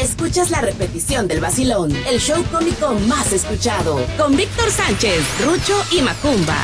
escuchas 0.00 0.50
la 0.50 0.60
repetición 0.60 1.26
del 1.26 1.40
vacilón, 1.40 1.94
el 2.08 2.20
show 2.20 2.44
cómico 2.52 2.94
más 3.08 3.32
escuchado, 3.32 4.00
con 4.16 4.36
Víctor 4.36 4.70
Sánchez, 4.70 5.20
Rucho 5.44 5.74
y 5.92 6.02
Macumba. 6.02 6.56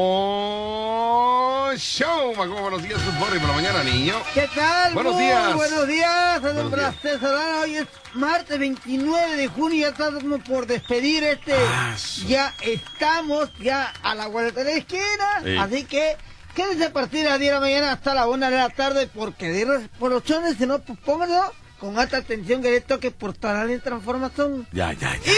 Show. 1.76 2.34
Macumbo, 2.34 2.62
buenos 2.62 2.82
días, 2.82 2.98
good 3.04 3.12
morning 3.14 3.38
por 3.40 3.48
la 3.50 3.54
mañana, 3.56 3.84
niño. 3.84 4.14
¿Qué 4.32 4.48
tal? 4.54 4.94
Buenos 4.94 5.14
Muy 5.14 5.24
días. 5.24 5.54
Buenos 5.54 5.86
días, 5.86 6.40
placer 6.70 7.20
saludar. 7.20 7.62
Hoy 7.64 7.76
es 7.76 7.86
martes 8.14 8.58
29 8.58 9.36
de 9.36 9.48
junio, 9.48 9.80
ya 9.80 9.88
estamos 9.88 10.40
por 10.48 10.66
despedir 10.66 11.24
este. 11.24 11.52
Ah, 11.54 11.94
su- 11.98 12.26
ya 12.26 12.54
estamos 12.62 13.50
ya 13.60 13.92
a 14.02 14.14
la 14.14 14.28
vuelta 14.28 14.64
de 14.64 14.72
la 14.72 14.78
esquina, 14.78 15.42
Sí. 15.44 15.56
así 15.58 15.84
que 15.84 16.16
quédense 16.54 16.86
a 16.86 16.92
partir 16.92 17.24
de 17.24 17.28
las 17.30 17.38
10 17.38 17.50
de 17.50 17.54
la 17.54 17.60
mañana 17.60 17.92
hasta 17.92 18.14
la 18.14 18.26
1 18.28 18.48
de 18.50 18.56
la 18.56 18.70
tarde, 18.70 19.08
porque 19.14 19.50
de 19.50 19.88
por 19.98 20.10
los 20.10 20.24
chones, 20.24 20.56
si 20.56 20.64
no, 20.66 20.78
pues 20.78 20.98
pónganlo 21.00 21.52
con 21.78 21.98
alta 21.98 22.16
atención 22.16 22.62
que 22.62 22.70
le 22.70 22.80
toque 22.80 23.10
por 23.10 23.34
toda 23.34 23.62
la 23.64 23.78
transformación. 23.80 24.66
Ya, 24.72 24.94
ya, 24.94 25.14
ya. 25.22 25.30
Y, 25.30 25.34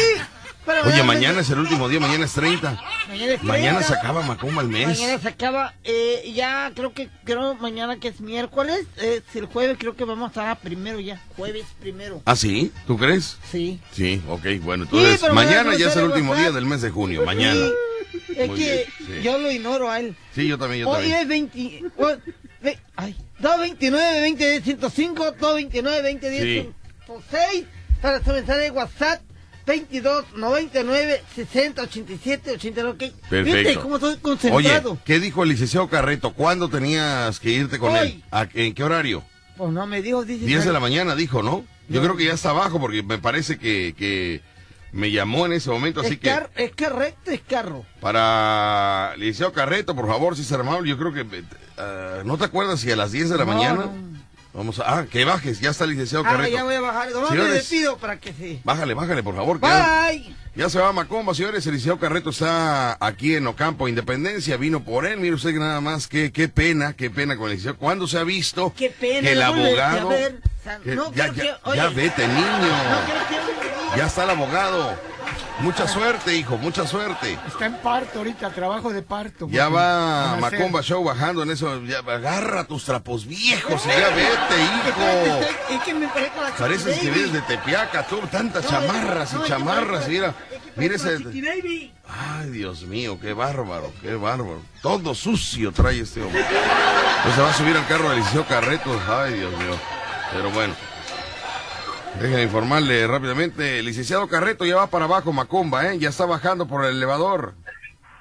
pero 0.69 0.87
Oye, 0.87 1.03
mañana 1.03 1.41
es 1.41 1.51
el 1.51 1.59
último 1.59 1.89
día, 1.89 1.99
mañana 1.99 2.25
es 2.27 2.33
30. 2.33 2.81
Mañana 3.09 3.33
es 3.33 3.43
Mañana 3.43 3.79
30. 3.79 3.83
se 3.83 3.95
acaba 3.95 4.23
Macumba 4.23 4.63
el 4.63 4.69
mes. 4.69 4.87
Mañana 4.87 5.19
se 5.19 5.29
acaba, 5.29 5.75
eh, 5.85 6.31
ya 6.35 6.71
creo 6.75 6.93
que, 6.93 7.09
creo 7.25 7.55
mañana 7.55 7.99
que 7.99 8.09
es 8.09 8.21
miércoles, 8.21 8.87
eh, 8.99 9.23
si 9.33 9.39
el 9.39 9.47
jueves 9.47 9.77
creo 9.81 9.97
que 9.97 10.05
vamos 10.05 10.27
a 10.27 10.29
estar 10.29 10.59
primero 10.61 11.01
ya, 11.01 11.21
jueves 11.37 11.65
primero. 11.81 12.23
¿Ah, 12.27 12.37
sí? 12.37 12.71
¿Tú 12.87 12.97
crees? 12.99 13.39
Sí. 13.51 13.81
Sí, 13.93 14.23
ok, 14.29 14.45
bueno, 14.63 14.85
entonces 14.85 15.23
mañana 15.33 15.75
ya 15.77 15.89
es 15.89 15.97
el 15.97 16.05
último 16.05 16.35
día 16.37 16.51
del 16.53 16.67
mes 16.67 16.83
de 16.83 16.91
junio, 16.91 17.25
mañana. 17.25 17.61
Sí, 18.27 18.35
es 18.37 18.49
Muy 18.49 18.59
que 18.59 18.73
bien, 19.07 19.17
sí. 19.19 19.23
yo 19.23 19.39
lo 19.39 19.51
ignoro 19.51 19.91
a 19.91 20.01
él. 20.01 20.15
Sí, 20.35 20.47
yo 20.47 20.59
también, 20.59 20.83
yo 20.83 20.91
Hoy 20.91 20.97
también. 21.11 21.19
es 21.21 21.29
20, 21.29 21.83
o- 21.97 22.17
ve- 22.63 22.79
ay, 22.97 23.17
229 23.39 24.21
20 24.21 24.61
105 24.63 25.25
229 25.33 26.03
20 26.03 26.31
Sí. 26.43 26.71
106 27.07 27.65
para 28.03 28.23
su 28.23 28.31
mensaje 28.31 28.61
de 28.61 28.71
WhatsApp 28.71 29.21
22 29.69 30.25
99 30.35 31.23
60 31.37 31.83
87 31.83 32.51
89 32.53 32.91
ok. 32.91 33.29
Perfecto. 33.29 33.59
¿Viste 33.69 33.77
cómo 33.83 33.95
estoy 33.97 34.11
Oye, 34.15 34.21
concentrado? 34.23 34.99
¿qué 35.05 35.21
dijo 35.21 35.43
el 35.43 35.51
licenciado 35.51 35.89
Carreto? 35.89 36.33
¿Cuándo 36.33 36.69
tenías 36.69 37.39
que 37.39 37.51
irte 37.51 37.79
con 37.79 37.93
Hoy. 37.93 37.99
él? 37.99 38.25
¿A- 38.33 38.49
¿En 38.55 38.75
qué 38.75 38.83
horario? 38.83 39.23
Pues 39.57 39.71
no 39.73 39.87
me 39.87 40.01
dijo, 40.03 40.25
dice. 40.25 40.47
10 40.47 40.65
de 40.65 40.73
la 40.73 40.81
mañana 40.81 41.15
dijo, 41.15 41.43
¿no? 41.43 41.65
Yo 41.89 42.01
No. 42.01 42.07
creo 42.07 42.17
que 42.17 42.25
ya 42.25 42.33
está 42.33 42.51
abajo 42.51 42.81
porque 42.81 43.03
me 43.03 43.19
parece 43.19 43.59
que, 43.59 43.95
que 43.99 44.41
me 44.93 45.11
llamó 45.11 45.45
en 45.47 45.53
ese 45.53 45.69
momento, 45.71 46.01
así 46.01 46.15
es, 46.15 46.19
que 46.21 46.35
es 46.57 46.73
que 46.73 46.89
recto 46.89 47.31
es 47.31 47.41
carro. 47.43 47.85
para 48.01 49.15
licenciado 49.17 49.53
Carreto, 49.53 49.95
por 49.95 50.07
favor, 50.07 50.35
si 50.35 50.43
es 50.43 50.53
amable, 50.53 50.89
yo 50.89 50.97
creo 50.99 51.13
que 51.13 51.21
eh, 51.21 52.23
¿no 52.25 52.39
te 52.39 52.45
acuerdas 52.45 52.81
si 52.81 52.91
a 52.91 52.97
las 52.97 53.13
10 53.13 53.29
de 53.31 53.37
la 53.37 53.45
No, 53.45 53.53
mañana? 53.53 53.85
no. 53.87 54.18
Vamos 54.55 54.79
a 54.81 54.99
ah, 55.01 55.07
que 55.07 55.25
bajes, 55.25 55.61
ya 55.61 55.71
está 55.71 55.85
el 55.85 55.91
licenciado 55.91 56.25
Ah, 56.27 56.31
Carreto. 56.33 56.57
ya 56.57 56.65
voy 56.65 56.75
a 56.75 56.81
bajar. 56.81 57.11
Nomás 57.13 57.31
me 57.33 57.45
despido 57.45 57.97
para 57.99 58.19
que 58.19 58.33
se. 58.33 58.61
Bájale, 58.65 58.95
bájale, 58.95 59.23
por 59.23 59.37
favor. 59.37 59.61
ya- 59.61 60.07
Bye. 60.11 60.35
Ya 60.57 60.69
se 60.69 60.79
va 60.81 60.89
a 60.89 60.93
Macomba, 60.93 61.35
señores. 61.35 61.65
El 61.67 61.75
licenciado 61.75 61.99
Carreto 62.01 62.31
está 62.31 62.97
aquí 62.99 63.37
en 63.37 63.47
Ocampo, 63.47 63.87
Independencia. 63.87 64.57
Vino 64.57 64.83
por 64.83 65.07
él. 65.07 65.19
Mire 65.21 65.35
usted 65.35 65.53
que 65.53 65.59
nada 65.61 65.81
más. 65.81 66.09
Qué, 66.09 66.33
qué 66.33 66.49
pena, 66.49 66.95
qué 66.95 67.11
pena 67.11 67.37
con 67.37 67.45
el 67.47 67.53
licenciado. 67.53 67.77
¿Cuándo 67.79 68.09
se 68.09 68.19
ha 68.19 68.25
visto 68.25 68.73
Qué 68.77 68.91
pena, 68.91 69.21
que 69.21 69.33
el 69.33 69.43
abogado... 69.43 70.09
ver. 70.09 70.41
No 70.87 71.13
ya, 71.15 71.29
quiero 71.29 71.33
ya, 71.33 71.33
que- 71.33 71.55
oye. 71.65 71.77
ya 71.77 71.89
vete, 71.91 72.27
niño. 72.27 72.41
No 72.41 73.07
quiero 73.07 73.47
que- 73.93 73.99
Ya 73.99 74.07
está 74.07 74.25
el 74.25 74.31
abogado. 74.31 74.99
Mucha 75.61 75.89
suerte, 75.89 76.37
hijo, 76.37 76.57
mucha 76.57 76.87
suerte. 76.87 77.37
Está 77.47 77.67
en 77.67 77.75
parto 77.79 78.19
ahorita, 78.19 78.51
trabajo 78.51 78.93
de 78.93 79.03
parto. 79.03 79.49
Ya 79.51 79.69
va 79.69 80.37
Macomba 80.37 80.83
Show 80.83 81.03
bajando 81.03 81.43
en 81.43 81.51
eso. 81.51 81.83
Ya, 81.85 81.99
agarra 81.99 82.65
tus 82.65 82.85
trapos 82.85 83.27
viejos 83.27 83.85
y 83.85 83.89
ya 83.89 84.09
vete, 84.11 84.63
hijo. 84.63 85.41
Es 85.79 85.83
que 85.83 85.95
me 85.95 86.09
parezco 86.09 86.43
la 86.43 86.51
Pareces 86.51 86.99
que 86.99 87.11
vienes 87.11 87.33
de 87.33 87.41
Baby. 87.41 87.57
Tepeaca, 87.57 88.07
tú, 88.07 88.21
tantas 88.31 88.67
chamarras 88.67 89.35
y 89.35 89.49
chamarras. 89.49 90.09
Mira, 90.09 90.35
mira 90.77 90.95
ese... 90.95 91.19
Ay, 92.09 92.51
Dios 92.51 92.83
mío, 92.85 93.19
qué 93.21 93.33
bárbaro, 93.33 93.93
qué 94.01 94.15
bárbaro. 94.15 94.63
Todo 94.81 95.15
sucio 95.15 95.73
trae 95.73 96.01
este 96.01 96.23
hombre. 96.23 96.45
Pues 97.23 97.35
se 97.35 97.41
va 97.43 97.51
a 97.51 97.55
subir 97.55 97.77
al 97.77 97.87
carro 97.87 98.11
del 98.11 98.21
liceo 98.21 98.47
Carreto. 98.47 98.99
Ay, 99.09 99.35
Dios 99.35 99.53
mío. 99.59 99.77
Pero 100.33 100.51
bueno. 100.51 100.75
Déjenme 102.21 102.43
informarle 102.45 103.07
rápidamente. 103.07 103.79
El 103.79 103.87
licenciado 103.87 104.27
Carreto 104.29 104.65
ya 104.65 104.77
va 104.77 104.89
para 104.89 105.05
abajo, 105.05 105.33
Macumba, 105.33 105.87
¿eh? 105.87 105.99
Ya 105.99 106.09
está 106.09 106.27
bajando 106.27 106.67
por 106.67 106.85
el 106.85 106.97
elevador. 106.97 107.55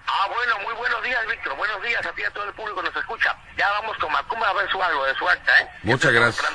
Ah, 0.06 0.28
bueno, 0.34 0.54
muy 0.66 0.76
buenos 0.78 1.04
días, 1.04 1.20
Víctor. 1.30 1.58
Buenos 1.58 1.82
días 1.82 2.06
a 2.06 2.12
ti 2.14 2.22
y 2.22 2.26
a 2.26 2.32
todo 2.32 2.44
el 2.46 2.54
público 2.54 2.82
que 2.82 2.88
nos 2.90 2.96
escucha. 2.96 3.36
Ya 3.58 3.66
vamos 3.82 3.98
con 3.98 4.12
Macumba 4.12 4.50
a 4.50 4.54
ver 4.54 4.70
su 4.72 4.82
algo 4.82 5.04
de 5.06 5.16
su 5.16 5.28
acta, 5.28 5.52
¿eh? 5.62 5.68
Muchas 5.84 6.12
gracias. 6.14 6.46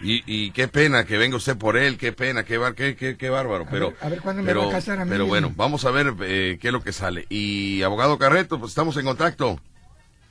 Y, 0.00 0.22
y 0.26 0.52
qué 0.52 0.68
pena 0.68 1.04
que 1.04 1.18
venga 1.18 1.36
usted 1.36 1.56
por 1.58 1.76
él, 1.76 1.98
qué 1.98 2.12
pena, 2.12 2.44
qué, 2.44 2.56
bar- 2.58 2.74
qué, 2.74 2.94
qué, 2.96 3.16
qué 3.16 3.30
bárbaro. 3.30 3.66
Pero, 3.70 3.90
ver- 3.90 3.98
a 4.00 4.08
ver 4.08 4.20
cuándo 4.20 4.42
me 4.42 4.54
va 4.54 4.66
a 4.66 4.70
casar 4.70 5.00
a 5.00 5.04
mí, 5.04 5.10
pero 5.10 5.26
bueno, 5.26 5.52
vamos 5.56 5.84
a 5.84 5.90
ver 5.90 6.14
eh, 6.22 6.58
qué 6.60 6.68
es 6.68 6.72
lo 6.72 6.82
que 6.82 6.92
sale. 6.92 7.26
Y 7.28 7.82
abogado 7.82 8.16
Carreto, 8.18 8.58
pues 8.60 8.70
estamos 8.70 8.96
en 8.96 9.04
contacto. 9.04 9.60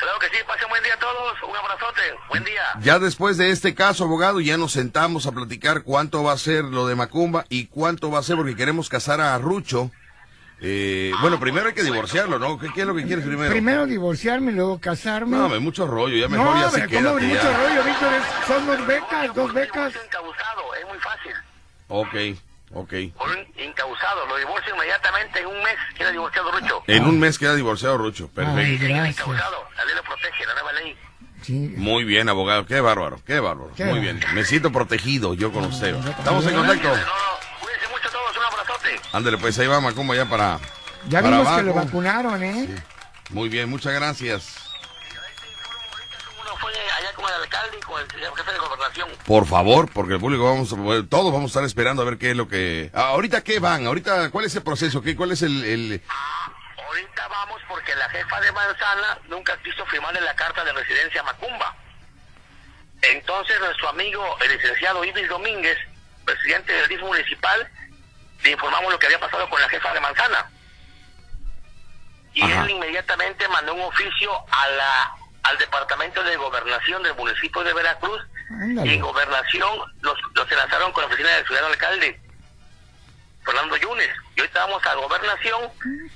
Claro 0.02 0.18
que 0.20 0.28
sí, 0.36 0.44
pasen 0.48 0.68
buen 0.68 0.84
día 0.84 0.96
a 0.96 1.00
todos. 1.00 1.34
Un 1.48 1.56
abrazote. 1.56 2.02
Buen 2.30 2.44
día. 2.44 2.64
Ya 2.82 2.98
después 2.98 3.38
de 3.38 3.52
este 3.52 3.76
caso, 3.76 4.06
abogado, 4.06 4.42
ya 4.42 4.58
nos 4.58 4.72
sentamos 4.72 5.28
a 5.28 5.32
platicar 5.32 5.84
cuánto 5.84 6.24
va 6.24 6.34
a 6.34 6.38
ser 6.40 6.64
lo 6.64 6.88
de 6.88 6.96
Macumba 6.96 7.46
y 7.50 7.68
cuánto 7.68 8.10
va 8.10 8.18
a 8.18 8.24
ser 8.24 8.36
porque 8.36 8.56
queremos 8.56 8.90
casar 8.90 9.22
a 9.22 9.38
Rucho. 9.38 9.92
Eh, 10.60 11.12
bueno, 11.22 11.40
primero 11.40 11.68
hay 11.68 11.74
que 11.74 11.84
divorciarlo, 11.84 12.40
¿no? 12.40 12.58
¿Qué, 12.58 12.70
qué 12.74 12.82
es 12.82 12.88
lo 12.88 12.96
que 12.96 13.04
quieres 13.04 13.26
primero? 13.26 13.52
Primero 13.52 13.86
divorciarme, 13.86 14.52
luego 14.52 14.80
casarme. 14.80 15.38
No, 15.38 15.50
me 15.50 15.60
mucho 15.60 15.86
rollo, 15.86 16.16
ya 16.16 16.28
mejor 16.28 16.48
No, 16.48 16.62
ya 16.62 16.70
se 16.72 16.82
¿cómo 16.82 16.90
quédate 16.90 17.26
mucho 17.28 17.54
rollo, 17.58 17.84
Víctor? 17.84 18.12
Son 18.48 18.66
dos 18.66 18.88
becas, 18.88 19.36
dos 19.36 19.54
becas. 19.54 19.94
Es 19.96 20.88
muy 20.88 21.00
fácil. 21.00 21.34
Ok, 21.88 22.42
ok. 22.74 22.94
Por 23.18 23.30
un 23.30 23.48
incausado, 23.58 24.26
lo 24.28 24.38
divorcio 24.38 24.74
inmediatamente 24.76 25.40
en 25.40 25.48
un 25.48 25.58
mes. 25.64 25.76
Queda 25.98 26.12
divorciado 26.12 26.52
Rucho. 26.52 26.84
En 26.88 27.06
un 27.06 27.20
mes 27.20 27.38
queda 27.40 27.56
divorciado 27.56 27.98
Rucho, 27.98 28.26
Ay, 28.26 28.46
perfecto. 28.46 28.86
gracias. 28.88 29.10
Incausado, 29.20 29.66
la 29.78 29.86
ley 29.86 29.96
lo 29.96 30.04
protege, 30.04 30.46
la 30.46 30.54
nueva 30.54 30.72
ley. 30.74 30.98
Sí. 31.42 31.74
Muy 31.78 32.04
bien, 32.04 32.30
abogado, 32.30 32.66
qué 32.68 32.80
bárbaro, 32.82 33.20
qué 33.26 33.40
bárbaro. 33.40 33.72
Qué 33.76 33.86
Muy 33.86 34.00
bárbaro. 34.00 34.18
bien, 34.20 34.36
me 34.36 34.44
siento 34.46 34.72
protegido 34.72 35.34
yo 35.34 35.52
con 35.52 35.66
usted. 35.66 35.96
Estamos 35.96 36.46
en 36.46 36.56
contacto. 36.56 36.88
No, 36.90 36.96
no, 36.96 37.02
cuídense 37.62 37.88
mucho 37.90 38.10
todos, 38.12 38.38
un 38.38 38.44
abrazote. 38.44 39.02
Ándale, 39.12 39.38
pues 39.38 39.58
ahí 39.60 39.68
va 39.68 39.80
Macumba 39.82 40.16
ya 40.16 40.26
para... 40.30 40.60
Ya 41.10 41.22
para 41.22 41.38
vimos 41.40 41.56
que 41.56 41.64
lo 41.64 41.72
abajo. 41.72 41.86
vacunaron, 41.88 42.44
¿eh? 42.44 42.70
Muy 43.32 43.50
bien, 43.50 43.70
muchas 43.70 43.94
gracias. 43.94 44.71
Fue 46.62 46.72
allá 46.72 47.14
con 47.16 47.26
el 47.26 47.34
alcalde 47.34 47.78
y 47.78 47.82
con 47.82 48.00
el 48.02 48.08
jefe 48.12 48.52
de 48.54 48.58
gobernación. 48.60 49.10
Por 49.26 49.46
favor, 49.48 49.92
porque 49.92 50.14
el 50.14 50.20
público 50.20 50.46
vamos, 50.46 50.72
a- 50.72 51.10
todos 51.10 51.34
vamos 51.34 51.44
a 51.44 51.48
estar 51.48 51.64
esperando 51.64 52.04
a 52.04 52.06
ver 52.06 52.18
qué 52.18 52.32
es 52.32 52.38
lo 52.38 52.48
que. 52.48 52.92
Ah, 52.94 53.08
ahorita 53.10 53.44
qué 53.44 53.60
van, 53.60 53.86
ahorita 53.88 54.30
cuál 54.30 54.46
es 54.46 54.56
el 54.56 54.64
proceso, 54.64 55.02
qué, 55.02 55.16
cuál 55.16 55.32
es 55.32 55.42
el, 55.42 55.64
el- 55.66 56.02
Ahorita 56.88 57.28
vamos 57.30 57.62
porque 57.68 57.96
la 57.96 58.08
jefa 58.10 58.40
de 58.42 58.52
Manzana 58.52 59.18
nunca 59.28 59.58
quiso 59.64 59.86
firmarle 59.88 60.22
la 60.22 60.36
carta 60.36 60.64
de 60.64 60.74
residencia 60.74 61.22
a 61.22 61.24
Macumba. 61.24 61.76
Entonces 63.02 63.60
nuestro 63.60 63.90
amigo, 63.90 64.38
el 64.42 64.52
licenciado 64.58 65.04
Ibis 65.04 65.28
Domínguez, 65.30 65.78
presidente 66.26 66.72
del 66.74 66.88
DIF 66.90 67.02
municipal, 67.02 67.68
le 68.44 68.52
informamos 68.52 68.92
lo 68.92 69.00
que 69.00 69.08
había 69.08 69.20
pasado 69.20 69.50
con 69.50 69.60
la 69.60 69.70
jefa 69.70 69.94
de 69.94 70.00
Manzana. 70.02 70.52
Y 72.34 72.44
Ajá. 72.44 72.64
él 72.64 72.72
inmediatamente 72.72 73.48
mandó 73.50 73.74
un 73.74 73.82
oficio 73.82 74.32
a 74.52 74.68
la, 74.70 75.12
al 75.44 75.58
Departamento 75.58 76.24
de 76.24 76.38
Gobernación 76.38 77.04
del 77.04 77.16
municipio 77.16 77.64
de 77.64 77.74
Veracruz 77.74 78.22
Ándale. 78.50 78.90
y 78.92 78.96
en 78.96 79.02
Gobernación 79.02 79.80
los, 80.02 80.18
los 80.36 80.52
enlazaron 80.52 80.92
con 80.92 81.02
la 81.04 81.08
oficina 81.08 81.30
del 81.30 81.46
ciudadano 81.46 81.74
alcalde. 81.74 82.20
Fernando 83.44 83.76
Yunes. 83.78 84.10
Y 84.36 84.42
ahorita 84.42 84.66
vamos 84.66 84.86
a 84.86 84.96
gobernación 84.96 85.62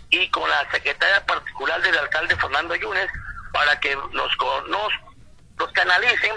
y 0.09 0.29
con 0.29 0.49
la 0.49 0.69
secretaria 0.71 1.25
particular 1.25 1.81
del 1.81 1.97
alcalde 1.97 2.35
Fernando 2.35 2.75
Yunes 2.75 3.09
para 3.51 3.79
que 3.79 3.95
nos, 3.95 4.13
nos, 4.67 4.93
nos 5.57 5.71
canalicen 5.71 6.33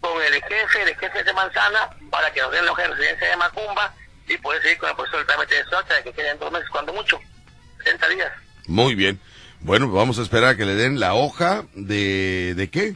con 0.00 0.22
el 0.22 0.34
jefe 0.42 0.84
de 0.84 0.94
jefes 0.94 1.24
de 1.24 1.32
Manzana 1.32 1.90
para 2.10 2.32
que 2.32 2.40
nos 2.40 2.52
den 2.52 2.66
la 2.66 2.74
residencia 2.74 3.30
de 3.30 3.36
Macumba 3.36 3.94
y 4.28 4.36
poder 4.38 4.60
seguir 4.62 4.78
con 4.78 4.90
el 4.90 4.96
proceso 4.96 5.16
del 5.18 5.26
trámite 5.26 5.54
de 5.54 5.64
suerte 5.64 5.94
que 6.04 6.12
queden 6.12 6.38
dos 6.38 6.52
meses, 6.52 6.68
cuando 6.70 6.92
mucho, 6.92 7.20
60 7.84 8.08
días. 8.08 8.32
Muy 8.66 8.94
bien. 8.94 9.20
Bueno, 9.60 9.90
vamos 9.90 10.18
a 10.18 10.22
esperar 10.22 10.50
a 10.50 10.56
que 10.56 10.64
le 10.64 10.74
den 10.74 11.00
la 11.00 11.14
hoja 11.14 11.64
de. 11.74 12.54
¿De 12.56 12.70
qué? 12.70 12.94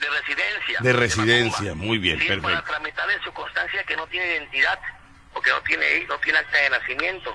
De 0.00 0.08
residencia. 0.08 0.78
De 0.80 0.92
residencia, 0.92 1.64
Macumba. 1.70 1.86
muy 1.86 1.98
bien, 1.98 2.18
Sí, 2.18 2.26
perfecto. 2.26 2.48
Para 2.48 2.64
tramitar 2.64 3.10
en 3.10 3.22
su 3.22 3.32
constancia 3.32 3.84
que 3.84 3.96
no 3.96 4.06
tiene 4.06 4.26
identidad 4.36 4.78
o 5.34 5.40
que 5.40 5.50
no 5.50 5.60
tiene, 5.62 5.84
no 6.08 6.18
tiene 6.18 6.38
acta 6.38 6.56
de 6.58 6.70
nacimiento. 6.70 7.34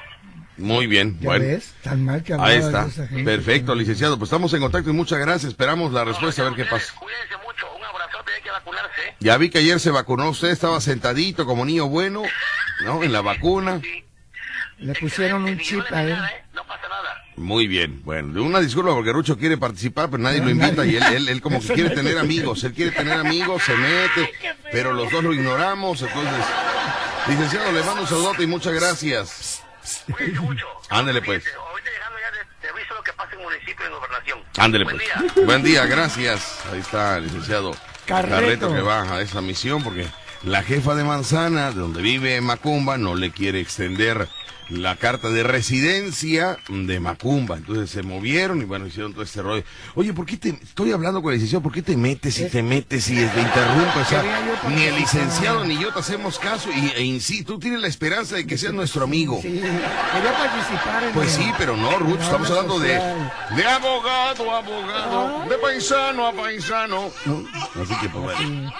Muy 0.57 0.87
bien. 0.87 1.17
¿Ya 1.19 1.25
bueno. 1.29 1.45
ves? 1.45 1.75
Tan 1.83 2.03
mal 2.05 2.23
que 2.23 2.33
Ahí 2.33 2.57
está. 2.59 2.83
de 2.85 2.89
esa 2.89 3.07
gente. 3.07 3.23
Perfecto, 3.25 3.75
licenciado. 3.75 4.17
Pues 4.17 4.29
estamos 4.29 4.53
en 4.53 4.61
contacto 4.61 4.89
y 4.89 4.93
muchas 4.93 5.19
gracias. 5.19 5.51
Esperamos 5.51 5.91
la 5.91 6.03
respuesta 6.05 6.41
a 6.41 6.45
ver 6.45 6.55
qué 6.55 6.61
Ustedes, 6.63 6.87
pasa. 6.87 6.99
Cuídense 6.99 7.37
mucho, 7.45 7.67
un 7.75 7.83
abrazote, 7.83 8.31
hay 8.33 8.41
que 8.41 8.51
vacunarse. 8.51 9.01
¿eh? 9.09 9.15
Ya 9.19 9.37
vi 9.37 9.49
que 9.49 9.57
ayer 9.59 9.79
se 9.79 9.91
vacunó 9.91 10.29
usted, 10.29 10.49
estaba 10.49 10.79
sentadito 10.81 11.45
como 11.45 11.65
niño 11.65 11.87
bueno, 11.87 12.23
¿no? 12.85 13.03
En 13.03 13.11
la 13.11 13.21
vacuna. 13.21 13.79
Sí. 13.81 14.03
Le 14.77 14.93
pusieron 14.93 15.43
un 15.43 15.57
chip 15.59 15.83
a 15.91 16.03
él. 16.03 16.11
¿eh? 16.13 16.43
No 16.53 16.63
pasa 16.65 16.87
nada. 16.87 17.21
Muy 17.37 17.67
bien, 17.67 18.01
bueno, 18.05 18.41
una 18.43 18.61
disculpa 18.61 18.93
porque 18.93 19.11
Rucho 19.11 19.37
quiere 19.37 19.57
participar, 19.57 20.09
pero 20.09 20.23
nadie 20.23 20.39
lo 20.41 20.49
invita 20.49 20.85
y 20.85 20.95
él, 20.95 21.03
él, 21.13 21.29
él 21.29 21.41
como 21.41 21.59
que 21.59 21.67
quiere 21.73 21.89
tener 21.89 22.17
amigos, 22.17 22.63
él 22.63 22.73
quiere 22.73 22.91
tener 22.91 23.19
amigos, 23.19 23.61
se 23.63 23.75
mete, 23.75 24.31
pero 24.71 24.93
los 24.93 25.11
dos 25.11 25.21
lo 25.23 25.33
ignoramos, 25.33 26.01
entonces, 26.01 26.45
licenciado, 27.27 27.71
le 27.73 27.83
mando 27.83 28.01
un 28.03 28.07
saludote 28.07 28.43
y 28.43 28.47
muchas 28.47 28.73
gracias. 28.73 29.61
Cuídense 30.09 30.39
mucho. 30.39 30.65
Ándele, 30.89 31.21
pues. 31.21 31.43
Cuídense. 31.43 31.59
Ahorita 31.69 31.89
llegando 31.91 32.17
ya 32.19 32.31
te, 32.31 32.67
te 32.67 32.73
aviso 32.73 32.95
lo 32.95 33.03
que 33.03 33.13
pasa 33.13 33.33
en 33.33 33.39
el 33.39 33.45
municipio 33.45 33.75
y 33.79 33.85
en 33.85 33.93
gobernación. 33.93 34.39
Ándele 34.57 34.83
Buen 34.85 34.97
pues. 34.97 35.35
día. 35.35 35.45
Buen 35.45 35.63
día, 35.63 35.85
gracias. 35.85 36.59
Ahí 36.71 36.79
está 36.79 37.19
licenciado 37.19 37.75
Carreto. 38.05 38.35
Carreto 38.35 38.73
que 38.73 38.81
va 38.81 39.01
a 39.13 39.21
esa 39.21 39.41
misión 39.41 39.83
porque 39.83 40.07
la 40.45 40.63
jefa 40.63 40.95
de 40.95 41.03
Manzana, 41.03 41.71
de 41.71 41.79
donde 41.79 42.01
vive 42.01 42.39
Macumba, 42.41 42.97
no 42.97 43.15
le 43.15 43.31
quiere 43.31 43.59
extender 43.59 44.27
la 44.69 44.95
carta 44.95 45.29
de 45.29 45.43
residencia 45.43 46.57
de 46.69 46.99
Macumba. 46.99 47.55
Entonces 47.57 47.89
se 47.91 48.01
movieron 48.03 48.61
y 48.61 48.65
bueno, 48.65 48.87
hicieron 48.87 49.13
todo 49.13 49.23
este 49.23 49.41
rollo. 49.43 49.63
Oye, 49.95 50.11
¿por 50.13 50.25
qué 50.25 50.37
te 50.37 50.49
estoy 50.49 50.91
hablando 50.91 51.21
con 51.21 51.31
el 51.33 51.35
licenciado? 51.37 51.61
¿Por 51.61 51.71
qué 51.71 51.81
te 51.83 51.95
metes 51.97 52.39
y 52.39 52.45
te 52.49 52.63
metes 52.63 53.07
y 53.09 53.15
te 53.15 53.21
interrumpes? 53.41 54.01
O 54.01 54.05
sea, 54.05 54.23
ni 54.75 54.83
el 54.83 54.95
licenciado 54.95 55.63
ni 55.65 55.77
yo 55.79 55.91
te 55.93 55.99
hacemos 55.99 56.39
caso 56.39 56.69
y, 56.71 56.91
e 56.95 57.03
insisto, 57.03 57.53
tú 57.53 57.59
tienes 57.59 57.79
la 57.81 57.87
esperanza 57.87 58.35
de 58.37 58.47
que 58.47 58.57
seas 58.57 58.73
nuestro 58.73 59.03
amigo. 59.03 59.39
Sí, 59.41 59.49
quería 59.49 60.33
participar 60.37 61.03
en 61.03 61.11
Pues 61.13 61.37
el- 61.37 61.43
sí, 61.43 61.51
pero 61.59 61.77
no, 61.77 61.97
Ruth, 61.99 62.17
la 62.19 62.23
estamos 62.25 62.49
hablando 62.49 62.79
de, 62.79 62.93
de 63.55 63.65
abogado 63.67 64.51
a 64.51 64.57
abogado, 64.59 65.45
de 65.49 65.57
paisano 65.59 66.25
a 66.27 66.33
paisano. 66.33 67.11
¿no? 67.25 67.43
Así 67.81 67.93
que, 68.01 68.09
pues 68.09 68.23
bueno. 68.23 68.73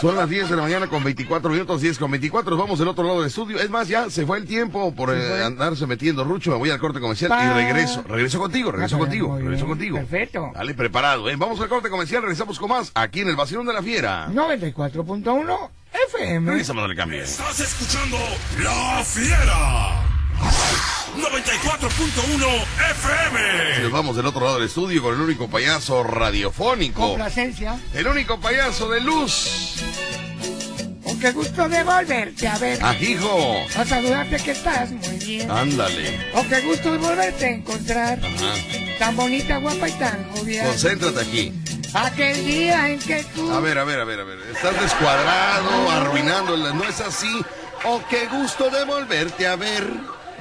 Son 0.00 0.14
las 0.14 0.28
10 0.28 0.50
de 0.50 0.56
la 0.56 0.62
mañana 0.62 0.86
con 0.86 1.02
24 1.02 1.50
minutos, 1.50 1.80
10 1.80 1.98
con 1.98 2.10
24. 2.12 2.50
Nos 2.50 2.58
vamos 2.60 2.78
del 2.78 2.86
otro 2.86 3.02
lado 3.04 3.18
del 3.18 3.26
estudio. 3.28 3.58
Es 3.58 3.68
más, 3.68 3.88
ya 3.88 4.08
se 4.10 4.24
fue 4.24 4.38
el 4.38 4.46
tiempo 4.46 4.94
por 4.94 5.12
eh, 5.12 5.42
andarse 5.42 5.86
metiendo 5.88 6.22
Rucho. 6.22 6.52
Me 6.52 6.56
voy 6.56 6.70
al 6.70 6.78
corte 6.78 7.00
comercial 7.00 7.32
y 7.44 7.48
regreso. 7.52 8.04
Regreso 8.06 8.38
contigo, 8.38 8.70
regreso 8.70 8.94
Ah, 8.94 8.98
contigo, 9.00 9.36
regreso 9.36 9.64
bien. 9.64 9.68
contigo. 9.68 9.96
Perfecto. 9.98 10.50
Dale, 10.54 10.74
preparado. 10.74 11.28
¿eh? 11.28 11.34
Vamos 11.36 11.60
al 11.60 11.68
corte 11.68 11.90
comercial, 11.90 12.22
regresamos 12.22 12.60
con 12.60 12.68
más 12.70 12.92
aquí 12.94 13.20
en 13.20 13.28
el 13.28 13.34
Vacilón 13.36 13.66
de 13.66 13.72
la 13.72 13.82
Fiera. 13.82 14.28
94.1 14.28 15.70
FM. 16.14 16.48
Regresamos 16.48 16.84
al 16.84 16.94
cambio. 16.94 17.20
Estás 17.22 17.58
escuchando 17.58 18.18
La 18.62 19.02
Fiera. 19.04 20.04
94.1 21.18 22.38
Nos 22.38 22.62
FM. 22.90 23.88
vamos 23.90 24.14
del 24.14 24.26
otro 24.26 24.40
lado 24.44 24.58
del 24.58 24.66
estudio 24.68 25.02
con 25.02 25.14
el 25.16 25.20
único 25.20 25.48
payaso 25.48 26.04
radiofónico. 26.04 27.00
Complacencia. 27.08 27.76
El 27.92 28.06
único 28.06 28.38
payaso 28.38 28.88
de 28.88 29.00
luz. 29.00 29.82
Qué 31.20 31.32
gusto 31.32 31.68
de 31.68 31.82
volverte 31.82 32.46
a 32.48 32.58
ver. 32.58 32.82
Ajijo. 32.82 33.56
A 33.76 33.84
saludarte 33.84 34.36
que 34.36 34.52
estás 34.52 34.90
muy 34.90 35.16
bien. 35.18 35.50
Ándale. 35.50 36.18
Oh, 36.34 36.44
qué 36.48 36.60
gusto 36.60 36.92
de 36.92 36.98
volverte 36.98 37.44
a 37.46 37.50
encontrar. 37.50 38.18
Ajá. 38.18 38.54
Tan 38.98 39.16
bonita, 39.16 39.56
guapa 39.58 39.88
y 39.88 39.92
tan 39.92 40.30
jovial. 40.30 40.66
Concéntrate 40.68 41.20
aquí. 41.20 41.52
Aquel 41.94 42.44
día 42.44 42.88
en 42.90 42.98
que 43.00 43.24
tú. 43.34 43.50
A 43.50 43.60
ver, 43.60 43.78
a 43.78 43.84
ver, 43.84 44.00
a 44.00 44.04
ver, 44.04 44.20
a 44.20 44.24
ver. 44.24 44.38
Estás 44.54 44.80
descuadrado, 44.80 45.90
arruinando. 45.90 46.54
el- 46.54 46.76
No 46.76 46.84
es 46.84 47.00
así. 47.00 47.40
Oh, 47.84 48.00
qué 48.10 48.26
gusto 48.26 48.70
de 48.70 48.84
volverte 48.84 49.46
a 49.46 49.56
ver. 49.56 49.84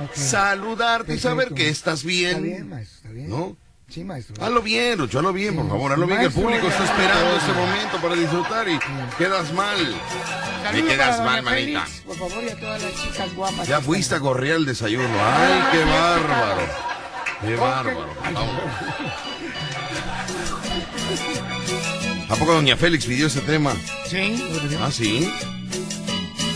Ok. 0.03 0.13
Saludarte 0.15 1.15
y 1.15 1.19
saber 1.19 1.53
que 1.53 1.69
estás 1.69 2.03
bien. 2.03 2.29
Está 2.29 2.41
bien, 2.41 2.69
maestro, 2.69 2.97
está 2.97 3.09
bien. 3.11 3.29
¿No? 3.29 3.57
Sí, 3.89 4.03
maestro. 4.03 4.43
Hazlo 4.43 4.61
bien, 4.61 4.97
Lucho, 4.97 5.19
hazlo 5.19 5.31
bien, 5.31 5.55
por 5.55 5.67
favor. 5.69 5.93
Hazlo 5.93 6.07
bien, 6.07 6.19
que 6.19 6.25
el 6.25 6.31
público 6.31 6.67
está 6.67 6.83
esperando 6.83 7.37
este 7.37 7.53
momento 7.53 7.97
para 8.01 8.15
disfrutar 8.15 8.67
y 8.67 8.77
quedas 9.17 9.53
mal. 9.53 9.77
Saludos 9.77 10.73
Me 10.73 10.83
quedas 10.83 11.19
mal, 11.23 11.41
manita. 11.43 11.85
Félix, 11.85 12.01
Por 12.05 12.15
favor, 12.17 12.43
y 12.43 12.49
a 12.49 12.59
todas 12.59 12.83
las 12.83 12.93
chicas 13.01 13.33
guapas. 13.33 13.67
Ya 13.67 13.79
fuiste 13.79 14.15
a 14.15 14.19
correr 14.19 14.55
el 14.57 14.65
desayuno. 14.65 15.07
Ay, 15.07 15.63
qué 15.71 15.85
bárbaro. 15.85 16.61
Qué 17.41 17.55
bárbaro. 17.55 18.13
Vamos. 18.23 18.61
¿A 22.29 22.35
poco 22.35 22.53
doña 22.53 22.75
Félix 22.75 23.05
pidió 23.05 23.27
ese 23.27 23.39
tema? 23.39 23.73
Sí. 24.07 24.43
¿Ah, 24.81 24.91
sí? 24.91 25.31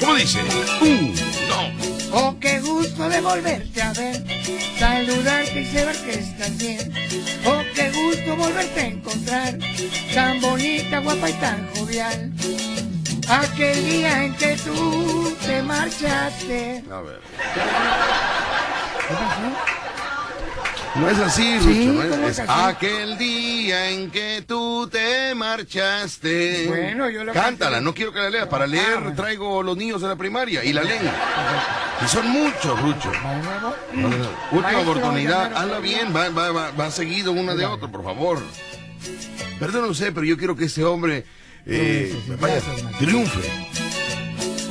¿Cómo 0.01 0.15
dice? 0.15 0.39
Un, 0.81 1.13
dos. 1.13 2.11
Oh, 2.11 2.35
qué 2.41 2.59
gusto 2.59 3.07
de 3.07 3.21
volverte 3.21 3.81
a 3.83 3.93
ver, 3.93 4.25
saludarte 4.79 5.61
y 5.61 5.65
saber 5.67 5.95
que 5.97 6.11
estás 6.13 6.57
bien. 6.57 6.91
Oh, 7.45 7.61
qué 7.75 7.91
gusto 7.91 8.35
volverte 8.35 8.79
a 8.79 8.85
encontrar, 8.87 9.59
tan 10.11 10.41
bonita, 10.41 10.99
guapa 11.01 11.29
y 11.29 11.33
tan 11.33 11.69
jovial. 11.75 12.31
Aquel 13.29 13.85
día 13.85 14.23
en 14.23 14.35
que 14.35 14.57
tú 14.57 15.37
te 15.45 15.61
marchaste. 15.61 16.83
A 16.91 17.01
ver. 17.01 17.21
¿Qué 19.07 19.13
pasó? 19.13 19.80
No 20.95 21.09
es 21.09 21.17
así, 21.19 21.57
Sí, 21.61 21.85
no 21.87 22.03
es- 22.03 22.09
¿cómo 22.09 22.27
es 22.27 22.39
aquel 22.47 23.17
día 23.17 23.91
en 23.91 24.11
que 24.11 24.43
tú 24.45 24.89
te 24.91 25.33
marchaste. 25.35 26.65
Bueno, 26.67 27.09
yo 27.09 27.23
lo 27.23 27.31
Cántala, 27.33 27.79
no 27.79 27.93
quiero 27.93 28.11
que 28.11 28.19
la 28.19 28.29
leas. 28.29 28.47
Para 28.47 28.67
leer 28.67 28.99
bueno. 28.99 29.15
traigo 29.15 29.63
los 29.63 29.77
niños 29.77 30.01
de 30.01 30.09
la 30.09 30.15
primaria 30.17 30.63
y 30.65 30.73
la 30.73 30.83
leen. 30.83 31.09
Y 32.03 32.07
son 32.07 32.27
muchos, 32.29 32.79
Rucho. 32.81 33.11
¿Va 33.23 33.35
de 33.35 33.41
nuevo? 34.17 34.29
Última 34.51 34.79
oportunidad, 34.79 35.55
hazla 35.55 35.79
bien, 35.79 36.13
va, 36.15 36.29
va, 36.29 36.51
va, 36.51 36.71
va 36.71 36.91
seguido 36.91 37.31
una 37.31 37.55
de 37.55 37.65
otra, 37.65 37.87
por 37.87 38.03
favor. 38.03 38.39
Perdón, 39.59 39.87
no 39.87 39.93
sé, 39.93 40.11
pero 40.11 40.25
yo 40.25 40.37
quiero 40.37 40.55
que 40.55 40.65
este 40.65 40.83
hombre 40.83 41.23
eh, 41.65 42.13
vaya, 42.39 42.59
triunfe. 42.99 43.70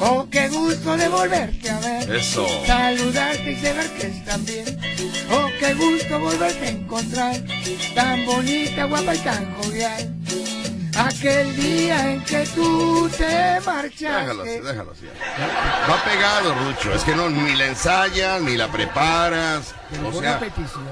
Oh, 0.02 0.26
qué 0.30 0.48
gusto 0.48 0.96
de 0.96 1.08
volverte 1.08 1.70
a 1.70 1.78
ver. 1.80 2.10
Eso. 2.16 2.46
Saludarte 2.66 3.52
y 3.52 3.56
saber 3.56 3.90
que 3.90 4.06
estás 4.06 4.44
bien. 4.46 4.78
Oh, 5.30 5.46
qué 5.58 5.74
gusto 5.74 6.18
volverte 6.18 6.66
a 6.66 6.70
encontrar. 6.70 7.36
Tan 7.94 8.24
bonita, 8.24 8.84
guapa 8.84 9.14
y 9.14 9.18
tan 9.18 9.54
jovial. 9.56 10.14
Aquel 10.96 11.56
día 11.56 12.12
en 12.12 12.24
que 12.24 12.44
tú 12.54 13.08
te 13.16 13.24
Déjalo 13.24 13.70
así, 13.70 14.04
marchaste. 14.04 14.62
déjalo 14.62 14.90
así. 14.92 15.06
Va 15.90 16.04
pegado, 16.04 16.54
Rucho. 16.54 16.92
Es 16.94 17.02
que 17.04 17.14
no, 17.14 17.30
ni 17.30 17.54
la 17.56 17.66
ensayas, 17.66 18.40
ni 18.42 18.56
la 18.56 18.68
preparas. 18.68 19.74
Pero 19.90 20.08
O 20.08 20.12
fue 20.12 20.20
sea, 20.22 20.30
una 20.32 20.40
petición. 20.40 20.84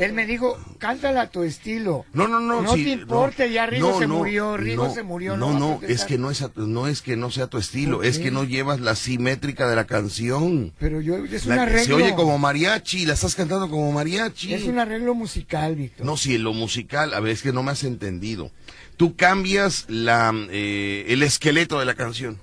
Él 0.00 0.14
me 0.14 0.24
dijo, 0.26 0.58
cántala 0.78 1.20
a 1.20 1.30
tu 1.30 1.42
estilo. 1.42 2.06
no, 2.14 2.26
no, 2.26 2.40
no. 2.40 2.62
No 2.62 2.74
sí, 2.74 2.84
te 2.84 2.90
importe, 2.92 3.52
ya 3.52 3.66
Rigo 3.66 3.90
no, 3.90 3.98
se 3.98 4.06
murió, 4.06 4.56
Rigo 4.56 4.86
no, 4.86 4.94
se 4.94 5.02
murió. 5.02 5.36
No, 5.36 5.58
no, 5.58 5.78
es 5.86 6.06
que 6.06 6.16
no 6.16 6.30
es, 6.30 6.40
a- 6.40 6.50
no 6.56 6.86
es 6.86 7.02
que 7.02 7.16
no 7.16 7.30
sea 7.30 7.48
tu 7.48 7.58
estilo, 7.58 7.98
¿Por 7.98 8.06
es 8.06 8.18
que 8.18 8.30
no 8.30 8.44
llevas 8.44 8.80
la 8.80 8.94
simétrica 8.96 9.68
de 9.68 9.76
la 9.76 9.86
canción. 9.86 10.72
Pero 10.78 11.02
yo, 11.02 11.16
es 11.18 11.44
un 11.44 11.56
La- 11.56 11.64
arreglo. 11.64 11.84
se 11.84 11.92
oye 11.92 12.14
como 12.14 12.38
mariachi, 12.38 13.04
la 13.04 13.12
estás 13.12 13.34
cantando 13.34 13.68
como 13.68 13.92
mariachi. 13.92 14.54
Es 14.54 14.64
un 14.64 14.78
arreglo 14.78 15.14
musical, 15.14 15.76
Víctor. 15.76 16.06
No, 16.06 16.14
en 16.24 16.42
lo 16.44 16.54
musical, 16.54 17.12
a 17.12 17.20
ver, 17.20 17.32
es 17.32 17.42
que 17.42 17.52
no 17.52 17.62
me 17.62 17.72
has 17.72 17.84
entendido. 17.84 18.50
Tú 18.96 19.16
cambias 19.16 19.84
la, 19.88 20.32
eh, 20.50 21.04
el 21.08 21.22
esqueleto 21.22 21.78
de 21.78 21.84
la 21.84 21.94
canción. 21.94 22.38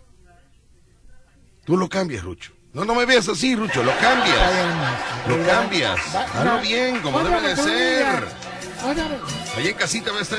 Tú 1.65 1.75
lo 1.75 1.89
cambias, 1.89 2.23
Rucho. 2.23 2.53
No, 2.77 2.85
no 2.85 2.93
me 2.93 3.05
veas 3.05 3.27
así, 3.27 3.55
Rucho, 3.55 3.81
lo 3.81 3.91
cambias. 3.97 4.37
bien. 4.53 5.39
Lo 5.39 5.47
cambias. 5.47 5.99
Hazlo 6.15 6.59
bien, 6.61 6.99
como 7.01 7.23
debe 7.23 7.41
de 7.41 7.55
ser. 7.55 8.27
Allá 9.57 9.69
en 9.69 9.73
casita 9.73 10.11
va 10.11 10.19
a 10.19 10.21
estar 10.21 10.37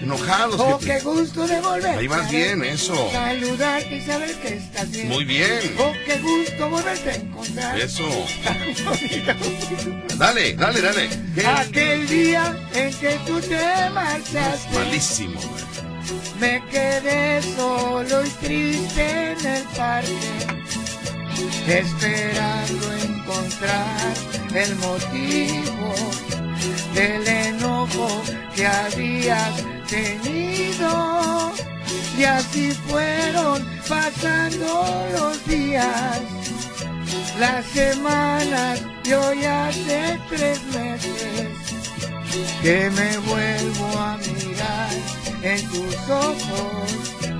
enojados. 0.00 0.60
Oh, 0.60 0.78
qué 0.78 1.00
gusto 1.00 1.44
de 1.44 1.60
volver. 1.60 1.98
Ahí 1.98 2.06
vas 2.06 2.30
bien, 2.30 2.62
eso. 2.62 2.94
Saludarte 3.10 3.96
y 3.96 4.00
saber 4.06 4.32
que 4.36 4.58
estás 4.58 4.88
bien. 4.92 5.08
Muy 5.08 5.24
bien. 5.24 5.74
Oh, 5.80 5.92
qué 6.06 6.20
gusto 6.20 6.70
volverte 6.70 7.10
a 7.10 7.14
encontrar. 7.16 7.80
Eso. 7.80 8.04
Dale, 10.16 10.54
dale, 10.54 10.80
dale. 10.80 11.08
¿Qué? 11.34 11.46
Aquel 11.46 12.06
día 12.08 12.56
en 12.74 12.94
que 12.94 13.18
tú 13.26 13.40
te 13.40 13.90
marchaste, 13.90 14.72
Malísimo. 14.72 15.40
me 16.38 16.64
quedé 16.70 17.42
solo 17.56 18.24
y 18.24 18.28
triste 18.30 19.32
en 19.32 19.46
el 19.46 19.62
parque, 19.76 20.46
esperando 21.68 22.92
encontrar 22.92 24.14
el 24.54 24.76
motivo 24.76 25.94
del 26.94 27.26
enojo 27.26 28.22
que 28.54 28.66
habías 28.66 29.62
tenido. 29.88 31.52
Y 32.18 32.24
así 32.24 32.72
fueron 32.88 33.62
pasando 33.88 34.84
los 35.12 35.46
días, 35.46 36.20
las 37.38 37.64
semanas 37.66 38.80
y 39.04 39.12
hoy 39.12 39.44
hace 39.44 40.18
tres 40.30 40.62
meses 40.64 41.66
que 42.62 42.90
me 42.90 43.18
vuelvo 43.18 43.98
a 43.98 44.16
mirar 44.16 44.90
en 45.42 45.68
tus 45.68 46.10
ojos 46.10 47.35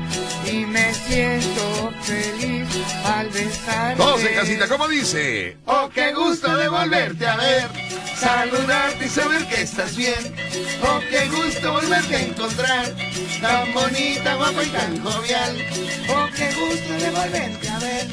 y 0.46 0.64
me 0.66 0.94
siento 0.94 1.92
feliz 2.02 2.68
al 3.04 3.28
besarte. 3.30 3.96
Todos 3.96 4.22
en 4.24 4.34
casita, 4.34 4.68
¿cómo 4.68 4.88
dice? 4.88 5.56
Oh, 5.66 5.88
qué 5.92 6.12
gusto 6.12 6.56
de 6.56 6.68
volverte 6.68 7.26
a 7.26 7.36
ver, 7.36 7.68
saludarte 8.16 9.06
y 9.06 9.08
saber 9.08 9.46
que 9.48 9.62
estás 9.62 9.96
bien. 9.96 10.34
Oh, 10.82 11.00
qué 11.10 11.28
gusto 11.28 11.72
volverte 11.72 12.16
a 12.16 12.20
encontrar, 12.22 12.86
tan 13.40 13.74
bonita, 13.74 14.34
guapa 14.36 14.62
y 14.62 14.68
tan 14.68 15.02
jovial. 15.02 15.66
Oh, 16.10 16.26
qué 16.36 16.52
gusto 16.54 16.92
de 16.92 17.10
volverte 17.10 17.68
a 17.68 17.78
ver, 17.78 18.06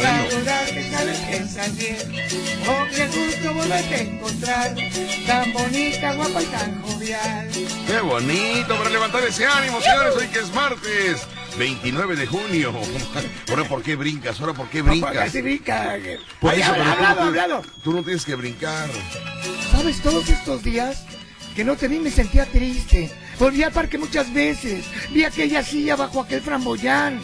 saludarte 0.00 0.80
y 0.80 0.90
saber 0.90 1.16
que 1.28 1.36
estás 1.36 1.76
bien. 1.76 2.12
Oh, 2.66 2.86
qué 2.94 3.06
gusto 3.08 3.54
volverte 3.54 3.94
a 3.94 4.00
encontrar, 4.00 4.74
tan 5.26 5.52
bonita, 5.52 6.14
guapa 6.14 6.42
y 6.42 6.46
tan 6.46 6.82
jovial. 6.82 7.50
Qué 7.86 8.00
bonito 8.00 8.76
para 8.76 8.90
levantar 8.90 9.22
ese 9.24 9.44
ánimo, 9.44 9.80
señores, 9.82 10.14
hoy 10.16 10.28
que 10.28 10.38
es 10.38 10.50
martes. 10.54 11.26
29 11.58 12.16
de 12.16 12.26
junio. 12.26 12.72
Ahora, 13.48 13.64
¿por 13.64 13.82
qué 13.82 13.96
brincas? 13.96 14.40
Ahora, 14.40 14.54
¿por 14.54 14.68
qué 14.68 14.82
brincas? 14.82 15.12
Casi 15.12 15.40
brinca. 15.42 15.96
Por 16.40 16.52
Ay, 16.52 16.60
eso, 16.60 16.70
habla- 16.72 16.84
pero 16.84 16.94
tú 16.96 17.00
no 17.02 17.06
hablado, 17.08 17.22
hablado. 17.22 17.62
Tú 17.82 17.92
no 17.92 18.02
tienes 18.02 18.24
que 18.24 18.34
brincar. 18.34 18.88
¿Sabes 19.70 20.00
todos 20.00 20.28
estos 20.28 20.62
días? 20.62 21.04
Que 21.54 21.64
no 21.64 21.76
te 21.76 21.86
vi, 21.88 21.98
me 22.00 22.10
sentía 22.10 22.46
triste. 22.46 23.10
Volví 23.38 23.62
al 23.62 23.72
parque 23.72 23.98
muchas 23.98 24.32
veces. 24.34 24.84
Vi 25.12 25.24
aquella 25.24 25.62
silla 25.62 25.96
bajo 25.96 26.20
aquel 26.20 26.40
framboyán. 26.40 27.20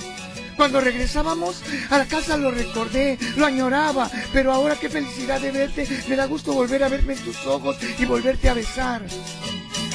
Cuando 0.57 0.81
regresábamos 0.81 1.63
a 1.89 1.97
la 1.99 2.05
casa 2.07 2.37
lo 2.37 2.51
recordé, 2.51 3.19
lo 3.37 3.47
añoraba, 3.47 4.11
pero 4.33 4.53
ahora 4.53 4.77
qué 4.77 4.91
felicidad 4.91 5.41
de 5.41 5.53
verte, 5.53 5.89
me 6.07 6.17
da 6.17 6.27
gusto 6.27 6.53
volver 6.53 6.85
a 6.85 6.89
verme 6.91 7.15
en 7.15 7.19
tus 7.21 7.47
ojos 7.47 7.77
y 7.99 8.05
volverte 8.05 8.49
a 8.51 8.55
besar. 8.55 9.03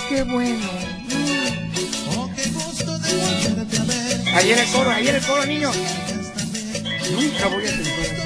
Qué 0.09 0.23
bueno. 0.23 0.65
Mm. 0.65 1.64
Ahí 4.35 4.51
en 4.51 4.59
el 4.59 4.67
coro, 4.71 4.91
ahí 4.91 5.07
en 5.07 5.15
el 5.15 5.21
coro, 5.21 5.45
niño. 5.45 5.71
Nunca 7.11 7.47
voy 7.47 7.65
a 7.65 7.69
tener 7.69 8.25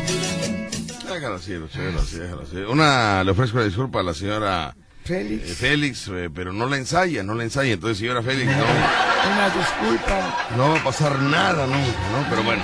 Déjalo 1.14 1.36
así, 1.36 1.54
Lucho, 1.54 1.82
déjalo 1.82 2.02
así, 2.02 2.18
déjalo 2.18 2.42
así. 2.44 2.56
Una, 2.58 3.24
le 3.24 3.32
ofrezco 3.32 3.58
la 3.58 3.66
disculpa 3.66 4.00
a 4.00 4.04
la 4.04 4.14
señora 4.14 4.76
eh, 4.78 5.08
Félix, 5.08 5.58
Félix, 5.58 6.08
eh, 6.10 6.30
pero 6.34 6.54
no 6.54 6.68
la 6.68 6.78
ensaya, 6.78 7.24
no 7.24 7.34
la 7.34 7.44
ensaya. 7.44 7.74
Entonces, 7.74 7.98
señora 7.98 8.22
Félix, 8.22 8.46
no, 8.46 8.64
una 8.64 9.50
disculpa. 9.50 10.48
no 10.56 10.70
va 10.70 10.80
a 10.80 10.84
pasar 10.84 11.20
nada 11.20 11.66
nunca, 11.66 12.00
¿no? 12.12 12.30
Pero 12.30 12.44
bueno. 12.44 12.64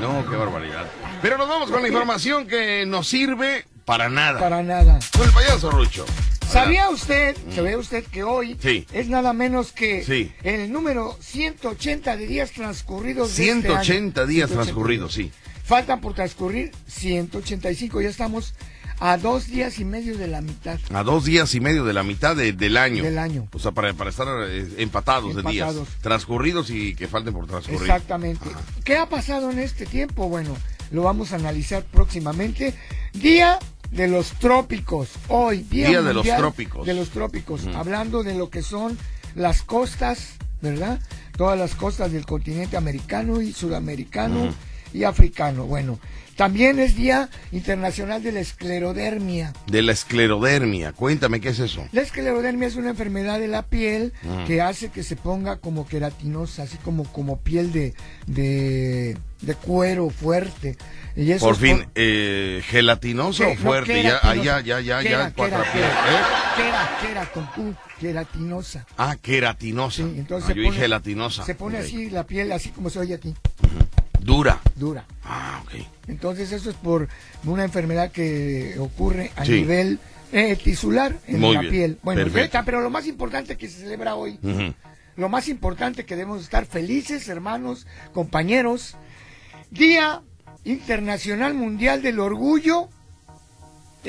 No, 0.00 0.30
qué 0.30 0.36
barbaridad. 0.36 0.86
Pero 1.20 1.36
nos 1.36 1.48
vamos 1.48 1.70
con 1.70 1.82
la 1.82 1.88
información 1.88 2.46
que 2.46 2.84
nos 2.86 3.06
sirve 3.06 3.66
para 3.84 4.08
nada. 4.08 4.40
Para 4.40 4.62
nada. 4.62 4.98
Con 5.12 5.26
el 5.26 5.30
payaso 5.32 5.70
Rucho. 5.70 6.06
¿Sabía 6.50 6.88
usted, 6.90 7.36
sabía 7.54 7.76
usted 7.76 8.04
que 8.04 8.22
hoy 8.22 8.56
Sí. 8.60 8.86
es 8.92 9.08
nada 9.08 9.32
menos 9.32 9.72
que 9.72 10.04
Sí. 10.04 10.32
el 10.42 10.72
número 10.72 11.16
180 11.20 12.16
de 12.16 12.26
días 12.26 12.52
transcurridos 12.52 13.36
de 13.36 13.44
este 13.48 13.52
180 13.62 14.20
año? 14.22 14.28
días 14.28 14.48
180 14.48 14.54
transcurridos, 14.54 15.12
sí. 15.14 15.30
Faltan 15.64 16.00
por 16.00 16.14
transcurrir 16.14 16.70
185, 16.86 18.00
ya 18.00 18.08
estamos 18.08 18.54
a 19.00 19.18
dos 19.18 19.48
días 19.48 19.78
y 19.80 19.84
medio 19.84 20.16
de 20.16 20.28
la 20.28 20.40
mitad. 20.40 20.78
A 20.94 21.02
dos 21.02 21.24
días 21.24 21.54
y 21.54 21.60
medio 21.60 21.84
de 21.84 21.92
la 21.92 22.02
mitad 22.02 22.34
de- 22.36 22.52
del 22.52 22.76
año. 22.78 23.02
Del 23.02 23.18
año. 23.18 23.48
O 23.52 23.58
sea, 23.58 23.72
para, 23.72 23.92
para 23.92 24.08
estar 24.10 24.26
eh, 24.48 24.66
empatados, 24.78 25.34
de 25.36 25.42
días. 25.42 25.68
Empatados. 25.68 25.88
Transcurridos 26.00 26.70
y 26.70 26.94
que 26.94 27.06
falten 27.08 27.34
por 27.34 27.46
transcurrir. 27.46 27.82
Exactamente. 27.82 28.48
¿Qué 28.84 28.96
ha 28.96 29.08
pasado 29.08 29.50
en 29.50 29.58
este 29.58 29.84
tiempo? 29.84 30.28
Bueno, 30.28 30.56
lo 30.92 31.02
vamos 31.02 31.32
a 31.32 31.36
analizar 31.36 31.84
próximamente. 31.84 32.72
Día 33.12 33.58
de 33.90 34.08
los 34.08 34.30
trópicos. 34.32 35.10
Hoy, 35.28 35.62
Día, 35.62 35.88
Día 35.88 36.02
de 36.02 36.14
los 36.14 36.26
trópicos. 36.26 36.86
De 36.86 36.94
los 36.94 37.10
trópicos. 37.10 37.66
Hablando 37.74 38.22
de 38.22 38.34
lo 38.34 38.50
que 38.50 38.62
son 38.62 38.98
las 39.34 39.62
costas, 39.62 40.34
¿verdad? 40.60 41.00
Todas 41.36 41.58
las 41.58 41.74
costas 41.74 42.12
del 42.12 42.26
continente 42.26 42.76
americano 42.76 43.40
y 43.40 43.52
sudamericano 43.52 44.52
y 44.92 45.04
africano. 45.04 45.64
Bueno, 45.66 45.98
también 46.36 46.78
es 46.78 46.94
Día 46.96 47.30
Internacional 47.52 48.22
de 48.22 48.32
la 48.32 48.40
Esclerodermia. 48.40 49.52
De 49.66 49.82
la 49.82 49.92
esclerodermia. 49.92 50.92
Cuéntame, 50.92 51.40
¿qué 51.40 51.48
es 51.50 51.58
eso? 51.60 51.86
La 51.92 52.02
esclerodermia 52.02 52.68
es 52.68 52.76
una 52.76 52.90
enfermedad 52.90 53.38
de 53.40 53.48
la 53.48 53.62
piel 53.62 54.12
Mm. 54.22 54.44
que 54.44 54.60
hace 54.60 54.90
que 54.90 55.02
se 55.02 55.16
ponga 55.16 55.56
como 55.56 55.86
queratinosa, 55.86 56.64
así 56.64 56.76
como, 56.78 57.04
como 57.04 57.40
piel 57.40 57.72
de, 57.72 57.94
de, 58.26 59.16
de 59.40 59.54
cuero 59.54 60.10
fuerte. 60.10 60.76
Y 61.16 61.32
eso 61.32 61.46
Por 61.46 61.56
fin, 61.56 61.86
eh, 61.94 62.62
gelatinoso 62.68 63.42
¿Qué? 63.44 63.52
o 63.52 63.54
No, 63.54 63.60
fuerte. 63.62 64.02
ya, 64.02 64.18
ah, 64.22 64.34
ya, 64.34 64.60
ya, 64.60 64.80
ya, 64.80 65.00
Quera, 65.00 65.28
ya, 65.28 65.32
cuatro 65.34 65.62
quera. 65.72 65.88
¿Eh? 65.88 66.22
Quera, 66.56 66.98
quera, 67.00 67.26
con 67.32 67.46
Q, 67.46 67.74
queratinosa. 67.98 68.86
Ah, 68.98 69.16
queratinosa. 69.22 69.96
Sí, 70.02 70.14
entonces 70.18 70.44
Ah, 70.44 70.52
se 70.52 70.54
yo 70.54 70.60
dije 70.60 70.72
pone- 70.72 70.80
gelatinosa. 70.82 71.44
Se 71.46 71.54
pone 71.54 71.78
así 71.78 72.10
la 72.10 72.24
piel, 72.26 72.52
así 72.52 72.68
como 72.68 72.90
se 72.90 72.98
oye 72.98 73.14
aquí, 73.14 73.34
Dura. 74.26 74.60
dura. 74.74 75.04
Ah, 75.24 75.62
ok. 75.64 75.72
Entonces 76.08 76.50
eso 76.52 76.68
es 76.70 76.76
por 76.76 77.08
una 77.44 77.64
enfermedad 77.64 78.10
que 78.10 78.76
ocurre 78.78 79.30
a 79.36 79.44
Sí. 79.44 79.52
nivel 79.52 79.98
eh, 80.32 80.56
tisular 80.56 81.16
en 81.28 81.40
Muy 81.40 81.54
la 81.54 81.60
bien, 81.60 81.72
piel. 81.72 81.98
Bueno, 82.02 82.22
perfecto. 82.24 82.58
pero 82.66 82.80
lo 82.80 82.90
más 82.90 83.06
importante 83.06 83.56
que 83.56 83.68
se 83.68 83.80
celebra 83.80 84.16
hoy. 84.16 84.38
Lo 85.16 85.28
más 85.28 85.48
importante 85.48 86.04
que 86.04 86.16
debemos 86.16 86.42
estar 86.42 86.66
felices, 86.66 87.28
hermanos, 87.28 87.86
compañeros. 88.12 88.96
Día 89.70 90.22
Internacional 90.64 91.54
Mundial 91.54 92.02
del 92.02 92.18
Orgullo 92.18 92.88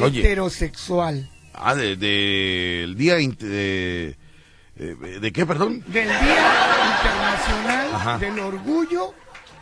Oye. 0.01 0.19
heterosexual. 0.19 1.29
Ah, 1.53 1.75
de, 1.75 1.95
de- 1.95 2.93
día 2.97 3.15
de, 3.15 4.15
eh, 4.75 4.95
¿de 5.21 5.31
qué, 5.31 5.45
perdón? 5.45 5.83
Del 5.87 6.07
Día 6.07 6.45
Internacional 6.97 7.87
Ajá. 7.93 8.17
del 8.17 8.39
Orgullo 8.39 9.13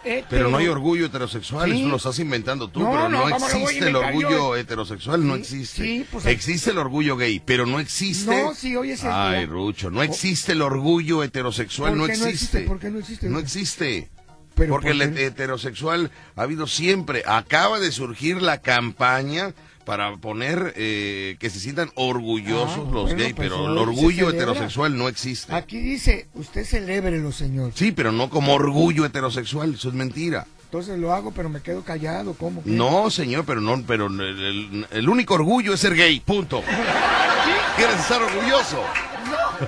Hetero- 0.06 0.28
Pero 0.30 0.50
no 0.50 0.58
hay 0.58 0.68
orgullo 0.68 1.06
heterosexual, 1.08 1.72
Sí. 1.72 1.80
eso 1.82 1.90
lo 1.90 1.96
estás 1.98 2.20
inventando 2.20 2.70
tú, 2.70 2.82
No, 2.82 2.92
pero 2.92 3.10
no, 3.10 3.10
no, 3.10 3.24
¿cómo 3.24 3.48
lo 3.50 3.54
voy 3.54 3.62
a 3.62 3.64
existe 3.64 3.88
el 3.88 3.94
yo? 3.94 4.00
orgullo 4.00 4.56
heterosexual, 4.56 5.28
no 5.28 5.36
existe. 5.36 5.84
sí, 5.84 6.06
pues, 6.12 6.26
existe 6.28 6.70
el 6.72 6.78
orgullo 6.78 7.18
gay, 7.18 7.42
pero 7.44 7.66
no 7.66 7.80
existe. 7.80 8.44
No, 8.44 8.54
sí, 8.54 8.74
el 8.74 8.98
Ay, 9.10 9.40
día. 9.40 9.46
Rucho, 9.48 9.90
no 9.90 10.04
existe 10.04 10.52
el 10.52 10.62
orgullo 10.62 11.24
heterosexual, 11.24 11.92
¿Por 11.92 11.98
no 11.98 12.06
existe. 12.06 12.30
existe? 12.30 12.62
¿Por 12.62 12.80
qué 12.80 12.90
no 12.92 13.00
existe? 13.00 13.30
No 13.30 13.40
existe. 13.40 14.10
Pero 14.54 14.70
Porque 14.74 14.94
¿por 14.94 15.02
el 15.02 15.18
heterosexual 15.18 16.12
ha 16.38 16.42
habido 16.44 16.66
siempre. 16.68 17.24
Acaba 17.26 17.80
de 17.82 17.92
surgir 17.92 18.42
la 18.42 18.62
campaña 18.62 19.54
para 19.86 20.16
poner 20.18 20.74
eh, 20.76 21.38
que 21.40 21.50
se 21.50 21.60
sientan 21.60 21.92
orgullosos 21.96 22.80
Ah, 22.88 22.92
los 22.92 23.04
bueno, 23.04 23.18
gays, 23.20 23.34
pues 23.34 23.50
pero 23.50 23.72
el 23.72 23.78
orgullo 23.78 24.30
heterosexual 24.30 24.98
no 24.98 25.08
existe. 25.08 25.54
Aquí 25.54 25.80
dice, 25.80 26.28
usted 26.34 26.66
celébrelo, 26.66 27.32
señor. 27.32 27.72
Sí, 27.76 27.92
pero 27.92 28.12
no 28.12 28.30
como 28.30 28.54
orgullo 28.54 29.06
heterosexual, 29.06 29.76
eso 29.76 29.90
es 29.90 29.94
mentira. 29.96 30.48
Entonces 30.66 30.98
lo 31.00 31.14
hago, 31.14 31.32
pero 31.32 31.48
me 31.48 31.62
quedo 31.62 31.84
callado. 31.84 32.34
¿Cómo? 32.34 32.62
No, 32.66 33.10
señor, 33.10 33.46
pero 33.46 33.62
no, 33.62 33.82
pero 33.88 34.08
el, 34.08 34.20
el- 34.20 34.88
el 34.92 35.10
único 35.10 35.36
orgullo 35.36 35.74
es 35.74 35.80
ser 35.80 35.96
gay, 35.96 36.20
punto. 36.20 36.62
¿Quieres 37.78 38.00
estar 38.00 38.22
orgulloso? 38.22 38.82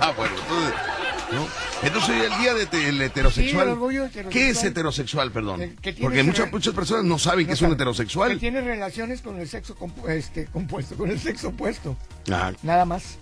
Ah, 0.01 0.11
bueno, 0.17 0.33
entonces, 0.41 0.73
¿no? 1.31 1.66
Entonces 1.83 2.09
hoy 2.09 2.21
el 2.21 2.41
día 2.41 2.53
del 2.53 2.69
de, 2.69 2.89
el 2.89 3.01
heterosexual. 3.01 3.65
Sí, 3.65 3.69
el 3.71 3.77
orgullo 3.77 4.05
heterosexual. 4.05 4.33
¿Qué 4.33 4.49
es 4.49 4.63
heterosexual, 4.63 5.31
perdón? 5.31 5.59
Que- 5.59 5.75
que 5.75 5.93
tiene 5.93 6.01
Porque 6.01 6.23
muchas 6.23 6.51
muchas 6.51 6.73
personas 6.73 7.03
no 7.05 7.19
saben 7.19 7.45
No 7.45 7.47
que 7.47 7.53
es 7.53 7.61
un 7.61 7.71
heterosexual. 7.73 8.31
Que 8.33 8.37
tiene 8.37 8.61
relaciones 8.61 9.21
con 9.21 9.39
el 9.39 9.47
sexo 9.47 9.75
compu- 9.77 10.09
este, 10.09 10.45
compuesto, 10.47 10.95
con 10.95 11.09
el 11.11 11.19
sexo 11.19 11.49
opuesto. 11.49 11.95
Nada 12.27 12.85
más. 12.85 13.19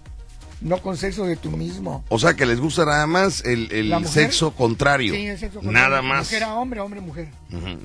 No 0.62 0.78
con 0.78 0.96
sexo 0.96 1.26
de 1.26 1.36
tú 1.36 1.52
mismo. 1.52 2.06
o 2.08 2.18
sea 2.18 2.34
que 2.34 2.46
les 2.46 2.62
gusta 2.62 2.86
nada 2.86 3.06
más 3.08 3.44
el, 3.44 3.70
el 3.74 4.08
sexo 4.08 4.52
contrario. 4.52 5.14
Sí, 5.14 5.28
el 5.28 5.38
sexo 5.38 5.60
contrario. 5.60 5.90
Nada 5.90 6.02
más. 6.02 6.28
Mujer 6.28 6.44
a 6.44 6.54
hombre, 6.54 6.80
hombre 6.80 7.02
mujer. 7.02 7.28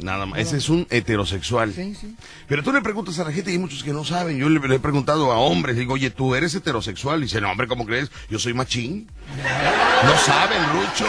Nada 0.01 0.25
más. 0.25 0.39
Ese 0.39 0.57
es 0.59 0.69
un 0.69 0.87
heterosexual. 0.89 1.75
Sí, 1.75 1.97
sí. 2.01 2.15
Pero 2.47 2.63
tú 2.63 2.73
le 2.73 2.81
preguntas 2.81 3.19
a 3.19 3.25
la 3.25 3.33
gente 3.33 3.51
y 3.51 3.55
hay 3.55 3.59
muchos 3.59 3.83
que 3.83 3.93
no 3.93 4.05
saben. 4.05 4.39
Yo 4.39 4.49
le, 4.49 4.61
le 4.67 4.77
he 4.77 4.79
preguntado 4.79 5.33
a 5.33 5.39
hombres, 5.39 5.77
digo, 5.77 5.95
oye, 5.95 6.11
¿tú 6.11 6.37
eres 6.37 6.55
heterosexual? 6.55 7.19
Y 7.19 7.23
dice, 7.25 7.41
no, 7.41 7.51
hombre, 7.51 7.67
¿cómo 7.67 7.85
crees? 7.85 8.09
Yo 8.31 8.39
soy 8.39 8.55
machín. 8.55 9.09
No 10.05 10.17
saben, 10.19 10.63
Rucho. 10.73 11.07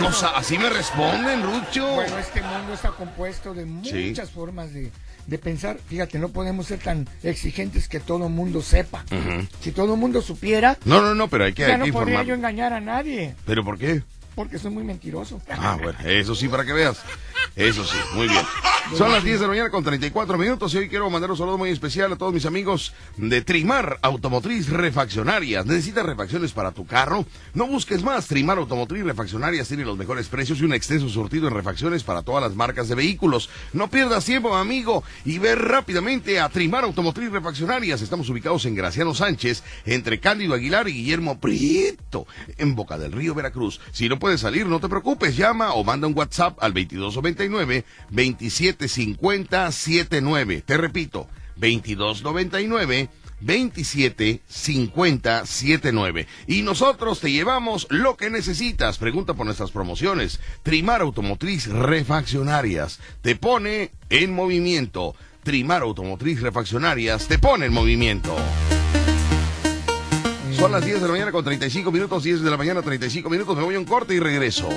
No, 0.00 0.12
sí, 0.12 0.22
No 0.22 0.28
así 0.36 0.58
me 0.58 0.70
responden, 0.70 1.42
Rucho. 1.42 1.94
Bueno, 1.94 2.18
este 2.18 2.40
mundo 2.40 2.74
está 2.74 2.90
compuesto 2.90 3.52
de 3.54 3.64
Sí. 3.84 4.08
muchas 4.08 4.30
formas 4.30 4.72
de, 4.72 4.90
de 5.26 5.38
pensar. 5.38 5.78
Fíjate, 5.88 6.18
no 6.18 6.28
podemos 6.28 6.66
ser 6.66 6.78
tan 6.78 7.08
exigentes 7.22 7.88
que 7.88 8.00
todo 8.00 8.28
mundo 8.28 8.62
sepa. 8.62 9.04
Si 9.60 9.72
todo 9.72 9.96
mundo 9.96 10.22
supiera, 10.22 10.78
No, 10.84 11.00
no, 11.02 11.14
no, 11.14 11.28
pero 11.28 11.44
hay 11.44 11.52
que, 11.52 11.62
ya 11.62 11.74
hay 11.74 11.78
no 11.78 11.92
podría 11.92 12.22
yo 12.22 12.34
engañar 12.34 12.72
a 12.72 12.80
nadie, 12.80 13.34
¿Pero 13.44 13.64
por 13.64 13.76
qué? 13.78 14.02
Porque 14.34 14.58
soy 14.58 14.70
muy 14.70 14.84
mentiroso. 14.84 15.40
Ah, 15.50 15.78
bueno, 15.82 15.98
eso 16.04 16.34
sí, 16.34 16.48
para 16.48 16.64
que 16.64 16.72
veas. 16.72 17.02
Eso 17.56 17.84
sí, 17.84 17.96
muy 18.14 18.28
bien. 18.28 18.44
Son 18.96 19.12
las 19.12 19.22
10 19.22 19.38
de 19.38 19.46
la 19.46 19.50
mañana 19.50 19.70
con 19.70 19.84
34 19.84 20.36
minutos 20.36 20.74
y 20.74 20.78
hoy 20.78 20.88
quiero 20.88 21.08
mandar 21.10 21.30
un 21.30 21.36
saludo 21.36 21.58
muy 21.58 21.70
especial 21.70 22.12
a 22.12 22.16
todos 22.16 22.32
mis 22.32 22.46
amigos 22.46 22.92
de 23.16 23.40
Trimar 23.42 23.98
Automotriz 24.02 24.68
Refaccionarias. 24.68 25.64
¿Necesitas 25.66 26.04
refacciones 26.04 26.52
para 26.52 26.72
tu 26.72 26.86
carro? 26.86 27.24
No 27.54 27.66
busques 27.66 28.02
más. 28.02 28.26
Trimar 28.26 28.58
Automotriz 28.58 29.04
Refaccionarias 29.04 29.68
tiene 29.68 29.84
los 29.84 29.96
mejores 29.96 30.28
precios 30.28 30.60
y 30.60 30.64
un 30.64 30.74
extenso 30.74 31.08
surtido 31.08 31.48
en 31.48 31.54
refacciones 31.54 32.02
para 32.02 32.22
todas 32.22 32.42
las 32.42 32.54
marcas 32.54 32.88
de 32.88 32.94
vehículos. 32.94 33.48
No 33.72 33.88
pierdas 33.88 34.24
tiempo, 34.24 34.56
amigo, 34.56 35.04
y 35.24 35.38
ve 35.38 35.54
rápidamente 35.54 36.40
a 36.40 36.48
Trimar 36.48 36.84
Automotriz 36.84 37.30
Refaccionarias. 37.30 38.02
Estamos 38.02 38.28
ubicados 38.28 38.64
en 38.64 38.74
Graciano 38.74 39.14
Sánchez, 39.14 39.62
entre 39.86 40.18
Cándido 40.20 40.54
Aguilar 40.54 40.88
y 40.88 40.94
Guillermo 40.94 41.38
Prieto, 41.38 42.26
en 42.58 42.74
Boca 42.74 42.98
del 42.98 43.12
Río, 43.12 43.34
Veracruz. 43.34 43.80
Si 43.92 44.08
no 44.08 44.18
puedes 44.20 44.42
salir, 44.42 44.66
no 44.66 44.78
te 44.78 44.88
preocupes, 44.88 45.36
llama 45.36 45.72
o 45.72 45.82
manda 45.82 46.06
un 46.06 46.16
WhatsApp 46.16 46.56
al 46.62 46.72
2299 46.72 47.84
2750 48.10 49.72
79. 49.72 50.62
Te 50.64 50.76
repito, 50.76 51.26
2299 51.56 53.10
275079. 53.40 56.28
Y 56.46 56.62
nosotros 56.62 57.18
te 57.20 57.32
llevamos 57.32 57.88
lo 57.90 58.16
que 58.16 58.30
necesitas. 58.30 58.98
Pregunta 58.98 59.34
por 59.34 59.46
nuestras 59.46 59.72
promociones. 59.72 60.40
Trimar 60.62 61.00
Automotriz 61.00 61.66
Refaccionarias 61.66 63.00
te 63.22 63.34
pone 63.36 63.92
en 64.10 64.32
movimiento. 64.32 65.16
Trimar 65.42 65.80
Automotriz 65.82 66.40
Refaccionarias 66.40 67.26
te 67.28 67.38
pone 67.38 67.66
en 67.66 67.72
movimiento. 67.72 68.36
Son 70.60 70.72
las 70.72 70.84
10 70.84 71.00
de 71.00 71.06
la 71.06 71.12
mañana 71.12 71.32
con 71.32 71.42
35 71.42 71.90
minutos, 71.90 72.22
10 72.22 72.42
de 72.42 72.50
la 72.50 72.56
mañana 72.58 72.82
35 72.82 73.30
minutos. 73.30 73.56
Me 73.56 73.62
voy 73.62 73.74
a 73.74 73.78
un 73.78 73.86
corte 73.86 74.14
y 74.14 74.20
regreso. 74.20 74.68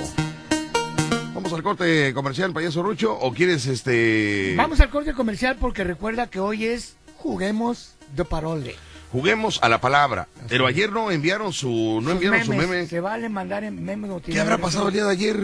Vamos 1.34 1.52
al 1.52 1.62
corte 1.62 2.14
comercial, 2.14 2.52
payaso 2.54 2.82
Rucho, 2.82 3.12
o 3.18 3.34
quieres 3.34 3.66
este 3.66 4.54
Vamos 4.56 4.80
al 4.80 4.88
corte 4.88 5.12
comercial 5.12 5.56
porque 5.60 5.84
recuerda 5.84 6.26
que 6.28 6.40
hoy 6.40 6.64
es 6.64 6.96
Juguemos 7.18 7.94
de 8.16 8.24
Parole. 8.24 8.76
juguemos 9.12 9.58
a 9.62 9.68
la 9.68 9.80
palabra? 9.80 10.26
Pero 10.48 10.66
ayer 10.66 10.90
no 10.90 11.10
enviaron 11.10 11.52
su 11.52 11.68
no 12.02 12.02
Sus 12.02 12.12
enviaron 12.12 12.44
su 12.44 12.54
meme. 12.54 12.86
Se 12.86 13.00
vale 13.00 13.28
mandar 13.28 13.62
en 13.64 13.84
memes. 13.84 14.10
¿Qué 14.24 14.40
habrá 14.40 14.56
pasado 14.58 14.88
el 14.88 14.94
día 14.94 15.04
de 15.04 15.12
ayer? 15.12 15.36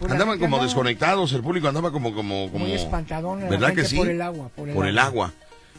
Andaban 0.00 0.38
como 0.38 0.56
andaba- 0.56 0.62
desconectados, 0.64 1.32
el 1.32 1.42
público 1.42 1.66
andaba 1.66 1.90
como 1.90 2.14
como 2.14 2.50
como 2.52 2.66
Muy 2.66 2.74
espantadón 2.74 3.40
la 3.40 3.48
¿Verdad 3.48 3.68
gente 3.68 3.82
que 3.82 3.88
sí? 3.88 3.96
por 3.96 4.08
el 4.08 4.22
agua, 4.22 4.48
por 4.54 4.86
el 4.86 4.98
agua. 4.98 5.32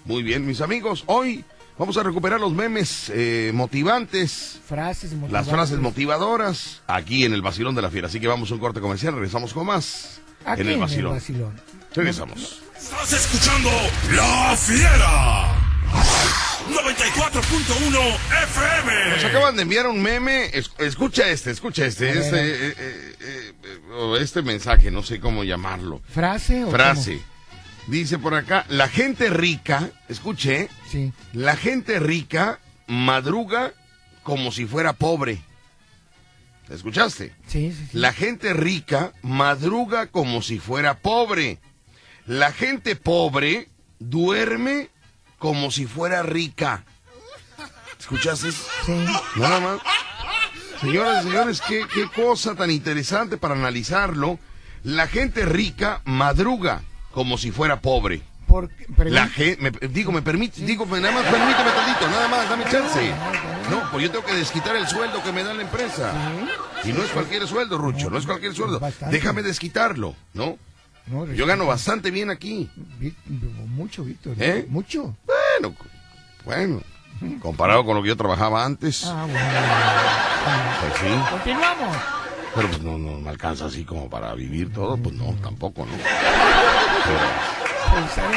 Muy 0.05 0.23
bien, 0.23 0.45
mis 0.45 0.59
amigos, 0.61 1.03
hoy 1.07 1.43
vamos 1.79 1.97
a 1.97 2.03
recuperar 2.03 2.39
los 2.39 2.53
memes 2.53 3.09
eh, 3.15 3.51
motivantes. 3.55 4.59
Frases 4.67 5.11
Las 5.13 5.19
motivantes. 5.21 5.51
frases 5.53 5.79
motivadoras 5.79 6.81
aquí 6.85 7.25
en 7.25 7.33
el 7.33 7.41
Vacilón 7.41 7.73
de 7.73 7.81
la 7.81 7.89
Fiera. 7.89 8.07
Así 8.07 8.19
que 8.19 8.27
vamos 8.27 8.51
a 8.51 8.53
un 8.53 8.59
corte 8.59 8.79
comercial, 8.81 9.13
regresamos 9.15 9.53
con 9.53 9.65
más 9.65 10.21
Aquí 10.45 10.61
en 10.61 10.69
el 10.69 10.77
Vacilón. 10.77 11.13
vacilón. 11.13 11.61
Regresamos. 11.95 12.61
Estás 12.77 13.13
escuchando 13.13 13.69
La 14.13 14.55
Fiera. 14.55 15.55
94.1 16.69 18.17
FM. 18.43 19.09
Nos 19.15 19.23
acaban 19.25 19.55
de 19.55 19.63
enviar 19.63 19.87
un 19.87 20.01
meme. 20.01 20.45
Es- 20.53 20.71
escucha 20.77 21.27
este, 21.29 21.49
escucha 21.51 21.85
este. 21.85 22.09
Este, 22.11 22.67
eh, 22.69 22.75
eh, 23.19 23.53
este 24.21 24.41
mensaje, 24.43 24.91
no 24.91 25.01
sé 25.01 25.19
cómo 25.19 25.43
llamarlo. 25.43 26.01
¿Frase 26.13 26.63
o 26.63 26.69
Frase. 26.71 27.21
Dice 27.89 28.19
por 28.19 28.35
acá, 28.35 28.65
la 28.69 28.87
gente 28.87 29.31
rica, 29.31 29.89
escuche? 30.09 30.69
Sí. 30.87 31.11
la 31.33 31.55
gente 31.55 31.97
rica 31.97 32.59
madruga 32.85 33.73
como 34.21 34.51
si 34.51 34.67
fuera 34.67 34.93
pobre. 34.93 35.41
¿Escuchaste? 36.69 37.33
Sí, 37.47 37.73
sí, 37.75 37.87
sí. 37.91 37.97
La 37.97 38.13
gente 38.13 38.53
rica 38.53 39.13
madruga 39.23 40.05
como 40.05 40.43
si 40.43 40.59
fuera 40.59 40.99
pobre. 40.99 41.57
La 42.27 42.51
gente 42.51 42.95
pobre 42.95 43.69
duerme 43.97 44.91
como 45.39 45.71
si 45.71 45.87
fuera 45.87 46.21
rica. 46.21 46.85
¿Escuchaste? 47.99 48.51
Sí. 48.51 49.05
Nada 49.35 49.59
más. 49.61 49.81
Señoras 50.79 51.25
y 51.25 51.27
señores, 51.27 51.61
qué, 51.67 51.87
qué 51.91 52.07
cosa 52.15 52.53
tan 52.53 52.69
interesante 52.69 53.37
para 53.37 53.55
analizarlo. 53.55 54.37
La 54.83 55.07
gente 55.07 55.43
rica 55.43 56.03
madruga 56.05 56.83
como 57.13 57.37
si 57.37 57.51
fuera 57.51 57.79
pobre. 57.79 58.21
Por, 58.47 58.69
perdón. 58.97 59.13
La 59.13 59.27
gente, 59.27 59.87
digo, 59.89 60.11
me 60.11 60.23
permite, 60.23 60.61
digo, 60.65 60.85
me- 60.87 60.99
nada 60.99 61.13
más 61.13 61.23
permíteme 61.25 61.69
tantito, 61.69 62.09
nada 62.09 62.27
más, 62.27 62.49
dame 62.49 62.63
chance. 62.63 63.11
No, 63.69 63.91
pues 63.91 64.03
yo 64.05 64.11
tengo 64.11 64.25
que 64.25 64.33
desquitar 64.33 64.75
el 64.75 64.87
sueldo 64.87 65.21
que 65.21 65.31
me 65.31 65.43
da 65.43 65.53
la 65.53 65.61
empresa. 65.61 66.11
Y 66.83 66.91
no 66.91 67.03
es 67.03 67.11
cualquier 67.11 67.47
sueldo, 67.47 67.77
Rucho, 67.77 68.09
no 68.09 68.17
es 68.17 68.25
cualquier 68.25 68.55
sueldo. 68.55 68.81
Déjame 69.11 69.43
desquitarlo, 69.43 70.15
¿no? 70.33 70.57
Yo 71.35 71.45
gano 71.45 71.65
bastante 71.67 72.09
bien 72.11 72.29
aquí. 72.31 72.69
Mucho, 73.67 74.03
Víctor. 74.03 74.35
¿Eh? 74.39 74.65
Mucho. 74.67 75.15
Bueno, 75.25 75.75
bueno, 76.45 76.81
comparado 77.41 77.85
con 77.85 77.95
lo 77.97 78.01
que 78.01 78.09
yo 78.09 78.17
trabajaba 78.17 78.65
antes, 78.65 79.03
Ah, 79.05 79.25
bueno. 79.29 79.39
pues 80.81 80.93
sí. 81.01 81.29
Continuamos. 81.31 81.97
Pero 82.55 82.67
pues 82.67 82.81
no, 82.81 82.97
no 82.97 83.19
me 83.19 83.29
alcanza 83.29 83.65
así 83.65 83.83
como 83.83 84.09
para 84.09 84.33
vivir 84.33 84.73
todo, 84.73 84.97
pues 84.97 85.15
no, 85.15 85.33
tampoco, 85.41 85.85
¿no? 85.85 85.91
Pero 87.05 87.17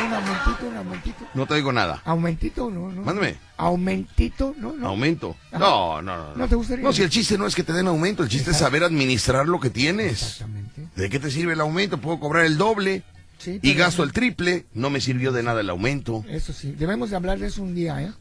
un 0.07 0.13
aumentito, 0.13 0.67
un 0.69 0.77
aumentito. 0.77 1.27
no 1.35 1.47
te 1.47 1.55
digo 1.55 1.73
nada. 1.73 2.01
Aumentito, 2.05 2.71
no, 2.71 2.91
no. 2.91 3.03
Mándame. 3.03 3.37
Aumentito, 3.57 4.55
no, 4.59 4.73
no. 4.73 4.89
¿Aumento? 4.89 5.37
No, 5.53 6.03
no, 6.03 6.17
no. 6.17 6.37
¿No 6.37 6.49
te 6.49 6.55
gustaría? 6.55 6.85
No, 6.85 6.93
si 6.93 7.03
el 7.03 7.11
chiste 7.11 7.37
no 7.39 7.47
es 7.47 7.55
que 7.55 7.63
te 7.63 7.73
den 7.73 7.87
aumento, 7.87 8.23
el 8.23 8.29
chiste 8.29 8.53
es 8.53 8.57
saber 8.59 8.83
administrar 8.83 9.47
lo 9.47 9.61
que 9.61 9.71
tienes. 9.71 10.23
Exactamente. 10.23 10.89
¿De 10.97 11.11
qué 11.11 11.19
te 11.19 11.31
sirve 11.31 11.53
el 11.53 11.61
aumento? 11.61 11.99
Puedo 11.99 12.19
cobrar 12.19 12.45
el 12.45 12.57
doble 12.59 13.03
Sí, 13.39 13.59
y 13.61 13.75
gasto 13.75 14.05
el 14.05 14.13
triple. 14.13 14.67
No 14.73 14.89
me 14.89 15.01
sirvió 15.01 15.33
de 15.33 15.43
nada 15.43 15.61
el 15.61 15.71
aumento. 15.71 16.25
Eso 16.29 16.53
sí, 16.53 16.73
debemos 16.73 17.11
de 17.11 17.17
hablar 17.17 17.39
de 17.39 17.49
eso 17.49 17.63
un 17.63 17.75
día, 17.75 18.01
¿eh? 18.01 18.13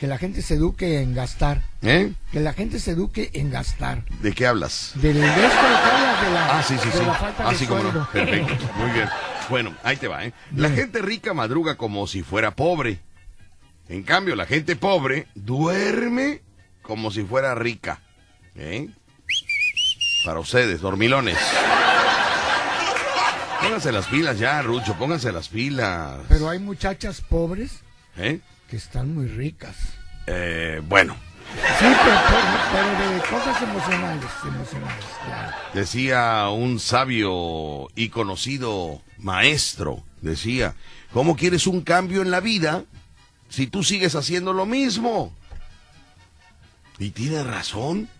Que 0.00 0.06
la 0.06 0.16
gente 0.18 0.42
se 0.42 0.54
eduque 0.54 1.00
en 1.02 1.12
gastar. 1.14 1.62
¿Eh? 1.82 2.12
Que 2.30 2.38
la 2.40 2.52
gente 2.52 2.78
se 2.78 2.92
eduque 2.92 3.30
en 3.34 3.50
gastar. 3.50 4.04
¿De 4.22 4.32
qué 4.32 4.46
hablas? 4.46 4.92
Del 4.94 5.14
de 5.14 5.20
de 5.20 5.26
que 5.26 5.32
hablas 5.32 6.22
de 6.22 6.30
la, 6.30 6.58
Ah, 6.58 6.62
sí, 6.62 6.76
sí, 6.80 6.86
de 6.88 6.98
sí. 6.98 7.04
la 7.04 7.14
falta 7.14 7.48
Ah, 7.48 7.50
de 7.50 7.56
sí, 7.58 7.66
cómo 7.66 7.82
no. 7.82 8.08
Perfecto. 8.12 8.54
Muy 8.76 8.90
bien. 8.92 9.08
Bueno, 9.50 9.74
ahí 9.82 9.96
te 9.96 10.06
va, 10.06 10.24
¿eh? 10.24 10.32
La 10.54 10.70
gente 10.70 11.00
rica 11.02 11.34
madruga 11.34 11.76
como 11.76 12.06
si 12.06 12.22
fuera 12.22 12.52
pobre. 12.52 13.00
En 13.88 14.02
cambio, 14.04 14.36
la 14.36 14.46
gente 14.46 14.76
pobre 14.76 15.26
duerme 15.34 16.42
como 16.82 17.10
si 17.10 17.24
fuera 17.24 17.54
rica. 17.56 18.00
¿Eh? 18.54 18.88
Para 20.24 20.38
ustedes, 20.40 20.80
dormilones. 20.80 21.38
Pónganse 23.62 23.90
las 23.92 24.06
pilas 24.06 24.38
ya, 24.38 24.62
Rucho, 24.62 24.94
pónganse 24.94 25.32
las 25.32 25.48
pilas. 25.48 26.20
Pero 26.28 26.48
hay 26.48 26.58
muchachas 26.58 27.20
pobres 27.20 27.80
¿Eh? 28.16 28.40
Que 28.68 28.76
están 28.76 29.14
muy 29.14 29.26
ricas. 29.26 29.76
Eh, 30.26 30.80
bueno, 30.86 31.16
Sí, 31.78 31.86
pero, 32.04 32.20
pero- 32.28 32.98
pero 32.98 33.14
de 33.14 33.20
cosas 33.22 33.62
emocionales, 33.62 34.24
emocionales, 34.44 35.04
claro. 35.24 35.56
decía 35.72 36.48
un 36.50 36.78
sabio 36.78 37.88
y 37.94 38.10
conocido 38.10 39.00
maestro, 39.16 40.04
decía, 40.20 40.74
¿cómo 41.10 41.36
quieres 41.36 41.66
un 41.66 41.80
cambio 41.80 42.20
en 42.20 42.30
la 42.30 42.40
vida 42.40 42.84
si 43.48 43.66
tú 43.66 43.82
sigues 43.82 44.14
haciendo 44.14 44.52
lo 44.52 44.66
mismo? 44.66 45.32
Y 46.98 47.10
tiene 47.10 47.42
razón. 47.42 48.10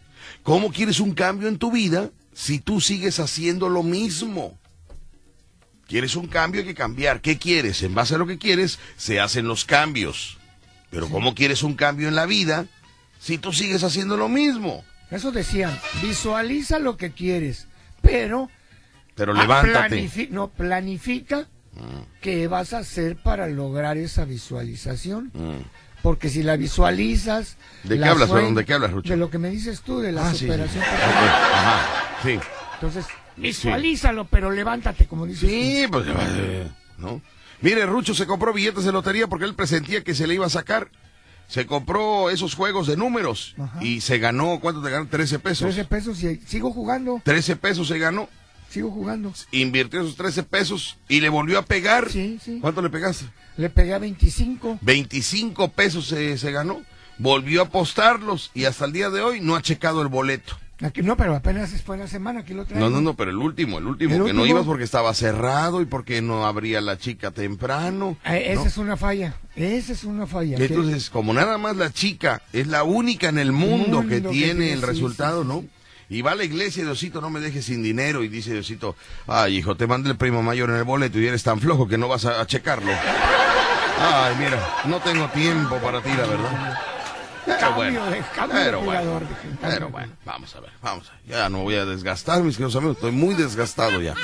¿Cómo 0.42 0.72
quieres 0.72 0.98
un 1.00 1.12
cambio 1.12 1.48
en 1.48 1.58
tu 1.58 1.70
vida 1.70 2.08
si 2.32 2.58
tú 2.60 2.80
sigues 2.80 3.20
haciendo 3.20 3.68
lo 3.68 3.82
mismo? 3.82 4.56
¿Quieres 5.86 6.16
un 6.16 6.28
cambio? 6.28 6.62
Hay 6.62 6.66
que 6.66 6.74
cambiar. 6.74 7.20
¿Qué 7.20 7.36
quieres? 7.38 7.82
En 7.82 7.94
base 7.94 8.14
a 8.14 8.18
lo 8.18 8.26
que 8.26 8.38
quieres, 8.38 8.78
se 8.96 9.20
hacen 9.20 9.46
los 9.48 9.66
cambios. 9.66 10.37
Pero 10.90 11.08
¿cómo 11.08 11.34
quieres 11.34 11.62
un 11.62 11.74
cambio 11.74 12.08
en 12.08 12.14
la 12.14 12.26
vida 12.26 12.66
si 13.20 13.38
tú 13.38 13.52
sigues 13.52 13.84
haciendo 13.84 14.16
lo 14.16 14.28
mismo? 14.28 14.84
Eso 15.10 15.32
decían, 15.32 15.78
visualiza 16.02 16.78
lo 16.78 16.96
que 16.96 17.12
quieres, 17.12 17.66
pero 18.02 18.50
Pero 19.14 19.32
ah, 19.34 19.40
levántate. 19.42 19.96
planifi- 19.96 20.28
no, 20.30 20.48
planifica 20.48 21.46
qué 22.20 22.48
vas 22.48 22.72
a 22.72 22.78
hacer 22.78 23.16
para 23.16 23.46
lograr 23.46 23.96
esa 23.96 24.24
visualización. 24.24 25.30
Mm. 25.34 25.62
Porque 26.02 26.28
si 26.28 26.42
la 26.44 26.56
visualizas... 26.56 27.56
¿De 27.82 27.96
qué 27.96 28.00
la 28.00 28.10
hablas? 28.12 28.30
¿De 28.54 28.64
qué 28.64 28.72
hablas, 28.74 28.92
Rucho? 28.92 29.10
De 29.10 29.16
lo 29.16 29.30
que 29.30 29.38
me 29.38 29.50
dices 29.50 29.80
tú, 29.82 29.98
de 29.98 30.12
la 30.12 30.28
Ah, 30.28 30.30
sí, 30.32 30.38
sí. 30.38 30.44
superación. 30.46 30.82
Ok, 30.84 30.88
personal. 30.90 31.28
Ajá, 31.28 31.80
sí. 32.22 32.38
Entonces, 32.74 33.04
visualízalo, 33.36 34.24
pero 34.26 34.50
levántate, 34.52 35.06
como 35.06 35.26
dices. 35.26 35.50
Sí, 35.50 35.86
pues, 35.90 36.06
eh, 36.08 36.70
¿no? 36.98 37.20
Mire, 37.60 37.86
Rucho 37.86 38.14
se 38.14 38.26
compró 38.26 38.52
billetes 38.52 38.84
de 38.84 38.92
lotería 38.92 39.26
porque 39.26 39.44
él 39.44 39.54
presentía 39.54 40.04
que 40.04 40.14
se 40.14 40.26
le 40.26 40.34
iba 40.34 40.46
a 40.46 40.50
sacar. 40.50 40.90
Se 41.48 41.66
compró 41.66 42.28
esos 42.30 42.54
juegos 42.54 42.86
de 42.86 42.96
números 42.96 43.54
Ajá. 43.58 43.82
y 43.82 44.00
se 44.02 44.18
ganó, 44.18 44.60
¿cuánto 44.60 44.82
te 44.82 44.90
ganó? 44.90 45.08
13 45.08 45.38
pesos. 45.38 45.74
13 45.74 45.84
pesos 45.86 46.22
y 46.22 46.36
sigo 46.46 46.70
jugando, 46.72 47.22
13 47.24 47.56
pesos 47.56 47.88
se 47.88 47.98
ganó, 47.98 48.28
sigo 48.68 48.90
jugando. 48.90 49.32
invirtió 49.50 50.00
esos 50.02 50.14
13 50.16 50.42
pesos 50.42 50.98
y 51.08 51.20
le 51.20 51.30
volvió 51.30 51.58
a 51.58 51.62
pegar. 51.62 52.10
Sí, 52.10 52.38
sí. 52.44 52.58
¿Cuánto 52.60 52.82
le 52.82 52.90
pegaste? 52.90 53.24
Le 53.56 53.70
pegué 53.70 53.94
a 53.94 53.98
25. 53.98 54.78
25 54.82 55.68
pesos 55.72 56.06
se, 56.08 56.36
se 56.36 56.52
ganó. 56.52 56.82
Volvió 57.16 57.62
a 57.62 57.64
apostarlos 57.64 58.50
y 58.54 58.66
hasta 58.66 58.84
el 58.84 58.92
día 58.92 59.08
de 59.10 59.22
hoy 59.22 59.40
no 59.40 59.56
ha 59.56 59.62
checado 59.62 60.02
el 60.02 60.08
boleto. 60.08 60.56
Aquí, 60.80 61.02
no, 61.02 61.16
pero 61.16 61.34
apenas 61.34 61.70
fue 61.82 61.98
la 61.98 62.06
semana, 62.06 62.40
aquí 62.40 62.54
lo. 62.54 62.64
No, 62.70 62.88
no, 62.88 63.00
no, 63.00 63.14
pero 63.14 63.32
el 63.32 63.38
último, 63.38 63.78
el 63.78 63.86
último, 63.86 64.14
¿El 64.14 64.24
que 64.26 64.32
no 64.32 64.46
ibas 64.46 64.64
porque 64.64 64.84
estaba 64.84 65.12
cerrado 65.12 65.82
y 65.82 65.86
porque 65.86 66.22
no 66.22 66.46
abría 66.46 66.80
la 66.80 66.96
chica 66.98 67.32
temprano. 67.32 68.16
Eh, 68.24 68.52
esa 68.52 68.62
¿no? 68.62 68.68
es 68.68 68.78
una 68.78 68.96
falla, 68.96 69.34
esa 69.56 69.92
es 69.92 70.04
una 70.04 70.28
falla. 70.28 70.56
Y 70.56 70.62
Entonces, 70.62 71.10
como 71.10 71.32
nada 71.32 71.58
más 71.58 71.76
la 71.76 71.92
chica 71.92 72.42
es 72.52 72.68
la 72.68 72.84
única 72.84 73.28
en 73.28 73.38
el 73.38 73.50
mundo, 73.50 74.02
Mundo 74.02 74.02
que 74.02 74.22
que 74.22 74.28
tiene 74.28 74.72
el 74.72 74.80
sí, 74.80 74.86
resultado, 74.86 75.42
sí, 75.42 75.48
¿no? 75.48 75.64
Y 76.10 76.22
va 76.22 76.32
a 76.32 76.36
la 76.36 76.44
iglesia, 76.44 76.84
Diosito, 76.84 77.20
no 77.20 77.28
me 77.28 77.40
dejes 77.40 77.64
sin 77.64 77.82
dinero. 77.82 78.22
Y 78.22 78.28
dice 78.28 78.52
Diosito, 78.52 78.94
ay, 79.26 79.58
hijo, 79.58 79.76
te 79.76 79.88
mandé 79.88 80.10
el 80.10 80.16
primo 80.16 80.42
mayor 80.44 80.70
en 80.70 80.76
el 80.76 80.84
boleto 80.84 81.18
y 81.18 81.26
eres 81.26 81.42
tan 81.42 81.60
flojo 81.60 81.88
que 81.88 81.98
no 81.98 82.06
vas 82.06 82.24
a, 82.24 82.40
a 82.40 82.46
checarlo. 82.46 82.92
Ay, 84.00 84.36
mira, 84.38 84.76
no 84.84 85.00
tengo 85.00 85.28
tiempo 85.30 85.76
para 85.78 86.00
ti, 86.00 86.10
la 86.10 86.24
verdad. 86.24 86.97
Pero 87.48 87.74
bueno, 87.74 88.06
de- 88.10 88.22
pero 88.50 88.80
bueno, 88.82 89.20
pero 89.60 89.88
bueno, 89.88 90.12
vamos 90.24 90.54
a 90.54 90.60
ver, 90.60 90.70
vamos 90.82 91.08
a 91.08 91.12
ver. 91.12 91.18
Ya 91.28 91.48
no 91.48 91.62
voy 91.62 91.74
a 91.76 91.84
desgastar, 91.84 92.42
mis 92.42 92.56
queridos 92.56 92.76
amigos, 92.76 92.96
estoy 92.96 93.12
muy 93.12 93.34
desgastado 93.34 94.00
ya. 94.00 94.14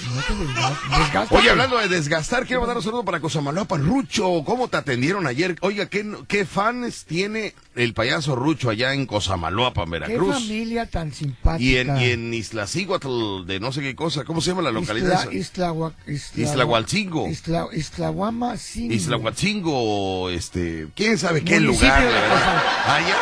Oye, 1.30 1.50
hablando 1.50 1.78
de 1.78 1.88
desgastar, 1.88 2.46
quiero 2.46 2.60
mandar 2.60 2.76
un 2.78 2.82
saludo 2.82 3.04
para 3.04 3.20
Cosamaloapan. 3.20 3.84
Rucho, 3.84 4.42
¿cómo 4.44 4.68
te 4.68 4.76
atendieron 4.76 5.26
ayer? 5.26 5.56
Oiga, 5.60 5.86
¿qué, 5.86 6.06
qué 6.28 6.44
fans 6.46 7.04
tiene 7.04 7.54
el 7.74 7.92
payaso 7.94 8.34
Rucho 8.36 8.70
allá 8.70 8.92
en 8.94 9.06
Cosamaloapan, 9.06 9.84
Qué 9.86 9.90
Veracruz? 9.90 10.34
familia 10.34 10.86
tan 10.86 11.12
simpática. 11.12 11.62
Y 11.62 11.76
en, 11.76 11.96
y 11.98 12.04
en 12.10 12.32
Isla 12.34 12.66
Cíhuatl, 12.66 13.44
de 13.46 13.60
no 13.60 13.72
sé 13.72 13.80
qué 13.82 13.94
cosa, 13.94 14.24
¿cómo 14.24 14.40
se 14.40 14.50
llama 14.50 14.62
la 14.62 14.70
localidad? 14.70 15.30
Isla, 15.30 15.72
Isla, 15.72 15.92
Isla, 16.06 16.42
Islahualcingo. 16.42 17.28
Isla, 17.28 17.66
Islahuama, 17.72 18.56
sí. 18.56 18.86
Islahuatzingo, 18.92 20.30
este, 20.30 20.88
quién 20.94 21.18
sabe 21.18 21.42
qué 21.44 21.60
lugar, 21.60 22.02
la 22.02 22.10
verdad. 22.10 22.62
Allá, 22.86 23.13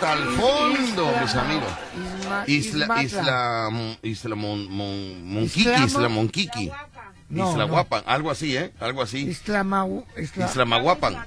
hasta 0.00 0.12
el 0.14 0.24
fondo, 0.30 1.12
mis 1.20 1.34
amigos. 1.34 1.68
Isma- 1.96 2.44
Isla, 2.46 2.84
Ismatla. 3.02 3.02
Isla, 3.02 3.98
Isla 4.02 4.34
Mon, 4.36 4.70
Mon- 4.70 5.24
Monquiqui, 5.24 5.84
Isla 5.84 6.08
Monquiqui. 6.08 6.70
No, 7.30 7.50
Isla 7.50 7.66
no. 7.66 7.72
Guapan, 7.72 8.02
algo 8.06 8.30
así, 8.30 8.56
¿eh? 8.56 8.72
Algo 8.80 9.02
así. 9.02 9.26
Islamau- 9.28 10.04
Isla- 10.16 10.46
Isla 10.46 10.64
Maguapan. 10.64 11.26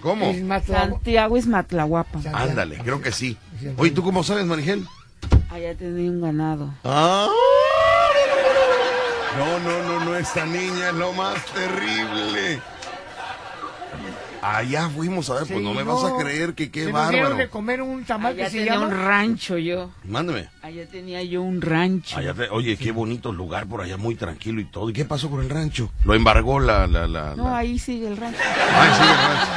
¿Cómo? 0.00 0.32
Ismatla- 0.32 0.88
Santiago 0.88 1.36
Ismatlahuapa. 1.36 2.12
Santiago. 2.22 2.36
Ándale, 2.38 2.78
creo 2.78 3.00
que 3.02 3.12
sí. 3.12 3.36
Oye, 3.76 3.90
¿tú 3.90 4.02
cómo 4.02 4.24
sabes, 4.24 4.44
Marigel? 4.46 4.86
Allá 5.50 5.74
tenía 5.74 6.10
un 6.10 6.20
ganado. 6.22 6.72
Ah. 6.84 7.28
No, 9.38 9.58
no, 9.60 9.82
no, 9.84 10.04
no, 10.04 10.16
esta 10.16 10.44
niña 10.46 10.88
es 10.88 10.94
lo 10.94 11.12
más 11.12 11.44
terrible. 11.46 12.60
Allá 14.42 14.88
fuimos 14.88 15.28
a 15.28 15.34
ver, 15.34 15.46
pues 15.46 15.60
no 15.60 15.74
me 15.74 15.82
vas 15.82 16.02
a 16.04 16.16
creer 16.16 16.54
que 16.54 16.70
qué 16.70 16.90
bárbaro. 16.90 17.36
de 17.36 17.48
comer 17.48 17.82
un 17.82 18.04
tamal 18.04 18.32
Allá 18.32 18.44
que 18.44 18.50
se 18.50 18.58
tenía 18.58 18.72
llama... 18.74 18.86
un 18.86 18.92
rancho 19.04 19.58
yo. 19.58 19.90
Mándeme. 20.04 20.48
Allá 20.62 20.86
tenía 20.86 21.22
yo 21.22 21.42
un 21.42 21.60
rancho. 21.60 22.16
Allá 22.16 22.32
te- 22.32 22.48
oye, 22.48 22.76
qué 22.78 22.90
bonito 22.92 23.32
lugar 23.32 23.66
por 23.66 23.82
allá, 23.82 23.96
muy 23.98 24.14
tranquilo 24.14 24.60
y 24.60 24.64
todo. 24.64 24.88
¿Y 24.88 24.94
qué 24.94 25.04
pasó 25.04 25.28
con 25.28 25.40
el 25.42 25.50
rancho? 25.50 25.92
Lo 26.04 26.14
embargó 26.14 26.58
la... 26.58 26.86
la, 26.86 27.06
la, 27.06 27.34
No, 27.36 27.44
la- 27.44 27.58
ahí 27.58 27.78
sigue 27.78 28.08
el 28.08 28.16
rancho. 28.16 28.38
Ay, 28.42 28.90
sí, 28.96 29.02
el 29.02 29.16
rancho. 29.28 29.52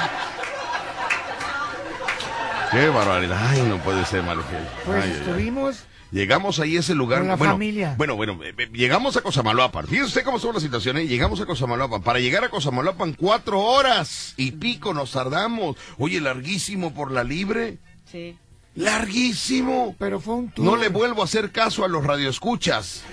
Qué 2.72 2.90
barbaridad. 2.90 3.38
Ay, 3.50 3.62
no 3.70 3.78
puede 3.78 4.04
ser, 4.06 4.24
Marigel. 4.24 4.68
Pues 4.86 5.04
Ay, 5.04 5.10
ay, 5.12 5.16
ay. 5.16 5.22
estuvimos... 5.28 5.86
Llegamos 6.14 6.60
ahí 6.60 6.78
a 6.78 6.82
ese 6.82 6.94
lugar. 6.94 7.20
Con 7.20 7.28
la 7.28 7.36
bueno, 7.36 7.54
familia. 7.54 7.96
Bueno, 7.98 8.16
bueno, 8.16 8.40
eh, 8.44 8.54
eh, 8.56 8.70
llegamos 8.72 9.18
a 9.18 9.22
Cosamaloapan. 9.22 9.88
Fíjese 9.88 10.06
usted 10.06 10.24
cómo 10.24 10.38
estuvo 10.38 10.54
la 10.54 10.60
situación, 10.60 10.98
¿eh? 10.98 11.08
Llegamos 11.08 11.42
a 11.42 11.48
Cosamaloapan. 11.48 12.04
Para 12.04 12.20
llegar 12.20 12.44
a 12.44 12.50
Cosamaloapan, 12.50 13.14
cuatro 13.14 13.60
horas 13.60 14.36
y 14.38 14.52
pico 14.52 14.94
nos 14.94 15.12
tardamos. 15.12 15.76
Oye, 15.98 16.22
larguísimo 16.22 16.94
por 16.94 17.12
la 17.12 17.24
libre. 17.24 17.80
Sí. 18.12 18.38
Larguísimo. 18.76 19.96
Pero 19.98 20.20
fue 20.20 20.36
un 20.36 20.52
tour. 20.52 20.64
No 20.64 20.76
le 20.76 20.90
vuelvo 20.90 21.24
a 21.24 21.26
hacer 21.26 21.52
caso 21.52 21.84
a 21.84 21.88
los 21.88 22.06
radioescuchas. 22.06 23.04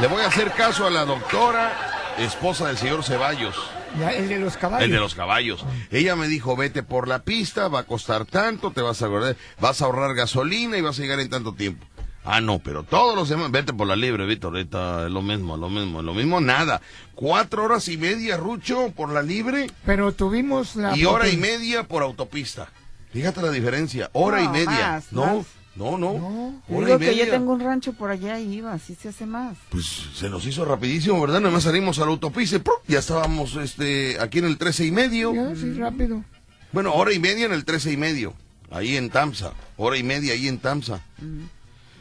Le 0.00 0.06
voy 0.08 0.22
a 0.22 0.26
hacer 0.26 0.50
caso 0.50 0.84
a 0.84 0.90
la 0.90 1.04
doctora, 1.04 2.14
esposa 2.18 2.66
del 2.66 2.76
señor 2.76 3.04
Ceballos. 3.04 3.77
Ya, 3.98 4.12
el 4.12 4.28
de 4.28 4.38
los 4.38 4.56
caballos. 4.56 4.84
El 4.84 4.92
de 4.92 5.00
los 5.00 5.14
caballos. 5.14 5.64
Ella 5.90 6.16
me 6.16 6.28
dijo, 6.28 6.56
vete 6.56 6.82
por 6.82 7.08
la 7.08 7.20
pista, 7.20 7.68
va 7.68 7.80
a 7.80 7.84
costar 7.84 8.24
tanto, 8.26 8.70
te 8.70 8.80
vas 8.80 9.02
a 9.02 9.06
ahorrar, 9.06 9.36
vas 9.60 9.82
a 9.82 9.86
ahorrar 9.86 10.14
gasolina 10.14 10.76
y 10.76 10.80
vas 10.80 10.98
a 10.98 11.02
llegar 11.02 11.20
en 11.20 11.30
tanto 11.30 11.52
tiempo. 11.54 11.86
Ah, 12.24 12.40
no, 12.40 12.58
pero 12.58 12.82
todos 12.82 13.14
los 13.16 13.28
demás, 13.30 13.50
vete 13.50 13.72
por 13.72 13.86
la 13.86 13.96
libre, 13.96 14.26
Víctor, 14.26 14.52
ahorita 14.52 15.06
es 15.06 15.10
lo 15.10 15.22
mismo, 15.22 15.56
lo 15.56 15.70
mismo, 15.70 16.02
lo 16.02 16.12
mismo, 16.12 16.40
nada. 16.40 16.82
Cuatro 17.14 17.64
horas 17.64 17.88
y 17.88 17.96
media, 17.96 18.36
Rucho, 18.36 18.92
por 18.94 19.10
la 19.10 19.22
libre 19.22 19.68
Pero 19.86 20.12
tuvimos 20.12 20.76
la... 20.76 20.96
y 20.96 21.06
hora 21.06 21.28
y 21.28 21.38
media 21.38 21.84
por 21.84 22.02
autopista. 22.02 22.68
Fíjate 23.12 23.40
la 23.40 23.50
diferencia, 23.50 24.10
hora 24.12 24.42
y 24.42 24.48
media. 24.48 24.92
más, 24.92 25.12
no, 25.12 25.38
más. 25.38 25.46
No, 25.78 25.96
no, 25.96 26.12
No. 26.18 26.62
Yo 26.68 26.76
hora 26.76 26.86
digo 26.98 26.98
y 26.98 27.14
que 27.14 27.16
yo 27.16 27.30
tengo 27.30 27.52
un 27.52 27.60
rancho 27.60 27.92
por 27.92 28.10
allá 28.10 28.40
y 28.40 28.54
iba, 28.56 28.72
así 28.72 28.94
se 28.94 29.08
hace 29.10 29.26
más. 29.26 29.56
Pues 29.70 29.86
se 30.14 30.28
nos 30.28 30.44
hizo 30.44 30.64
rapidísimo, 30.64 31.20
¿verdad? 31.20 31.40
Nada 31.40 31.52
más 31.54 31.62
salimos 31.62 31.98
a 31.98 32.02
la 32.02 32.08
autopista 32.08 32.56
y 32.56 32.58
¡prum! 32.58 32.76
ya 32.88 32.98
estábamos 32.98 33.56
este, 33.56 34.18
aquí 34.20 34.38
en 34.40 34.46
el 34.46 34.58
trece 34.58 34.84
y 34.84 34.90
medio. 34.90 35.32
Ya, 35.34 35.54
sí, 35.54 35.72
rápido. 35.74 36.24
Bueno, 36.72 36.92
hora 36.94 37.12
y 37.12 37.18
media 37.18 37.46
en 37.46 37.52
el 37.52 37.64
trece 37.64 37.92
y 37.92 37.96
medio, 37.96 38.34
ahí 38.70 38.96
en 38.96 39.08
Tamsa. 39.08 39.52
Hora 39.76 39.96
y 39.96 40.02
media 40.02 40.34
ahí 40.34 40.48
en 40.48 40.58
Tamsa. 40.58 41.00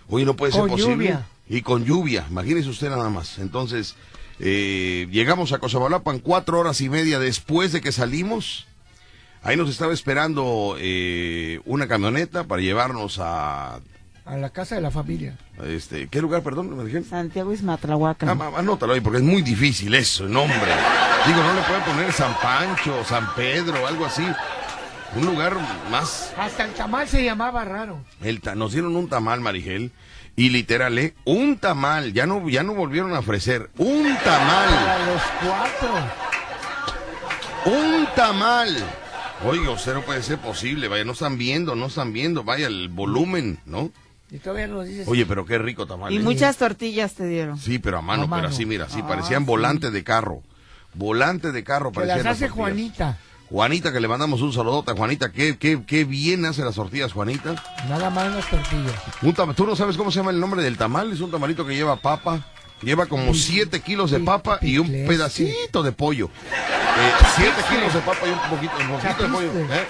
Oye, 0.10 0.26
no 0.26 0.36
puede 0.36 0.52
ser 0.52 0.62
Con 0.62 0.72
posible. 0.72 0.94
lluvia. 0.94 1.28
Y 1.48 1.62
con 1.62 1.86
lluvia, 1.86 2.26
imagínese 2.30 2.70
usted 2.70 2.90
nada 2.90 3.10
más. 3.10 3.38
Entonces, 3.40 3.96
eh, 4.40 5.08
llegamos 5.12 5.54
a 5.54 5.60
Cosamalapan 5.60 6.20
cuatro 6.20 6.60
horas 6.60 6.82
y 6.82 6.90
media 6.90 7.20
después 7.20 7.72
de 7.72 7.82
que 7.82 7.92
salimos. 7.92 8.68
Ahí 9.44 9.56
nos 9.56 9.70
estaba 9.70 9.94
esperando 9.94 10.76
eh, 10.80 11.62
una 11.66 11.88
camioneta 11.88 12.44
para 12.46 12.62
llevarnos 12.62 13.20
a, 13.22 13.76
A 14.26 14.38
la 14.38 14.50
casa 14.50 14.76
de 14.76 14.82
la 14.82 14.92
familia. 14.92 15.38
este, 15.64 16.08
¿qué 16.10 16.22
lugar, 16.22 16.42
perdón? 16.44 16.76
me 16.76 16.84
dijeron? 16.84 17.06
Santiago 17.08 17.54
Ismatlahuaca. 17.54 18.30
Ah, 18.30 18.52
anótalo 18.58 18.94
ahí, 18.94 19.00
porque 19.02 19.20
es 19.20 19.24
muy 19.24 19.42
difícil 19.42 19.94
eso, 19.96 20.26
el 20.26 20.32
nombre. 20.34 20.58
Digo, 21.26 21.42
no 21.44 21.54
le 21.54 21.62
pueden 21.62 21.84
poner 21.84 22.12
San 22.12 22.34
Pancho, 22.42 23.04
San 23.06 23.34
Pedro, 23.36 23.88
algo 23.88 24.06
así. 24.06 24.26
Un 25.16 25.26
lugar 25.26 25.56
más... 25.90 26.34
Hasta 26.38 26.66
el 26.66 26.74
tamal 26.74 27.08
se 27.08 27.24
llamaba 27.24 27.64
raro. 27.64 28.02
El 28.22 28.42
ta- 28.42 28.56
nos 28.56 28.74
dieron 28.74 28.94
un 28.98 29.08
tamal, 29.08 29.40
Marigel, 29.40 29.92
y 30.36 30.50
literal, 30.50 30.98
¿eh? 31.00 31.14
Un 31.24 31.58
tamal, 31.58 32.12
ya 32.12 32.26
no, 32.26 32.48
ya 32.50 32.64
no 32.64 32.74
volvieron 32.74 33.16
a 33.16 33.20
ofrecer. 33.20 33.70
Un 33.78 34.04
tamal, 34.24 34.70
Para 34.70 35.06
los 35.06 35.22
cuatro. 35.42 35.90
Un 37.66 38.08
tamal. 38.16 38.76
Oiga, 39.46 39.70
usted 39.70 39.94
no 39.94 40.02
puede 40.02 40.24
ser 40.24 40.40
posible, 40.40 40.88
vaya, 40.88 41.04
no 41.06 41.12
están 41.14 41.38
viendo, 41.38 41.76
no 41.76 41.86
están 41.88 42.12
viendo, 42.12 42.44
vaya, 42.44 42.68
el 42.68 42.90
volumen, 42.90 43.60
¿no? 43.66 43.92
Y 44.32 44.40
todavía 44.40 44.68
nos 44.68 44.86
dices. 44.86 45.08
Oye, 45.08 45.26
pero 45.26 45.46
qué 45.46 45.58
rico 45.58 45.86
tamal. 45.86 46.12
Y 46.12 46.18
¿eh? 46.18 46.20
muchas 46.20 46.58
tortillas 46.58 47.14
te 47.14 47.26
dieron. 47.28 47.58
Sí, 47.58 47.80
pero 47.80 48.00
a 48.00 48.02
mano, 48.02 48.24
A 48.24 48.28
mano. 48.28 48.42
pero 48.44 48.54
así, 48.54 48.66
mira, 48.66 48.86
así, 48.86 49.00
Ah, 49.04 49.08
parecían 49.08 49.44
sí. 49.44 49.46
volante 49.48 49.92
de 49.92 50.04
carro. 50.04 50.42
Volante 50.96 51.52
de 51.52 51.64
carro, 51.64 51.92
que 51.92 51.96
parecían 51.96 52.24
las 52.24 52.34
hace 52.36 52.46
las. 52.46 52.52
Juanita. 52.52 53.18
Juanita, 53.50 53.94
que 53.94 54.02
le 54.02 54.08
mandamos 54.10 54.42
un 54.42 54.52
saludote 54.52 54.92
a 54.92 54.96
Juanita. 54.96 55.32
Qué, 55.32 55.58
qué, 55.58 55.82
qué 55.86 56.04
bien 56.04 56.44
hace 56.46 56.64
las 56.66 56.76
tortillas, 56.76 57.14
Juanita. 57.14 57.56
Nada 57.88 58.10
más 58.10 58.34
las 58.36 58.50
tortillas. 58.50 58.96
Un 59.22 59.34
tam- 59.34 59.56
¿Tú 59.56 59.66
no 59.66 59.76
sabes 59.78 59.96
cómo 59.96 60.12
se 60.12 60.20
llama 60.20 60.32
el 60.32 60.40
nombre 60.42 60.62
del 60.64 60.78
tamal? 60.78 61.14
Es 61.14 61.22
un 61.22 61.32
tamalito 61.32 61.66
que 61.66 61.76
lleva 61.76 61.96
papa. 61.96 62.46
Lleva 62.82 63.08
como 63.08 63.34
7 63.34 63.82
kilos 63.82 64.12
de 64.12 64.20
papa 64.20 64.60
y 64.62 64.78
un 64.78 64.88
pedacito 65.08 65.82
de 65.82 65.92
pollo. 65.92 66.30
7 67.36 67.52
kilos 67.70 67.94
de 67.94 68.00
papa 68.02 68.20
y 68.26 68.30
un 68.30 68.40
poquito, 68.50 68.74
un 68.80 69.00
poquito 69.00 69.24
de 69.24 69.30
pollo. 69.30 69.52
Chapiscle. 69.52 69.78
¿eh? 69.78 69.88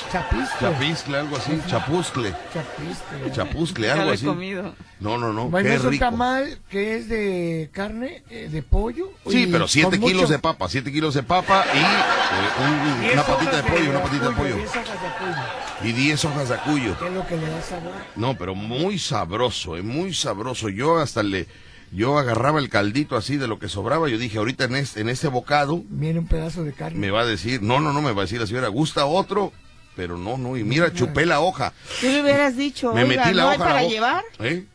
Chapiscle. 0.62 1.18
Algo 1.18 1.38
así. 1.38 1.62
Chapuzcle. 1.68 2.34
Chapuzcle, 3.34 3.92
algo 3.92 4.06
lo 4.06 4.12
he 4.12 4.14
así. 4.16 4.26
comido. 4.26 4.74
No, 5.00 5.18
no, 5.18 5.32
no. 5.34 5.50
Bueno, 5.50 5.70
qué 5.70 5.76
es 5.76 5.84
un 5.84 5.92
rico. 5.92 6.06
tamal 6.06 6.60
que 6.70 6.96
es 6.98 7.08
de 7.10 7.70
carne, 7.74 8.24
eh, 8.30 8.50
de 8.52 8.64
pollo. 8.64 9.12
Sí, 9.30 9.48
pero 9.52 9.68
7 9.68 9.90
con 10.00 10.08
kilos 10.08 10.22
mucho- 10.24 10.34
de 10.34 10.40
papa, 10.40 10.68
7 10.70 10.92
kilos 10.92 11.14
de 11.14 11.24
papa 11.24 11.66
y 11.74 11.78
eh, 11.78 13.04
un- 13.06 13.12
una 13.14 13.24
patita 13.24 13.58
de 13.58 13.64
pollo, 13.64 13.90
una 13.90 14.02
patita 14.02 14.30
de 14.30 14.36
pollo. 14.36 14.56
Y 15.84 15.92
10 15.92 16.26
hojas 16.26 16.50
de 16.50 16.56
acuyo. 16.56 16.98
que 16.98 17.06
es 17.08 17.14
lo 17.14 17.28
que 17.28 17.36
le 17.38 17.50
da 17.50 17.62
sabor. 17.62 17.94
No, 18.16 18.36
pero 18.38 18.56
muy 18.56 18.98
sabroso, 18.98 19.78
eh, 19.78 19.82
muy 19.84 20.14
sabroso. 20.14 20.70
Yo 20.70 20.98
hasta 20.98 21.22
le, 21.22 21.48
yo 21.92 22.18
agarraba 22.18 22.60
el 22.60 22.70
caldito 22.70 23.16
así 23.18 23.38
de 23.38 23.48
lo 23.48 23.60
que 23.60 23.70
sobraba. 23.70 24.10
Yo 24.10 24.18
dije, 24.18 24.38
ahorita 24.38 24.66
en 24.66 24.76
este, 24.76 25.02
en 25.02 25.10
este 25.10 25.28
bocado 25.28 25.82
Viene 25.90 26.20
un 26.20 26.28
pedazo 26.28 26.64
de 26.64 26.74
carne. 26.74 27.00
me 27.00 27.12
va 27.12 27.22
a 27.22 27.26
decir, 27.26 27.62
no, 27.62 27.80
no, 27.80 27.94
no, 27.94 28.02
me 28.02 28.12
va 28.12 28.22
a 28.22 28.26
decir 28.26 28.40
la 28.40 28.48
señora, 28.48 28.68
gusta 28.68 29.06
otro, 29.06 29.52
pero 29.96 30.18
no, 30.18 30.38
no. 30.38 30.58
Y 30.58 30.64
mira, 30.64 30.94
chupé 30.94 31.26
la 31.26 31.40
hoja. 31.40 31.74
Tú 32.02 32.08
le 32.08 32.22
hubieras 32.22 32.56
dicho, 32.58 32.94
Me 32.94 33.04
oiga, 33.04 33.24
metí 33.26 33.34
la 33.36 33.44
¿no 33.44 33.48
hoja 33.50 33.54
hay 33.54 33.60
la 33.60 33.66
para 33.66 33.84
llevar? 33.84 34.24
¿Eh? 34.40 34.66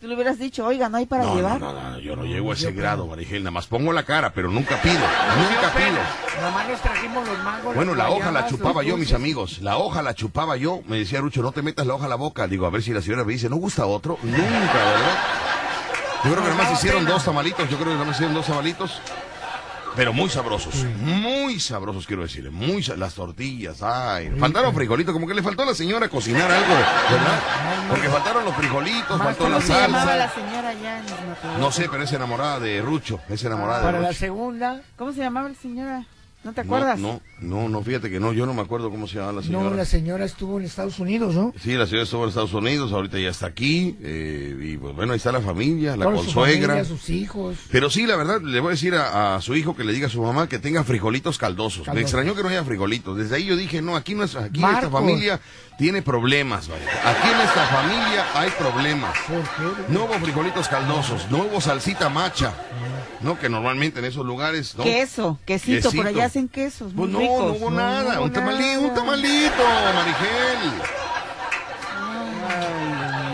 Tú 0.00 0.08
le 0.08 0.14
hubieras 0.14 0.38
dicho, 0.38 0.64
oiga, 0.64 0.88
¿no 0.88 0.96
hay 0.96 1.04
para 1.04 1.24
No, 1.24 1.28
no, 1.28 1.36
llevar? 1.36 1.60
no, 1.60 1.72
no, 1.74 1.98
yo 1.98 2.16
no 2.16 2.24
llego 2.24 2.52
a 2.52 2.54
ese 2.54 2.72
grado, 2.72 3.06
Marigel. 3.06 3.42
Nada 3.42 3.50
más 3.50 3.66
pongo 3.66 3.92
la 3.92 4.02
cara, 4.04 4.32
pero 4.32 4.50
nunca 4.50 4.80
pido, 4.80 4.94
nunca 4.94 5.74
pido. 5.76 5.98
Nada 6.38 6.50
más 6.52 6.68
nos 6.70 6.80
trajimos 6.80 7.28
los 7.28 7.38
mangos. 7.44 7.74
Bueno, 7.74 7.94
la 7.94 8.08
hoja 8.08 8.32
la 8.32 8.46
chupaba 8.46 8.82
yo, 8.82 8.96
mis 8.96 9.12
amigos. 9.12 9.58
La 9.60 9.76
hoja 9.76 10.00
la 10.00 10.14
chupaba 10.14 10.56
yo. 10.56 10.80
Me 10.88 10.96
decía 10.96 11.20
Rucho, 11.20 11.42
no 11.42 11.52
te 11.52 11.60
metas 11.60 11.86
la 11.86 11.92
hoja 11.94 12.06
a 12.06 12.08
la 12.08 12.14
boca. 12.14 12.46
Digo, 12.48 12.64
a 12.64 12.70
ver 12.70 12.82
si 12.82 12.94
la 12.94 13.02
señora 13.02 13.24
me 13.24 13.34
dice, 13.34 13.50
¿no 13.50 13.56
gusta 13.56 13.84
otro? 13.84 14.16
Nunca, 14.22 14.38
¿verdad? 14.38 15.18
Yo 16.24 16.30
creo 16.32 16.42
que 16.44 16.50
nada 16.50 16.62
más 16.62 16.72
hicieron 16.72 17.04
dos 17.06 17.24
tamalitos. 17.24 17.68
Yo 17.70 17.76
creo 17.76 17.88
que 17.88 17.94
nada 17.94 18.04
más 18.04 18.16
hicieron 18.16 18.34
dos 18.34 18.46
tamalitos. 18.46 19.00
Pero 19.96 20.12
muy 20.12 20.30
sabrosos. 20.30 20.74
Muy 21.00 21.58
sabrosos, 21.58 22.06
quiero 22.06 22.22
decirle. 22.22 22.50
Muy 22.50 22.80
sa- 22.82 22.94
Las 22.96 23.14
tortillas, 23.14 23.82
ay. 23.82 24.30
Faltaron 24.38 24.72
frijolitos. 24.72 25.12
Como 25.12 25.26
que 25.26 25.34
le 25.34 25.42
faltó 25.42 25.62
a 25.64 25.66
la 25.66 25.74
señora 25.74 26.08
cocinar 26.08 26.48
algo, 26.50 26.68
¿verdad? 26.74 27.40
Porque 27.88 28.08
faltaron 28.08 28.44
los 28.44 28.54
frijolitos, 28.54 29.18
Más 29.18 29.26
faltó 29.36 29.48
la 29.48 29.56
¿Cómo 29.56 29.66
se 29.66 29.72
llamaba 29.72 30.16
la 30.16 30.28
salsa. 30.30 30.46
señora 30.48 30.68
allá 30.68 30.98
en? 30.98 31.60
No 31.60 31.72
sé, 31.72 31.88
pero 31.90 32.04
es 32.04 32.12
enamorada 32.12 32.60
de 32.60 32.80
Rucho. 32.82 33.18
Es 33.28 33.42
enamorada 33.42 33.82
Para 33.82 33.96
de 33.98 34.02
la 34.02 34.08
Rucho. 34.10 34.20
segunda, 34.20 34.80
¿Cómo 34.96 35.12
se 35.12 35.18
llamaba 35.20 35.48
la 35.48 35.54
señora? 35.56 36.04
¿No 36.42 36.54
te 36.54 36.62
acuerdas? 36.62 36.98
No, 36.98 37.20
no, 37.40 37.68
no, 37.68 37.82
fíjate 37.82 38.08
que 38.08 38.18
no. 38.18 38.32
Yo 38.32 38.46
no 38.46 38.54
me 38.54 38.62
acuerdo 38.62 38.88
cómo 38.90 39.06
se 39.06 39.16
llama 39.18 39.32
la 39.32 39.42
señora. 39.42 39.68
no, 39.68 39.76
la 39.76 39.84
señora 39.84 40.24
estuvo 40.24 40.58
en 40.58 40.64
Estados 40.64 40.98
Unidos, 40.98 41.34
¿no? 41.34 41.52
Sí, 41.60 41.74
la 41.74 41.84
señora 41.84 42.04
estuvo 42.04 42.22
en 42.22 42.30
Estados 42.30 42.54
Unidos, 42.54 42.92
ahorita 42.92 43.18
ya 43.18 43.28
está 43.28 43.46
aquí, 43.46 43.98
eh, 44.00 44.56
y 44.58 44.78
pues 44.78 44.96
bueno, 44.96 45.12
ahí 45.12 45.18
está 45.18 45.32
la 45.32 45.42
familia, 45.42 45.98
la 45.98 46.06
Con 46.06 46.16
su 46.16 46.24
consuegra. 46.24 46.68
familia, 46.76 46.84
sus 46.86 47.10
hijos. 47.10 47.58
Pero 47.70 47.90
sí, 47.90 48.06
la 48.06 48.16
verdad, 48.16 48.40
le 48.40 48.58
voy 48.60 48.68
a 48.68 48.70
decir 48.70 48.94
a, 48.94 49.36
a 49.36 49.40
su 49.42 49.54
hijo 49.54 49.76
que 49.76 49.84
le 49.84 49.92
diga 49.92 50.06
a 50.06 50.10
su 50.10 50.22
mamá 50.22 50.48
que 50.48 50.58
tenga 50.58 50.82
frijolitos 50.82 51.36
caldosos. 51.36 51.86
Me 51.92 52.00
extrañó 52.00 52.34
que 52.34 52.42
no 52.42 52.48
haya 52.48 52.64
frijolitos. 52.64 53.18
Desde 53.18 53.36
ahí 53.36 53.44
yo 53.44 53.54
dije, 53.56 53.82
no, 53.82 53.94
aquí 53.94 54.14
no 54.14 54.24
es, 54.24 54.34
aquí 54.34 54.60
esta 54.60 54.72
Marcos. 54.72 54.90
familia 54.92 55.40
tiene 55.76 56.00
problemas, 56.00 56.68
vaya. 56.68 56.84
Aquí 57.04 57.28
en 57.34 57.40
esta 57.40 57.66
familia 57.66 58.26
hay 58.34 58.50
problemas. 58.58 59.14
¿Por 59.28 59.42
qué? 59.42 59.92
No 59.92 60.04
hubo 60.06 60.14
frijolitos 60.14 60.68
caldosos, 60.68 61.30
no 61.30 61.44
hubo 61.44 61.60
salsita 61.60 62.08
macha, 62.08 62.54
no, 63.20 63.38
que 63.38 63.48
normalmente 63.48 63.98
en 64.00 64.06
esos 64.06 64.24
lugares, 64.24 64.74
¿no? 64.76 64.84
Queso, 64.84 65.38
quesito, 65.44 65.88
Quesito. 65.90 65.90
por 66.02 66.06
allá 66.06 66.24
hacen 66.26 66.48
quesos 66.48 66.92
muy 66.94 67.08
Pues 67.08 67.10
no, 67.12 67.18
ricos. 67.20 67.38
no 67.38 67.52
hubo 67.66 67.70
nada, 67.70 68.16
hubo 68.18 68.24
un 68.24 68.32
tamalito, 68.32 68.80
un 68.80 68.94
tamalito, 68.94 69.62
Marigel. 69.94 70.72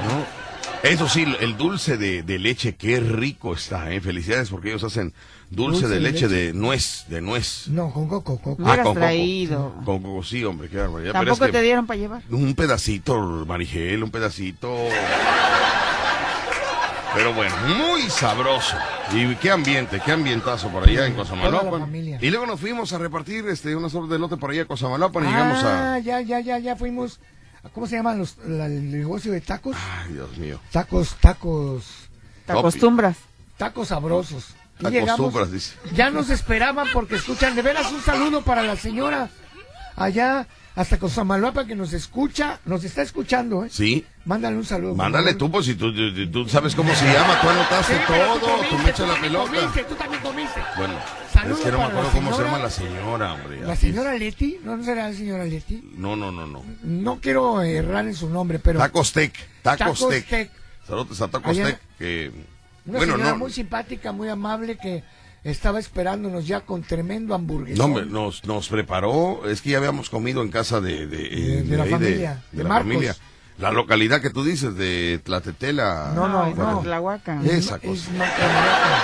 No. 0.08 0.36
Eso 0.82 1.08
sí, 1.08 1.24
el 1.40 1.56
dulce 1.56 1.96
de, 1.96 2.22
de 2.22 2.38
leche, 2.38 2.76
qué 2.76 3.00
rico 3.00 3.54
está, 3.54 3.90
¿eh? 3.92 4.00
Felicidades 4.00 4.50
porque 4.50 4.68
ellos 4.68 4.84
hacen 4.84 5.12
dulce, 5.50 5.88
de, 5.88 5.98
leche, 6.00 6.28
de 6.28 6.52
nuez, 6.52 7.06
de 7.08 7.20
nuez. 7.20 7.66
No, 7.68 7.92
con 7.92 8.06
coco, 8.08 8.38
coco. 8.38 8.62
Hubieras 8.62 8.84
con 8.84 8.94
coco. 8.94 9.00
traído. 9.00 9.74
Con 9.84 10.02
coco, 10.02 10.22
sí, 10.22 10.44
hombre, 10.44 10.68
qué 10.68 10.76
barbaridad. 10.78 11.12
Pero 11.12 11.24
Tampoco 11.24 11.44
es 11.44 11.50
que 11.50 11.58
te 11.58 11.64
dieron 11.64 11.86
para 11.86 11.98
llevar. 11.98 12.22
Un 12.30 12.54
pedacito, 12.54 13.18
Marigel, 13.46 14.02
un 14.04 14.10
pedacito. 14.10 14.76
Pero 17.16 17.32
bueno, 17.32 17.54
muy 17.78 18.02
sabroso. 18.10 18.76
Y 19.10 19.34
qué 19.36 19.50
ambiente, 19.50 20.00
qué 20.04 20.12
ambientazo 20.12 20.68
por 20.68 20.86
allá 20.86 21.06
en 21.06 21.16
familia. 21.26 22.18
Y 22.20 22.28
luego 22.28 22.44
nos 22.44 22.60
fuimos 22.60 22.92
a 22.92 22.98
repartir 22.98 23.48
este 23.48 23.74
unas 23.74 23.94
horas 23.94 24.10
de 24.10 24.18
lote 24.18 24.36
por 24.36 24.50
allá 24.50 24.62
a 24.62 24.64
Cosamaloapan 24.66 25.24
y 25.24 25.28
llegamos 25.28 25.64
a... 25.64 25.94
Ah, 25.94 25.98
ya, 25.98 26.20
ya, 26.20 26.40
ya, 26.40 26.58
ya 26.58 26.76
fuimos. 26.76 27.18
¿Cómo 27.72 27.86
se 27.86 27.96
llaman 27.96 28.18
los, 28.18 28.36
la- 28.46 28.66
el 28.66 28.90
negocio 28.92 29.32
de 29.32 29.40
tacos? 29.40 29.74
Ay, 30.04 30.12
Dios 30.12 30.36
mío. 30.36 30.60
Tacos, 30.70 31.16
tacos, 31.18 31.84
Te 32.44 32.52
acostumbras. 32.52 33.16
tacos 33.56 33.88
sabrosos. 33.88 34.48
Te 34.78 34.98
acostumbras, 34.98 35.50
dice. 35.50 35.74
ya 35.94 36.10
nos 36.10 36.28
esperaban 36.28 36.86
porque 36.92 37.14
escuchan, 37.16 37.56
de 37.56 37.62
veras 37.62 37.90
un 37.92 38.02
saludo 38.02 38.42
para 38.42 38.62
la 38.62 38.76
señora 38.76 39.30
allá 39.96 40.46
hasta 40.74 40.98
Cosamaloapa 40.98 41.66
que 41.66 41.74
nos 41.74 41.92
escucha, 41.94 42.60
nos 42.66 42.84
está 42.84 43.00
escuchando, 43.02 43.64
¿eh? 43.64 43.68
Sí, 43.70 44.04
Mándale 44.26 44.56
un 44.56 44.64
saludo. 44.64 44.94
mándale 44.94 45.34
tú, 45.34 45.50
pues 45.50 45.64
si 45.66 45.74
tú, 45.74 45.92
tú- 45.94 46.30
tú 46.30 46.48
sabes 46.48 46.74
cómo 46.74 46.94
se 46.94 47.06
llama, 47.06 47.40
tú 47.40 47.48
anotaste 47.48 47.94
Sí, 47.94 48.00
todo, 48.06 48.34
tú 48.38 48.46
comiste, 48.46 48.76
me 48.84 48.90
echas 48.90 49.08
la 49.08 49.20
pelota. 49.20 49.50
comiste, 49.52 49.84
tú 49.84 49.94
también 49.94 50.22
comiste. 50.22 50.60
Bueno, 50.76 50.94
Saludos 51.32 51.58
es 51.60 51.64
que 51.64 51.72
no 51.72 51.78
me 51.78 51.84
acuerdo 51.84 52.10
cómo 52.10 52.36
se 52.36 52.42
llama 52.44 52.58
la 52.58 52.70
señora, 52.70 53.32
hombre. 53.34 53.60
La 53.62 53.76
señora 53.76 54.14
Leti, 54.14 54.58
¿no 54.64 54.82
será 54.84 55.08
la 55.08 55.14
señora 55.16 55.44
Leti? 55.44 55.92
No, 55.96 56.14
no, 56.16 56.30
no, 56.30 56.46
no. 56.46 56.62
No 56.82 57.20
quiero 57.20 57.62
errar 57.62 58.06
en 58.06 58.14
su 58.14 58.28
nombre, 58.28 58.58
pero 58.58 58.78
Tacos 58.78 59.12
Tec, 59.12 59.32
Tacos 59.62 59.78
Tacos 59.78 60.08
Tec. 60.10 60.28
Tec. 60.28 60.50
Saludos 60.86 61.20
a 61.22 61.28
Tacos 61.28 61.50
Allá- 61.50 61.66
Tec, 61.66 61.80
que... 61.98 62.32
una 62.84 62.98
Bueno, 62.98 63.14
señora 63.14 63.30
no, 63.32 63.38
muy 63.38 63.52
simpática, 63.52 64.12
muy 64.12 64.28
amable 64.28 64.76
que 64.76 65.02
estaba 65.50 65.78
esperándonos 65.78 66.46
ya 66.46 66.60
con 66.62 66.82
tremendo 66.82 67.34
hamburguesón. 67.34 67.78
no, 67.78 67.84
hombre, 67.84 68.06
nos, 68.06 68.44
nos 68.44 68.68
preparó, 68.68 69.48
es 69.48 69.62
que 69.62 69.70
ya 69.70 69.78
habíamos 69.78 70.10
comido 70.10 70.42
en 70.42 70.50
casa 70.50 70.80
de... 70.80 71.06
De, 71.06 71.16
De- 71.28 71.62
de 71.62 71.76
la 71.76 71.82
ahí 71.84 71.90
familia, 71.90 72.42
de, 72.52 72.56
de 72.58 72.62
la 72.62 72.68
Marcos. 72.68 72.92
familia. 72.92 73.16
La 73.58 73.70
localidad 73.70 74.20
que 74.20 74.28
tú 74.30 74.44
dices, 74.44 74.76
de 74.76 75.18
Tlatetela. 75.24 76.12
No, 76.14 76.28
no, 76.28 76.46
es 76.46 76.56
no. 76.56 76.80
Tlahuaca. 76.82 77.40
Esa 77.44 77.76
Es 77.76 77.80
cosa. 77.82 78.10
Macaronaca. 78.12 79.02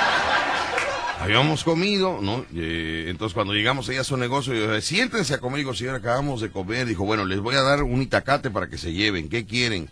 Habíamos 1.20 1.62
comido, 1.62 2.18
¿no? 2.20 2.44
Eh, 2.54 3.06
entonces 3.08 3.32
cuando 3.32 3.54
llegamos 3.54 3.88
ella 3.88 4.00
a 4.00 4.04
su 4.04 4.16
negocio, 4.16 4.52
yo 4.54 4.66
dije, 4.68 4.82
siéntense 4.82 5.34
a 5.34 5.38
comer. 5.38 5.58
Digo, 5.58 5.72
señora, 5.72 5.98
acabamos 5.98 6.40
de 6.40 6.50
comer. 6.50 6.86
Dijo, 6.86 7.04
bueno, 7.04 7.24
les 7.24 7.38
voy 7.40 7.54
a 7.54 7.62
dar 7.62 7.82
un 7.84 8.02
itacate 8.02 8.50
para 8.50 8.68
que 8.68 8.76
se 8.76 8.92
lleven. 8.92 9.28
¿Qué 9.28 9.46
quieren? 9.46 9.88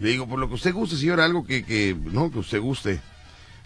Le 0.00 0.08
digo, 0.10 0.26
por 0.28 0.38
lo 0.40 0.48
que 0.48 0.54
usted 0.54 0.72
guste, 0.74 0.96
señora, 0.96 1.24
algo 1.24 1.46
que, 1.46 1.64
que 1.64 1.96
no, 1.98 2.30
que 2.32 2.40
usted 2.40 2.60
guste. 2.60 3.00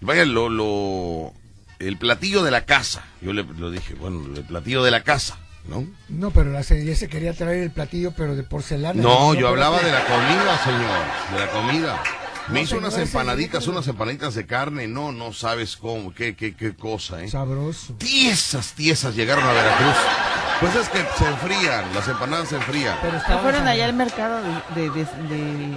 Vaya, 0.01 0.23
lo, 0.23 0.47
lo, 0.49 1.33
el 1.79 1.97
platillo 1.97 2.43
de 2.43 2.51
la 2.51 2.65
casa. 2.65 3.03
Yo 3.21 3.33
le, 3.33 3.43
lo 3.43 3.71
dije, 3.71 3.95
bueno, 3.95 4.21
el 4.35 4.43
platillo 4.43 4.83
de 4.83 4.91
la 4.91 5.01
casa, 5.01 5.37
¿no? 5.67 5.85
No, 6.09 6.31
pero 6.31 6.51
la 6.51 6.63
señora 6.63 6.95
se 6.95 7.07
quería 7.07 7.33
traer 7.33 7.63
el 7.63 7.71
platillo, 7.71 8.13
pero 8.15 8.35
de 8.35 8.43
porcelana. 8.43 9.01
No, 9.01 9.33
yo 9.33 9.47
hablaba 9.47 9.81
de 9.81 9.91
la 9.91 10.03
comida, 10.05 10.57
señor, 10.63 11.33
de 11.33 11.39
la 11.39 11.51
comida. 11.51 12.03
Me 12.51 12.61
hizo 12.61 12.77
unas 12.77 12.97
empanaditas, 12.97 13.67
unas 13.67 13.87
empanaditas 13.87 14.33
de 14.35 14.45
carne. 14.45 14.87
No, 14.87 15.11
no 15.11 15.33
sabes 15.33 15.77
cómo, 15.77 16.13
qué, 16.13 16.35
qué, 16.35 16.55
qué 16.55 16.73
cosa, 16.75 17.21
¿eh? 17.23 17.29
Sabroso. 17.29 17.93
tiesas, 17.93 18.73
tiesas 18.73 19.15
llegaron 19.15 19.43
a 19.45 19.51
Veracruz. 19.53 19.95
Pues 20.59 20.75
es 20.75 20.89
que 20.89 20.97
se 21.17 21.25
enfrían, 21.25 21.85
las 21.95 22.07
empanadas 22.09 22.49
se 22.49 22.57
enfrían. 22.57 22.97
Pero 23.01 23.13
¿No 23.29 23.39
fueron 23.39 23.65
allá 23.67 23.85
al 23.85 23.93
mercado 23.93 24.41
de, 24.75 24.81
de, 24.81 24.89
de, 24.89 25.05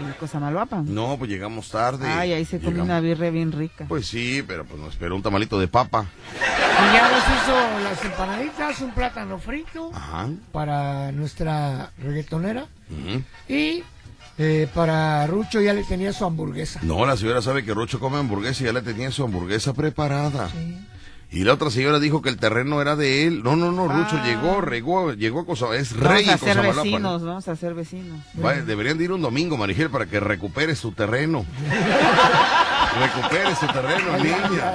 de 0.09 0.15
Cosamaloapan? 0.19 0.93
No, 0.93 1.17
pues 1.19 1.31
llegamos 1.31 1.69
tarde. 1.69 2.09
Ay, 2.09 2.33
ahí 2.33 2.45
se 2.45 2.59
come 2.59 2.73
Llegamos- 2.73 2.87
una 2.87 3.01
birria 3.01 3.31
bien 3.31 3.53
rica. 3.53 3.85
Pues 3.87 4.09
sí, 4.09 4.43
pero 4.45 4.65
pues 4.65 4.81
nos 4.81 4.93
esperó 4.95 5.15
un 5.15 5.23
tamalito 5.23 5.61
de 5.61 5.69
papa. 5.69 6.07
Y 6.35 6.95
ya 6.95 7.09
nos 7.13 7.23
hizo 7.23 7.85
las 7.85 8.05
empanaditas, 8.05 8.81
un 8.81 8.91
plátano 8.93 9.39
frito 9.39 9.93
Ajá. 9.95 10.31
para 10.51 11.13
nuestra 11.13 11.91
reggaetonera. 11.99 12.67
ujú. 12.91 13.23
Y 13.49 13.85
eh, 14.39 14.69
para 14.75 15.27
Rucho 15.27 15.61
ya 15.61 15.73
le 15.75 15.85
tenía 15.85 16.13
su 16.13 16.25
hamburguesa. 16.25 16.81
No, 16.83 17.05
la 17.07 17.17
señora 17.17 17.43
sabe 17.43 17.65
que 17.65 17.75
Rocho 17.75 18.01
come 18.01 18.19
hamburguesa 18.19 18.63
y 18.63 18.67
ya 18.67 18.73
le 18.73 18.83
tenía 18.83 19.11
su 19.11 19.25
hamburguesa 19.25 19.73
preparada. 19.75 20.49
Sí. 20.51 20.79
Y 21.35 21.45
la 21.45 21.55
otra 21.55 21.71
señora 21.71 21.99
dijo 21.99 22.21
que 22.21 22.29
el 22.29 22.37
terreno 22.37 22.83
era 22.83 22.95
de 22.95 23.27
él. 23.27 23.43
No, 23.43 23.57
no, 23.57 23.73
no, 23.73 23.89
Rucho 23.89 24.17
Ah. 24.19 24.25
llegó, 24.27 24.61
regó, 24.61 25.13
llegó 25.15 25.41
a 25.41 25.47
Cosa, 25.47 25.75
es 25.75 25.95
Vamos 25.97 26.09
rey 26.13 26.29
a 26.29 26.37
ser 26.37 26.61
vecinos, 26.61 27.25
vamos 27.25 27.49
a 27.49 27.57
ser 27.57 27.73
vecinos. 27.73 28.21
Vaya, 28.35 28.61
deberían 28.63 28.99
de 28.99 29.05
ir 29.05 29.13
un 29.13 29.23
domingo, 29.23 29.57
Marigel, 29.57 29.89
para 29.89 30.05
que 30.05 30.21
recupere 30.21 30.77
su 30.77 30.93
terreno. 30.93 31.47
Recupere 33.01 33.57
su 33.57 33.67
terreno, 33.69 34.19
niña. 34.19 34.75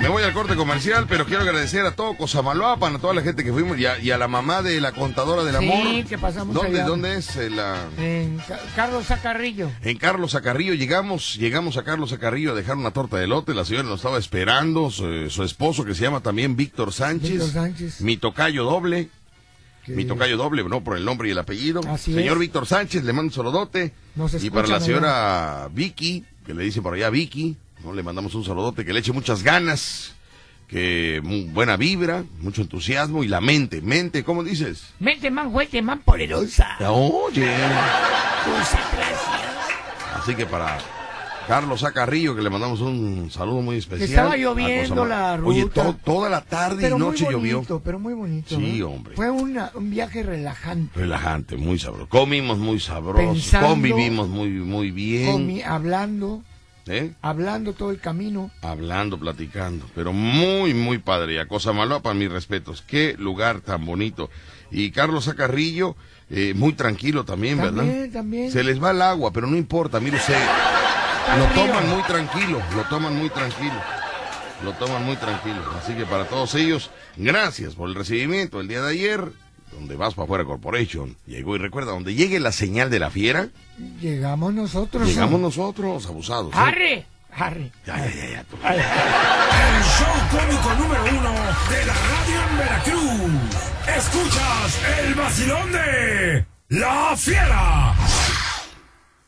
Me 0.00 0.08
voy 0.08 0.22
al 0.22 0.32
corte 0.32 0.54
comercial, 0.54 1.06
pero 1.08 1.26
quiero 1.26 1.42
agradecer 1.42 1.84
a 1.84 1.90
todo 1.92 2.16
Cosamaloapan, 2.16 2.96
a 2.96 2.98
toda 3.00 3.14
la 3.14 3.22
gente 3.22 3.42
que 3.44 3.52
fuimos 3.52 3.78
y 3.78 3.86
a, 3.86 3.98
y 3.98 4.10
a 4.12 4.18
la 4.18 4.28
mamá 4.28 4.62
de 4.62 4.80
la 4.80 4.92
contadora 4.92 5.42
del 5.42 5.56
Sí, 5.58 5.70
amor. 5.70 6.04
que 6.06 6.18
pasamos 6.18 6.54
¿Dónde, 6.54 6.78
allá. 6.78 6.86
¿Dónde 6.88 7.16
es? 7.16 7.34
Eh, 7.36 7.50
la... 7.50 7.76
En 7.98 8.38
Ca- 8.46 8.60
Carlos 8.76 9.06
Zacarrillo. 9.06 9.70
En 9.82 9.98
Carlos 9.98 10.34
Acarrillo 10.34 10.74
llegamos, 10.74 11.34
llegamos 11.34 11.76
a 11.76 11.82
Carlos 11.82 12.12
Acarrillo 12.12 12.52
a 12.52 12.54
dejar 12.54 12.76
una 12.76 12.92
torta 12.92 13.16
de 13.16 13.26
lote, 13.26 13.54
la 13.54 13.64
señora 13.64 13.88
nos 13.88 13.96
estaba 14.00 14.18
esperando, 14.18 14.90
su, 14.90 15.28
su 15.28 15.42
esposo 15.42 15.84
que 15.84 15.94
se 15.94 16.02
llama 16.02 16.20
también 16.20 16.54
Víctor 16.56 16.92
Sánchez, 16.92 17.30
Víctor 17.30 17.50
Sánchez. 17.50 18.00
mi 18.02 18.16
tocayo 18.16 18.64
doble, 18.64 19.08
que 19.84 19.92
mi 19.92 20.04
tocayo 20.04 20.36
doble, 20.36 20.62
no 20.64 20.84
por 20.84 20.96
el 20.96 21.04
nombre 21.04 21.28
y 21.28 21.32
el 21.32 21.38
apellido, 21.38 21.80
Así 21.88 22.14
señor 22.14 22.34
es. 22.34 22.38
Víctor 22.40 22.66
Sánchez, 22.66 23.02
le 23.02 23.12
mando 23.12 23.30
un 23.30 23.34
saludote, 23.34 23.92
Nos 24.14 24.42
y 24.42 24.48
para 24.50 24.68
la 24.68 24.80
señora 24.80 25.68
Vicky, 25.72 26.24
que 26.44 26.54
le 26.54 26.64
dice 26.64 26.82
por 26.82 26.94
allá 26.94 27.10
Vicky, 27.10 27.56
no 27.84 27.92
le 27.92 28.02
mandamos 28.02 28.34
un 28.34 28.44
saludote, 28.44 28.84
que 28.84 28.92
le 28.92 29.00
eche 29.00 29.12
muchas 29.12 29.42
ganas, 29.42 30.14
que 30.68 31.20
buena 31.50 31.76
vibra, 31.76 32.24
mucho 32.40 32.62
entusiasmo 32.62 33.24
y 33.24 33.28
la 33.28 33.40
mente, 33.40 33.82
mente, 33.82 34.24
¿cómo 34.24 34.42
dices? 34.42 34.92
Mente 35.00 35.30
más 35.30 35.52
fuerte, 35.52 35.82
más 35.82 36.00
poderosa. 36.00 36.76
Oye. 36.90 37.54
Concentración. 38.44 39.52
Así 40.14 40.34
que 40.34 40.46
para 40.46 40.78
Carlos 41.48 41.82
Acarrillo, 41.84 42.34
que 42.36 42.42
le 42.42 42.50
mandamos 42.50 42.80
un 42.80 43.30
saludo 43.30 43.62
muy 43.62 43.76
especial. 43.76 44.08
estaba 44.08 44.36
lloviendo 44.36 44.94
Cosama- 44.94 45.08
la 45.38 45.42
Oye, 45.44 45.62
ruta. 45.62 45.82
to- 45.84 45.96
toda 46.04 46.30
la 46.30 46.40
tarde 46.42 46.78
Pero 46.80 46.96
y 46.96 46.98
muy 47.00 47.08
noche 47.08 47.26
llovió. 47.30 47.56
bonito, 47.56 47.80
pero 47.84 47.98
muy 47.98 48.14
bonito. 48.14 48.56
Sí, 48.56 48.78
¿no? 48.78 48.88
hombre. 48.88 49.14
Fue 49.16 49.30
una- 49.30 49.70
un 49.74 49.90
viaje 49.90 50.22
relajante. 50.22 50.98
Relajante, 50.98 51.56
muy 51.56 51.78
sabroso. 51.78 52.08
Comimos 52.08 52.58
muy 52.58 52.78
sabroso. 52.80 53.16
Pensando- 53.32 53.68
convivimos 53.68 54.28
muy, 54.28 54.50
muy 54.50 54.90
bien. 54.90 55.30
Comi- 55.48 55.62
hablando, 55.64 56.42
¿eh? 56.86 57.12
hablando 57.22 57.72
todo 57.72 57.90
el 57.90 57.98
camino. 57.98 58.50
Hablando, 58.62 59.18
platicando. 59.18 59.84
Pero 59.94 60.12
muy, 60.12 60.74
muy 60.74 60.98
padre. 60.98 61.40
A 61.40 61.46
Cosa 61.46 61.72
para 62.02 62.14
mis 62.14 62.30
respetos. 62.30 62.82
Qué 62.86 63.14
lugar 63.18 63.60
tan 63.60 63.84
bonito. 63.84 64.30
Y 64.70 64.90
Carlos 64.90 65.28
Acarrillo, 65.28 65.96
eh, 66.30 66.54
muy 66.56 66.72
tranquilo 66.72 67.24
también, 67.24 67.58
¿verdad? 67.58 67.84
También, 67.84 68.12
también. 68.12 68.50
Se 68.50 68.64
les 68.64 68.82
va 68.82 68.92
el 68.92 69.02
agua, 69.02 69.32
pero 69.32 69.46
no 69.46 69.56
importa, 69.56 70.00
mire 70.00 70.16
usted. 70.16 70.34
Lo 71.38 71.46
toman 71.54 71.88
muy 71.88 72.02
tranquilo, 72.02 72.62
lo 72.74 72.82
toman 72.84 73.16
muy 73.16 73.30
tranquilo. 73.30 73.80
Lo 74.64 74.72
toman 74.74 75.04
muy 75.04 75.16
tranquilo. 75.16 75.60
Así 75.82 75.94
que 75.94 76.04
para 76.06 76.24
todos 76.26 76.54
ellos, 76.54 76.90
gracias 77.16 77.74
por 77.74 77.88
el 77.88 77.94
recibimiento 77.96 78.60
el 78.60 78.68
día 78.68 78.80
de 78.82 78.90
ayer, 78.92 79.32
donde 79.72 79.96
vas 79.96 80.14
para 80.14 80.24
afuera 80.24 80.44
Corporation. 80.44 81.16
Llegó 81.26 81.56
y 81.56 81.58
recuerda, 81.58 81.90
donde 81.92 82.14
llegue 82.14 82.38
la 82.38 82.52
señal 82.52 82.88
de 82.90 82.98
la 83.00 83.10
fiera, 83.10 83.48
Llegamos 84.00 84.52
nosotros. 84.54 85.08
llegamos 85.08 85.40
¿no? 85.40 85.46
nosotros 85.48 86.06
abusados. 86.06 86.52
¿eh? 86.54 86.58
¡Arre! 86.58 87.06
¡Arre! 87.34 87.72
Ya, 87.86 87.96
ya, 88.06 88.14
ya, 88.14 88.30
ya. 88.30 88.44
tú. 88.44 88.56
El 88.62 89.82
show 89.82 90.14
cómico 90.30 90.74
número 90.74 91.02
uno 91.10 91.32
de 91.70 91.86
la 91.86 91.94
radio 91.94 92.50
en 92.50 92.58
Veracruz. 92.58 93.32
Escuchas 93.96 94.80
el 95.00 95.14
vacilón 95.14 95.72
de 95.72 96.46
La 96.68 97.16
Fiera. 97.16 97.94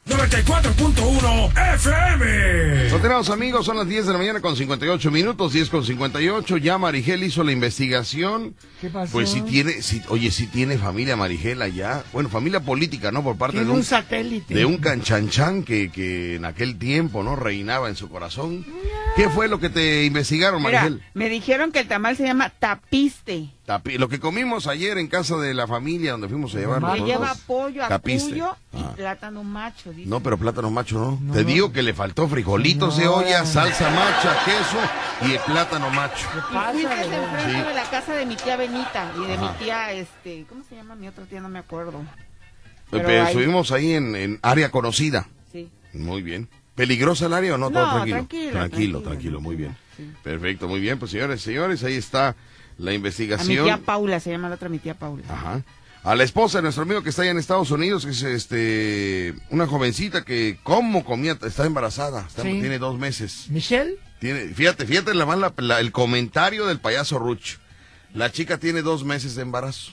94.1 0.06 1.74
FM. 1.76 2.90
Continuamos 2.90 3.30
amigos, 3.30 3.64
son 3.64 3.78
las 3.78 3.88
10 3.88 4.06
de 4.06 4.12
la 4.12 4.18
mañana 4.18 4.40
con 4.40 4.54
58 4.54 5.10
minutos, 5.10 5.52
10 5.54 5.70
con 5.70 5.82
58. 5.84 6.58
Ya 6.58 6.76
Marigel 6.76 7.22
hizo 7.24 7.42
la 7.42 7.52
investigación. 7.52 8.54
¿Qué 8.82 8.90
pasó? 8.90 9.12
Pues 9.12 9.30
si 9.30 9.40
tiene, 9.40 9.80
si, 9.80 10.02
oye, 10.08 10.30
si 10.30 10.46
tiene 10.46 10.76
familia 10.76 11.16
Marigel 11.16 11.62
allá. 11.62 12.04
Bueno, 12.12 12.28
familia 12.28 12.60
política, 12.60 13.10
¿no? 13.12 13.22
Por 13.24 13.36
parte 13.38 13.58
de 13.60 13.64
un, 13.64 13.78
un 13.78 13.84
satélite. 13.84 14.52
de 14.54 14.64
un 14.66 14.76
canchanchan 14.76 15.62
que, 15.62 15.90
que 15.90 16.34
en 16.36 16.44
aquel 16.44 16.78
tiempo, 16.78 17.22
¿no? 17.22 17.34
Reinaba 17.34 17.88
en 17.88 17.96
su 17.96 18.10
corazón. 18.10 18.66
¿Qué 19.16 19.30
fue 19.30 19.48
lo 19.48 19.58
que 19.58 19.70
te 19.70 20.04
investigaron, 20.04 20.62
Mira, 20.62 20.82
Marigel? 20.82 21.02
me 21.14 21.30
dijeron 21.30 21.72
que 21.72 21.80
el 21.80 21.88
tamal 21.88 22.14
se 22.16 22.24
llama 22.24 22.50
tapiste. 22.50 23.48
Tapi- 23.64 23.96
lo 23.96 24.10
que 24.10 24.20
comimos 24.20 24.66
ayer 24.66 24.98
en 24.98 25.08
casa 25.08 25.38
de 25.38 25.54
la 25.54 25.66
familia 25.66 26.12
donde 26.12 26.28
fuimos 26.28 26.54
a 26.54 26.58
llevar 26.58 26.82
lleva 26.98 27.34
pollo, 27.46 27.82
Tapiste. 27.88 28.42
Y 28.76 28.82
Ah. 28.82 28.92
plátano 28.96 29.42
macho. 29.44 29.92
dice. 29.92 30.08
No, 30.08 30.20
pero 30.20 30.36
plátano 30.38 30.70
macho 30.70 30.98
no. 30.98 31.18
No, 31.20 31.32
Te 31.32 31.42
no. 31.42 31.48
digo 31.48 31.72
que 31.72 31.82
le 31.82 31.94
faltó 31.94 32.28
frijolitos 32.28 32.96
de 32.96 33.02
Señora. 33.04 33.18
olla, 33.26 33.44
salsa 33.46 33.90
macha, 33.90 34.36
queso 34.44 35.28
y 35.28 35.32
el 35.34 35.40
plátano 35.40 35.90
macho. 35.90 36.26
¿Qué 36.32 36.38
Y 36.38 36.54
pasa? 36.54 36.72
fuiste 36.72 36.92
enfrente 36.94 37.52
Sí. 37.52 37.68
de 37.68 37.74
la 37.74 37.90
casa 37.90 38.14
de 38.14 38.26
mi 38.26 38.36
tía 38.36 38.56
Benita 38.56 39.12
y 39.16 39.26
de 39.26 39.34
Ajá. 39.34 39.42
mi 39.52 39.58
tía, 39.64 39.92
este, 39.92 40.44
¿cómo 40.48 40.62
se 40.68 40.76
llama 40.76 40.94
mi 40.94 41.08
otra 41.08 41.24
tía? 41.24 41.40
No 41.40 41.48
me 41.48 41.58
acuerdo. 41.58 42.02
Pero 42.90 43.04
Pero 43.06 43.22
ahí- 43.22 43.28
Estuvimos 43.28 43.72
ahí 43.72 43.92
en, 43.92 44.14
en 44.16 44.38
área 44.42 44.70
conocida. 44.70 45.26
Sí. 45.52 45.70
Muy 45.92 46.22
bien. 46.22 46.48
¿Peligrosa 46.74 47.26
el 47.26 47.34
área 47.34 47.54
o 47.54 47.58
no? 47.58 47.70
No, 47.70 47.78
Todo 47.80 47.90
tranquilo. 47.92 48.16
tranquilo, 48.16 48.50
Tranquilo, 48.50 48.52
tranquilo, 48.52 49.00
tranquilo, 49.02 49.40
muy 49.40 49.56
bien. 49.56 49.76
sí. 49.96 50.12
Perfecto, 50.22 50.66
muy 50.68 50.80
bien. 50.80 50.98
Pues 50.98 51.12
señores, 51.12 51.40
señores, 51.40 51.82
ahí 51.84 51.94
está 51.94 52.34
la 52.78 52.90
A 52.90 52.92
mi 52.92 52.96
investigación. 52.96 53.64
tía 53.64 53.76
Paula, 53.78 54.18
se 54.20 54.30
llama 54.32 54.48
la 54.48 54.56
otra 54.56 54.68
mi 54.68 54.78
tía 54.80 54.94
Paula. 54.94 55.22
Ajá. 55.28 55.62
A 56.04 56.14
la 56.14 56.22
esposa 56.24 56.58
de 56.58 56.62
nuestro 56.62 56.82
amigo 56.82 57.02
que 57.02 57.08
está 57.08 57.22
allá 57.22 57.30
en 57.30 57.38
Estados 57.38 57.70
Unidos, 57.70 58.04
que 58.04 58.12
es 58.12 58.22
este 58.22 59.34
una 59.48 59.66
jovencita 59.66 60.22
que 60.22 60.58
cómo 60.62 61.02
comía, 61.04 61.38
está 61.42 61.64
embarazada, 61.64 62.26
está- 62.28 62.42
Sí. 62.42 62.60
tiene 62.60 62.78
dos 62.78 62.98
meses. 62.98 63.46
¿Michelle? 63.48 63.94
Tiene, 64.20 64.48
fíjate, 64.54 64.84
fíjate 64.86 65.14
la, 65.14 65.24
la- 65.34 65.52
la- 65.56 65.80
el 65.80 65.92
comentario 65.92 66.66
del 66.66 66.78
payaso 66.78 67.18
Ruch. 67.18 67.56
La 68.12 68.30
chica 68.30 68.58
tiene 68.58 68.82
dos 68.82 69.02
meses 69.04 69.34
de 69.34 69.42
embarazo. 69.42 69.92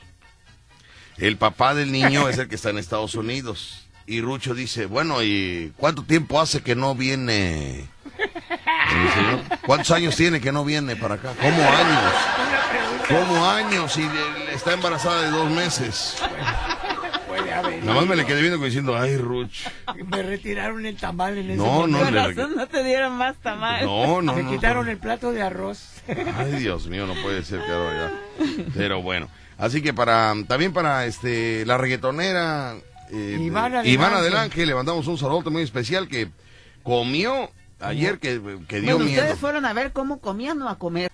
El 1.17 1.37
papá 1.37 1.73
del 1.75 1.91
niño 1.93 2.27
es 2.27 2.37
el 2.37 2.47
que 2.49 2.55
está 2.55 2.69
en 2.71 2.77
Estados 2.77 3.15
Unidos. 3.15 3.87
Y 4.05 4.19
Rucho 4.21 4.53
dice, 4.53 4.87
bueno, 4.87 5.23
¿y 5.23 5.71
cuánto 5.77 6.03
tiempo 6.03 6.41
hace 6.41 6.61
que 6.61 6.75
no 6.75 6.93
viene? 6.93 7.87
El 8.17 9.13
señor, 9.13 9.59
¿Cuántos 9.65 9.91
años 9.91 10.15
tiene 10.17 10.41
que 10.41 10.51
no 10.51 10.65
viene 10.65 10.95
para 10.97 11.15
acá? 11.15 11.33
¿Cómo 11.39 11.61
años? 11.63 12.13
¿Cómo 13.19 13.45
años? 13.45 13.97
Y 13.97 14.07
está 14.53 14.73
embarazada 14.73 15.21
de 15.23 15.29
dos 15.31 15.49
meses. 15.49 16.17
Puede 17.27 17.53
haber. 17.53 17.83
Nada 17.83 17.99
más 17.99 18.07
me 18.09 18.15
le 18.15 18.25
quedé 18.25 18.39
viendo 18.41 18.57
como 18.57 18.65
diciendo, 18.65 18.97
ay, 18.97 19.17
Ruch. 19.17 19.67
Me 20.07 20.21
retiraron 20.21 20.85
el 20.85 20.95
tamal 20.97 21.37
en 21.37 21.51
ese 21.51 21.57
No, 21.57 21.65
momento. 21.87 22.11
no, 22.11 22.27
razón 22.27 22.55
no 22.55 22.67
te 22.67 22.83
dieron 22.83 23.13
más 23.17 23.35
tamal. 23.37 23.85
No, 23.85 24.21
no, 24.21 24.33
Me 24.35 24.43
no. 24.43 24.51
quitaron 24.51 24.85
no. 24.85 24.91
el 24.91 24.97
plato 24.97 25.31
de 25.31 25.41
arroz. 25.41 25.89
Ay, 26.37 26.51
Dios 26.53 26.87
mío, 26.87 27.05
no 27.07 27.13
puede 27.21 27.43
ser 27.43 27.61
que 27.65 27.71
ahora 27.71 28.11
ya. 28.39 28.45
Pero 28.75 29.01
bueno. 29.01 29.29
Así 29.57 29.81
que 29.81 29.93
para 29.93 30.33
también 30.47 30.73
para 30.73 31.05
este 31.05 31.65
la 31.67 31.77
reggaetonera 31.77 32.75
eh, 33.11 33.37
Ivana 33.85 34.21
del 34.21 34.35
Ángel, 34.35 34.67
le 34.67 34.73
mandamos 34.75 35.05
un 35.07 35.17
saludo 35.17 35.51
muy 35.51 35.61
especial 35.61 36.07
que 36.07 36.29
comió 36.81 37.51
ayer 37.79 38.17
que, 38.19 38.41
que 38.67 38.81
dio 38.81 38.95
Bueno, 38.95 39.05
miedo. 39.05 39.21
ustedes 39.21 39.39
fueron 39.39 39.65
a 39.65 39.73
ver 39.73 39.91
cómo 39.91 40.19
comían 40.19 40.59
o 40.63 40.69
a 40.69 40.77
comer. 40.79 41.11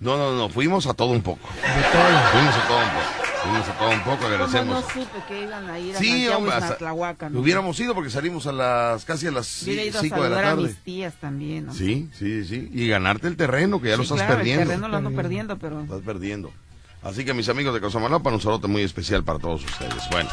No, 0.00 0.16
no, 0.16 0.36
no, 0.36 0.48
fuimos 0.48 0.86
a 0.86 0.94
todo 0.94 1.08
un 1.08 1.22
poco. 1.22 1.48
De 1.48 1.82
todo. 1.82 2.30
Fuimos 2.32 2.54
a 2.54 2.68
todo 2.68 2.78
un 2.78 2.90
poco. 2.90 3.28
Fuimos 3.42 3.68
a 3.68 3.78
todo 3.78 3.90
un 3.90 4.00
poco, 4.00 4.26
agradecemos. 4.26 4.84
no 4.84 4.90
supe 5.02 5.18
que 5.28 5.42
iban 5.42 5.70
a 5.70 5.78
ir 5.78 5.94
a 5.96 5.98
Sí, 5.98 6.28
hombre, 6.28 6.54
hasta- 6.54 7.28
¿no? 7.30 7.40
hubiéramos 7.40 7.78
ido 7.80 7.94
porque 7.94 8.10
salimos 8.10 8.46
a 8.46 8.52
las 8.52 9.04
casi 9.04 9.26
a 9.28 9.30
las 9.30 9.62
Hubiera 9.62 9.84
ido 9.84 9.98
a 9.98 10.02
5 10.02 10.14
de 10.16 10.20
la 10.22 10.26
saludar 10.36 10.44
a 10.44 10.48
tarde. 10.56 10.68
mis 10.68 10.76
tías 10.78 11.14
también. 11.20 11.66
¿no? 11.66 11.74
Sí, 11.74 12.10
sí, 12.18 12.44
sí. 12.44 12.68
Y 12.72 12.88
ganarte 12.88 13.26
el 13.28 13.36
terreno, 13.36 13.80
que 13.80 13.88
ya 13.90 13.96
lo 13.96 14.02
Sí, 14.02 14.12
estás 14.12 14.18
claro, 14.26 14.36
perdiendo. 14.36 14.62
El 14.62 14.68
terreno 14.68 14.88
lo 14.88 14.96
ando 14.96 15.10
perdiendo, 15.12 15.56
pero 15.58 15.80
Estás 15.82 16.00
perdiendo. 16.02 16.52
Así 17.02 17.24
que 17.24 17.32
mis 17.32 17.48
amigos 17.48 17.72
de 17.74 17.80
Cosamalopa, 17.80 18.28
un 18.30 18.40
saludo 18.40 18.66
muy 18.66 18.82
especial 18.82 19.22
para 19.22 19.38
todos 19.38 19.64
ustedes. 19.64 20.02
Bueno, 20.10 20.28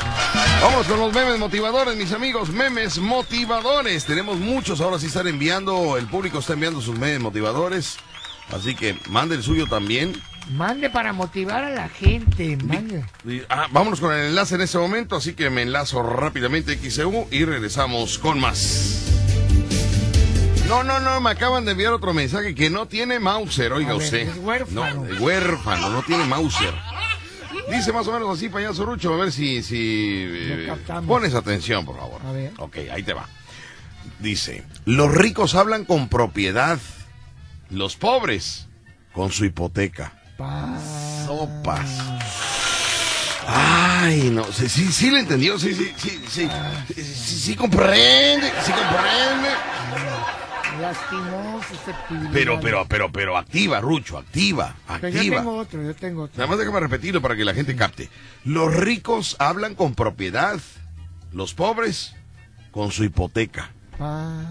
vamos 0.64 0.88
con 0.88 1.00
los 1.00 1.14
memes 1.14 1.38
motivadores, 1.40 1.96
mis 1.96 2.12
amigos, 2.12 2.50
memes 2.50 2.98
motivadores. 2.98 4.04
Tenemos 4.06 4.38
muchos, 4.40 4.82
ahora 4.82 4.98
sí 4.98 5.06
están 5.06 5.28
enviando, 5.28 5.96
el 5.98 6.08
público 6.08 6.40
está 6.40 6.54
enviando 6.54 6.82
sus 6.82 6.98
memes 6.98 7.20
motivadores. 7.22 7.98
Así 8.52 8.76
que 8.76 8.98
mande 9.10 9.36
el 9.36 9.44
suyo 9.44 9.68
también. 9.68 10.14
Mande 10.52 10.90
para 10.90 11.12
motivar 11.12 11.64
a 11.64 11.72
la 11.72 11.90
gente. 11.90 12.58
Mande. 12.58 13.04
Ah, 13.50 13.68
vámonos 13.72 14.00
con 14.00 14.14
el 14.14 14.28
enlace 14.28 14.56
en 14.56 14.62
ese 14.62 14.78
momento, 14.78 15.16
así 15.16 15.34
que 15.34 15.50
me 15.50 15.64
enlazo 15.64 16.04
rápidamente 16.04 16.78
XEU 16.78 17.28
y 17.32 17.46
regresamos 17.46 18.20
con 18.20 18.40
más. 18.40 19.02
No, 20.68 20.84
no, 20.84 21.00
no, 21.00 21.22
me 21.22 21.30
acaban 21.30 21.66
de 21.66 21.72
enviar 21.72 21.94
otro 21.94 22.14
mensaje 22.14 22.56
que 22.56 22.70
no 22.72 22.88
tiene 22.88 23.20
Mauser, 23.20 23.72
oiga 23.74 23.94
ver, 23.94 23.98
usted. 24.04 24.28
es 24.30 24.38
huérfano. 24.38 24.94
No, 24.94 25.06
es 25.06 25.20
huérfano, 25.20 25.90
no 25.90 26.02
tiene 26.04 26.26
Mauser. 26.26 26.74
Dice 27.70 27.92
más 27.94 28.08
o 28.08 28.12
menos 28.12 28.36
así, 28.36 28.50
payaso 28.50 28.86
Rucho, 28.86 29.14
a 29.14 29.18
ver 29.18 29.32
si, 29.32 29.64
si 29.64 30.26
eh, 30.28 30.74
pones 31.08 31.34
atención, 31.34 31.86
por 31.86 31.98
favor. 31.98 32.22
A 32.26 32.32
ver. 32.32 32.52
Ok, 32.58 32.78
ahí 32.92 33.04
te 33.04 33.14
va. 33.14 33.28
Dice, 34.20 34.64
los 34.86 35.12
ricos 35.12 35.56
hablan 35.56 35.86
con 35.86 36.08
propiedad, 36.10 36.80
los 37.70 37.96
pobres 37.96 38.68
con 39.14 39.32
su 39.32 39.46
hipoteca. 39.46 40.14
Pa- 40.38 40.78
Sopas. 41.26 41.90
Ay, 43.48 44.30
no, 44.32 44.44
sí, 44.52 44.68
sí, 44.70 44.92
sí 44.92 45.12
le 45.12 45.20
entendió, 45.20 45.58
sí, 45.60 45.74
sí, 45.74 45.94
sí, 45.98 46.10
sí, 46.28 46.50
sí, 46.96 47.04
sí, 47.04 47.40
sí 47.40 47.56
comprende, 47.56 48.52
sí 48.64 48.72
comprende. 48.72 49.50
Lastimó 50.82 51.62
susceptibilidad. 51.70 52.32
Pero, 52.34 52.60
pero, 52.60 52.86
pero, 52.88 53.12
pero 53.12 53.38
activa, 53.38 53.80
Rucho, 53.80 54.18
activa, 54.18 54.76
Pero 55.00 55.10
yo 55.10 55.20
activa. 55.20 55.38
tengo 55.38 55.58
otro, 55.58 55.82
yo 55.84 55.96
tengo 55.96 56.24
otro. 56.24 56.38
Nada 56.38 56.48
más 56.50 56.58
déjame 56.60 56.80
repetirlo 56.82 57.22
para 57.22 57.36
que 57.36 57.46
la 57.46 57.54
gente 57.54 57.76
capte. 57.76 58.10
Los 58.44 58.76
ricos 58.76 59.36
hablan 59.40 59.76
con 59.76 59.96
propiedad, 59.96 60.60
los 61.32 61.54
pobres 61.54 62.16
con 62.72 62.92
su 62.92 63.04
hipoteca. 63.06 63.72
Pa- 63.98 64.44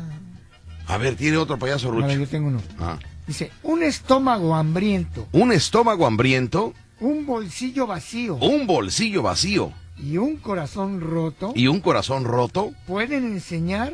A 0.87 0.99
ver, 0.99 1.17
tiene 1.17 1.37
otro 1.37 1.59
payaso 1.59 1.89
A 1.89 1.93
ver, 1.93 2.03
Rucho. 2.03 2.19
yo 2.21 2.27
tengo 2.29 2.49
uno. 2.49 2.61
Ah. 2.79 2.99
Dice, 3.27 3.51
un 3.63 3.83
estómago 3.83 4.55
hambriento, 4.55 5.27
Un 5.33 5.53
estómago 5.53 6.07
hambriento, 6.07 6.75
un 7.01 7.27
bolsillo 7.27 7.87
vacío 7.87 8.37
un 8.37 8.67
bolsillo 8.67 9.23
vacío 9.23 9.73
y 9.97 10.19
un 10.19 10.37
corazón 10.37 11.01
roto 11.01 11.53
y 11.55 11.67
un 11.69 11.81
corazón 11.81 12.25
roto. 12.25 12.73
pueden 12.87 13.25
enseñar 13.25 13.93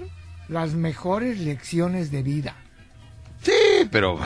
las 0.49 0.72
mejores 0.74 1.38
lecciones 1.38 2.11
de 2.11 2.22
vida. 2.22 2.57
Sí, 3.43 3.53
pero... 3.91 4.18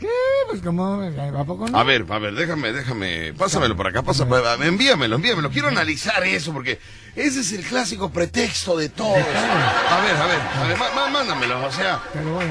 ¿Qué? 0.00 0.08
Pues 0.48 0.62
como, 0.62 0.94
¿a 1.02 1.44
poco 1.44 1.68
no? 1.68 1.78
A 1.78 1.84
ver, 1.84 2.06
a 2.08 2.18
ver, 2.18 2.34
déjame, 2.34 2.72
déjame, 2.72 3.34
pásamelo 3.34 3.76
por 3.76 3.86
acá, 3.86 4.00
pásame, 4.02 4.34
envíamelo, 4.66 5.16
envíamelo. 5.16 5.50
Quiero 5.50 5.68
analizar 5.68 6.24
eso 6.24 6.54
porque 6.54 6.80
ese 7.14 7.40
es 7.40 7.52
el 7.52 7.62
clásico 7.66 8.08
pretexto 8.10 8.78
de 8.78 8.88
todos. 8.88 9.18
A 9.18 10.00
ver, 10.00 10.16
a 10.16 10.26
ver, 10.26 10.40
a 10.40 10.66
ver, 10.68 10.78
má- 10.78 10.90
má- 10.94 11.08
mándamelo, 11.10 11.66
o 11.66 11.70
sea, 11.70 12.00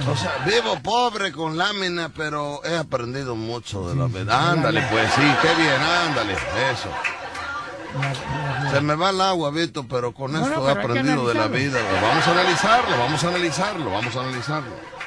o 0.07 0.15
sea, 0.15 0.45
vivo 0.45 0.79
pobre 0.83 1.31
con 1.31 1.57
lámina, 1.57 2.09
pero 2.15 2.61
he 2.63 2.77
aprendido 2.77 3.35
mucho 3.35 3.89
de 3.89 3.95
la 3.95 4.05
vida. 4.05 4.51
Ándale, 4.51 4.83
pues, 4.91 5.11
sí, 5.15 5.23
qué 5.41 5.55
bien, 5.59 5.81
ándale, 5.81 6.33
eso. 6.33 6.89
Se 8.71 8.81
me 8.81 8.93
va 8.93 9.09
el 9.09 9.19
agua, 9.21 9.49
Vito, 9.49 9.87
pero 9.89 10.13
con 10.13 10.35
esto 10.35 10.69
he 10.69 10.75
pero 10.75 10.87
aprendido 10.91 11.27
de 11.27 11.33
la 11.33 11.47
vida. 11.47 11.79
Vamos 11.99 12.27
a 12.27 12.31
analizarlo, 12.31 12.95
vamos 12.99 13.23
a 13.23 13.27
analizarlo, 13.29 13.89
vamos 13.91 14.15
a 14.15 14.19
analizarlo. 14.19 14.98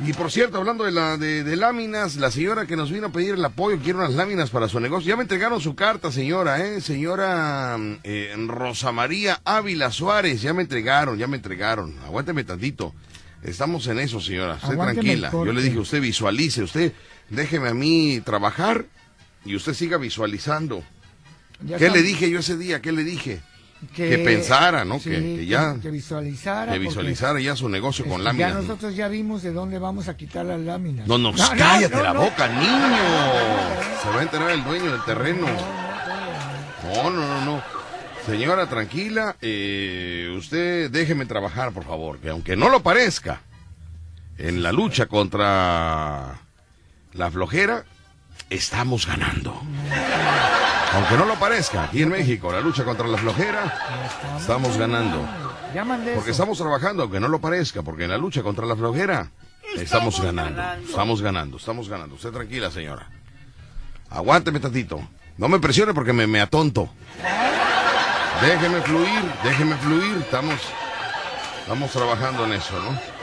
Y 0.00 0.12
por 0.12 0.30
cierto, 0.30 0.58
hablando 0.58 0.84
de, 0.84 0.90
la, 0.90 1.16
de, 1.16 1.44
de 1.44 1.56
láminas, 1.56 2.16
la 2.16 2.30
señora 2.30 2.66
que 2.66 2.74
nos 2.74 2.90
vino 2.90 3.06
a 3.06 3.12
pedir 3.12 3.34
el 3.34 3.44
apoyo 3.44 3.78
quiere 3.78 3.98
unas 3.98 4.14
láminas 4.14 4.50
para 4.50 4.68
su 4.68 4.80
negocio. 4.80 5.08
Ya 5.08 5.16
me 5.16 5.22
entregaron 5.22 5.60
su 5.60 5.76
carta, 5.76 6.10
señora, 6.10 6.64
¿eh? 6.66 6.80
Señora 6.80 7.76
eh, 8.02 8.34
Rosa 8.48 8.90
María 8.90 9.40
Ávila 9.44 9.92
Suárez, 9.92 10.42
ya 10.42 10.52
me 10.52 10.62
entregaron, 10.62 11.16
ya 11.16 11.28
me 11.28 11.36
entregaron. 11.36 11.94
Aguánteme 12.04 12.42
tantito. 12.42 12.92
Estamos 13.44 13.86
en 13.86 14.00
eso, 14.00 14.20
señora. 14.20 14.54
Usted 14.54 14.72
Aguánteme 14.72 15.02
tranquila. 15.02 15.30
Yo 15.32 15.52
le 15.52 15.62
dije, 15.62 15.78
usted 15.78 16.00
visualice, 16.00 16.62
usted 16.64 16.92
déjeme 17.30 17.68
a 17.68 17.74
mí 17.74 18.20
trabajar 18.24 18.86
y 19.44 19.54
usted 19.54 19.74
siga 19.74 19.96
visualizando. 19.96 20.82
ya 21.64 21.76
¿Qué 21.78 21.88
le 21.88 22.02
dije 22.02 22.28
yo 22.30 22.40
ese 22.40 22.56
día? 22.56 22.82
¿Qué 22.82 22.90
le 22.90 23.04
dije? 23.04 23.40
Que 23.94 24.18
pensara, 24.18 24.84
¿no? 24.84 24.98
sí, 24.98 25.10
Que- 25.10 25.20
que 25.36 25.46
ya- 25.46 25.76
que 25.80 25.90
visualizara. 25.90 26.72
Que 26.72 26.78
visualizara 26.78 27.40
ya 27.40 27.56
su 27.56 27.68
negocio 27.68 28.04
con 28.04 28.14
este, 28.14 28.24
láminas. 28.24 28.48
Ya 28.50 28.54
¿no? 28.54 28.62
nosotros 28.62 28.94
ya 28.96 29.08
vimos 29.08 29.42
de 29.42 29.52
dónde 29.52 29.78
vamos 29.78 30.08
a 30.08 30.16
quitar 30.16 30.44
las 30.46 30.60
láminas. 30.60 31.06
No, 31.06 31.18
no, 31.18 31.32
No, 31.32 31.48
cállate 31.56 31.96
no, 31.96 32.02
la 32.02 32.12
boca, 32.12 32.48
niño. 32.48 34.02
Se 34.02 34.08
va 34.10 34.20
a 34.20 34.22
enterar 34.22 34.50
el 34.50 34.64
dueño 34.64 34.92
del 34.92 35.04
terreno. 35.04 35.46
No, 36.84 37.10
no, 37.10 37.20
no, 37.26 37.44
no. 37.44 37.62
Señora, 38.26 38.66
tranquila. 38.68 39.36
eh, 39.42 40.34
usted 40.38 40.90
déjeme 40.90 41.26
trabajar, 41.26 41.72
por 41.72 41.84
favor. 41.84 42.18
Que 42.18 42.30
aunque 42.30 42.56
no 42.56 42.68
lo 42.70 42.82
parezca, 42.82 43.40
en 44.38 44.62
la 44.62 44.72
lucha 44.72 45.06
contra 45.06 46.40
la 47.12 47.30
flojera, 47.30 47.84
estamos 48.50 49.06
ganando. 49.06 49.60
Aunque 50.94 51.16
no 51.16 51.24
lo 51.24 51.34
parezca, 51.34 51.84
aquí 51.84 52.02
en 52.02 52.08
México, 52.10 52.52
la 52.52 52.60
lucha 52.60 52.84
contra 52.84 53.06
la 53.08 53.18
flojera, 53.18 53.78
estamos 54.38 54.76
ganando. 54.76 55.26
Porque 56.14 56.30
eso. 56.30 56.42
estamos 56.42 56.58
trabajando, 56.58 57.02
aunque 57.02 57.18
no 57.18 57.26
lo 57.28 57.40
parezca, 57.40 57.82
porque 57.82 58.04
en 58.04 58.10
la 58.10 58.18
lucha 58.18 58.42
contra 58.42 58.64
la 58.64 58.76
flojera 58.76 59.30
estamos 59.76 60.20
ganando. 60.20 60.62
Estamos 60.88 61.20
ganando, 61.20 61.56
estamos 61.56 61.88
ganando. 61.88 62.14
Usted 62.14 62.30
tranquila, 62.30 62.70
señora. 62.70 63.08
Aguánteme 64.10 64.60
tantito. 64.60 65.00
No 65.36 65.48
me 65.48 65.58
presione 65.58 65.92
porque 65.92 66.12
me, 66.12 66.28
me 66.28 66.40
atonto. 66.40 66.88
Déjeme 68.40 68.80
fluir, 68.82 69.32
déjeme 69.42 69.74
fluir. 69.76 70.18
Estamos, 70.18 70.60
estamos 71.62 71.90
trabajando 71.90 72.44
en 72.44 72.52
eso, 72.52 72.74
¿no? 72.80 73.13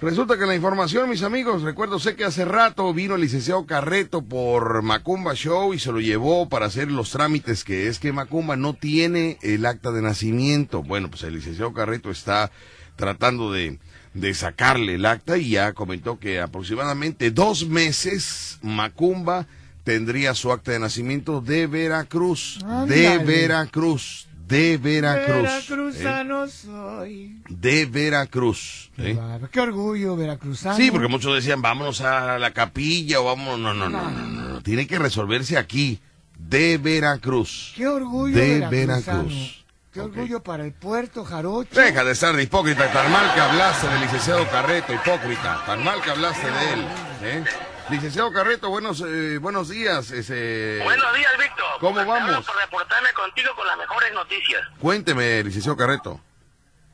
Resulta 0.00 0.38
que 0.38 0.46
la 0.46 0.54
información, 0.54 1.08
mis 1.08 1.22
amigos, 1.22 1.62
recuerdo 1.62 1.98
sé 1.98 2.16
que 2.16 2.24
hace 2.24 2.44
rato 2.44 2.92
vino 2.94 3.14
el 3.14 3.20
licenciado 3.20 3.66
Carreto 3.66 4.22
por 4.22 4.82
Macumba 4.82 5.34
Show 5.34 5.74
y 5.74 5.78
se 5.78 5.92
lo 5.92 6.00
llevó 6.00 6.48
para 6.48 6.66
hacer 6.66 6.90
los 6.90 7.10
trámites 7.10 7.64
que 7.64 7.88
es 7.88 7.98
que 7.98 8.12
Macumba 8.12 8.56
no 8.56 8.74
tiene 8.74 9.38
el 9.42 9.66
acta 9.66 9.90
de 9.90 10.02
nacimiento. 10.02 10.82
Bueno, 10.82 11.10
pues 11.10 11.22
el 11.22 11.34
licenciado 11.34 11.72
Carreto 11.72 12.10
está 12.10 12.50
tratando 12.96 13.52
de, 13.52 13.78
de 14.14 14.34
sacarle 14.34 14.94
el 14.94 15.06
acta 15.06 15.38
y 15.38 15.50
ya 15.50 15.72
comentó 15.72 16.18
que 16.18 16.40
aproximadamente 16.40 17.30
dos 17.30 17.66
meses 17.66 18.58
Macumba 18.62 19.46
tendría 19.84 20.34
su 20.34 20.52
acta 20.52 20.72
de 20.72 20.78
nacimiento 20.78 21.40
de 21.40 21.66
Veracruz. 21.66 22.58
De. 22.86 23.18
Veracruz. 23.18 24.27
De 24.48 24.78
Veracruz. 24.78 25.36
¿eh? 25.36 25.42
Veracruzano 25.42 26.48
soy. 26.48 27.42
De 27.50 27.84
Veracruz. 27.84 28.90
¿eh? 28.96 29.18
Qué 29.52 29.60
orgullo, 29.60 30.16
veracruzano. 30.16 30.76
Sí, 30.76 30.90
porque 30.90 31.08
muchos 31.08 31.34
decían, 31.34 31.60
vámonos 31.60 32.00
a 32.00 32.38
la 32.38 32.52
capilla 32.52 33.20
o 33.20 33.24
vamos... 33.24 33.58
No, 33.58 33.74
no, 33.74 33.90
no, 33.90 34.10
no, 34.10 34.10
no, 34.10 34.48
no. 34.48 34.62
Tiene 34.62 34.86
que 34.86 34.98
resolverse 34.98 35.58
aquí, 35.58 36.00
de 36.38 36.78
Veracruz. 36.78 37.74
Qué 37.76 37.86
orgullo, 37.86 38.34
De 38.34 38.60
veracruzano. 38.60 39.24
Veracruz. 39.24 39.64
Qué 39.92 40.00
orgullo 40.00 40.42
para 40.42 40.64
el 40.64 40.72
puerto 40.72 41.24
jarocho. 41.24 41.78
Deja 41.78 42.04
de 42.04 42.12
estar 42.12 42.34
de 42.34 42.42
hipócrita, 42.42 42.90
tan 42.92 43.10
mal 43.10 43.34
que 43.34 43.40
hablaste 43.40 43.88
del 43.88 44.00
licenciado 44.00 44.48
Carreto, 44.48 44.94
hipócrita, 44.94 45.62
tan 45.66 45.82
mal 45.84 46.00
que 46.00 46.10
hablaste 46.10 46.46
de 46.46 46.72
él. 46.72 46.80
¿eh? 47.22 47.44
Licenciado 47.90 48.32
Carreto, 48.32 48.68
buenos, 48.68 49.00
eh, 49.00 49.38
buenos 49.38 49.68
días. 49.70 50.10
ese- 50.10 50.80
Buenos 50.84 51.14
días, 51.14 51.32
Víctor. 51.38 51.66
¿Cómo 51.80 52.04
vamos? 52.04 52.44
por 52.46 52.56
reportarme 52.56 53.12
contigo 53.14 53.54
con 53.54 53.66
las 53.66 53.78
mejores 53.78 54.12
noticias. 54.12 54.62
Cuénteme, 54.80 55.42
licenciado 55.42 55.76
Carreto. 55.76 56.20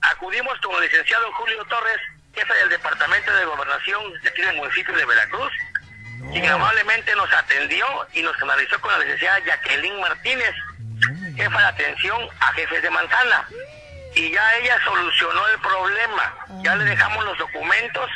Acudimos 0.02 0.58
con 0.60 0.74
el 0.76 0.82
licenciado 0.82 1.32
Julio 1.32 1.64
Torres, 1.64 1.98
jefe 2.34 2.54
del 2.54 2.68
Departamento 2.68 3.34
de 3.34 3.44
Gobernación 3.44 4.12
de 4.22 4.28
aquí 4.28 4.42
del 4.42 4.56
municipio 4.56 4.94
de 4.96 5.04
Veracruz, 5.04 5.50
quien 6.32 6.46
amablemente 6.48 7.14
nos 7.16 7.32
atendió 7.32 7.86
y 8.12 8.22
nos 8.22 8.36
canalizó 8.36 8.80
con 8.80 8.92
la 8.92 8.98
licenciada 9.00 9.40
Jacqueline 9.40 10.00
Martínez, 10.00 10.54
jefa 11.36 11.58
de 11.58 11.66
atención 11.66 12.28
a 12.40 12.52
jefes 12.52 12.82
de 12.82 12.90
manzana. 12.90 13.48
Y 14.14 14.30
ya 14.30 14.56
ella 14.58 14.78
solucionó 14.84 15.48
el 15.48 15.58
problema. 15.60 16.34
Ya 16.62 16.76
le 16.76 16.84
dejamos 16.84 17.24
los 17.24 17.36
documentos 17.36 18.08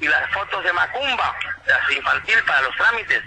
y 0.00 0.06
las 0.06 0.30
fotos 0.32 0.62
de 0.64 0.72
Macumba, 0.72 1.36
las 1.66 1.90
infantil 1.90 2.38
para 2.46 2.62
los 2.62 2.76
trámites. 2.76 3.22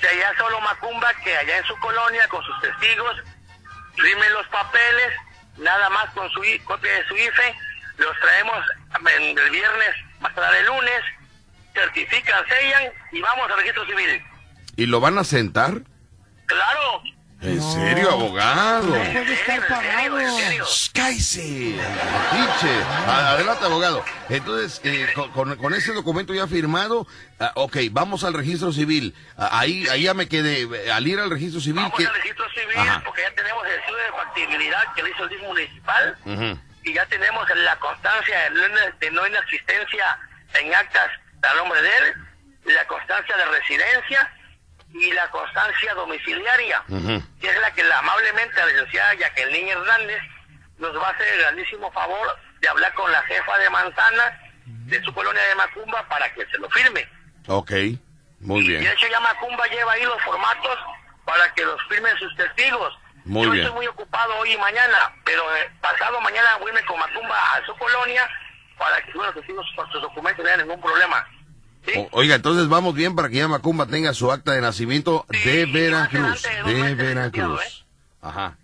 Sea, 0.00 0.10
ya 0.14 0.36
solo 0.36 0.60
Macumba 0.60 1.12
que 1.24 1.36
allá 1.36 1.58
en 1.58 1.64
su 1.64 1.76
colonia 1.78 2.28
con 2.28 2.42
sus 2.44 2.60
testigos 2.60 3.16
firmen 3.96 4.32
los 4.34 4.46
papeles, 4.48 5.12
nada 5.56 5.88
más 5.90 6.10
con 6.10 6.30
su 6.30 6.42
copia 6.64 6.92
de 6.92 7.06
su 7.06 7.16
IFE, 7.16 7.56
los 7.98 8.20
traemos 8.20 8.64
el 9.16 9.50
viernes, 9.50 9.96
más 10.20 10.34
tarde 10.34 10.60
el 10.60 10.66
lunes, 10.66 11.02
certifican, 11.72 12.46
sellan 12.46 12.92
y 13.12 13.20
vamos 13.20 13.50
al 13.50 13.58
registro 13.58 13.86
civil. 13.86 14.22
¿Y 14.76 14.86
lo 14.86 15.00
van 15.00 15.18
a 15.18 15.24
sentar? 15.24 15.72
Claro, 16.46 17.02
¿En 17.46 17.58
No. 17.58 17.72
serio, 17.72 18.10
abogado? 18.10 18.86
No 18.86 18.92
puede 19.12 19.32
estar 19.34 19.66
parado. 19.68 20.16
¡Cállese! 20.92 21.74
Adelante, 23.06 23.64
abogado. 23.64 24.04
Entonces, 24.28 24.80
eh, 24.84 25.06
con, 25.14 25.30
con- 25.32 25.56
con 25.56 25.74
ese 25.74 25.92
documento 25.92 26.34
ya 26.34 26.46
firmado, 26.46 27.06
ah, 27.38 27.52
ok, 27.54 27.76
vamos 27.90 28.24
al 28.24 28.34
registro 28.34 28.72
civil. 28.72 29.14
Ah, 29.36 29.60
ahí, 29.60 29.86
ahí 29.88 30.02
ya 30.02 30.14
me 30.14 30.28
quedé. 30.28 30.90
Al 30.90 31.06
ir 31.06 31.18
al 31.20 31.30
registro 31.30 31.60
civil, 31.60 31.82
Vamos 31.82 31.98
al 32.00 32.14
registro 32.14 32.44
civil 32.50 32.76
Ajá. 32.76 33.02
porque 33.04 33.22
ya 33.22 33.30
tenemos 33.34 33.64
el 33.66 33.72
estudio 33.72 33.98
de 34.02 34.10
factibilidad 34.12 34.82
que 34.94 35.02
le 35.02 35.10
hizo 35.10 35.22
el 35.24 35.28
DIF 35.30 35.42
municipal 35.42 36.18
y 36.82 36.92
ya 36.92 37.06
tenemos 37.06 37.48
la 37.56 37.76
constancia 37.78 38.40
de 38.50 38.50
no- 38.50 38.96
de 39.00 39.10
no 39.10 39.26
inexistencia 39.26 40.18
en 40.54 40.74
actas 40.74 41.10
a 41.42 41.54
nombre 41.54 41.80
de 41.80 41.88
él, 41.88 42.14
la 42.74 42.84
constancia 42.86 43.36
de 43.36 43.44
residencia 43.46 44.32
y 44.92 45.12
la 45.12 45.28
constancia 45.30 45.94
domiciliaria, 45.94 46.82
que 47.40 47.48
es 47.50 47.60
la 47.60 47.70
que 47.72 47.82
la, 47.84 47.98
amablemente 47.98 48.56
la 48.56 48.66
licenciada 48.66 49.14
Jacqueline 49.14 49.68
Hernández 49.68 50.22
nos 50.78 50.96
va 50.96 51.08
a 51.08 51.10
hacer 51.10 51.26
el 51.34 51.40
grandísimo 51.40 51.90
favor 51.92 52.38
de 52.60 52.68
hablar 52.68 52.92
con 52.94 53.10
la 53.12 53.22
jefa 53.22 53.58
de 53.58 53.70
manzana 53.70 54.40
de 54.64 55.02
su 55.02 55.12
colonia 55.12 55.42
de 55.42 55.54
Macumba 55.54 56.06
para 56.08 56.32
que 56.32 56.46
se 56.46 56.58
lo 56.58 56.68
firme. 56.70 57.06
Ok, 57.48 57.70
muy 58.40 58.64
Y 58.64 58.68
bien. 58.68 58.84
de 58.84 58.92
hecho 58.92 59.06
ya 59.08 59.20
Macumba 59.20 59.66
lleva 59.68 59.92
ahí 59.92 60.04
los 60.04 60.20
formatos 60.22 60.78
para 61.24 61.52
que 61.54 61.64
los 61.64 61.80
firmen 61.88 62.16
sus 62.18 62.34
testigos. 62.36 62.96
Muy 63.24 63.44
Yo 63.44 63.50
bien. 63.50 63.64
estoy 63.64 63.76
muy 63.76 63.86
ocupado 63.88 64.36
hoy 64.38 64.52
y 64.52 64.56
mañana, 64.58 65.12
pero 65.24 65.42
eh, 65.56 65.70
pasado 65.80 66.20
mañana 66.20 66.56
voy 66.58 66.70
a 66.70 66.74
irme 66.74 66.86
con 66.86 66.98
Macumba 66.98 67.36
a 67.54 67.64
su 67.66 67.74
colonia 67.76 68.28
para 68.78 69.00
que 69.02 69.12
suban 69.12 69.26
los 69.26 69.34
testigos 69.36 69.66
por 69.74 69.90
sus 69.90 70.00
documentos 70.02 70.44
no 70.44 70.50
haya 70.50 70.62
ningún 70.62 70.80
problema. 70.80 71.26
Oiga, 72.12 72.34
entonces 72.36 72.68
vamos 72.68 72.94
bien 72.94 73.14
para 73.16 73.28
que 73.28 73.36
ya 73.36 73.48
Macumba 73.48 73.86
tenga 73.86 74.12
su 74.14 74.30
acta 74.32 74.52
de 74.52 74.60
nacimiento 74.60 75.24
Sí, 75.30 75.48
de 75.48 75.66
Veracruz. 75.66 76.42
de 76.66 76.94
Veracruz. 76.94 77.60
licenciado, 77.60 77.60
Ajá. 78.22 78.56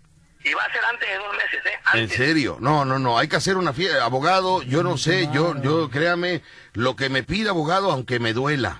Y 0.45 0.53
va 0.53 0.63
a 0.63 0.71
ser 0.73 0.81
antes 0.91 1.07
de 1.09 1.15
dos 1.15 1.33
meses, 1.35 1.65
¿eh? 1.65 1.79
¿En 1.93 2.09
serio? 2.09 2.57
No, 2.59 2.83
no, 2.83 2.99
no. 2.99 3.17
Hay 3.17 3.29
que 3.29 3.37
hacer 3.37 3.55
una 3.55 3.71
fiesta. 3.71 4.03
Abogado, 4.03 4.61
yo 4.63 4.83
no 4.83 4.97
sé. 4.97 5.29
Yo, 5.31 5.55
yo, 5.61 5.89
créame, 5.89 6.41
lo 6.73 6.97
que 6.97 7.07
me 7.07 7.23
pida 7.23 7.51
abogado, 7.51 7.89
aunque 7.91 8.19
me 8.19 8.33
duela. 8.33 8.77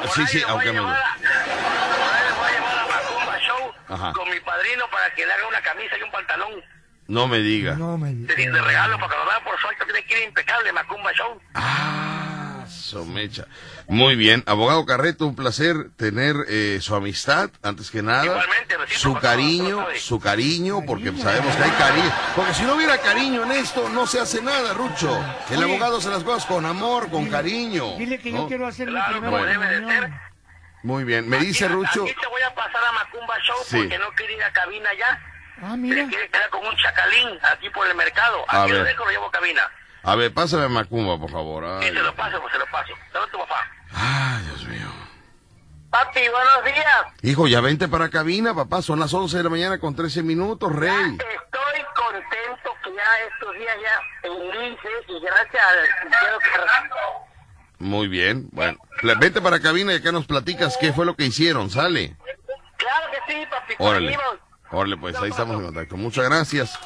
Por 0.00 0.10
sí, 0.12 0.26
sí, 0.28 0.42
aunque 0.48 0.72
me 0.72 0.78
duela. 0.78 1.14
voy 2.38 2.52
a 2.52 2.82
a 2.82 2.86
Macumba 2.86 3.38
Show 3.40 3.72
Ajá. 3.88 4.12
con 4.14 4.30
mi 4.30 4.40
padrino 4.40 4.84
para 4.90 5.14
que 5.14 5.26
le 5.26 5.32
haga 5.32 5.46
una 5.46 5.60
camisa 5.60 5.98
y 5.98 6.02
un 6.02 6.10
pantalón 6.10 6.50
No 7.10 7.26
me 7.26 7.38
diga. 7.38 7.74
No 7.74 7.98
me 7.98 8.12
De, 8.14 8.34
de 8.36 8.62
regalo, 8.62 8.96
para 9.00 9.16
vaya 9.24 9.42
por 9.44 9.58
suelto 9.60 9.84
tiene 9.84 10.04
que 10.04 10.16
ir 10.20 10.28
impecable, 10.28 10.72
Macumba 10.72 11.12
Show. 11.12 11.40
Ah, 11.54 12.64
somecha. 12.68 13.46
Muy 13.88 14.14
bien, 14.14 14.44
abogado 14.46 14.86
Carreto, 14.86 15.26
un 15.26 15.34
placer 15.34 15.90
tener 15.96 16.36
eh, 16.48 16.78
su 16.80 16.94
amistad, 16.94 17.50
antes 17.64 17.90
que 17.90 18.00
nada. 18.02 18.24
Igualmente, 18.26 18.76
su 18.94 19.14
cariño, 19.18 19.84
su 19.98 20.20
cariño, 20.20 20.82
porque 20.86 21.12
sabemos 21.18 21.56
que 21.56 21.62
hay 21.64 21.70
cariño. 21.72 22.12
Porque 22.36 22.54
si 22.54 22.62
no 22.62 22.76
hubiera 22.76 22.96
cariño 22.98 23.42
en 23.42 23.50
esto, 23.52 23.88
no 23.88 24.06
se 24.06 24.20
hace 24.20 24.40
nada, 24.40 24.72
Rucho. 24.74 25.12
El 25.50 25.56
Oye. 25.64 25.64
abogado 25.64 25.96
hace 25.98 26.10
las 26.10 26.22
cosas 26.22 26.46
con 26.46 26.64
amor, 26.64 27.10
con 27.10 27.26
cariño. 27.28 27.96
Dile 27.98 28.20
que 28.20 28.30
¿no? 28.30 28.42
yo 28.42 28.46
quiero 28.46 28.68
hacer 28.68 28.86
Claro, 28.88 29.14
mi 29.14 29.20
primera 29.20 29.46
debe 29.46 29.66
de 29.80 29.86
ser. 29.88 30.10
Muy 30.84 31.02
bien, 31.02 31.28
me 31.28 31.38
dice 31.38 31.66
Rucho. 31.66 32.04
Aquí 32.04 32.14
te 32.20 32.28
voy 32.28 32.42
a 32.42 32.54
pasar 32.54 32.82
a 32.88 32.92
Macumba 32.92 33.34
Show 33.44 33.56
Sí. 33.66 33.78
porque 33.78 33.98
no 33.98 34.10
quiere 34.14 34.34
ir 34.34 34.42
a 34.44 34.52
cabina 34.52 34.90
ya. 34.96 35.26
Ah, 35.62 35.70
Se 35.72 35.76
mira. 35.76 36.06
quiere 36.08 36.28
quedar 36.30 36.50
con 36.50 36.66
un 36.66 36.76
chacalín 36.76 37.38
aquí 37.42 37.68
por 37.70 37.86
el 37.86 37.94
mercado. 37.94 38.44
A 38.48 38.66
lo 38.66 38.74
ver. 38.74 38.84
dejo, 38.84 39.04
lo 39.04 39.10
llevo 39.10 39.26
a 39.26 39.30
cabina. 39.30 39.62
A 40.02 40.14
ver, 40.16 40.32
pásame 40.32 40.64
a 40.64 40.68
Macumba, 40.68 41.18
por 41.18 41.30
favor. 41.30 41.64
Ay, 41.64 41.88
se 41.88 41.92
lo 41.94 42.14
paso, 42.14 42.40
pues 42.40 42.52
se 42.52 42.58
lo 42.58 42.66
paso. 42.66 42.92
Dame 43.12 43.26
tu 43.30 43.38
papá. 43.38 43.68
Ay, 43.92 44.42
Dios 44.46 44.64
mío. 44.64 44.86
Papi, 45.90 46.20
buenos 46.28 46.64
días. 46.64 46.96
Hijo, 47.22 47.48
ya 47.48 47.60
vente 47.60 47.88
para 47.88 48.08
cabina, 48.08 48.54
papá. 48.54 48.80
Son 48.80 48.98
las 49.00 49.12
11 49.12 49.36
de 49.36 49.42
la 49.44 49.50
mañana 49.50 49.78
con 49.78 49.94
13 49.94 50.22
minutos, 50.22 50.72
rey. 50.74 50.90
Estoy 50.90 51.84
contento 51.94 52.74
que 52.82 52.94
ya 52.94 53.02
estos 53.32 53.54
días 53.56 53.76
ya 53.82 54.00
felices 54.22 55.04
y 55.08 55.20
gracias 55.20 55.62
al. 55.62 56.90
Muy 57.78 58.08
bien. 58.08 58.48
Bueno, 58.52 58.78
vente 59.18 59.40
para 59.40 59.60
cabina 59.60 59.92
y 59.92 59.96
acá 59.96 60.12
nos 60.12 60.26
platicas 60.26 60.76
qué 60.78 60.92
fue 60.92 61.04
lo 61.06 61.16
que 61.16 61.24
hicieron. 61.24 61.70
Sale. 61.70 62.16
Claro 62.76 63.06
que 63.10 63.32
sí, 63.32 63.46
papi. 63.50 63.74
Órale. 63.78 64.16
vamos. 64.16 64.38
Órale, 64.72 64.96
pues 64.96 65.16
ahí 65.16 65.30
estamos 65.30 65.56
en 65.56 65.64
contacto. 65.66 65.96
Muchas 65.96 66.24
gracias. 66.26 66.78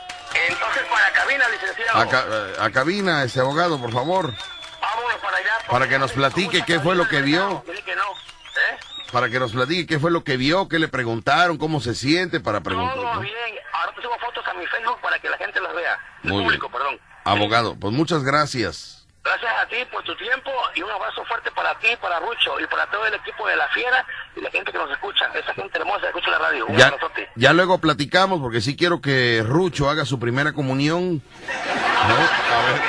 Entonces, 0.48 0.82
para 0.90 1.12
cabina, 1.12 1.44
licenciado. 1.50 1.98
A, 2.00 2.08
ca- 2.08 2.26
eh, 2.28 2.54
a 2.60 2.70
cabina, 2.70 3.22
ese 3.24 3.40
abogado, 3.40 3.78
por 3.80 3.92
favor. 3.92 4.32
Vámonos 4.80 5.20
para 5.22 5.36
allá. 5.36 5.50
Para 5.68 5.88
que 5.88 5.98
nos 5.98 6.12
platique 6.12 6.64
qué 6.66 6.80
fue 6.80 6.94
lo 6.96 7.06
que 7.08 7.20
vio. 7.22 7.62
Que 7.64 7.94
no. 7.94 8.02
¿Eh? 8.02 8.78
Para 9.12 9.28
que 9.28 9.38
nos 9.38 9.52
platique 9.52 9.86
qué 9.86 9.98
fue 10.00 10.10
lo 10.10 10.24
que 10.24 10.36
vio, 10.36 10.68
qué 10.68 10.78
le 10.78 10.88
preguntaron, 10.88 11.58
cómo 11.58 11.80
se 11.80 11.94
siente, 11.94 12.40
para 12.40 12.60
preguntar. 12.62 12.94
Todo 12.96 13.14
¿no? 13.14 13.20
bien. 13.20 13.34
Ahora 13.72 13.92
subo 14.02 14.18
fotos 14.18 14.44
a 14.48 14.54
mi 14.54 14.66
Facebook 14.66 15.00
para 15.02 15.18
que 15.18 15.28
la 15.28 15.36
gente 15.36 15.60
las 15.60 15.74
vea. 15.74 15.98
El 16.24 16.30
Muy 16.32 16.42
público, 16.44 16.68
bien. 16.68 16.80
perdón. 16.82 17.00
Abogado, 17.24 17.76
pues 17.78 17.92
muchas 17.94 18.22
gracias. 18.24 19.03
Gracias 19.24 19.52
a 19.58 19.66
ti 19.68 19.76
por 19.90 20.02
tu 20.04 20.14
tiempo 20.16 20.50
y 20.74 20.82
un 20.82 20.90
abrazo 20.90 21.24
fuerte 21.24 21.50
para 21.52 21.74
ti, 21.78 21.88
para 22.00 22.20
Rucho 22.20 22.60
y 22.60 22.66
para 22.66 22.84
todo 22.90 23.06
el 23.06 23.14
equipo 23.14 23.46
de 23.48 23.56
La 23.56 23.66
Fiera 23.68 24.04
y 24.36 24.40
la 24.42 24.50
gente 24.50 24.70
que 24.70 24.76
nos 24.76 24.90
escucha. 24.90 25.26
Esa 25.34 25.54
gente 25.54 25.78
hermosa 25.78 26.00
que 26.02 26.06
escucha 26.08 26.30
la 26.30 26.38
radio. 26.38 26.66
Un 26.66 26.76
Ya, 26.76 26.88
abrazote. 26.88 27.30
ya 27.34 27.52
luego 27.54 27.78
platicamos, 27.78 28.40
porque 28.40 28.60
sí 28.60 28.76
quiero 28.76 29.00
que 29.00 29.42
Rucho 29.42 29.88
haga 29.88 30.04
su 30.04 30.20
primera 30.20 30.52
comunión. 30.52 31.22
¿no? 31.22 32.14
A 32.14 32.62
ver. 32.66 32.82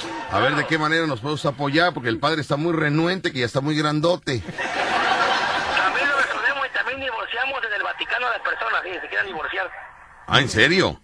Sí. 0.00 0.08
A 0.30 0.38
ver 0.40 0.54
de 0.54 0.66
qué 0.66 0.78
manera 0.78 1.06
nos 1.06 1.20
podemos 1.20 1.44
apoyar, 1.46 1.92
porque 1.92 2.08
el 2.08 2.20
padre 2.20 2.40
está 2.42 2.56
muy 2.56 2.72
renuente, 2.74 3.32
que 3.32 3.40
ya 3.40 3.46
está 3.46 3.60
muy 3.60 3.76
grandote. 3.76 4.40
También 4.40 6.08
lo 6.08 6.16
resolvemos 6.16 6.66
y 6.66 6.70
también 6.74 7.00
divorciamos 7.00 7.60
desde 7.62 7.76
el 7.76 7.82
Vaticano 7.82 8.26
a 8.28 8.30
las 8.30 8.40
personas, 8.40 8.82
si 8.84 8.90
se 9.00 9.08
quieran 9.08 9.26
divorciar. 9.26 9.68
Ah, 10.28 10.38
¿en 10.40 10.48
serio? 10.48 11.00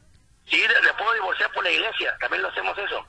Sí, 0.47 0.59
le, 0.59 0.83
le 0.83 0.93
puedo 0.95 1.13
divorciar 1.15 1.51
por 1.53 1.65
la 1.65 1.71
iglesia, 1.71 2.15
también 2.21 2.43
lo 2.43 2.49
hacemos 2.51 2.77
eso. 2.79 3.05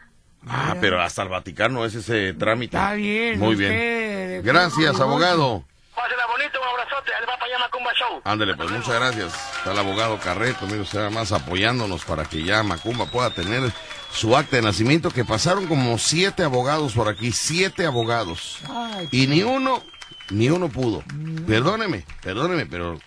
Ah, 0.47 0.75
pero 0.79 1.01
hasta 1.01 1.23
el 1.23 1.29
Vaticano 1.29 1.85
es 1.85 1.95
ese 1.95 2.33
trámite. 2.33 2.77
Está 2.77 2.93
bien, 2.93 3.39
Muy 3.39 3.55
usted, 3.55 3.69
bien. 3.69 4.41
Gracias, 4.43 4.99
abogado. 4.99 5.63
Pásela 5.95 6.27
bonito, 6.27 6.59
un 6.61 6.67
abrazote, 6.67 7.11
ahí 7.13 7.25
va 7.27 7.33
para 7.37 7.45
allá 7.45 7.59
Macumba 7.59 7.91
Show. 7.93 8.21
Ándale, 8.23 8.55
pues 8.55 8.69
muchas 8.69 8.93
gracias. 8.95 9.33
Está 9.57 9.71
el 9.71 9.79
abogado 9.79 10.19
Carreto, 10.19 10.65
mire 10.67 10.81
usted 10.81 10.99
nada 10.99 11.09
más 11.09 11.31
apoyándonos 11.31 12.03
para 12.05 12.25
que 12.25 12.43
ya 12.43 12.63
Macumba 12.63 13.05
pueda 13.05 13.29
tener 13.31 13.71
su 14.11 14.35
acta 14.37 14.57
de 14.57 14.61
nacimiento, 14.61 15.09
que 15.11 15.25
pasaron 15.25 15.67
como 15.67 15.97
siete 15.97 16.43
abogados 16.43 16.93
por 16.93 17.07
aquí, 17.09 17.31
siete 17.31 17.85
abogados. 17.85 18.59
Ay, 18.69 19.07
Y 19.11 19.27
ni 19.27 19.43
uno, 19.43 19.83
ni 20.29 20.49
uno 20.49 20.69
pudo. 20.69 21.03
Perdóneme, 21.47 22.05
perdóneme, 22.21 22.65
pero 22.65 22.99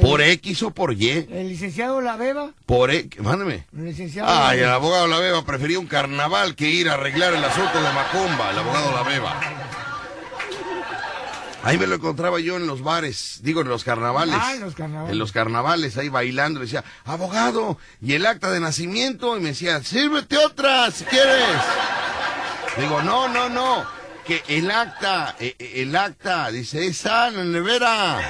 por 0.00 0.20
X 0.20 0.62
o 0.62 0.70
por 0.70 0.92
Y, 0.94 1.26
el 1.30 1.48
licenciado 1.48 2.00
La 2.00 2.16
Beba, 2.16 2.50
por 2.66 2.90
X, 2.90 3.20
mándeme. 3.22 3.66
el 3.76 3.84
licenciado 3.86 4.28
Ay, 4.30 4.60
el 4.60 4.68
abogado 4.68 5.06
La 5.06 5.18
Beba 5.18 5.44
prefería 5.44 5.78
un 5.78 5.86
carnaval 5.86 6.54
que 6.54 6.70
ir 6.70 6.88
a 6.88 6.94
arreglar 6.94 7.34
el 7.34 7.44
asunto 7.44 7.82
de 7.82 7.92
Macumba, 7.92 8.50
el 8.50 8.58
abogado 8.58 8.92
La 8.92 9.02
Beba. 9.02 9.40
Ahí 11.62 11.78
me 11.78 11.86
lo 11.86 11.94
encontraba 11.94 12.40
yo 12.40 12.58
en 12.58 12.66
los 12.66 12.82
bares, 12.82 13.40
digo 13.42 13.62
en 13.62 13.68
los 13.68 13.84
carnavales. 13.84 14.34
Ah, 14.38 14.52
en 14.54 14.60
los 14.60 14.74
carnavales. 14.74 15.12
En 15.12 15.18
los 15.18 15.32
carnavales, 15.32 15.96
ahí 15.96 16.10
bailando, 16.10 16.60
le 16.60 16.66
decía, 16.66 16.84
abogado, 17.06 17.78
y 18.02 18.12
el 18.12 18.26
acta 18.26 18.50
de 18.50 18.60
nacimiento, 18.60 19.38
y 19.38 19.40
me 19.40 19.48
decía, 19.48 19.82
sírvete 19.82 20.36
otra 20.36 20.90
si 20.90 21.04
quieres. 21.04 21.42
Digo, 22.76 23.00
no, 23.02 23.28
no, 23.28 23.48
no, 23.48 23.82
que 24.26 24.42
el 24.48 24.70
acta, 24.70 25.36
eh, 25.38 25.56
eh, 25.58 25.72
el 25.76 25.96
acta, 25.96 26.50
dice, 26.50 26.86
esa, 26.86 27.28
en 27.28 27.36
la 27.36 27.44
nevera. 27.44 28.20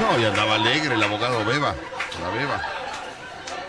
No, 0.00 0.18
y 0.18 0.24
andaba 0.24 0.54
alegre 0.54 0.94
el 0.94 1.02
abogado 1.02 1.44
Beba, 1.44 1.74
la 2.22 2.30
Beba. 2.30 2.62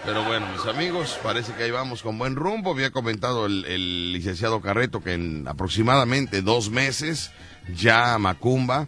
Pero 0.06 0.24
bueno, 0.24 0.48
mis 0.48 0.66
amigos, 0.66 1.20
parece 1.22 1.54
que 1.54 1.64
ahí 1.64 1.72
vamos 1.72 2.02
con 2.02 2.18
buen 2.18 2.36
rumbo. 2.36 2.72
Había 2.72 2.92
comentado 2.92 3.46
el, 3.46 3.66
el 3.66 4.14
licenciado 4.14 4.62
Carreto 4.62 5.02
que 5.04 5.14
en 5.14 5.48
aproximadamente 5.48 6.42
dos 6.42 6.72
meses 6.72 7.32
ya 7.76 8.18
Macumba 8.18 8.88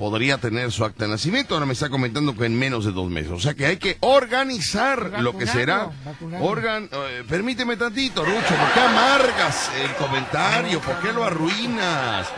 podría 0.00 0.38
tener 0.38 0.72
su 0.72 0.82
acta 0.84 1.04
de 1.04 1.10
nacimiento. 1.10 1.52
Ahora 1.54 1.66
me 1.66 1.74
está 1.74 1.90
comentando 1.90 2.34
que 2.34 2.46
en 2.46 2.58
menos 2.58 2.86
de 2.86 2.90
dos 2.92 3.10
meses. 3.10 3.30
O 3.32 3.38
sea 3.38 3.52
que 3.52 3.66
hay 3.66 3.76
que 3.76 3.98
organizar 4.00 5.20
lo 5.20 5.36
que 5.36 5.46
será. 5.46 5.90
Organ, 6.40 6.88
eh, 6.90 7.22
permíteme 7.28 7.76
tantito, 7.76 8.24
Rucho, 8.24 8.54
¿por 8.56 8.72
qué 8.72 8.80
amargas 8.80 9.70
el 9.84 9.94
comentario? 9.96 10.80
¿Por 10.80 10.98
qué 11.00 11.12
lo 11.12 11.22
arruinas? 11.22 12.28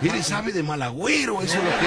Mire, 0.00 0.22
sabe 0.22 0.52
de 0.52 0.62
malagüero, 0.62 1.42
eso 1.42 1.58
es 1.58 1.64
lo 1.64 1.70
que. 1.70 1.86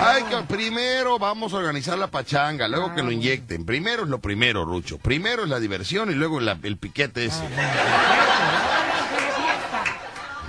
Hay 0.00 0.22
que, 0.24 0.36
primero 0.48 1.18
vamos 1.18 1.52
a 1.52 1.56
organizar 1.56 1.96
la 1.98 2.08
pachanga, 2.08 2.68
luego 2.68 2.94
que 2.94 3.02
lo 3.02 3.10
inyecten. 3.10 3.64
Primero 3.64 4.02
es 4.04 4.08
lo 4.08 4.18
primero, 4.20 4.64
Rucho. 4.64 4.98
Primero 4.98 5.44
es 5.44 5.48
la 5.48 5.58
diversión 5.60 6.10
y 6.10 6.14
luego 6.14 6.40
la- 6.40 6.58
el 6.62 6.76
piquete 6.76 7.24
ese. 7.26 7.42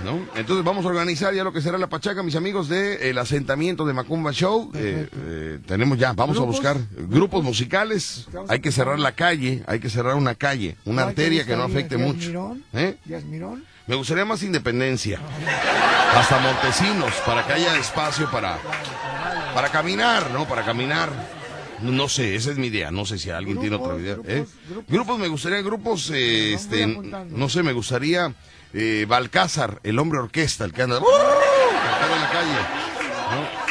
¿No? 0.04 0.20
Entonces 0.36 0.64
vamos 0.64 0.84
a 0.84 0.88
organizar 0.88 1.34
ya 1.34 1.42
lo 1.42 1.52
que 1.52 1.60
será 1.60 1.76
la 1.76 1.88
pachanga, 1.88 2.22
mis 2.22 2.36
amigos, 2.36 2.68
de 2.68 3.10
el 3.10 3.18
asentamiento 3.18 3.84
de 3.84 3.94
Macumba 3.94 4.30
Show. 4.32 4.70
Eh, 4.74 5.08
eh, 5.12 5.58
tenemos 5.66 5.98
ya, 5.98 6.12
vamos 6.12 6.38
a 6.38 6.42
buscar 6.42 6.76
grupos 7.08 7.42
musicales. 7.42 8.26
Hay 8.48 8.60
que 8.60 8.70
cerrar 8.70 8.98
la 9.00 9.12
calle, 9.12 9.64
hay 9.66 9.80
que 9.80 9.90
cerrar 9.90 10.14
una 10.14 10.36
calle, 10.36 10.76
una 10.84 11.02
¿Cuál 11.02 11.14
te 11.14 11.22
arteria 11.22 11.44
que 11.46 11.56
no 11.56 11.64
afecte 11.64 11.96
¿Díaz 11.96 12.06
mucho. 12.08 12.28
Mirón? 12.28 12.64
¿Eh? 12.74 12.96
Díaz 13.04 13.24
Mirón. 13.24 13.64
Me 13.88 13.96
gustaría 13.96 14.24
más 14.24 14.42
independencia. 14.44 15.18
Hasta 16.14 16.38
Montesinos, 16.38 17.12
para 17.26 17.44
que 17.46 17.54
haya 17.54 17.76
espacio 17.78 18.30
para, 18.30 18.56
para 19.54 19.68
caminar, 19.70 20.30
¿no? 20.30 20.46
Para 20.46 20.64
caminar. 20.64 21.10
No, 21.82 22.08
sé, 22.08 22.34
esa 22.34 22.50
es 22.50 22.58
mi 22.58 22.66
idea. 22.68 22.90
No 22.90 23.04
sé 23.06 23.18
si 23.18 23.30
alguien 23.30 23.60
tiene 23.60 23.76
otra 23.76 23.96
idea. 23.96 24.14
grupos, 24.14 24.32
¿eh? 24.32 24.44
grupos. 24.68 24.92
Grupos, 24.92 25.18
me 25.20 25.28
gustaría 25.28 25.62
grupos, 25.62 26.10
eh, 26.12 26.52
este, 26.54 26.86
no 26.86 27.48
sé, 27.48 27.62
me 27.62 27.72
gustaría 27.72 28.34
eh, 28.72 29.06
Balcázar, 29.08 29.80
el 29.84 29.98
hombre 30.00 30.18
orquesta, 30.18 30.64
el 30.64 30.72
que 30.72 30.82
anda, 30.82 30.96
anda 30.96 31.06
en 31.06 32.20
la 32.20 32.30
calle. 32.30 32.58
¿no? 33.30 33.68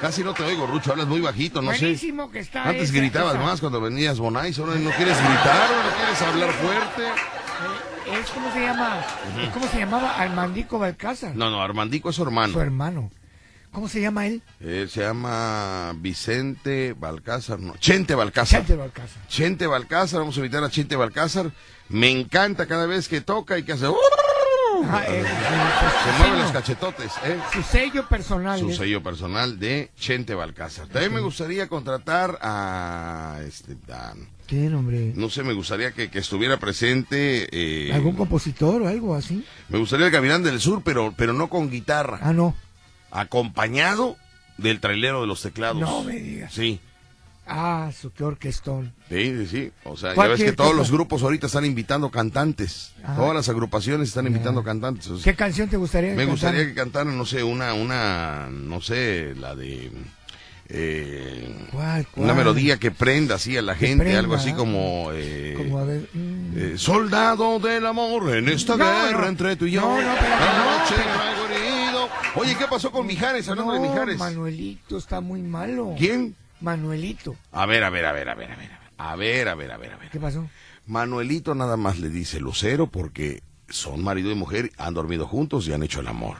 Casi 0.00 0.22
no 0.22 0.32
te 0.34 0.44
oigo, 0.44 0.66
Rucho, 0.66 0.92
hablas 0.92 1.06
muy 1.08 1.20
bajito, 1.20 1.60
no 1.62 1.72
sé. 1.72 1.78
Buenísimo 1.86 2.30
que 2.30 2.38
está. 2.40 2.68
Antes 2.68 2.90
esa- 2.90 2.98
gritabas 2.98 3.34
esa- 3.34 3.42
más 3.42 3.60
cuando 3.60 3.80
venías 3.80 4.18
Bonais, 4.18 4.56
ahora 4.58 4.74
no 4.74 4.90
quieres 4.90 5.16
gritar, 5.18 5.70
no 5.70 5.96
quieres 5.96 6.22
hablar 6.22 6.52
fuerte. 6.52 7.02
Eh, 7.02 8.20
Es 8.22 8.30
como 8.30 8.52
se 8.52 8.60
llama, 8.60 9.00
es 9.42 9.48
como 9.50 9.66
se 9.68 9.78
llamaba 9.78 10.12
Armandico 10.16 10.78
Balcázar, 10.78 11.34
No, 11.34 11.50
no, 11.50 11.60
Armandico 11.62 12.10
es 12.10 12.16
su 12.16 12.22
su 12.22 12.26
hermano. 12.28 13.10
¿Cómo 13.78 13.86
se 13.86 14.00
llama 14.00 14.26
él? 14.26 14.42
Él 14.58 14.90
se 14.90 15.02
llama 15.02 15.94
Vicente 15.98 16.96
Balcázar, 16.98 17.60
no, 17.60 17.76
Chente 17.76 18.16
Balcázar. 18.16 18.58
Chente 18.62 18.74
Balcázar. 18.74 19.28
Chente 19.28 19.66
Balcázar, 19.68 20.18
vamos 20.18 20.34
a 20.36 20.40
invitar 20.40 20.64
a 20.64 20.68
Chente 20.68 20.96
Balcázar. 20.96 21.52
Me 21.88 22.10
encanta 22.10 22.66
cada 22.66 22.86
vez 22.86 23.06
que 23.06 23.20
toca 23.20 23.56
y 23.56 23.62
que 23.62 23.74
hace... 23.74 23.86
Ah, 23.86 25.04
eh, 25.06 25.22
Se 25.22 26.10
su, 26.12 26.18
mueve 26.18 26.32
sello, 26.32 26.42
los 26.42 26.50
cachetotes, 26.52 27.12
¿eh? 27.24 27.38
su 27.52 27.62
sello 27.62 28.08
personal. 28.08 28.58
Su 28.58 28.70
¿eh? 28.70 28.74
sello 28.76 29.00
personal 29.00 29.60
de 29.60 29.92
Chente 29.96 30.34
Balcázar. 30.34 30.88
También 30.88 31.14
me 31.14 31.20
gustaría 31.20 31.68
contratar 31.68 32.36
a... 32.42 33.38
Este, 33.46 33.76
a- 33.92 34.14
¿Qué 34.48 34.56
nombre? 34.56 35.12
no 35.14 35.30
sé, 35.30 35.44
me 35.44 35.52
gustaría 35.52 35.92
que, 35.92 36.10
que 36.10 36.18
estuviera 36.18 36.56
presente... 36.58 37.46
eh, 37.52 37.92
¿Algún 37.92 38.16
compositor 38.16 38.82
o 38.82 38.88
algo 38.88 39.14
así? 39.14 39.44
me 39.68 39.78
gustaría 39.78 40.06
el 40.06 40.12
Gavilán 40.12 40.42
del 40.42 40.58
Sur, 40.58 40.82
pero, 40.84 41.14
pero 41.16 41.32
no 41.32 41.48
con 41.48 41.70
guitarra. 41.70 42.18
Ah, 42.22 42.32
no. 42.32 42.56
Acompañado 43.10 44.16
del 44.56 44.80
trailero 44.80 45.20
de 45.20 45.26
los 45.26 45.42
teclados. 45.42 45.80
No 45.80 46.02
me 46.04 46.14
digas. 46.16 46.52
Sí. 46.52 46.80
Ah, 47.50 47.90
su 47.98 48.12
qué 48.12 48.24
orquestón. 48.24 48.92
Sí, 49.08 49.34
sí, 49.38 49.46
sí. 49.46 49.72
O 49.84 49.96
sea, 49.96 50.14
ya 50.14 50.26
ves 50.26 50.42
que 50.42 50.52
todos 50.52 50.74
los 50.74 50.90
grupos 50.90 51.22
ahorita 51.22 51.46
están 51.46 51.64
invitando 51.64 52.10
cantantes. 52.10 52.92
Ajá. 53.02 53.16
Todas 53.16 53.34
las 53.34 53.48
agrupaciones 53.48 54.08
están 54.08 54.26
invitando 54.26 54.62
cantantes. 54.62 55.06
O 55.08 55.16
sea, 55.18 55.32
¿Qué 55.32 55.34
canción 55.36 55.68
te 55.68 55.78
gustaría 55.78 56.12
me 56.14 56.26
gustaría 56.26 56.66
que 56.66 56.74
cantaran, 56.74 57.16
no 57.16 57.24
sé, 57.24 57.42
una, 57.42 57.72
una, 57.72 58.48
no 58.50 58.82
sé, 58.82 59.34
la 59.36 59.54
de 59.54 59.90
eh, 60.68 61.66
¿Cuál, 61.72 62.06
cuál? 62.08 62.24
una 62.24 62.34
melodía 62.34 62.76
que 62.76 62.90
prenda 62.90 63.36
así 63.36 63.56
a 63.56 63.62
la 63.62 63.74
gente, 63.74 64.04
prenda, 64.04 64.18
algo 64.18 64.34
así 64.34 64.50
¿no? 64.52 64.58
como, 64.58 65.08
eh, 65.14 65.54
Como 65.56 65.78
a 65.78 65.84
ver. 65.84 66.06
mm. 66.12 66.52
eh, 66.58 66.74
soldado 66.76 67.58
del 67.60 67.86
amor 67.86 68.36
en 68.36 68.50
esta 68.50 68.76
No, 68.76 68.84
guerra 68.84 69.22
no. 69.22 69.26
entre 69.28 69.56
tú 69.56 69.64
y 69.64 69.70
yo. 69.70 69.80
No, 69.80 69.88
no, 70.02 70.12
espérate, 70.12 70.44
La 70.44 70.58
no, 70.58 70.78
noche 70.78 70.94
pero- 70.96 71.54
herido. 71.54 71.77
Oye, 72.38 72.56
¿qué 72.56 72.66
pasó 72.66 72.90
con 72.90 73.06
Mijares? 73.06 73.48
Hablando 73.48 73.72
de 73.72 73.80
No, 73.80 73.88
Mijares. 73.90 74.18
Manuelito 74.18 74.96
está 74.96 75.20
muy 75.20 75.42
malo. 75.42 75.94
¿Quién? 75.98 76.36
Manuelito. 76.60 77.36
A 77.52 77.66
ver, 77.66 77.84
a 77.84 77.90
ver, 77.90 78.06
a 78.06 78.12
ver, 78.12 78.28
a 78.28 78.34
ver, 78.34 78.50
a 78.52 78.56
ver. 78.56 78.70
A 78.96 79.16
ver, 79.16 79.48
a 79.48 79.54
ver, 79.54 79.72
a 79.72 79.76
ver, 79.76 79.92
a 79.92 79.96
ver. 79.96 80.10
¿Qué 80.10 80.20
pasó? 80.20 80.48
Manuelito 80.86 81.54
nada 81.54 81.76
más 81.76 81.98
le 81.98 82.08
dice 82.08 82.40
Lucero 82.40 82.86
porque 82.86 83.42
son 83.68 84.02
marido 84.02 84.30
y 84.30 84.34
mujer, 84.34 84.72
han 84.78 84.94
dormido 84.94 85.26
juntos 85.26 85.68
y 85.68 85.72
han 85.72 85.82
hecho 85.82 86.00
el 86.00 86.08
amor. 86.08 86.36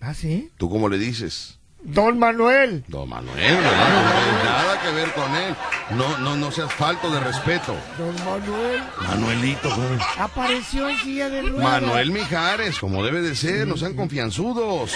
¿Ah, 0.00 0.14
sí? 0.14 0.50
¿Tú 0.56 0.68
cómo 0.68 0.88
le 0.88 0.98
dices? 0.98 1.58
Don 1.84 2.18
Manuel. 2.18 2.84
Don 2.88 3.08
Manuel. 3.08 3.36
No 3.36 3.40
tiene 3.40 4.44
nada 4.44 4.80
que 4.80 4.90
ver 4.92 5.12
con 5.12 5.34
él. 5.34 5.54
No, 5.90 6.18
no, 6.18 6.36
no 6.36 6.50
seas 6.50 6.72
falto 6.72 7.10
de 7.10 7.20
respeto. 7.20 7.74
Don 7.98 8.14
Manuel. 8.24 8.82
Manuelito, 9.08 9.70
joven. 9.70 9.98
Apareció 10.18 10.88
en 10.88 10.98
silla 10.98 11.28
de 11.28 11.42
ruedas. 11.42 11.82
Manuel 11.82 12.10
Mijares, 12.12 12.78
como 12.78 13.04
debe 13.04 13.20
de 13.20 13.34
ser, 13.34 13.66
no 13.66 13.76
sean 13.76 13.94
confianzudos. 13.94 14.94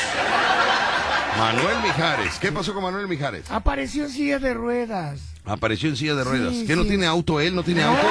Manuel 1.36 1.76
Mijares, 1.82 2.38
¿qué 2.38 2.50
pasó 2.50 2.72
con 2.72 2.82
Manuel 2.82 3.08
Mijares? 3.08 3.50
Apareció 3.50 4.04
en 4.04 4.10
silla 4.10 4.38
de 4.38 4.54
ruedas. 4.54 5.35
Apareció 5.46 5.88
en 5.88 5.96
silla 5.96 6.14
de 6.16 6.24
ruedas. 6.24 6.52
Sí, 6.54 6.66
¿Qué 6.66 6.74
no 6.76 6.84
tiene 6.84 7.06
auto 7.06 7.40
él? 7.40 7.54
¿No 7.54 7.62
tiene 7.62 7.82
No, 7.82 7.90
auto? 7.90 8.02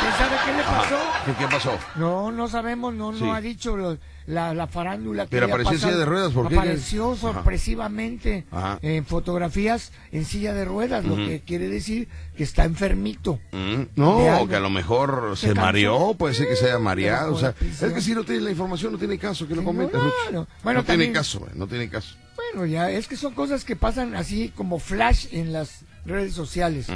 ¿quién 0.00 0.12
sabe 0.12 0.36
qué 0.44 0.52
le 0.56 0.62
pasó? 0.62 0.96
¿Qué, 1.24 1.32
qué 1.38 1.46
pasó? 1.48 1.78
No, 1.96 2.30
no 2.32 2.48
sabemos, 2.48 2.92
no, 2.94 3.12
Sí. 3.14 3.24
no 3.24 3.32
ha 3.34 3.40
dicho 3.40 3.76
lo- 3.76 3.96
la, 4.26 4.54
la 4.54 4.66
farándula 4.68 5.24
que 5.24 5.30
Pero 5.30 5.46
apareció 5.46 5.72
en 5.72 5.78
silla 5.80 5.96
de 5.96 6.04
ruedas, 6.04 6.32
¿por 6.32 6.48
qué? 6.48 6.54
Apareció 6.54 7.16
sorpresivamente 7.16 8.44
Ajá. 8.50 8.78
en 8.82 9.04
fotografías 9.04 9.92
en 10.12 10.24
silla 10.24 10.52
de 10.52 10.64
ruedas, 10.64 11.04
lo 11.04 11.16
que 11.16 11.42
quiere 11.46 11.68
decir 11.68 12.08
que 12.36 12.44
está 12.44 12.64
enfermito. 12.64 13.38
De 13.52 13.88
No, 13.96 14.46
que 14.48 14.56
a 14.56 14.60
lo 14.60 14.70
mejor 14.70 15.32
se, 15.36 15.54
mareó, 15.54 16.14
puede 16.14 16.34
ser 16.34 16.48
que 16.48 16.56
se 16.56 16.66
haya 16.66 16.78
mareado. 16.78 17.34
O 17.34 17.38
sea, 17.38 17.52
prisión. 17.52 17.90
es 17.90 17.94
que 17.96 18.00
si 18.02 18.14
no 18.14 18.24
tiene 18.24 18.42
la 18.42 18.50
información, 18.50 18.92
no 18.92 18.98
tiene 18.98 19.18
caso 19.18 19.48
que 19.48 19.54
lo 19.54 19.64
comente. 19.64 19.96
no. 19.96 20.46
Bueno, 20.62 20.80
no 20.80 20.84
también- 20.84 21.10
tiene 21.10 21.12
caso, 21.12 21.40
güey, 21.40 21.52
no 21.54 21.66
tiene 21.66 21.88
caso. 21.88 22.14
Bueno, 22.36 22.66
ya 22.66 22.90
es 22.90 23.08
que 23.08 23.16
son 23.16 23.34
cosas 23.34 23.64
que 23.64 23.76
pasan 23.76 24.14
así 24.14 24.52
como 24.56 24.78
flash 24.78 25.26
en 25.32 25.52
las 25.52 25.80
redes 26.04 26.32
sociales. 26.34 26.86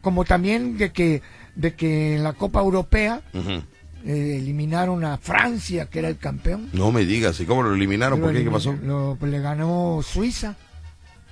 Como 0.00 0.24
también 0.24 0.78
de 0.78 0.92
que 0.92 1.22
de 1.54 1.74
que 1.74 2.16
en 2.16 2.22
la 2.24 2.32
Copa 2.34 2.60
Europea 2.60 3.20
eh, 3.34 4.36
eliminaron 4.40 5.04
a 5.04 5.18
Francia, 5.18 5.86
que 5.86 5.98
era 5.98 6.08
el 6.08 6.18
campeón. 6.18 6.68
No 6.72 6.92
me 6.92 7.04
digas, 7.04 7.40
¿y 7.40 7.46
cómo 7.46 7.62
lo 7.64 7.74
eliminaron? 7.74 8.20
Lo 8.20 8.26
¿Por 8.26 8.34
qué? 8.34 8.44
¿Qué 8.44 8.50
pasó? 8.50 8.72
Lo, 8.84 9.16
pues, 9.18 9.30
le 9.32 9.40
ganó 9.40 10.00
Suiza. 10.02 10.54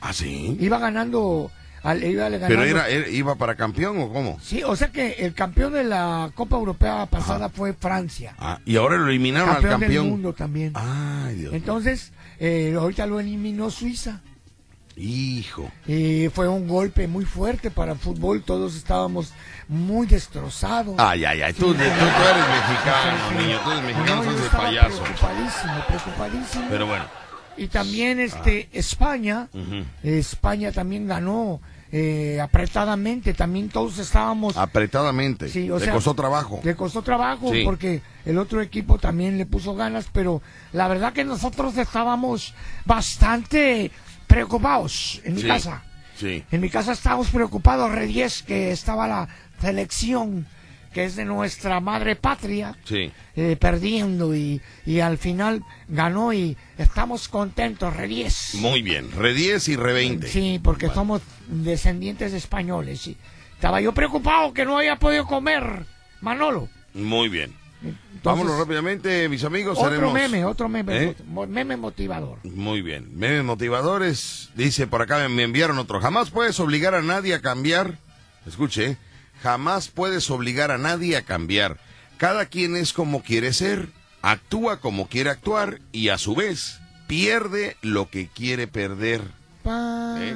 Ah, 0.01 0.13
sí. 0.13 0.57
Iba 0.61 0.79
ganando. 0.79 1.51
Al, 1.83 2.03
iba 2.03 2.29
¿Pero 2.29 2.65
era, 2.65 2.89
era- 2.89 3.09
iba 3.09 3.37
para 3.37 3.55
campeón 3.55 3.99
o 4.01 4.13
cómo? 4.13 4.41
Sí, 4.43 4.61
o 4.65 4.75
sea 4.75 4.91
que 4.91 5.13
el 5.21 5.35
campeón 5.35 5.73
de 5.75 5.85
la 5.85 6.33
Copa 6.35 6.57
Europea 6.57 7.07
pasada 7.07 7.49
fue 7.49 7.75
Francia. 7.75 8.35
Ah, 8.39 8.59
y 8.65 8.75
ahora 8.77 8.97
lo 8.97 9.09
eliminaron 9.09 9.51
campeón, 9.51 9.73
al 9.75 9.81
campeón. 9.81 10.03
del 10.05 10.11
mundo 10.13 10.33
también. 10.33 10.73
Ay, 10.75 11.37
Dios. 11.37 11.55
Entonces, 11.55 12.13
eh, 12.41 12.75
ahorita 12.77 13.07
lo 13.07 13.21
eliminó 13.21 13.71
Suiza. 13.71 14.21
Hijo. 14.97 15.71
Y 15.87 16.29
fue 16.31 16.49
un 16.49 16.67
golpe 16.67 17.07
muy 17.07 17.27
fuerte 17.27 17.71
para 17.71 17.93
el 17.93 17.99
fútbol. 17.99 18.43
Todos 18.43 18.75
estábamos 18.77 19.33
muy 19.69 20.07
destrozados. 20.07 20.95
Ay, 20.99 21.25
ay, 21.27 21.43
ay, 21.43 21.53
tú, 21.53 21.67
tú, 21.67 21.75
tú 21.75 21.83
eres 21.83 21.91
mexicano, 22.49 23.41
niño, 23.43 23.61
tú 23.63 23.71
eres 23.73 23.85
mexicano, 23.85 24.23
No, 24.25 24.33
sos 24.33 24.43
de 24.43 24.49
payaso. 24.57 25.03
Preocupadísimo, 25.03 25.75
preocupadísimo. 25.87 26.65
Pero 26.71 26.87
bueno. 26.87 27.05
Y 27.59 27.69
también 27.69 28.21
este 28.21 28.69
España. 28.73 29.49
España 30.03 30.73
también 30.73 31.07
ganó 31.07 31.61
eh, 31.93 32.39
apretadamente. 32.43 33.35
También 33.35 33.69
todos 33.69 33.99
estábamos. 33.99 34.57
Apretadamente. 34.57 35.49
Sí, 35.51 35.71
o 35.71 35.79
Le 35.79 35.85
sea, 35.85 35.95
costó 35.95 36.15
trabajo. 36.15 36.61
Le 36.65 36.75
costó 36.75 37.03
trabajo 37.03 37.53
Sí. 37.53 37.63
porque 37.65 38.01
el 38.25 38.39
otro 38.39 38.61
equipo 38.63 38.99
también 38.99 39.37
le 39.39 39.45
puso 39.47 39.75
ganas, 39.75 40.07
pero 40.13 40.41
la 40.73 40.89
verdad 40.89 41.13
que 41.13 41.25
nosotros 41.25 41.77
estábamos 41.79 42.55
bastante 42.85 43.91
preocupados 44.27 45.21
en 45.25 45.35
mi 45.35 45.43
Sí, 45.43 45.47
casa. 45.49 45.83
Sí. 46.19 46.45
En 46.51 46.61
mi 46.61 46.71
casa 46.71 46.93
estábamos 46.93 47.29
preocupados, 47.29 47.91
Reyes, 47.93 48.43
que 48.43 48.71
estaba 48.71 49.07
la 49.07 49.29
selección 49.61 50.47
que 50.95 51.05
es 51.05 51.15
de 51.15 51.27
nuestra 51.27 51.79
madre 51.81 52.17
patria, 52.17 52.75
Sí. 52.85 53.13
eh, 53.37 53.57
perdiendo 53.61 54.35
y, 54.35 54.63
y 54.87 55.01
al 55.01 55.19
final 55.19 55.63
ganó 55.89 56.33
y 56.33 56.57
estamos 56.79 57.29
contentos, 57.29 57.95
Reyes. 57.95 58.55
Muy 58.55 58.81
bien. 58.81 59.13
Re 59.13 59.35
10 59.35 59.69
y 59.69 59.77
re 59.77 59.93
20. 59.93 60.27
Sí, 60.27 60.59
porque 60.65 60.89
somos 60.89 61.21
descendientes 61.49 62.33
españoles. 62.33 63.07
y 63.09 63.17
estaba 63.55 63.83
yo 63.83 63.93
preocupado 63.93 64.55
que 64.55 64.65
no 64.65 64.79
había 64.79 64.97
podido 64.97 65.27
comer, 65.27 65.85
Manolo. 66.23 66.71
Muy 66.95 67.29
bien. 67.29 67.53
Entonces, 68.27 68.45
Vámonos 68.45 68.59
rápidamente, 68.67 69.29
mis 69.29 69.45
amigos. 69.45 69.79
Otro 69.79 69.89
haremos- 69.91 70.13
meme, 70.13 70.45
otro 70.45 70.69
meme, 70.69 71.05
¿Eh? 71.05 71.17
meme 71.49 71.77
motivador. 71.77 72.39
Muy 72.45 72.83
bien. 72.83 73.17
Memes 73.17 73.45
motivadores. 73.45 74.51
Dice 74.57 74.87
por 74.87 75.01
acá, 75.03 75.29
me 75.29 75.43
enviaron 75.45 75.79
otro. 75.79 76.01
Jamás 76.01 76.31
puedes 76.31 76.59
obligar 76.59 76.95
a 76.95 77.03
nadie 77.03 77.35
a 77.35 77.41
cambiar. 77.41 77.99
Escuche, 78.47 78.85
¿eh? 78.87 78.97
jamás 79.43 79.89
puedes 79.89 80.29
obligar 80.31 80.71
a 80.73 80.79
nadie 80.79 81.17
a 81.17 81.23
cambiar. 81.23 81.79
Cada 82.17 82.47
quien 82.47 82.75
es 82.77 82.93
como 82.93 83.23
quiere 83.23 83.53
ser, 83.53 83.91
actúa 84.23 84.81
como 84.81 85.09
quiere 85.09 85.31
actuar 85.31 85.81
y 85.93 86.09
a 86.09 86.19
su 86.19 86.35
vez 86.35 86.81
pierde 87.07 87.77
lo 87.83 88.09
que 88.11 88.27
quiere 88.29 88.67
perder. 88.67 89.21
Pa- 89.63 90.17
¿Eh? 90.19 90.35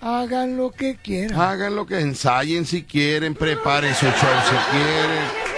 Hagan 0.00 0.56
lo 0.56 0.70
que 0.70 0.96
quieran. 1.02 1.40
Hagan 1.40 1.74
lo 1.74 1.84
que 1.86 1.98
ensayen 1.98 2.64
si 2.66 2.84
quieren, 2.84 3.34
preparen 3.34 3.92
su 3.94 4.06
show 4.06 4.14
si 4.48 4.56
quieren. 4.76 5.48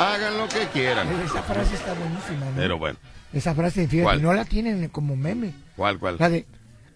Hagan 0.00 0.38
lo 0.38 0.48
que 0.48 0.66
quieran. 0.72 1.08
Esa 1.22 1.42
frase 1.42 1.74
está 1.74 1.92
buenísima, 1.94 2.46
¿no? 2.46 2.56
Pero 2.56 2.78
bueno, 2.78 2.98
Esa 3.32 3.54
frase, 3.54 3.86
fíjate, 3.86 4.02
¿Cuál? 4.04 4.22
no 4.22 4.32
la 4.32 4.44
tienen 4.46 4.88
como 4.88 5.14
meme. 5.14 5.52
¿cuál, 5.76 5.98
cuál? 5.98 6.16
La 6.18 6.28
de 6.30 6.46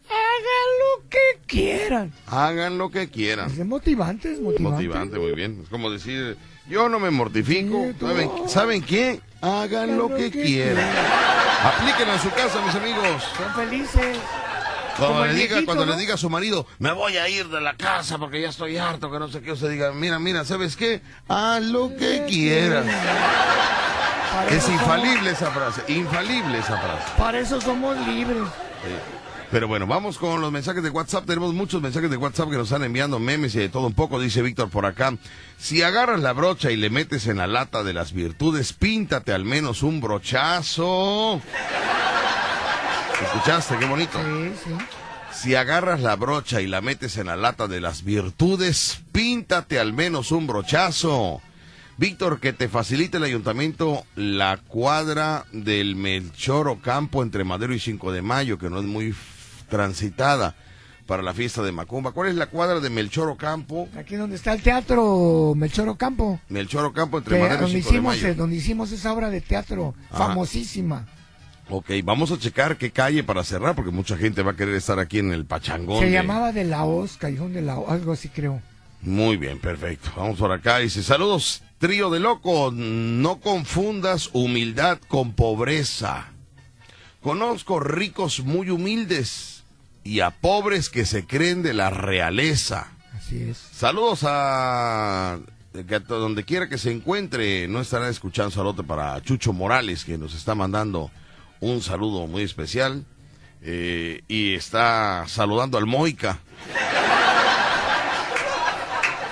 hagan 0.09 0.71
lo 0.81 1.09
que 1.11 1.19
quieran. 1.47 2.13
Hagan 2.27 2.79
lo 2.79 2.91
que 2.91 3.09
quieran. 3.11 3.51
Es 3.51 3.65
motivante, 3.67 4.33
es 4.33 4.41
motivante. 4.41 4.71
Motivante, 4.87 5.19
muy 5.19 5.33
bien. 5.33 5.61
Es 5.63 5.69
como 5.69 5.91
decir, 5.91 6.37
yo 6.69 6.89
no 6.89 6.99
me 6.99 7.11
mortifico. 7.11 7.85
Sí, 7.93 7.97
¿Saben. 8.01 8.31
¿saben 8.49 8.83
qué? 8.83 9.21
Hagan 9.43 9.97
lo 9.99 10.15
que 10.15 10.31
quieran. 10.31 10.89
Aplíquenlo 11.63 12.15
en 12.15 12.21
su 12.21 12.31
casa, 12.31 12.65
mis 12.65 12.75
amigos. 12.75 13.23
Son 13.37 13.55
felices. 13.55 14.17
Cuando, 14.97 15.15
Como 15.15 15.27
le 15.27 15.35
diga, 15.35 15.65
cuando 15.65 15.87
¿no? 15.87 15.93
le 15.93 15.99
diga 15.99 16.15
a 16.15 16.17
su 16.17 16.31
marido, 16.31 16.67
me 16.79 16.93
voy 16.93 17.17
a 17.17 17.29
ir 17.29 17.49
de 17.49 17.61
la 17.61 17.75
casa 17.77 18.19
porque 18.19 18.41
ya 18.41 18.49
estoy 18.51 18.77
harto, 18.77 19.11
que 19.11 19.19
no 19.19 19.29
sé 19.29 19.41
qué, 19.43 19.53
usted 19.53 19.71
diga, 19.71 19.93
mira, 19.93 20.19
mira, 20.19 20.45
¿sabes 20.45 20.77
qué? 20.77 21.01
Haz 21.29 21.63
lo 21.63 21.95
que 21.97 22.25
quieras. 22.29 22.87
Es 24.51 24.69
infalible 24.69 25.31
esa 25.31 25.51
frase, 25.51 25.83
infalible 25.93 26.59
esa 26.59 26.77
frase. 26.79 27.05
Para 27.17 27.39
eso 27.39 27.61
somos 27.61 27.97
libres. 28.07 28.43
Pero 29.51 29.69
bueno, 29.69 29.87
vamos 29.87 30.19
con 30.19 30.41
los 30.41 30.51
mensajes 30.51 30.83
de 30.83 30.91
WhatsApp. 30.91 31.27
Tenemos 31.27 31.55
muchos 31.55 31.81
mensajes 31.81 32.11
de 32.11 32.17
WhatsApp 32.17 32.51
que 32.51 32.57
nos 32.57 32.67
están 32.67 32.83
enviando 32.83 33.21
memes 33.21 33.55
y 33.55 33.61
de 33.61 33.69
todo 33.69 33.87
un 33.87 33.95
poco, 33.95 34.19
dice 34.19 34.43
Víctor 34.43 34.69
por 34.69 34.85
acá. 34.87 35.15
Si 35.59 35.83
agarras 35.83 36.21
la 36.21 36.33
brocha 36.33 36.73
y 36.73 36.77
le 36.77 36.91
metes 36.91 37.29
en 37.29 37.37
la 37.37 37.47
lata 37.47 37.85
de 37.85 37.93
las 37.93 38.13
virtudes, 38.13 38.73
píntate 38.73 39.33
al 39.33 39.45
menos 39.45 39.85
un 39.85 40.01
brochazo. 40.01 41.41
¿Escuchaste? 43.23 43.77
Qué 43.79 43.87
bonito. 43.87 44.19
Sí, 44.23 44.53
sí. 44.65 44.71
Si 45.33 45.55
agarras 45.55 46.01
la 46.01 46.17
brocha 46.17 46.61
y 46.61 46.67
la 46.67 46.81
metes 46.81 47.17
en 47.17 47.27
la 47.27 47.37
lata 47.37 47.67
de 47.67 47.81
las 47.81 48.05
virtudes, 48.05 49.01
píntate 49.13 49.79
al 49.79 49.93
menos 49.93 50.33
un 50.33 50.47
brochazo. 50.47 51.41
Víctor, 51.97 52.41
que 52.41 52.53
te 52.53 52.69
facilite 52.69 53.19
el 53.19 53.25
ayuntamiento 53.25 54.05
la 54.17 54.57
cuadra 54.57 55.45
del 55.53 55.97
Melchor 55.97 56.69
Ocampo 56.69 57.23
entre 57.23 57.45
Madero 57.45 57.73
y 57.75 57.79
5 57.79 58.11
de 58.13 58.23
Mayo, 58.23 58.59
que 58.59 58.69
no 58.71 58.79
es 58.81 58.85
muy 58.85 59.15
transitada 59.69 60.57
para 61.07 61.23
la 61.23 61.35
fiesta 61.35 61.63
de 61.63 61.71
Macumba. 61.73 62.13
¿Cuál 62.13 62.31
es 62.31 62.35
la 62.37 62.47
cuadra 62.47 62.81
de 62.81 62.91
Melchor 62.91 63.29
Ocampo? 63.29 63.89
Aquí 63.97 64.17
donde 64.17 64.37
está 64.37 64.53
el 64.55 64.63
teatro 64.63 65.53
Melchor 65.57 65.89
Ocampo. 65.89 66.41
Melchor 66.49 66.85
Ocampo 66.87 67.19
entre 67.19 67.37
que- 67.37 67.43
Madero 67.43 67.69
y 67.69 67.73
donde 67.73 67.83
5 67.83 67.93
de 67.95 68.01
Mayo. 68.01 68.35
donde 68.35 68.57
hicimos 68.57 68.91
esa 68.93 69.13
obra 69.13 69.31
de 69.31 69.41
teatro 69.41 69.95
Ajá. 70.11 70.29
famosísima. 70.29 71.07
Ok, 71.71 71.91
vamos 72.05 72.31
a 72.31 72.39
checar 72.39 72.77
qué 72.77 72.91
calle 72.91 73.25
para 73.25 73.43
cerrar, 73.43 73.75
porque 73.75 73.91
mucha 73.91 74.17
gente 74.17 74.43
va 74.43 74.53
a 74.53 74.57
querer 74.57 74.75
estar 74.75 74.99
aquí 74.99 75.19
en 75.19 75.33
el 75.33 75.47
Pachangón. 75.47 76.01
Se 76.01 76.07
de- 76.07 76.13
llamaba 76.13 76.53
de 76.53 76.65
la 76.65 76.85
Hoz, 76.85 77.17
Callejón 77.17 77.53
de 77.55 77.63
la 77.63 77.79
Hoz, 77.79 77.91
algo 77.91 78.13
así 78.13 78.29
creo. 78.29 78.61
Muy 79.01 79.37
bien, 79.37 79.59
perfecto. 79.59 80.11
Vamos 80.17 80.39
por 80.39 80.53
acá. 80.53 80.79
Dice, 80.79 81.03
saludos, 81.03 81.63
trío 81.79 82.11
de 82.11 82.21
loco. 82.21 82.71
No 82.73 83.41
confundas 83.41 84.31
humildad 84.33 84.99
con 85.09 85.33
pobreza. 85.33 86.27
Conozco 87.23 87.81
ricos 87.81 88.41
muy 88.41 88.71
humildes 88.71 89.65
y 90.05 90.21
a 90.21 90.31
pobres 90.31 90.91
que 90.91 91.07
se 91.07 91.27
creen 91.27 91.63
de 91.63 91.73
la 91.75 91.89
realeza. 91.91 92.89
Así 93.15 93.43
es. 93.43 93.57
Saludos 93.73 94.21
a... 94.25 95.39
donde 96.09 96.45
quiera 96.45 96.69
que 96.69 96.77
se 96.79 96.91
encuentre, 96.93 97.67
no 97.69 97.81
estarán 97.81 98.11
escuchando 98.11 98.51
saludo 98.51 98.85
para 98.85 99.21
Chucho 99.23 99.53
Morales, 99.55 100.05
que 100.05 100.19
nos 100.19 100.35
está 100.35 100.55
mandando 100.55 101.11
un 101.73 101.83
saludo 101.83 102.27
muy 102.27 102.43
especial. 102.43 103.05
eh, 103.67 104.23
y 104.29 104.55
está 104.55 105.25
saludando 105.27 105.79
al 105.79 105.87
Moica. 105.87 106.39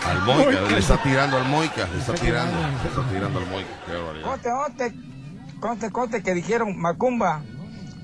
Al 0.07 0.23
Moica, 0.23 0.61
le 0.63 0.79
está 0.79 0.97
tirando 1.03 1.37
al 1.37 1.45
Moica, 1.45 1.87
le 1.93 1.99
está 1.99 2.15
tirando, 2.15 2.57
le 2.59 2.89
está 2.89 3.03
tirando 3.13 3.39
al 3.39 3.47
Moica. 3.47 3.69
Conte, 4.23 4.51
conte, 4.51 4.93
conte, 5.61 5.91
conte 5.91 6.23
que 6.23 6.35
dijeron 6.35 6.79
Macumba 6.79 7.43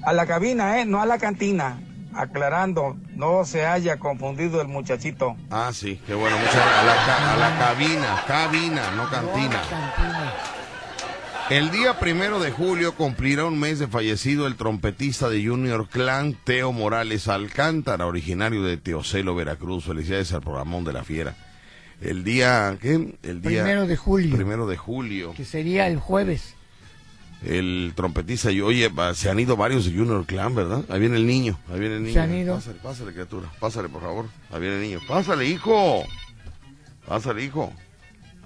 a 0.05 0.12
la 0.12 0.26
cabina, 0.26 0.79
¿eh? 0.81 0.85
No 0.85 1.01
a 1.01 1.07
la 1.07 1.18
cantina. 1.18 1.81
Aclarando, 2.14 2.97
no 3.14 3.45
se 3.45 3.66
haya 3.66 3.99
confundido 3.99 4.61
el 4.61 4.68
muchachito. 4.68 5.37
Ah, 5.51 5.70
sí, 5.72 6.01
qué 6.07 6.14
bueno, 6.14 6.37
muchas 6.39 6.55
gracias. 6.55 6.79
A 6.79 6.85
la, 6.85 6.95
ca- 7.07 7.33
a 7.33 7.37
la 7.37 7.59
cabina, 7.59 8.24
cabina, 8.26 8.91
no 8.97 9.09
cantina. 9.11 9.61
El 11.51 11.71
día 11.71 11.99
primero 11.99 12.41
de 12.41 12.51
julio 12.51 12.95
cumplirá 12.95 13.47
un 13.47 13.59
mes 13.59 13.79
de 13.79 13.89
fallecido 13.89 14.47
el 14.47 14.57
trompetista 14.57 15.31
de 15.31 15.47
Junior 15.47 15.89
Clan, 15.89 16.37
Teo 16.45 16.73
Morales 16.73 17.27
Alcántara, 17.27 18.05
originario 18.07 18.63
de 18.63 18.77
Teocelo, 18.77 19.35
Veracruz. 19.35 19.85
Felicidades 19.85 20.33
al 20.35 20.43
programón 20.43 20.85
de 20.85 20.93
la 20.93 21.05
fiera. 21.05 21.35
El 22.03 22.23
día, 22.23 22.77
¿qué? 22.81 23.17
El 23.23 23.41
día 23.41 23.63
Primero 23.63 23.87
de 23.87 23.97
julio. 23.97 24.37
primero 24.37 24.67
de 24.67 24.77
julio. 24.77 25.33
Que 25.35 25.47
sería 25.47 25.87
el 25.87 25.99
jueves. 25.99 26.55
El 27.43 27.93
trompetista, 27.97 28.51
y 28.51 28.61
oye, 28.61 28.91
se 29.15 29.31
han 29.31 29.41
ido 29.41 29.57
varios 29.57 29.87
de 29.87 29.93
Junior 29.97 30.27
Clan, 30.27 30.55
¿verdad? 30.55 30.85
Ahí 30.91 31.01
viene 31.01 31.17
el 31.17 31.27
niño, 31.27 31.59
ahí 31.73 31.81
viene 31.81 31.97
el 31.97 32.03
niño. 32.03 32.15
Se 32.15 32.21
han 32.21 32.35
ido. 32.35 32.57
Pásale, 32.57 32.79
pásale, 32.83 33.13
criatura, 33.13 33.51
pásale, 33.59 33.89
por 33.89 34.03
favor. 34.03 34.27
Ahí 34.51 34.61
viene 34.61 34.77
el 34.77 34.83
niño. 34.83 35.01
Pásale, 35.09 35.47
hijo. 35.47 36.05
Pásale, 37.07 37.43
hijo. 37.45 37.73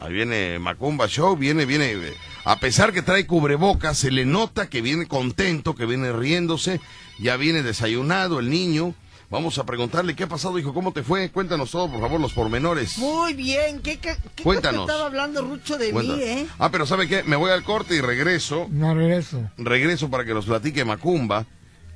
Ahí 0.03 0.13
viene 0.13 0.59
Macumba 0.59 1.07
Show, 1.07 1.37
viene, 1.37 1.65
viene. 1.65 1.97
A 2.45 2.57
pesar 2.59 2.93
que 2.93 3.03
trae 3.03 3.27
cubrebocas, 3.27 3.97
se 3.99 4.11
le 4.11 4.25
nota 4.25 4.69
que 4.69 4.83
viene 4.83 5.07
contento, 5.07 5.75
que 5.77 5.87
viene 5.87 6.13
riéndose. 6.13 6.81
Ya 7.19 7.37
viene 7.37 7.63
desayunado 7.63 8.41
el 8.41 8.51
niño. 8.51 8.95
Vamos 9.31 9.57
a 9.59 9.65
preguntarle 9.65 10.15
qué 10.17 10.25
ha 10.25 10.29
pasado, 10.29 10.59
hijo, 10.59 10.75
cómo 10.75 10.93
te 10.93 11.03
fue. 11.03 11.31
Cuéntanos 11.31 11.71
todo, 11.71 11.91
por 11.91 12.01
favor, 12.01 12.21
los 12.21 12.33
pormenores. 12.33 12.99
Muy 12.99 13.33
bien, 13.35 13.81
¿qué, 13.81 13.99
qué, 13.99 14.17
qué 14.35 14.43
Cuéntanos. 14.43 14.83
estaba 14.89 15.07
hablando 15.07 15.41
Rucho 15.43 15.79
de 15.79 15.91
Cuéntanos. 15.91 16.19
mí, 16.21 16.25
eh? 16.31 16.47
Ah, 16.59 16.71
pero 16.71 16.85
¿sabe 16.85 17.09
qué? 17.09 17.23
Me 17.23 17.37
voy 17.37 17.51
al 17.51 17.63
corte 17.63 17.95
y 17.95 18.01
regreso. 18.01 18.67
No 18.71 18.95
regreso. 18.95 19.51
regreso 19.57 20.11
para 20.11 20.25
que 20.25 20.35
nos 20.35 20.45
platique 20.47 20.85
Macumba. 20.85 21.47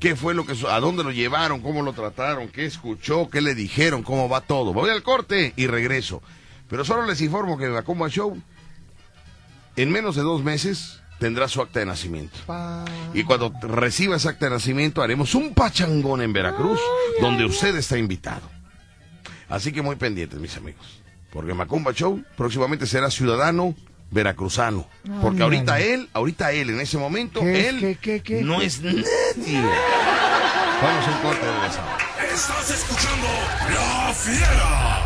¿Qué 0.00 0.14
fue 0.14 0.32
lo 0.34 0.46
que, 0.46 0.54
su- 0.54 0.68
a 0.68 0.78
dónde 0.80 1.02
lo 1.02 1.10
llevaron, 1.10 1.60
cómo 1.60 1.82
lo 1.82 1.92
trataron, 1.92 2.48
qué 2.48 2.66
escuchó, 2.66 3.28
qué 3.30 3.40
le 3.40 3.54
dijeron, 3.54 4.02
cómo 4.02 4.28
va 4.28 4.42
todo? 4.42 4.72
Voy 4.72 4.90
al 4.90 5.02
corte 5.02 5.52
y 5.56 5.66
regreso. 5.66 6.22
Pero 6.68 6.84
solo 6.84 7.06
les 7.06 7.20
informo 7.20 7.56
que 7.56 7.68
Macumba 7.68 8.08
Show 8.08 8.36
en 9.76 9.92
menos 9.92 10.16
de 10.16 10.22
dos 10.22 10.42
meses 10.42 11.00
tendrá 11.18 11.48
su 11.48 11.60
acta 11.62 11.80
de 11.80 11.86
nacimiento. 11.86 12.36
Y 13.14 13.24
cuando 13.24 13.52
reciba 13.60 14.16
ese 14.16 14.28
acta 14.28 14.46
de 14.46 14.52
nacimiento 14.52 15.02
haremos 15.02 15.34
un 15.34 15.54
pachangón 15.54 16.22
en 16.22 16.32
Veracruz 16.32 16.80
donde 17.20 17.44
usted 17.44 17.76
está 17.76 17.98
invitado. 17.98 18.50
Así 19.48 19.72
que 19.72 19.82
muy 19.82 19.96
pendientes, 19.96 20.38
mis 20.40 20.56
amigos. 20.56 21.02
Porque 21.30 21.54
Macumba 21.54 21.92
Show 21.92 22.22
próximamente 22.36 22.86
será 22.86 23.10
ciudadano 23.10 23.74
veracruzano. 24.10 24.88
Porque 25.20 25.42
ahorita 25.42 25.80
él, 25.80 26.08
ahorita 26.12 26.52
él, 26.52 26.70
en 26.70 26.80
ese 26.80 26.98
momento, 26.98 27.40
¿Qué, 27.40 27.68
él 27.68 27.80
qué, 27.80 27.96
qué, 28.00 28.22
qué, 28.22 28.42
no 28.42 28.58
qué? 28.58 28.66
es 28.66 28.82
nadie. 28.82 29.62
Vamos 30.82 31.06
a 31.06 31.10
un 31.10 31.22
corte 31.22 31.46
de 31.46 31.52
regresamos. 31.52 31.90
Estás 32.32 32.70
escuchando 32.70 33.26
La 33.72 34.12
Fiera. 34.14 35.05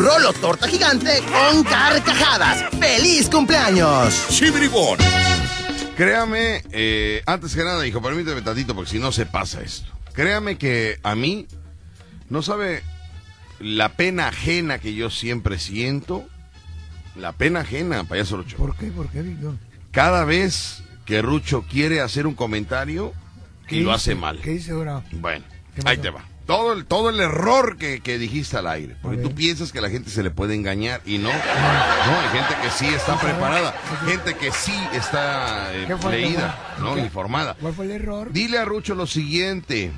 rolo 0.00 0.32
torta 0.32 0.68
gigante 0.68 1.20
con 1.20 1.64
carcajadas. 1.64 2.64
¡Feliz 2.78 3.28
cumpleaños! 3.28 4.26
Chibribón. 4.30 4.98
Créame, 5.96 6.62
eh, 6.72 7.22
antes 7.26 7.54
que 7.54 7.64
nada, 7.64 7.86
hijo, 7.86 8.00
permíteme 8.00 8.42
tantito 8.42 8.74
porque 8.74 8.90
si 8.90 8.98
no 8.98 9.12
se 9.12 9.26
pasa 9.26 9.60
esto. 9.62 9.92
Créame 10.14 10.56
que 10.58 10.98
a 11.02 11.14
mí 11.14 11.46
no 12.28 12.42
sabe 12.42 12.82
la 13.60 13.90
pena 13.90 14.28
ajena 14.28 14.78
que 14.78 14.94
yo 14.94 15.10
siempre 15.10 15.58
siento. 15.58 16.24
La 17.14 17.32
pena 17.32 17.60
ajena, 17.60 18.04
payaso 18.04 18.38
Rucho. 18.38 18.56
¿Por 18.56 18.76
qué? 18.76 18.86
¿Por 18.86 19.08
qué, 19.10 19.22
Víctor? 19.22 19.56
Cada 19.90 20.24
vez 20.24 20.82
que 21.04 21.20
Rucho 21.20 21.62
quiere 21.70 22.00
hacer 22.00 22.26
un 22.26 22.34
comentario 22.34 23.12
y 23.68 23.80
lo 23.80 23.92
hace 23.92 24.14
mal. 24.14 24.38
¿Qué 24.40 24.54
hice 24.54 24.72
ahora? 24.72 25.02
Bueno, 25.12 25.44
¿Qué 25.74 25.82
ahí 25.84 25.98
te 25.98 26.10
va. 26.10 26.24
Todo 26.52 26.72
el, 26.74 26.84
todo 26.84 27.08
el 27.10 27.20
error 27.20 27.76
que, 27.76 28.00
que 28.00 28.18
dijiste 28.18 28.58
al 28.58 28.66
aire. 28.66 28.96
Porque 29.00 29.20
A 29.20 29.22
tú 29.22 29.34
piensas 29.34 29.72
que 29.72 29.80
la 29.80 29.88
gente 29.88 30.10
se 30.10 30.22
le 30.22 30.30
puede 30.30 30.54
engañar 30.54 31.00
y 31.06 31.18
no. 31.18 31.28
No, 31.28 31.32
hay 31.32 32.28
gente 32.32 32.54
que 32.62 32.70
sí 32.70 32.86
está 32.86 33.18
preparada. 33.18 33.74
Gente 34.06 34.34
que 34.34 34.52
sí 34.52 34.74
está 34.92 35.74
eh, 35.74 35.84
¿Qué 35.86 35.96
fue? 35.96 36.10
¿Qué 36.10 36.16
leída? 36.18 36.74
¿no? 36.78 36.98
Informada. 36.98 37.56
¿Cuál 37.60 37.72
fue 37.72 37.86
el 37.86 37.92
error? 37.92 38.32
Dile 38.32 38.58
a 38.58 38.64
Rucho 38.64 38.94
lo 38.94 39.06
siguiente. 39.06 39.92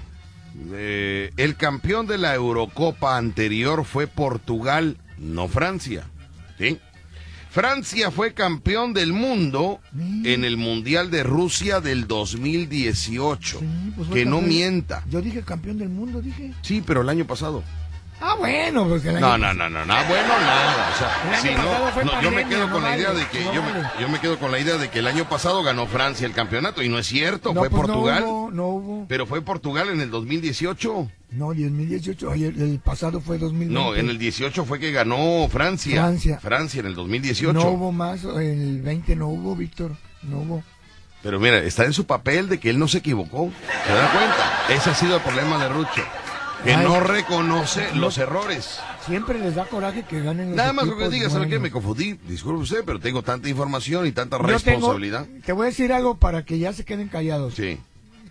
Eh, 0.72 1.32
el 1.36 1.56
campeón 1.56 2.06
de 2.06 2.18
la 2.18 2.34
Eurocopa 2.34 3.16
anterior 3.16 3.84
fue 3.84 4.06
Portugal, 4.06 4.98
no 5.18 5.48
Francia. 5.48 6.04
¿Sí? 6.58 6.78
Francia 7.54 8.10
fue 8.10 8.34
campeón 8.34 8.94
del 8.94 9.12
mundo 9.12 9.78
en 10.24 10.44
el 10.44 10.56
Mundial 10.56 11.12
de 11.12 11.22
Rusia 11.22 11.78
del 11.78 12.08
2018. 12.08 13.60
Sí, 13.60 13.66
pues 13.94 14.08
que 14.08 14.26
no 14.26 14.40
mienta. 14.40 15.04
Yo 15.08 15.22
dije 15.22 15.40
campeón 15.42 15.78
del 15.78 15.88
mundo, 15.88 16.20
dije. 16.20 16.52
Sí, 16.62 16.82
pero 16.84 17.02
el 17.02 17.08
año 17.08 17.28
pasado. 17.28 17.62
Ah, 18.26 18.36
bueno, 18.38 18.88
pues 18.88 19.04
el 19.04 19.16
año 19.16 19.26
No, 19.26 19.36
no, 19.36 19.52
no, 19.52 19.68
no, 19.68 19.84
nada 19.84 20.08
bueno, 20.08 20.28
nada. 20.28 20.92
O 20.94 20.98
sea, 20.98 21.40
sí, 21.42 21.50
no, 21.54 22.04
no, 22.04 22.22
yo 22.22 22.30
me 22.30 22.46
quedo 22.46 22.66
no 22.66 22.72
con 22.72 22.82
la 22.82 22.96
idea 22.96 23.12
de 23.12 23.26
que 23.26 23.44
no 23.44 23.52
yo, 23.52 23.62
me, 23.62 23.70
yo 24.00 24.08
me 24.08 24.18
quedo 24.18 24.38
con 24.38 24.50
la 24.50 24.58
idea 24.58 24.78
de 24.78 24.88
que 24.88 25.00
el 25.00 25.06
año 25.06 25.28
pasado 25.28 25.62
ganó 25.62 25.86
Francia 25.86 26.26
el 26.26 26.32
campeonato 26.32 26.82
y 26.82 26.88
no 26.88 26.98
es 26.98 27.06
cierto, 27.06 27.52
No, 27.52 27.60
fue 27.60 27.68
pues 27.68 27.82
Portugal. 27.82 28.22
No 28.22 28.30
hubo, 28.30 28.50
no 28.50 28.68
hubo. 28.68 29.06
Pero 29.08 29.26
fue 29.26 29.42
Portugal 29.42 29.90
en 29.90 30.00
el 30.00 30.10
2018. 30.10 31.10
No, 31.32 31.48
2018. 31.48 32.30
Ay, 32.30 32.44
el, 32.44 32.62
el 32.62 32.78
pasado 32.78 33.20
fue 33.20 33.36
2020. 33.36 33.74
No, 33.74 33.94
en 33.94 34.08
el 34.08 34.16
18 34.16 34.64
fue 34.64 34.80
que 34.80 34.90
ganó 34.90 35.46
Francia. 35.50 35.92
Francia. 36.00 36.38
Francia 36.40 36.80
en 36.80 36.86
el 36.86 36.94
2018. 36.94 37.52
No 37.52 37.68
hubo 37.72 37.92
más. 37.92 38.24
El 38.24 38.80
20 38.80 39.16
no 39.16 39.28
hubo, 39.28 39.54
Víctor. 39.54 39.96
No 40.22 40.38
hubo. 40.38 40.64
Pero 41.22 41.38
mira, 41.38 41.58
está 41.58 41.84
en 41.84 41.92
su 41.92 42.06
papel 42.06 42.48
de 42.48 42.58
que 42.58 42.70
él 42.70 42.78
no 42.78 42.88
se 42.88 42.98
equivocó. 42.98 43.50
¿Se 43.86 43.92
da 43.92 44.10
cuenta? 44.12 44.74
Ese 44.74 44.90
ha 44.90 44.94
sido 44.94 45.16
el 45.16 45.22
problema 45.22 45.58
de 45.58 45.68
Rucho. 45.68 46.02
Que 46.64 46.72
Ay. 46.74 46.84
no 46.84 46.98
reconoce 47.00 47.94
los 47.94 48.16
errores. 48.18 48.80
Siempre 49.06 49.38
les 49.38 49.54
da 49.54 49.66
coraje 49.66 50.02
que 50.04 50.22
ganen 50.22 50.48
los 50.48 50.56
Nada 50.56 50.72
más 50.72 50.86
lo 50.86 50.92
que 50.96 51.04
equipos 51.04 51.12
diga, 51.12 51.30
¿sabe 51.30 51.48
qué? 51.48 51.58
Me 51.58 51.70
confundí. 51.70 52.14
Disculpe 52.26 52.62
usted, 52.62 52.84
pero 52.86 52.98
tengo 53.00 53.22
tanta 53.22 53.48
información 53.50 54.06
y 54.06 54.12
tanta 54.12 54.38
Yo 54.38 54.44
tengo- 54.44 54.58
responsabilidad. 54.58 55.26
te 55.44 55.52
voy 55.52 55.64
a 55.64 55.68
decir 55.68 55.92
algo 55.92 56.16
para 56.18 56.44
que 56.46 56.58
ya 56.58 56.72
se 56.72 56.84
queden 56.86 57.08
callados. 57.08 57.54
Sí, 57.54 57.78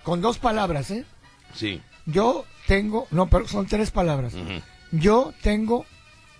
Con 0.03 0.19
dos 0.21 0.37
palabras, 0.39 0.89
¿eh? 0.91 1.05
sí. 1.53 1.81
Yo 2.05 2.43
tengo, 2.67 3.07
no, 3.11 3.27
pero 3.29 3.47
son 3.47 3.67
tres 3.67 3.91
palabras. 3.91 4.33
Ujú. 4.33 4.61
Yo 4.91 5.33
tengo 5.41 5.85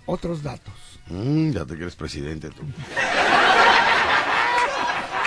otros 0.04 0.42
datos. 0.42 0.74
Mm, 1.06 1.52
ya 1.52 1.64
te 1.64 1.74
quieres 1.76 1.94
presidente 1.96 2.50
tú. 2.50 2.62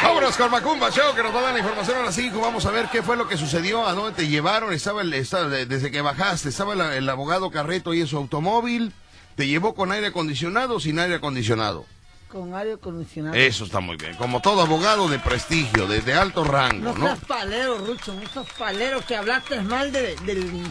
Vámonos 0.07 0.37
con 0.37 0.49
Macumba 0.51 0.89
Show, 0.89 1.13
que 1.13 1.21
nos 1.21 1.35
va 1.35 1.39
a 1.39 1.43
dar 1.43 1.53
la 1.53 1.59
información 1.59 1.97
a 1.97 2.03
las 2.03 2.15
5. 2.15 2.39
Vamos 2.39 2.65
a 2.65 2.71
ver 2.71 2.87
qué 2.89 3.03
fue 3.03 3.17
lo 3.17 3.27
que 3.27 3.35
sucedió, 3.37 3.85
a 3.85 3.93
dónde 3.93 4.13
te 4.13 4.27
llevaron. 4.29 4.71
Estaba, 4.71 5.01
el, 5.01 5.13
estaba 5.13 5.47
desde 5.49 5.91
que 5.91 6.01
bajaste, 6.01 6.47
estaba 6.49 6.73
el, 6.73 6.81
el 6.81 7.09
abogado 7.09 7.51
Carreto 7.51 7.91
ahí 7.91 7.99
en 8.01 8.07
su 8.07 8.17
automóvil. 8.17 8.93
¿Te 9.35 9.47
llevó 9.47 9.75
con 9.75 9.91
aire 9.91 10.07
acondicionado 10.07 10.75
o 10.75 10.79
sin 10.79 10.97
aire 10.99 11.15
acondicionado? 11.15 11.85
Con 12.31 12.55
aire 12.55 12.73
acondicionado. 12.73 13.35
Eso 13.35 13.65
está 13.65 13.81
muy 13.81 13.97
bien. 13.97 14.15
Como 14.15 14.41
todo 14.41 14.61
abogado 14.61 15.09
de 15.09 15.19
prestigio, 15.19 15.87
de, 15.87 15.99
de 16.01 16.13
alto 16.13 16.43
rango, 16.45 16.93
No 16.93 16.95
¿no? 16.95 17.05
seas 17.07 17.19
palero, 17.25 17.77
Rucho, 17.79 18.13
no 18.13 18.27
seas 18.29 18.47
palero 18.57 19.05
que 19.05 19.15
hablaste 19.15 19.59
mal 19.61 19.91
de- 19.91 20.15
del... 20.25 20.63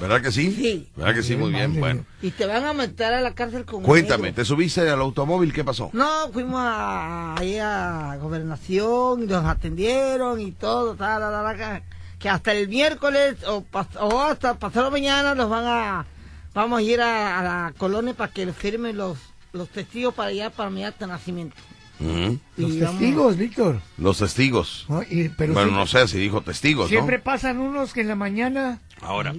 ¿Verdad 0.00 0.22
que 0.22 0.30
sí? 0.30 0.52
Sí. 0.52 0.88
¿Verdad 0.96 1.14
que 1.14 1.22
sí? 1.24 1.36
Muy 1.36 1.50
bien, 1.50 1.78
bueno. 1.80 2.04
Y 2.22 2.30
te 2.30 2.46
van 2.46 2.64
a 2.64 2.72
meter 2.72 3.12
a 3.14 3.20
la 3.20 3.34
cárcel 3.34 3.64
con 3.64 3.82
Cuéntame. 3.82 4.32
¿te 4.32 4.44
subiste 4.44 4.88
al 4.88 5.00
automóvil? 5.00 5.52
¿Qué 5.52 5.64
pasó? 5.64 5.90
No, 5.92 6.30
fuimos 6.32 6.60
a, 6.62 7.34
ahí 7.36 7.58
a 7.58 8.16
gobernación 8.20 9.24
y 9.24 9.26
nos 9.26 9.44
atendieron 9.44 10.40
y 10.40 10.52
todo, 10.52 10.94
ta, 10.94 11.18
ta, 11.18 11.30
ta, 11.30 11.56
ta, 11.58 11.82
que 12.18 12.28
hasta 12.28 12.52
el 12.52 12.68
miércoles 12.68 13.36
o, 13.46 13.64
pas- 13.64 13.96
o 14.00 14.20
hasta 14.22 14.54
pasado 14.58 14.90
mañana 14.90 15.34
los 15.34 15.48
van 15.50 15.64
a, 15.66 16.06
vamos 16.54 16.78
a 16.78 16.82
ir 16.82 17.00
a, 17.00 17.38
a 17.38 17.42
la 17.42 17.74
colonia 17.76 18.14
para 18.14 18.32
que 18.32 18.52
firmen 18.52 18.96
los, 18.96 19.18
los 19.52 19.68
testigos 19.68 20.14
para 20.14 20.28
allá 20.30 20.50
para 20.50 20.70
mi 20.70 20.84
acta 20.84 21.06
de 21.06 21.12
nacimiento. 21.12 21.56
Los 22.00 22.38
Y 22.74 22.80
vamos- 22.80 22.98
testigos, 23.00 23.36
Víctor. 23.36 23.80
Los 23.96 24.18
testigos. 24.18 24.86
¿no? 24.88 25.02
Y- 25.02 25.28
pero 25.30 25.54
bueno, 25.54 25.70
sí- 25.70 25.74
no 25.74 25.86
sé 25.88 26.06
si 26.08 26.18
dijo 26.18 26.40
testigos, 26.42 26.88
siempre 26.88 27.18
¿no? 27.18 27.24
pasan 27.24 27.58
unos 27.58 27.92
que 27.92 28.02
en 28.02 28.08
la 28.08 28.14
mañana... 28.14 28.78
Ahora, 29.00 29.34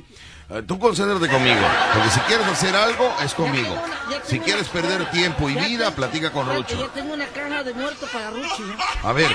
tú 0.67 0.79
concéntrate 0.79 1.27
conmigo, 1.31 1.61
porque 1.93 2.09
si 2.09 2.19
quieres 2.21 2.47
hacer 2.47 2.75
algo, 2.75 3.13
es 3.23 3.33
conmigo. 3.33 3.71
una- 3.73 4.23
Si 4.25 4.39
quieres 4.39 4.67
perder 4.69 5.09
tiempo 5.11 5.49
y 5.49 5.53
vida, 5.53 5.85
tengo- 5.85 5.95
platica 5.95 6.31
con 6.31 6.47
Rucho. 6.55 6.79
Ya 6.79 6.87
tengo 6.93 7.13
una 7.13 7.27
caja 7.27 7.63
de 7.63 7.73
muerto 7.73 8.05
para 8.11 8.29
Ruchi. 8.31 8.63
¿no? 8.63 9.07
A 9.09 9.13
ver, 9.13 9.31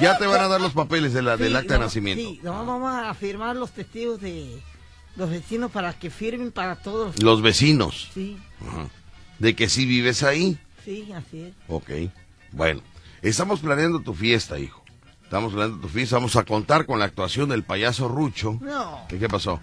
ya 0.00 0.18
te 0.18 0.26
van 0.26 0.40
a 0.42 0.48
dar 0.48 0.60
los 0.60 0.72
papeles 0.72 1.12
de 1.12 1.22
la, 1.22 1.36
del 1.36 1.56
acta 1.56 1.74
de 1.74 1.80
nacimiento. 1.80 2.22
Sí, 2.22 2.40
no, 2.42 2.64
vamos 2.66 2.92
a 2.92 3.12
firmar 3.14 3.56
los 3.56 3.70
testigos 3.72 4.20
de 4.20 4.60
los 5.16 5.30
vecinos 5.30 5.70
para 5.70 5.92
que 5.92 6.10
firmen 6.10 6.52
para 6.52 6.76
todos. 6.76 7.20
Los 7.22 7.42
vecinos. 7.42 8.10
Sí, 8.14 8.38
Ajá. 8.60 8.88
De 9.38 9.56
que 9.56 9.68
sí 9.68 9.86
vives 9.86 10.22
ahí. 10.22 10.58
sí, 10.84 11.10
así 11.14 11.42
es. 11.44 11.54
Ok. 11.68 11.90
Bueno, 12.52 12.82
estamos 13.22 13.60
planeando 13.60 14.00
tu 14.00 14.12
fiesta, 14.14 14.58
hijo. 14.58 14.79
Estamos 15.30 15.52
planeando 15.52 15.80
tu 15.80 15.88
fiesta. 15.88 16.16
Vamos 16.16 16.34
a 16.34 16.42
contar 16.42 16.86
con 16.86 16.98
la 16.98 17.04
actuación 17.04 17.50
del 17.50 17.62
payaso 17.62 18.08
Rucho. 18.08 18.58
No, 18.60 19.04
¿Qué, 19.08 19.16
qué 19.16 19.28
pasó? 19.28 19.60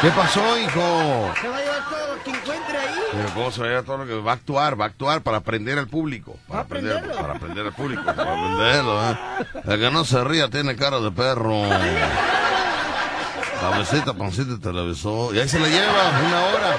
¿Qué 0.00 0.08
pasó, 0.08 0.40
hijo? 0.58 1.34
se 1.38 1.48
va 1.48 1.56
a 1.58 1.60
llevar 1.60 1.88
todo 1.90 2.16
lo 2.16 2.22
que 2.24 2.30
encuentre 2.30 2.78
ahí. 2.78 2.94
Pero 3.12 3.28
cómo 3.34 3.50
se 3.50 3.60
va 3.60 3.66
a 3.66 3.68
llevar 3.68 3.84
todo 3.84 3.98
lo 3.98 4.06
que 4.06 4.14
va 4.14 4.30
a 4.30 4.34
actuar, 4.36 4.80
va 4.80 4.86
a 4.86 4.88
actuar 4.88 5.20
para 5.22 5.36
aprender 5.36 5.78
al 5.78 5.86
público. 5.88 6.38
Para 6.48 6.54
¿Va 6.54 6.60
a 6.60 6.64
aprender, 6.64 6.92
aprenderlo? 6.96 7.20
para 7.22 7.34
aprender 7.36 7.66
al 7.66 7.72
público, 7.74 8.02
para 8.06 8.22
aprenderlo, 8.32 9.10
¿eh? 9.10 9.18
El 9.66 9.80
que 9.80 9.90
no 9.90 10.04
se 10.06 10.24
ría 10.24 10.48
tiene 10.48 10.76
cara 10.76 10.98
de 10.98 11.10
perro. 11.10 11.64
Cabecita, 13.60 14.14
pancita 14.14 14.52
y 14.54 14.58
televisor. 14.60 15.34
Y 15.36 15.40
ahí 15.40 15.48
se 15.50 15.60
la 15.60 15.68
lleva 15.68 16.10
una 16.26 16.40
hora. 16.46 16.76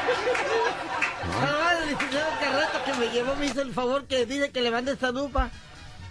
Ah, 1.44 1.74
el 1.84 1.90
licenciado 1.92 2.30
Carreto 2.40 2.84
que 2.84 2.94
me 2.96 3.10
llevó 3.14 3.36
me 3.36 3.46
hizo 3.46 3.62
el 3.62 3.74
favor 3.74 4.06
que 4.06 4.26
dice 4.26 4.50
que 4.50 4.62
le 4.62 4.72
mande 4.72 4.94
esta 4.94 5.12
lupa. 5.12 5.52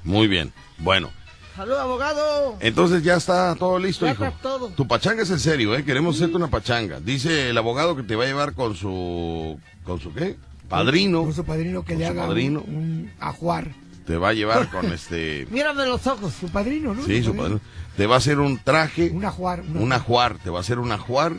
Muy 0.04 0.28
bien. 0.28 0.52
Bueno, 0.78 1.10
Salud, 1.58 1.74
abogado. 1.76 2.56
entonces 2.60 3.02
ya 3.02 3.16
está 3.16 3.54
todo 3.56 3.80
listo, 3.80 4.06
Ya 4.06 4.12
hijo. 4.12 4.24
está 4.26 4.38
todo. 4.40 4.68
Tu 4.68 4.86
pachanga 4.86 5.24
es 5.24 5.30
en 5.30 5.40
serio, 5.40 5.74
¿eh? 5.74 5.84
Queremos 5.84 6.14
hacerte 6.14 6.36
una 6.36 6.46
pachanga. 6.48 7.00
Dice 7.00 7.50
el 7.50 7.58
abogado 7.58 7.96
que 7.96 8.04
te 8.04 8.14
va 8.14 8.22
a 8.22 8.26
llevar 8.28 8.52
con 8.54 8.76
su... 8.76 9.58
¿Con 9.82 10.00
su 10.00 10.14
qué? 10.14 10.36
Padrino. 10.68 11.24
Con 11.24 11.34
su 11.34 11.44
padrino 11.44 11.82
que 11.84 11.94
Con 11.94 11.98
le 11.98 12.04
su 12.06 12.10
haga 12.12 12.22
un- 12.22 12.28
padrino. 12.28 12.60
un 12.60 13.10
ajuar. 13.18 13.72
Te 14.06 14.16
va 14.16 14.28
a 14.28 14.32
llevar 14.34 14.70
con 14.70 14.86
este... 14.92 15.48
Mírame 15.50 15.84
los 15.86 16.06
ojos. 16.06 16.32
Su 16.38 16.48
padrino, 16.48 16.94
¿no? 16.94 17.04
Sí, 17.04 17.22
su 17.24 17.34
padrino. 17.34 17.60
Te 17.96 18.06
va 18.06 18.14
a 18.14 18.18
hacer 18.18 18.38
un 18.38 18.58
traje... 18.62 19.10
Un 19.12 19.24
ajuar. 19.24 19.60
un 19.62 19.78
un 19.78 19.92
ajuar, 19.92 20.38
te 20.38 20.50
va 20.50 20.58
a 20.58 20.60
hacer 20.60 20.78
un 20.78 20.92
ajuar 20.92 21.32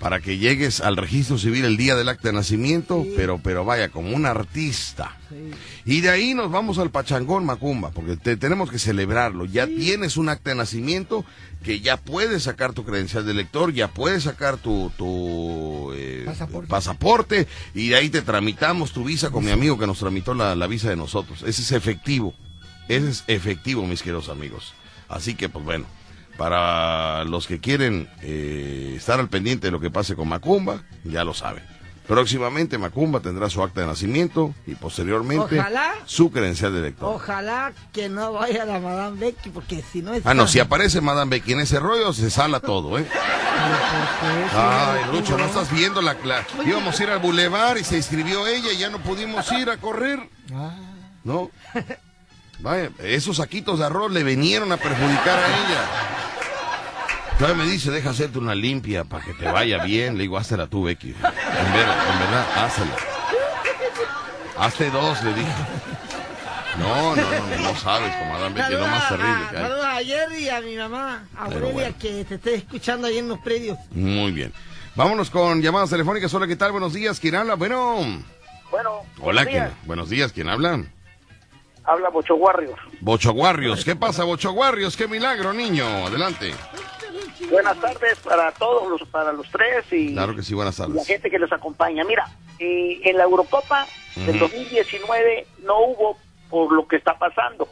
para 0.00 0.20
que 0.20 0.36
llegues 0.36 0.80
al 0.82 0.96
registro 0.96 1.38
civil 1.38 1.64
el 1.64 1.76
día 1.78 1.96
del 1.96 2.08
acta 2.10 2.28
de 2.28 2.34
nacimiento, 2.34 3.02
Sí. 3.02 3.14
pero 3.16 3.40
pero 3.42 3.64
vaya 3.64 3.88
como 3.88 4.14
un 4.14 4.26
artista. 4.26 5.16
Sí. 5.30 5.50
Y 5.86 6.00
de 6.02 6.10
ahí 6.10 6.34
nos 6.34 6.50
vamos 6.50 6.78
al 6.78 6.90
Pachangón 6.90 7.46
Macumba, 7.46 7.90
porque 7.92 8.16
te- 8.16 8.36
tenemos 8.36 8.70
que 8.70 8.78
celebrarlo. 8.78 9.46
Ya 9.46 9.66
tienes 9.66 10.16
un 10.18 10.28
acta 10.28 10.50
de 10.50 10.56
nacimiento 10.56 11.24
que 11.64 11.80
ya 11.80 11.96
puedes 11.96 12.42
sacar 12.42 12.74
tu 12.74 12.84
credencial 12.84 13.24
de 13.26 13.34
lector, 13.34 13.72
ya 13.72 13.88
puedes 13.88 14.24
sacar 14.24 14.58
tu, 14.58 14.92
tu 14.98 15.92
eh, 15.94 16.22
Pasaporte. 16.26 16.68
pasaporte, 16.68 17.48
y 17.74 17.88
de 17.88 17.96
ahí 17.96 18.10
te 18.10 18.22
tramitamos 18.22 18.92
tu 18.92 19.02
visa 19.04 19.30
con 19.30 19.44
mi 19.44 19.50
amigo 19.50 19.78
que 19.78 19.86
nos 19.86 19.98
tramitó 19.98 20.34
la, 20.34 20.54
la 20.54 20.66
visa 20.66 20.90
de 20.90 20.96
nosotros. 20.96 21.42
Ese 21.42 21.62
es 21.62 21.72
efectivo. 21.72 22.34
Ese 22.88 23.08
es 23.08 23.24
efectivo, 23.28 23.86
mis 23.86 24.02
queridos 24.02 24.28
amigos. 24.28 24.74
Así 25.08 25.34
que, 25.34 25.48
pues 25.48 25.64
bueno, 25.64 25.86
para 26.36 27.24
los 27.24 27.46
que 27.46 27.60
quieren 27.60 28.08
eh, 28.22 28.94
estar 28.96 29.18
al 29.20 29.28
pendiente 29.28 29.68
de 29.68 29.70
lo 29.70 29.80
que 29.80 29.90
pase 29.90 30.14
con 30.16 30.28
Macumba, 30.28 30.82
ya 31.04 31.24
lo 31.24 31.34
saben. 31.34 31.62
Próximamente 32.06 32.78
Macumba 32.78 33.18
tendrá 33.18 33.50
su 33.50 33.60
acta 33.64 33.80
de 33.80 33.88
nacimiento 33.88 34.54
y 34.64 34.76
posteriormente 34.76 35.58
Ojalá. 35.58 35.92
su 36.04 36.30
credencial 36.30 36.72
de 36.72 36.80
lector. 36.82 37.12
Ojalá 37.12 37.72
que 37.92 38.08
no 38.08 38.32
vaya 38.32 38.64
la 38.64 38.78
Madame 38.78 39.18
Becky, 39.18 39.50
porque 39.50 39.82
si 39.82 40.02
no 40.02 40.14
es. 40.14 40.24
Ah, 40.24 40.32
no, 40.32 40.46
si 40.46 40.60
aparece 40.60 41.00
Madame 41.00 41.30
Becky 41.30 41.54
en 41.54 41.60
ese 41.60 41.80
rollo, 41.80 42.12
se 42.12 42.30
sala 42.30 42.60
todo, 42.60 42.96
¿eh? 42.96 43.06
Ay, 44.54 45.00
Lucho, 45.12 45.36
no 45.36 45.46
estás 45.46 45.70
viendo 45.72 46.00
la... 46.00 46.14
la- 46.24 46.46
Íbamos 46.64 46.98
a 46.98 47.02
ir 47.02 47.10
al 47.10 47.18
bulevar 47.18 47.76
y 47.78 47.82
se 47.82 47.96
inscribió 47.96 48.46
ella 48.46 48.72
y 48.72 48.76
ya 48.78 48.88
no 48.88 48.98
pudimos 49.00 49.50
ir 49.52 49.68
a 49.70 49.76
correr, 49.78 50.20
Ah, 50.54 50.76
¿no? 51.24 51.50
Vaya, 52.60 52.90
esos 53.02 53.36
saquitos 53.36 53.78
de 53.78 53.84
arroz 53.86 54.10
le 54.12 54.22
vinieron 54.24 54.72
a 54.72 54.76
perjudicar 54.76 55.38
a 55.38 55.46
ella. 55.46 55.84
Todavía 57.38 57.64
me 57.64 57.70
dice, 57.70 57.90
deja 57.90 58.10
hacerte 58.10 58.38
una 58.38 58.54
limpia 58.54 59.04
para 59.04 59.22
que 59.24 59.34
te 59.34 59.44
vaya 59.44 59.84
bien. 59.84 60.16
Le 60.16 60.22
digo, 60.22 60.38
háztela 60.38 60.66
tú, 60.68 60.84
Becky. 60.84 61.10
En 61.10 61.20
verdad, 61.22 62.12
en 62.12 62.18
verdad, 62.18 62.46
házela. 62.64 62.96
Hazte 64.58 64.90
dos, 64.90 65.22
le 65.22 65.34
dije. 65.34 65.52
No, 66.78 67.14
no, 67.16 67.22
no, 67.22 67.62
no 67.62 67.76
sabes, 67.76 68.14
comadre 68.16 68.48
Becky, 68.54 68.72
es 68.74 68.80
lo 68.80 68.86
más 68.86 69.08
terrible 69.08 69.38
que 69.50 69.56
hay. 69.56 69.62
Saludos 69.62 69.84
a 69.86 69.96
Jerry 70.04 70.38
y 70.44 70.48
a 70.48 70.60
mi 70.60 70.76
mamá, 70.76 71.24
a 71.36 71.44
Aurelia, 71.44 71.72
bueno. 71.72 71.94
que 71.98 72.24
te 72.24 72.34
esté 72.36 72.54
escuchando 72.54 73.06
ahí 73.06 73.18
en 73.18 73.28
los 73.28 73.38
predios. 73.40 73.78
Muy 73.92 74.32
bien. 74.32 74.52
Vámonos 74.94 75.28
con 75.30 75.60
llamadas 75.60 75.90
telefónicas. 75.90 76.32
Hola, 76.32 76.46
¿qué 76.46 76.56
tal? 76.56 76.72
Buenos 76.72 76.94
días. 76.94 77.20
¿Quién 77.20 77.34
habla? 77.34 77.54
Bueno. 77.54 78.22
Bueno, 78.70 79.02
Hola, 79.20 79.42
buenos 79.42 79.44
¿quién? 79.44 79.54
días. 79.64 79.72
Buenos 79.84 80.10
días. 80.10 80.32
¿Quién 80.32 80.48
habla? 80.48 80.84
Habla 81.86 82.08
Bocho 82.10 82.34
Warriors. 82.34 82.80
Bocho 83.00 83.32
Guarrios. 83.32 83.84
¿Qué 83.84 83.94
pasa, 83.94 84.24
Bocho 84.24 84.52
Guarrios? 84.52 84.96
¡Qué 84.96 85.06
milagro, 85.06 85.52
niño! 85.52 85.84
Adelante. 86.06 86.52
Buenas 87.50 87.78
tardes 87.80 88.18
para 88.20 88.50
todos, 88.52 88.88
los, 89.00 89.08
para 89.08 89.32
los 89.32 89.48
tres 89.50 89.84
y 89.92 90.12
Claro 90.14 90.34
que 90.34 90.42
sí, 90.42 90.54
buenas 90.54 90.78
la 90.78 90.86
tardes. 90.86 91.06
gente 91.06 91.30
que 91.30 91.38
los 91.38 91.52
acompaña. 91.52 92.02
Mira, 92.04 92.26
eh, 92.58 93.00
en 93.04 93.16
la 93.16 93.24
Eurocopa 93.24 93.86
del 94.16 94.30
Ujú. 94.30 94.38
2019 94.46 95.46
no 95.62 95.78
hubo 95.80 96.18
por 96.50 96.72
lo 96.72 96.88
que 96.88 96.96
está 96.96 97.16
pasando, 97.18 97.68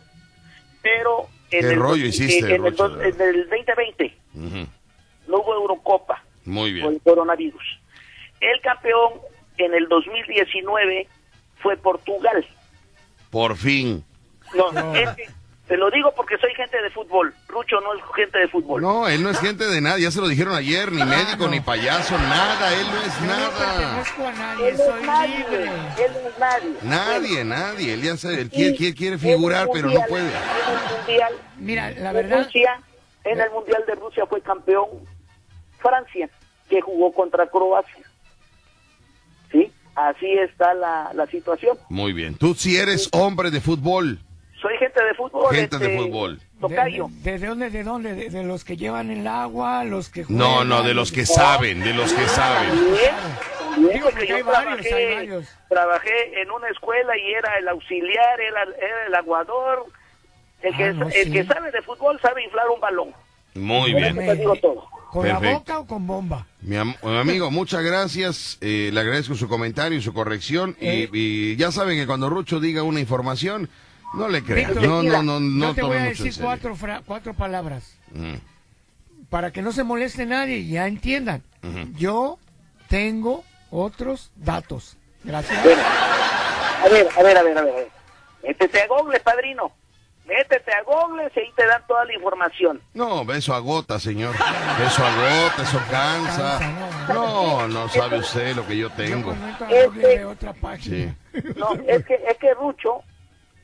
pero 0.83 1.27
en, 1.51 1.61
¿Qué 1.61 1.73
el, 1.73 1.77
rollo 1.81 2.07
hiciste, 2.07 2.39
en, 2.55 2.67
el, 2.67 2.77
Rocha, 2.77 2.89
de 2.97 3.09
en 3.09 3.21
el 3.21 3.49
2020 3.49 4.17
Ujú. 4.35 4.67
no 5.29 5.39
hubo 5.39 5.55
Eurocopa 5.55 6.23
Muy 6.45 6.71
por 6.81 6.91
bien. 6.91 6.95
el 6.95 7.01
coronavirus. 7.03 7.63
El 8.41 8.61
campeón 8.61 9.15
en 9.59 9.75
el 9.75 9.89
2019 9.89 11.09
fue 11.63 11.77
Portugal. 11.79 12.47
Por 13.35 13.57
fin. 13.57 14.05
No, 14.55 14.71
No. 14.71 14.95
es 14.95 15.11
que 15.17 15.29
te 15.67 15.77
lo 15.77 15.91
digo 15.91 16.13
porque 16.15 16.39
soy 16.39 16.55
gente 16.55 16.81
de 16.81 16.89
fútbol. 16.91 17.35
Rucho 17.49 17.81
no 17.81 17.93
es 17.95 18.01
gente 18.15 18.39
de 18.39 18.47
fútbol. 18.47 18.81
No, 18.81 19.09
él 19.09 19.25
no 19.25 19.31
es 19.31 19.41
gente 19.41 19.65
de 19.67 19.81
nada. 19.81 19.99
Ya 19.99 20.13
se 20.13 20.21
lo 20.21 20.29
dijeron 20.29 20.55
ayer. 20.55 20.93
Ni 20.93 21.03
médico, 21.03 21.49
ni 21.49 21.59
payaso, 21.59 22.17
nada. 22.17 22.73
Él 22.73 22.87
no 22.87 23.01
es 23.03 23.19
yo 23.19 23.27
no 23.27 23.27
nada. 23.27 23.51
pertenezco 23.59 24.27
a 24.29 24.33
nadie, 24.33 24.69
Él 24.69 24.77
no 24.77 24.85
soy 24.85 25.01
es 25.01 25.07
nadie. 25.07 25.39
libre. 25.39 25.65
Él 25.65 26.13
no 26.23 26.29
es 26.29 26.39
nadie. 26.39 26.71
Nadie, 26.83 27.45
nadie. 27.45 27.95
Él 27.95 28.03
ya 28.03 28.17
sabe. 28.17 28.41
Él 28.43 28.51
quiere, 28.51 28.77
quiere, 28.77 28.95
quiere 28.95 29.19
figurar, 29.19 29.69
pero 29.73 29.89
no 29.89 30.01
puede. 30.09 30.29
En 30.29 30.33
el 30.33 30.97
mundial, 30.99 31.33
Mira, 31.59 31.91
la 31.91 32.13
verdad, 32.13 32.45
Rusia, 32.45 32.81
en 33.25 33.41
el 33.41 33.51
mundial 33.51 33.83
de 33.87 33.95
Rusia 33.97 34.27
fue 34.27 34.41
campeón 34.43 34.87
Francia, 35.81 36.29
que 36.69 36.81
jugó 36.81 37.13
contra 37.13 37.49
Croacia. 37.49 38.04
¿Sí? 39.95 40.01
Así 40.27 40.33
está 40.39 40.75
la, 40.75 41.11
la 41.15 41.27
situación. 41.27 41.79
Muy 41.89 42.13
bien. 42.13 42.35
Tú 42.37 42.55
sí 42.55 42.77
eres 42.77 43.09
hombre 43.13 43.51
de 43.51 43.61
fútbol. 43.61 44.19
Soy 44.61 44.77
gente 44.79 45.05
de 45.05 45.15
fútbol. 45.15 45.55
Gente 45.55 45.79
de 45.79 45.87
este, 45.95 45.99
fútbol. 46.07 46.41
Tocayo. 46.61 47.07
¿De, 47.23 47.33
de, 47.33 47.39
de 47.39 47.47
dónde? 47.47 47.71
¿De 47.71 47.83
dónde? 47.85 48.15
¿De, 48.15 48.31
de 48.31 48.45
los 48.45 48.65
que 48.65 48.77
llevan 48.77 49.11
el 49.11 49.27
agua? 49.27 49.85
¿Los 49.85 50.09
que 50.09 50.25
No, 50.29 50.47
juegan, 50.47 50.69
no, 50.69 50.83
de 50.83 50.95
los 50.95 51.13
que 51.13 51.27
saben, 51.27 51.81
de 51.81 51.93
los 51.93 52.13
que 52.13 52.27
saben. 52.29 52.71
También, 52.71 53.93
Digo, 53.93 54.09
porque 54.11 54.27
yo 54.27 54.37
hay 54.37 54.43
varios, 54.43 54.81
trabajé, 54.87 55.15
varios. 55.17 55.49
trabajé 55.69 56.41
en 56.43 56.51
una 56.51 56.69
escuela 56.69 57.17
y 57.19 57.33
era 57.35 57.59
el 57.59 57.69
auxiliar, 57.69 58.41
era, 58.41 58.63
era 58.63 59.07
el 59.09 59.15
aguador. 59.15 59.85
El, 60.63 60.77
que, 60.77 60.85
Ah, 60.85 60.93
no, 60.95 61.07
el 61.09 61.13
sí. 61.13 61.31
que 61.33 61.45
sabe 61.45 61.71
de 61.71 61.83
fútbol 61.83 62.19
sabe 62.23 62.43
inflar 62.45 62.69
un 62.71 62.81
balón. 62.81 63.13
Muy 63.55 63.93
bien. 63.93 64.17
digo 64.39 64.57
todo. 64.57 64.89
¿Con 65.15 65.29
la 65.29 65.39
boca 65.39 65.79
o 65.79 65.87
con 65.87 66.07
bomba? 66.09 66.45
Mi, 66.63 66.75
am- 66.77 66.95
mi 67.03 67.17
amigo, 67.19 67.51
muchas 67.53 67.83
gracias. 67.85 68.59
eh, 68.61 68.91
le 68.93 68.99
agradezco 69.01 69.35
su 69.37 69.49
comentario 69.49 69.97
y 69.97 70.03
su 70.03 70.13
corrección. 70.13 70.77
Y, 70.81 70.87
Eh. 70.89 71.11
y 71.13 71.57
ya 71.57 71.71
saben 71.71 71.97
que 71.97 72.05
cuando 72.07 72.29
Rucho 72.29 72.59
diga 72.59 72.83
una 72.83 72.99
información, 72.99 73.71
no 74.15 74.29
le 74.29 74.43
crean. 74.43 74.73
Víctor, 74.73 74.89
No, 74.89 75.03
no, 75.05 75.23
no, 75.23 75.39
no 75.41 75.69
Yo 75.69 75.75
te 75.75 75.83
voy 75.83 75.99
a 75.99 76.03
decir 76.05 76.35
cuatro, 76.41 76.75
fra- 76.75 77.03
cuatro 77.07 77.33
palabras 77.35 77.95
Mm, 78.13 78.35
para 79.31 79.53
que 79.53 79.63
no 79.63 79.71
se 79.73 79.85
moleste 79.85 80.27
nadie 80.27 80.59
y 80.59 80.71
ya 80.71 80.87
entiendan. 80.89 81.43
Yo 81.97 82.39
tengo 82.89 83.45
otros 83.71 84.31
datos. 84.37 84.97
Gracias. 85.23 85.63
Bueno, 85.63 85.83
a 85.83 86.89
ver, 86.89 87.09
a 87.17 87.23
ver, 87.23 87.37
a 87.39 87.43
ver, 87.43 87.59
a 87.59 87.63
ver. 87.63 87.73
a 87.73 87.77
ver. 87.77 87.89
Métete 88.47 88.83
a 88.83 88.87
Google, 88.89 89.21
padrino. 89.21 89.73
Métete 90.27 90.73
a 90.73 90.83
Google 90.83 91.31
y 91.35 91.39
ahí 91.39 91.53
te 91.55 91.67
dan 91.67 91.87
toda 91.87 92.05
la 92.07 92.15
información. 92.15 92.81
No, 92.95 93.31
eso 93.33 93.55
agota, 93.55 93.99
señor. 94.01 94.35
Eso 94.35 95.05
agota, 95.05 95.63
eso 95.63 95.81
cansa. 95.91 96.61
No, 97.09 97.69
no 97.69 97.89
sabe 97.89 98.19
usted 98.19 98.57
lo 98.57 98.67
que 98.67 98.77
yo 98.79 98.91
tengo. 98.91 99.35
Este-. 99.69 100.25
Sí. 100.81 101.13
No, 101.57 101.75
es 101.87 102.05
que, 102.07 102.15
es 102.15 102.39
que 102.39 102.55
Rucho, 102.55 103.03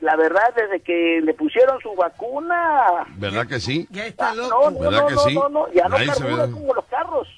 la 0.00 0.16
verdad, 0.16 0.52
desde 0.54 0.80
que 0.80 1.20
le 1.22 1.34
pusieron 1.34 1.80
su 1.80 1.94
vacuna, 1.94 3.06
¿Verdad 3.16 3.46
que 3.46 3.60
sí? 3.60 3.86
Ya 3.90 4.06
está 4.06 4.30
ah, 4.30 4.34
loco. 4.34 4.70
no, 4.70 4.70
no, 4.70 4.80
¿Verdad 4.80 5.00
no, 5.00 5.06
que 5.08 5.14
no, 5.14 5.20
sí? 5.20 5.34
no, 5.34 5.48
no, 5.48 5.72
ya 5.72 5.88
no 5.88 5.96
carbura 5.96 6.46
ve. 6.46 6.52
como 6.52 6.74
los 6.74 6.84
carros. 6.86 7.28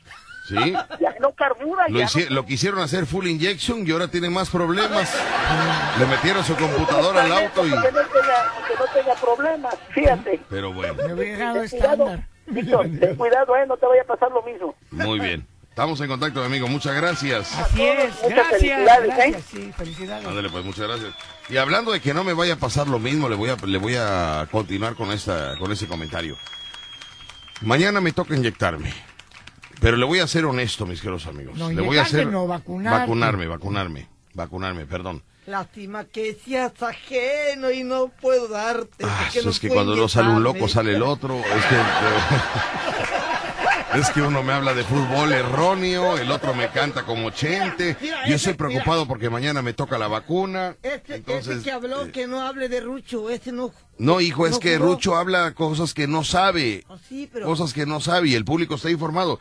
Sí. 0.53 0.72
Ya 1.00 1.14
no 1.20 1.32
carbura, 1.34 1.88
Lo, 1.88 1.98
ya 1.98 2.05
hici- 2.07 2.28
no- 2.28 2.34
lo 2.36 2.46
quisieron 2.46 2.80
hacer 2.80 3.07
full 3.07 3.26
injection 3.26 3.86
y 3.86 3.90
ahora 3.92 4.09
tiene 4.09 4.28
más 4.30 4.50
problemas. 4.50 5.12
Le 5.98 6.07
metieron 6.07 6.44
su 6.44 6.55
computadora 6.57 7.22
al 7.24 7.32
auto 7.32 7.66
y... 7.66 7.70
Que 7.70 7.76
no 7.76 7.82
tenga, 7.82 8.53
que 8.68 8.74
no 8.78 8.84
tenga 8.94 9.14
problemas, 9.20 9.74
fíjate. 9.94 10.40
Pero 10.50 10.72
bueno, 10.72 10.94
Me 11.14 11.64
estándar. 11.64 12.26
Víctor, 12.46 12.86
ten 13.00 13.16
cuidado, 13.16 13.57
eh, 13.57 13.66
no 13.66 13.76
te 13.76 13.86
vaya 13.86 14.03
a 14.03 14.05
pasar 14.07 14.30
lo 14.30 14.42
mismo. 14.42 14.74
muy 14.90 15.18
bien. 15.20 15.46
Estamos 15.70 15.98
en 16.03 16.09
contacto, 16.09 16.40
mi 16.40 16.46
amigo. 16.46 16.68
Muchas 16.68 16.94
gracias. 16.94 17.57
Así 17.59 17.82
es, 17.82 18.12
Muchas 18.22 18.28
gracias, 18.30 18.59
felicidades, 18.61 19.09
¿eh? 19.11 19.14
gracias, 19.16 19.42
sí, 19.50 19.72
felicidades. 19.74 20.26
Ándale, 20.26 20.50
pues 20.50 20.64
muchas 20.66 20.86
gracias. 20.86 21.14
Y 21.48 21.57
hablando 21.57 21.92
de 21.92 22.00
que 22.00 22.12
no 22.12 22.24
me 22.24 22.34
vaya 22.34 22.55
a 22.55 22.57
pasar 22.59 22.88
lo 22.88 22.98
mismo, 22.98 23.26
le 23.30 23.36
voy 23.36 23.48
a, 23.48 23.57
le 23.64 23.78
voy 23.78 23.96
a 23.96 24.46
continuar 24.53 24.96
con 24.96 25.11
esta, 25.12 25.57
con 25.59 25.72
ese 25.72 25.86
comentario. 25.86 26.36
Mañana 27.62 28.00
me 28.03 28.12
toca 28.12 28.34
inyectarme. 28.34 28.92
Pero 29.82 29.96
le 29.96 30.04
voy 30.06 30.20
a 30.20 30.28
ser 30.28 30.44
honesto, 30.44 30.86
mis 30.86 31.00
queridos 31.00 31.26
amigos. 31.26 31.58
No, 31.58 31.70
le 31.70 31.82
voy 31.82 31.98
a 31.98 32.02
hacer 32.02 32.28
no, 32.28 32.46
vacunarme, 32.46 33.48
vacunarme, 33.48 34.08
vacunarme, 34.32 34.86
perdón. 34.86 35.24
Lástima 35.44 36.04
que 36.04 36.38
seas 36.44 36.80
ajeno 36.80 37.72
y 37.72 37.82
no 37.82 38.12
puedo 38.20 38.46
darte. 38.46 39.04
Ah, 39.04 39.22
porque 39.24 39.42
no 39.42 39.50
es 39.50 39.58
que 39.58 39.68
cuando 39.68 39.96
no 39.96 40.08
sale 40.08 40.28
un 40.28 40.44
loco 40.44 40.68
sale 40.68 40.94
el 40.94 41.02
otro. 41.02 41.36
Es 41.36 41.64
que 41.66 41.76
es 43.95 44.11
que 44.11 44.22
uno 44.22 44.43
me 44.43 44.53
habla 44.53 44.74
de 44.74 44.84
fútbol 44.84 45.32
erróneo, 45.32 46.16
el 46.18 46.30
otro 46.30 46.55
me 46.55 46.68
canta 46.68 47.05
como 47.05 47.30
chente. 47.30 47.97
Yo 48.26 48.36
estoy 48.36 48.55
preocupado 48.55 49.07
porque 49.07 49.30
mañana 49.30 49.62
me 49.62 49.72
toca 49.72 49.99
la 49.99 50.09
vacuna. 50.09 50.76
Este, 50.82 51.16
Entonces, 51.16 51.62
que 51.62 51.70
habló 51.72 52.07
eh, 52.07 52.11
que 52.12 52.26
no 52.26 52.40
hable 52.43 52.68
de 52.68 52.80
Rucho, 52.80 53.30
ese 53.30 53.53
no. 53.53 53.72
No, 53.99 54.20
hijo, 54.20 54.47
es 54.47 54.53
no 54.53 54.61
que 54.61 54.78
jugó. 54.78 54.93
Rucho 54.95 55.16
habla 55.16 55.53
cosas 55.53 55.93
que 55.95 56.07
no 56.09 56.24
sabe. 56.24 56.84
Oh, 56.88 56.97
sí, 57.09 57.28
pero. 57.32 57.47
Cosas 57.47 57.72
que 57.72 57.86
no 57.86 58.01
sabe 58.01 58.28
y 58.28 58.34
el 58.34 58.45
público 58.45 58.74
está 58.76 58.90
informado. 58.90 59.38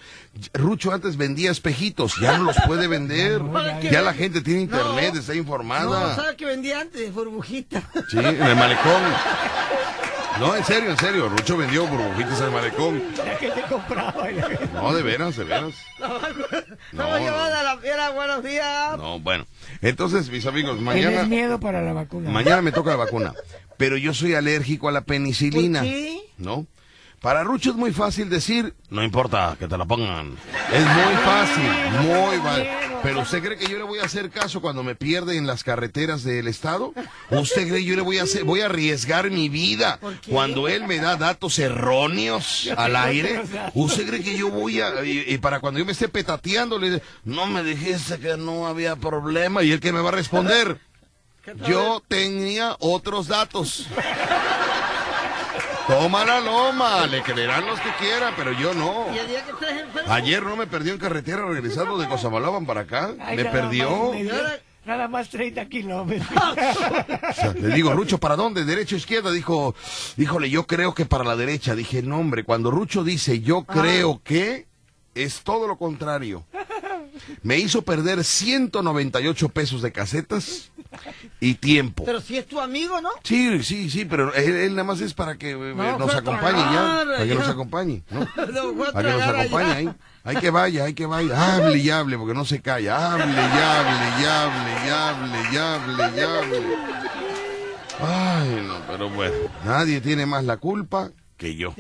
Rucho 0.53 0.91
antes 0.91 1.15
vendía 1.17 1.51
espejitos, 1.51 2.15
ya 2.21 2.37
no 2.37 2.43
los 2.45 2.57
puede 2.67 2.87
vender. 2.87 3.41
Ya 3.91 4.01
la 4.01 4.13
gente 4.13 4.41
tiene 4.41 4.61
internet, 4.61 5.13
No. 5.13 5.19
está 5.19 5.33
No, 5.33 5.39
informada. 5.39 6.15
¿sabes 6.15 6.35
qué 6.35 6.45
vendía 6.45 6.81
antes? 6.81 7.13
Burbujita. 7.13 7.81
Sí, 8.09 8.17
en 8.19 8.25
el 8.25 8.55
malecón. 8.55 9.01
No, 10.39 10.55
en 10.55 10.63
serio, 10.63 10.89
en 10.91 10.97
serio. 10.97 11.29
Rucho 11.29 11.57
vendió 11.57 11.85
burbujitas 11.85 12.41
el 12.41 12.51
malecón. 12.51 13.03
La 13.17 13.37
que 13.37 13.49
te 13.51 13.61
compraba. 13.63 14.31
y 14.31 14.35
la 14.35 14.47
que- 14.49 14.65
No, 14.73 14.93
de 14.93 15.03
veras, 15.03 15.35
de 15.37 15.43
veras. 15.43 15.73
No, 15.99 16.07
No, 16.93 17.17
llevada 17.19 17.59
a 17.59 17.63
la 17.63 17.77
fiera, 17.77 18.09
buenos 18.11 18.43
días. 18.43 18.97
No, 18.97 19.19
bueno. 19.19 19.45
Entonces, 19.81 20.29
mis 20.29 20.45
amigos, 20.45 20.77
Tienes 20.77 20.85
mañana, 21.05 21.23
miedo 21.25 21.59
para 21.59 21.81
la 21.81 21.93
vacuna. 21.93 22.29
mañana 22.31 22.61
me 22.61 22.71
toca 22.71 22.91
la 22.91 22.95
vacuna. 22.97 23.33
Pero 23.77 23.97
yo 23.97 24.13
soy 24.13 24.33
alérgico 24.33 24.89
a 24.89 24.91
la 24.91 25.01
penicilina. 25.01 25.79
¿Por 25.79 25.89
qué? 25.89 26.21
¿No? 26.37 26.65
Para 27.21 27.43
Rucho 27.43 27.69
es 27.69 27.75
muy 27.75 27.93
fácil 27.93 28.31
decir, 28.31 28.73
no 28.89 29.03
importa, 29.03 29.55
que 29.59 29.67
te 29.67 29.77
la 29.77 29.85
pongan. 29.85 30.35
Es 30.73 30.83
muy 30.83 31.15
fácil, 31.23 31.63
muy 32.01 32.37
fácil. 32.37 32.67
Pero 33.03 33.21
usted 33.21 33.43
cree 33.43 33.57
que 33.59 33.67
yo 33.67 33.77
le 33.77 33.83
voy 33.83 33.99
a 33.99 34.05
hacer 34.05 34.31
caso 34.31 34.59
cuando 34.59 34.81
me 34.81 34.95
pierde 34.95 35.37
en 35.37 35.45
las 35.45 35.63
carreteras 35.63 36.23
del 36.23 36.47
estado? 36.47 36.95
¿Usted 37.29 37.67
cree 37.67 37.81
que 37.81 37.85
yo 37.85 37.95
le 37.95 38.01
voy 38.01 38.17
a 38.17 38.23
hacer, 38.23 38.43
voy 38.43 38.61
a 38.61 38.65
arriesgar 38.65 39.29
mi 39.29 39.49
vida 39.49 39.99
cuando 40.31 40.67
él 40.67 40.87
me 40.87 40.97
da 40.97 41.15
datos 41.15 41.59
erróneos 41.59 42.67
al 42.75 42.95
aire? 42.95 43.43
¿Usted 43.75 44.07
cree 44.07 44.23
que 44.23 44.35
yo 44.35 44.49
voy 44.49 44.81
a, 44.81 45.03
y, 45.05 45.23
y 45.27 45.37
para 45.37 45.59
cuando 45.59 45.79
yo 45.79 45.85
me 45.85 45.91
esté 45.91 46.09
petateando, 46.09 46.79
le 46.79 46.89
dice, 46.89 47.03
no 47.23 47.45
me 47.45 47.63
dijiste 47.63 48.17
que 48.17 48.35
no 48.35 48.65
había 48.65 48.95
problema? 48.95 49.61
¿Y 49.61 49.71
él 49.71 49.79
que 49.79 49.93
me 49.93 50.01
va 50.01 50.09
a 50.09 50.13
responder? 50.13 50.79
Yo 51.67 52.01
tenía 52.07 52.75
otros 52.79 53.27
datos. 53.27 53.85
Toma 55.87 56.25
la 56.25 56.39
loma, 56.39 57.07
le 57.07 57.21
creerán 57.21 57.65
los 57.65 57.79
que 57.79 57.89
quieran, 57.99 58.33
pero 58.37 58.51
yo 58.53 58.73
no. 58.73 59.07
Y 59.13 59.17
el 59.17 59.27
día 59.27 59.43
que 59.43 59.51
estés 59.51 59.81
enfermo. 59.81 60.11
Ayer 60.11 60.43
no 60.43 60.55
me 60.55 60.67
perdió 60.67 60.93
en 60.93 60.99
carretera 60.99 61.45
regresando 61.45 61.97
de 61.97 62.07
Cozamalaban 62.07 62.65
para 62.65 62.81
acá. 62.81 63.11
Ay, 63.19 63.37
Me 63.37 63.43
nada 63.43 63.61
perdió. 63.61 64.13
más 64.13 64.59
Nada 64.85 65.07
más 65.07 65.29
30 65.29 65.67
kilómetros. 65.69 66.27
O 67.29 67.33
sea, 67.33 67.53
le 67.53 67.73
digo, 67.73 67.93
Rucho, 67.93 68.17
¿para 68.17 68.35
dónde? 68.35 68.65
¿Derecha 68.65 68.95
o 68.95 68.97
izquierda? 68.97 69.31
Dijo, 69.31 69.75
híjole, 70.17 70.49
yo 70.49 70.65
creo 70.65 70.93
que 70.93 71.05
para 71.05 71.23
la 71.23 71.35
derecha. 71.35 71.75
Dije, 71.75 72.01
no, 72.01 72.19
hombre, 72.19 72.43
cuando 72.43 72.71
Rucho 72.71 73.03
dice 73.03 73.39
yo 73.41 73.63
creo 73.63 74.21
que, 74.23 74.67
es 75.15 75.41
todo 75.41 75.67
lo 75.67 75.77
contrario. 75.77 76.45
Me 77.43 77.57
hizo 77.57 77.83
perder 77.83 78.23
198 78.23 79.49
pesos 79.49 79.81
de 79.81 79.91
casetas 79.91 80.70
y 81.39 81.53
tiempo. 81.55 82.03
Pero 82.05 82.21
si 82.21 82.37
es 82.37 82.45
tu 82.47 82.59
amigo, 82.59 82.99
¿no? 83.01 83.09
Sí, 83.23 83.63
sí, 83.63 83.89
sí, 83.89 84.05
pero 84.05 84.33
él, 84.33 84.55
él 84.55 84.71
nada 84.71 84.83
más 84.83 85.01
es 85.01 85.13
para 85.13 85.37
que 85.37 85.51
eh, 85.51 85.73
No, 85.75 85.97
nos 85.97 86.13
acompañe 86.15 86.61
tragar, 86.61 86.73
ya, 87.07 87.11
para 87.13 87.23
que 87.23 87.27
ya. 87.27 87.35
nos 87.35 87.49
acompañe, 87.49 88.03
¿no? 88.11 88.25
Para 88.35 88.47
que 88.47 89.17
nos 89.17 89.21
acompañe 89.27 89.71
ahí. 89.71 89.89
Hay 90.23 90.35
que 90.37 90.49
vaya, 90.49 90.83
hay 90.85 90.93
que 90.93 91.05
vaya. 91.05 91.55
Hable 91.55 91.77
y 91.77 91.89
hable, 91.89 92.17
porque 92.17 92.33
no 92.33 92.45
se 92.45 92.61
calla. 92.61 93.13
Hable 93.13 93.25
y 93.25 93.37
hable 93.37 94.21
y 94.21 94.25
hable 94.25 94.71
y 94.85 94.89
hable 94.89 95.37
y 95.51 95.57
hable 95.57 96.17
y 96.17 96.19
hable. 96.21 96.61
Ay, 97.99 98.63
no, 98.67 98.75
pero 98.87 99.09
bueno. 99.09 99.35
Nadie 99.65 100.01
tiene 100.01 100.25
más 100.25 100.43
la 100.43 100.57
culpa 100.57 101.11
que 101.37 101.55
yo. 101.55 101.73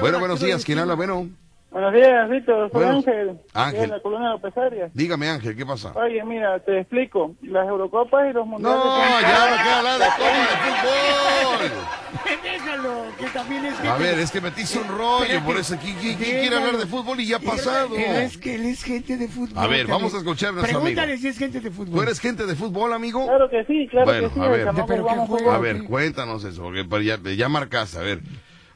Bueno, 0.00 0.18
buenos 0.18 0.40
días. 0.40 0.64
¿Quién 0.64 0.78
habla? 0.78 0.94
Bueno, 0.94 1.28
Buenos 1.70 1.92
días, 1.94 2.28
Víctor. 2.28 2.68
Soy 2.72 2.82
Buenos- 2.84 3.06
Ángel. 3.06 3.38
Ángel. 3.54 3.80
De 3.82 3.86
la 3.86 4.00
colonia 4.02 4.30
López 4.30 4.56
Arias. 4.58 4.90
dígame 4.92 5.28
Ángel, 5.28 5.56
¿qué 5.56 5.64
pasa? 5.64 5.92
Oye, 5.94 6.24
mira, 6.24 6.58
te 6.58 6.80
explico. 6.80 7.36
Las 7.42 7.68
Eurocopas 7.68 8.28
y 8.28 8.32
los 8.32 8.44
mundiales. 8.44 8.76
No, 8.76 8.82
son- 8.82 9.22
ya 9.22 9.50
no 9.50 9.56
quiero 9.62 9.76
hablar 9.76 9.98
de 10.00 10.06
Copa 10.06 10.30
de 10.30 11.68
fútbol. 11.70 12.40
Déjalo, 12.42 13.02
que 13.18 13.26
también 13.26 13.64
es 13.66 13.74
que... 13.78 13.88
A 13.88 13.96
ver, 13.96 14.18
es 14.18 14.30
que 14.32 14.40
metiste 14.40 14.78
un 14.80 14.88
rollo, 14.88 15.40
por 15.44 15.56
eso 15.58 15.76
¿quién, 15.80 15.96
quién- 15.98 16.16
quién 16.18 16.40
quiere 16.40 16.56
hablar 16.56 16.76
de 16.76 16.86
fútbol 16.86 17.20
y 17.20 17.26
ya 17.26 17.36
ha 17.36 17.40
pasado? 17.40 17.96
Él 17.96 18.16
es 18.16 18.36
que 18.36 18.54
él 18.56 18.66
es 18.66 18.82
gente 18.82 19.16
de 19.16 19.28
fútbol. 19.28 19.56
A 19.56 19.66
ver, 19.68 19.78
también. 19.86 19.86
vamos 19.88 20.14
a 20.14 20.18
escuchar 20.18 20.48
a 20.48 20.52
nuestro 20.52 20.80
Pregúntale 20.80 21.12
amigo. 21.12 21.22
si 21.22 21.28
es 21.28 21.38
gente 21.38 21.60
de 21.60 21.70
fútbol. 21.70 21.94
¿Tú 21.94 22.02
eres 22.02 22.18
gente 22.18 22.46
de 22.46 22.56
fútbol, 22.56 22.92
amigo? 22.92 23.24
Claro 23.26 23.48
que 23.48 23.64
sí, 23.66 23.86
claro 23.88 24.06
Bueno, 24.06 24.28
que 24.28 24.34
sí. 24.34 24.40
a 24.40 24.48
ver. 24.48 24.68
Pero 24.88 25.04
vamos 25.04 25.42
a 25.46 25.58
ver, 25.58 25.84
cuéntanos 25.84 26.42
eso, 26.44 26.62
porque 26.62 27.04
ya, 27.04 27.16
ya 27.36 27.48
marcaste, 27.48 27.98
a 27.98 28.02
ver. 28.02 28.20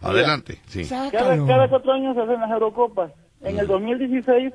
Adelante, 0.05 0.61
sí. 0.67 0.87
Cada, 0.89 1.11
cada 1.11 1.69
cuatro 1.69 1.93
años 1.93 2.15
se 2.15 2.23
hacen 2.23 2.41
las 2.41 2.51
Eurocopas. 2.51 3.13
En 3.41 3.59
el 3.59 3.67
2016, 3.67 4.53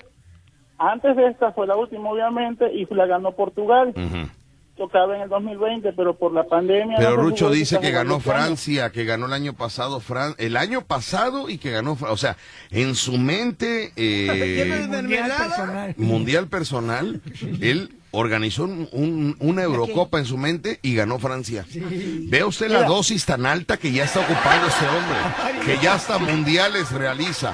antes 0.77 1.15
de 1.15 1.27
esta 1.27 1.51
fue 1.51 1.67
la 1.67 1.75
última, 1.75 2.09
obviamente, 2.09 2.71
y 2.73 2.85
la 2.93 3.05
ganó 3.05 3.33
Portugal. 3.33 3.89
Ujú. 3.95 4.29
Tocaba 4.77 5.13
en 5.17 5.23
el 5.23 5.29
2020, 5.29 5.91
pero 5.91 6.15
por 6.15 6.31
la 6.31 6.45
pandemia. 6.45 6.95
Pero 6.97 7.17
no 7.17 7.23
Rucho 7.23 7.49
dice 7.51 7.79
que 7.81 7.91
ganó. 7.91 8.21
Francia, 8.21 8.91
que 8.91 9.03
ganó 9.03 9.25
el 9.25 9.33
año 9.33 9.51
pasado 9.53 9.99
Fran 9.99 10.35
el 10.37 10.55
año 10.55 10.81
pasado 10.85 11.49
y 11.49 11.57
que 11.57 11.71
ganó, 11.71 11.97
o 11.99 12.15
sea, 12.17 12.37
en 12.71 12.95
su 12.95 13.17
mente 13.17 13.91
eh, 13.97 14.87
Mundial 14.89 15.31
personal. 15.37 15.93
mundial 15.97 16.47
personal, 16.47 17.21
él 17.59 17.98
organizó 18.11 18.63
un- 18.63 18.89
un- 18.91 19.35
una 19.39 19.63
Eurocopa 19.63 20.17
en 20.19 20.25
su 20.25 20.37
mente 20.37 20.79
y 20.81 20.95
ganó 20.95 21.19
Francia. 21.19 21.65
Vea 21.69 22.45
usted 22.45 22.69
la 22.69 22.79
Mira. 22.79 22.89
dosis 22.89 23.25
tan 23.25 23.45
alta 23.45 23.77
que 23.77 23.91
ya 23.91 24.05
está 24.05 24.21
ocupando 24.21 24.67
este 24.67 24.85
hombre, 24.87 25.61
que 25.65 25.77
ya 25.83 25.93
hasta 25.93 26.17
mundiales 26.17 26.91
realiza. 26.91 27.53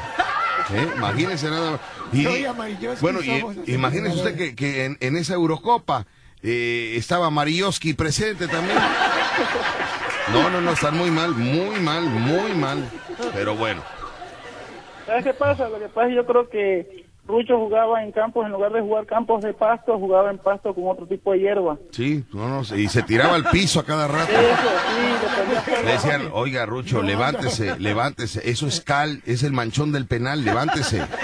¿Eh? 0.73 0.87
Imagínese 0.97 1.49
nada. 1.49 1.79
Y- 2.11 2.25
bueno, 3.01 3.19
y- 3.21 3.71
imagínese 3.73 4.15
usted 4.15 4.35
que, 4.37 4.55
que 4.55 4.85
en, 4.85 4.97
en 4.99 5.15
esa 5.17 5.33
Eurocopa 5.33 6.05
eh, 6.41 6.93
estaba 6.95 7.29
Marioski 7.29 7.93
presente 7.93 8.47
también. 8.47 8.77
No, 10.31 10.49
no, 10.49 10.61
no, 10.61 10.71
están 10.71 10.97
muy 10.97 11.11
mal, 11.11 11.35
muy 11.35 11.79
mal, 11.79 12.03
muy 12.03 12.53
mal. 12.55 12.89
Pero 13.33 13.55
bueno, 13.55 13.83
¿Sabes 15.05 15.23
qué 15.23 15.33
pasa? 15.33 15.69
Lo 15.69 15.77
que 15.79 15.87
pasa 15.87 16.07
es 16.07 16.09
que 16.11 16.15
yo 16.15 16.25
creo 16.25 16.49
que 16.49 17.04
Rucho 17.27 17.57
jugaba 17.57 18.03
en 18.03 18.11
campos, 18.11 18.45
en 18.45 18.51
lugar 18.51 18.71
de 18.71 18.81
jugar 18.81 19.05
campos 19.07 19.41
de 19.43 19.51
pasto, 19.53 19.97
jugaba 19.97 20.29
en 20.29 20.37
pasto 20.37 20.75
con 20.75 20.87
otro 20.87 21.07
tipo 21.07 21.31
de 21.31 21.39
hierba. 21.39 21.77
sí, 21.91 22.23
no, 22.33 22.47
no, 22.47 22.61
y 22.77 22.87
se 22.87 23.01
tiraba 23.01 23.33
al 23.33 23.45
piso 23.49 23.79
a 23.79 23.83
cada 23.83 24.07
rato. 24.07 24.31
Eso, 24.31 24.69
sí, 25.65 25.71
Le 25.85 25.91
decían, 25.91 26.29
oiga, 26.33 26.65
Rucho, 26.67 27.01
levántese, 27.01 27.79
levántese. 27.79 28.47
Eso 28.47 28.67
es 28.67 28.79
cal, 28.81 29.21
es 29.25 29.41
el 29.41 29.53
manchón 29.53 29.91
del 29.91 30.05
penal, 30.05 30.43
levántese. 30.45 31.01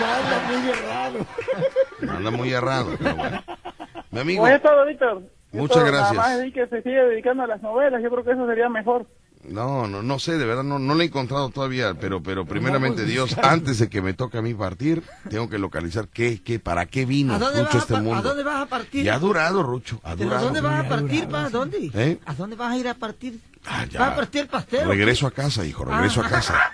No, 0.00 0.06
anda 0.06 0.40
muy 0.48 0.70
errado. 0.70 2.16
Anda 2.16 2.30
muy 2.30 2.52
errado, 2.52 2.86
pero 2.98 3.14
bueno. 3.16 3.42
Mi 4.10 4.20
amigo, 4.20 4.42
Pues 4.42 4.54
es 4.54 4.62
todo, 4.62 4.86
Víctor. 4.86 5.22
Muchas 5.52 5.76
todo. 5.76 5.86
gracias. 5.86 6.14
Nada 6.14 6.42
más 6.44 6.52
que 6.54 6.66
se 6.66 6.82
sigue 6.82 7.04
dedicando 7.04 7.42
a 7.42 7.46
las 7.46 7.60
novelas. 7.60 8.02
Yo 8.02 8.10
creo 8.10 8.24
que 8.24 8.30
eso 8.32 8.46
sería 8.46 8.68
mejor. 8.68 9.06
No, 9.48 9.88
no, 9.88 10.02
no 10.02 10.18
sé, 10.18 10.36
de 10.38 10.44
verdad, 10.44 10.62
no, 10.62 10.78
no 10.78 10.94
lo 10.94 11.02
he 11.02 11.06
encontrado 11.06 11.48
todavía, 11.50 11.94
pero, 11.94 12.22
pero 12.22 12.44
primeramente 12.44 13.04
Dios, 13.04 13.36
antes 13.42 13.78
de 13.78 13.88
que 13.88 14.02
me 14.02 14.12
toque 14.12 14.38
a 14.38 14.42
mí 14.42 14.54
partir, 14.54 15.02
tengo 15.30 15.48
que 15.48 15.58
localizar 15.58 16.08
qué, 16.08 16.42
qué, 16.42 16.58
para 16.58 16.86
qué 16.86 17.06
vino 17.06 17.34
¿A 17.34 17.38
dónde, 17.38 17.60
Rucho 17.60 17.72
vas 17.72 17.74
a, 17.74 17.78
este 17.78 17.92
pa- 17.94 17.98
¿A 17.98 18.02
mundo. 18.02 18.22
dónde 18.22 18.42
vas 18.44 18.62
a 18.62 18.66
partir? 18.66 19.04
Ya 19.04 19.14
ha 19.14 19.18
durado, 19.18 19.62
Rucho, 19.62 20.00
ha 20.04 20.10
¿Pero 20.14 20.24
durado. 20.24 20.44
dónde 20.46 20.60
vas 20.60 20.84
a 20.84 20.88
partir, 20.88 21.24
durado, 21.26 21.30
pa? 21.30 21.44
¿A 21.46 21.50
dónde? 21.50 21.90
¿Eh? 21.94 22.18
¿A 22.26 22.34
dónde 22.34 22.56
vas 22.56 22.72
a 22.72 22.76
ir 22.78 22.88
a 22.88 22.94
partir? 22.94 23.40
Ah, 23.66 23.84
ya. 23.88 23.98
¿Vas 24.00 24.08
a 24.12 24.16
partir 24.16 24.40
el 24.42 24.48
pastel? 24.48 24.88
Regreso 24.88 25.26
a 25.26 25.30
casa, 25.30 25.64
hijo, 25.64 25.84
regreso 25.84 26.22
a 26.22 26.28
casa. 26.28 26.54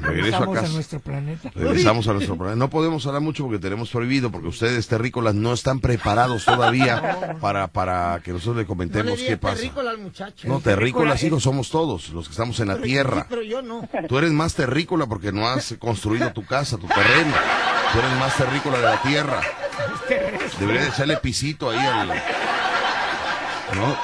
Regreso 0.00 0.24
a 0.24 0.38
Estamos 0.38 0.56
a 0.56 0.60
casa. 0.62 0.72
nuestro 0.72 0.98
planeta. 1.00 1.50
Regresamos 1.54 2.08
a 2.08 2.12
nuestro 2.14 2.36
programa. 2.36 2.58
No 2.58 2.68
podemos 2.68 3.06
hablar 3.06 3.22
mucho 3.22 3.44
porque 3.44 3.60
tenemos 3.60 3.90
prohibido, 3.90 4.30
porque 4.32 4.48
ustedes 4.48 4.88
terrícolas 4.88 5.34
no 5.36 5.52
están 5.52 5.78
preparados 5.78 6.44
todavía 6.46 7.36
para, 7.40 7.68
para 7.68 8.20
que 8.24 8.32
nosotros 8.32 8.56
le 8.56 8.62
No 8.62 8.64
le 8.64 8.66
comentemos 8.66 9.18
qué 9.20 9.36
pasa. 9.36 9.56
terrícola 9.56 9.90
al 9.90 9.98
muchacho. 9.98 10.48
No, 10.48 10.58
terrícolas, 10.60 11.22
hijos, 11.22 11.42
somos 11.44 11.70
todos 11.70 12.08
los 12.08 12.26
que 12.26 12.32
estamos 12.32 12.58
en 12.60 12.68
la 12.68 12.74
Pero- 12.74 12.84
tierra. 12.86 13.20
sí, 13.22 13.26
pero 13.28 13.42
yo 13.42 13.62
no. 13.62 13.88
Tú 14.08 14.18
eres 14.18 14.32
más 14.32 14.54
terrícola 14.54 15.06
porque 15.06 15.30
no 15.30 15.46
has 15.48 15.74
construido 15.78 16.32
tu 16.32 16.44
casa, 16.44 16.76
tu 16.76 16.88
terreno. 16.88 17.34
Tú 17.92 17.98
eres 18.00 18.18
más 18.18 18.36
terrícola 18.36 18.78
de 18.78 18.84
la 18.84 19.02
tierra. 19.02 19.40
Debería 20.58 20.82
de 20.82 20.88
echarle 20.88 21.16
pisito 21.18 21.70
ahí 21.70 21.78
al. 21.78 22.08
¿No? 22.08 23.96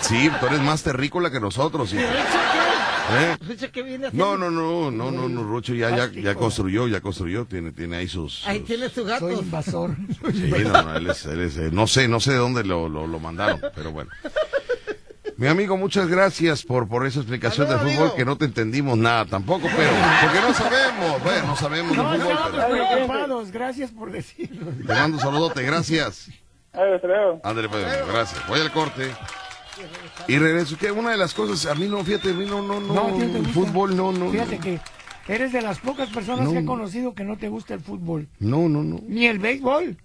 Sí, 0.00 0.30
tú 0.40 0.46
eres 0.46 0.60
más 0.60 0.82
terrícola 0.82 1.30
que 1.30 1.40
nosotros. 1.40 1.92
hijo. 1.92 2.02
¿Eh? 2.02 3.36
Rucho, 3.46 3.72
¿qué 3.72 3.82
viene 3.82 4.06
haciendo? 4.06 4.36
No, 4.36 4.50
no, 4.50 4.50
no, 4.50 4.90
no, 4.90 5.10
no, 5.10 5.28
no, 5.28 5.42
Rucho 5.42 5.74
ya, 5.74 5.90
ya, 5.96 6.10
ya 6.12 6.34
construyó, 6.36 6.86
ya 6.86 7.00
construyó, 7.00 7.44
tiene, 7.44 7.72
tiene 7.72 7.96
ahí 7.96 8.06
sus... 8.08 8.46
Ahí 8.46 8.60
tiene 8.60 8.88
su 8.88 9.04
gato. 9.04 9.28
Soy 9.28 9.38
invasor. 9.40 9.96
Sí, 10.32 10.50
no, 10.62 10.82
no, 10.82 10.96
él 10.96 11.10
es, 11.10 11.26
él 11.26 11.40
es, 11.40 11.56
eh, 11.56 11.70
no 11.72 11.86
sé, 11.88 12.06
no 12.06 12.20
sé 12.20 12.32
de 12.32 12.36
dónde 12.38 12.62
lo, 12.62 12.88
lo, 12.88 13.06
lo 13.08 13.18
mandaron, 13.18 13.60
pero 13.74 13.90
bueno. 13.90 14.10
Mi 15.36 15.46
amigo, 15.48 15.76
muchas 15.76 16.06
gracias 16.06 16.62
por, 16.62 16.86
por 16.86 17.04
esa 17.06 17.18
explicación 17.20 17.66
luego, 17.66 17.80
fútbol, 17.82 17.96
amigo. 17.98 18.14
que 18.14 18.24
no 18.24 18.36
te 18.36 18.44
entendimos 18.44 18.96
nada 18.98 19.24
tampoco, 19.24 19.68
pero, 19.74 19.90
porque 20.22 20.40
no 20.46 20.54
sabemos, 20.54 21.22
bueno, 21.24 21.46
no 21.46 21.56
sabemos 21.56 21.90
de 21.92 21.96
No, 21.96 22.12
fútbol, 22.12 22.34
no, 22.34 22.50
pero 22.68 22.88
preocupados. 22.92 23.50
Gracias 23.50 23.90
por 23.90 24.12
decirlo. 24.12 24.66
te 24.86 24.92
mando 24.94 25.16
un 25.16 25.22
saludote, 25.22 25.62
gracias. 25.62 26.28
Ándale, 26.72 27.68
pues, 27.68 28.06
gracias. 28.06 28.46
Voy 28.48 28.60
al 28.60 28.72
corte. 28.72 29.10
Y 30.28 30.38
regreso, 30.38 30.76
que 30.76 30.92
una 30.92 31.10
de 31.10 31.16
las 31.16 31.32
cosas, 31.34 31.66
a 31.66 31.74
mí 31.74 31.88
no, 31.88 32.04
fíjate, 32.04 32.30
a 32.30 32.34
mí 32.34 32.44
no, 32.44 32.62
no, 32.62 32.80
no, 32.80 32.94
No, 32.94 33.16
¿quién 33.16 33.32
te 33.32 33.38
el 33.38 33.46
fútbol, 33.46 33.96
no, 33.96 34.12
no, 34.12 34.30
Fíjate 34.30 34.56
no, 34.56 34.62
que 34.62 34.80
eres 35.28 35.52
de 35.52 35.62
las 35.62 35.78
pocas 35.78 36.08
personas 36.10 36.46
No. 36.46 36.52
que 36.52 36.58
he 36.58 36.64
conocido 36.64 37.14
que 37.14 37.24
no 37.24 37.36
te 37.36 37.48
gusta 37.48 37.74
el 37.74 37.80
fútbol. 37.80 38.28
no, 38.38 38.68
no, 38.68 38.82
no. 38.82 39.00
Ni 39.06 39.26
el 39.26 39.38
béisbol. 39.38 39.96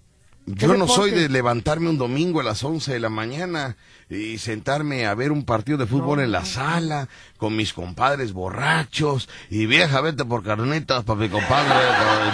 Yo 0.46 0.76
no 0.76 0.86
soy 0.86 1.10
de 1.10 1.28
levantarme 1.28 1.90
un 1.90 1.98
domingo 1.98 2.40
a 2.40 2.44
las 2.44 2.62
11 2.62 2.92
de 2.92 3.00
la 3.00 3.08
mañana 3.08 3.76
y 4.08 4.38
sentarme 4.38 5.04
a 5.04 5.14
ver 5.14 5.32
un 5.32 5.44
partido 5.44 5.76
de 5.76 5.86
fútbol 5.86 6.20
en 6.20 6.30
la 6.30 6.44
sala 6.44 7.08
con 7.36 7.56
mis 7.56 7.72
compadres 7.72 8.32
borrachos 8.32 9.28
y 9.50 9.66
vieja, 9.66 10.00
vete 10.00 10.24
por 10.24 10.44
carnetas, 10.44 11.02
papi 11.02 11.28
compadre. 11.28 11.74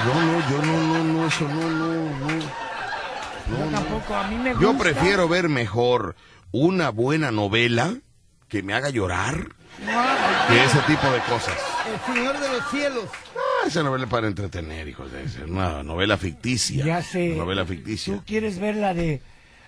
No, 0.04 0.22
no, 0.26 0.50
yo 0.50 0.62
no, 0.62 0.82
no, 0.82 1.04
no, 1.04 1.26
eso 1.26 1.48
no, 1.48 1.70
no, 1.70 1.86
no. 1.86 2.61
Yo 3.50 3.56
tampoco. 3.70 4.14
A 4.14 4.28
mí 4.28 4.36
me 4.36 4.50
Yo 4.60 4.72
gusta. 4.72 4.78
prefiero 4.84 5.28
ver 5.28 5.48
mejor 5.48 6.14
una 6.52 6.90
buena 6.90 7.30
novela 7.30 7.94
que 8.48 8.62
me 8.62 8.74
haga 8.74 8.90
llorar 8.90 9.48
que 10.48 10.64
ese 10.64 10.78
tipo 10.86 11.10
de 11.10 11.18
cosas. 11.20 11.56
El 11.92 12.14
Señor 12.14 12.38
de 12.38 12.48
los 12.48 12.70
Cielos. 12.70 13.04
Ah, 13.34 13.66
esa 13.66 13.82
novela 13.82 14.04
es 14.04 14.10
para 14.10 14.26
entretener, 14.26 14.86
hijos 14.88 15.10
de 15.10 15.24
es 15.24 15.38
una 15.46 15.82
novela 15.82 16.16
ficticia. 16.18 16.84
Ya 16.84 17.02
sé. 17.02 17.30
Una 17.32 17.44
novela 17.44 17.64
ficticia. 17.64 18.14
Tú 18.14 18.22
quieres 18.24 18.58
ver 18.58 18.76
la 18.76 18.92
de 18.94 19.20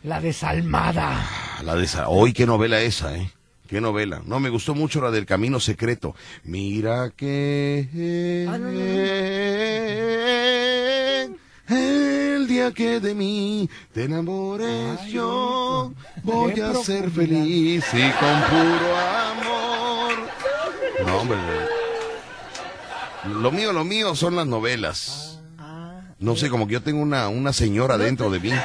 la 0.02 0.20
desalmada. 0.20 1.16
Ah, 1.58 1.62
La 1.64 1.74
de 1.74 1.84
esa. 1.84 2.08
Hoy 2.08 2.32
qué 2.34 2.46
novela 2.46 2.80
esa, 2.80 3.16
¿eh? 3.16 3.30
Qué 3.66 3.80
novela. 3.80 4.20
No, 4.26 4.38
me 4.40 4.50
gustó 4.50 4.74
mucho 4.74 5.00
la 5.00 5.10
del 5.10 5.24
Camino 5.24 5.58
Secreto. 5.58 6.14
Mira 6.44 7.10
que 7.16 8.46
Ah, 8.48 8.58
no, 8.58 8.68
no, 8.70 8.78
el 11.68 12.46
día 12.46 12.72
que 12.72 13.00
de 13.00 13.14
mí 13.14 13.68
te 13.92 14.04
enamores 14.04 15.04
yo 15.06 15.92
voy 16.22 16.60
a 16.60 16.74
ser 16.74 17.10
feliz 17.10 17.84
y 17.92 18.10
con 18.12 18.42
puro 18.50 18.96
amor. 18.96 20.14
No, 21.06 21.16
hombre. 21.18 21.38
Lo 23.26 23.50
mío, 23.50 23.72
lo 23.72 23.84
mío 23.84 24.14
son 24.14 24.36
las 24.36 24.46
novelas. 24.46 25.40
No 26.18 26.36
sé, 26.36 26.48
como 26.48 26.66
que 26.66 26.74
yo 26.74 26.82
tengo 26.82 27.02
una, 27.02 27.28
una 27.28 27.52
señora 27.52 27.98
dentro 27.98 28.30
de 28.30 28.40
mí. 28.40 28.50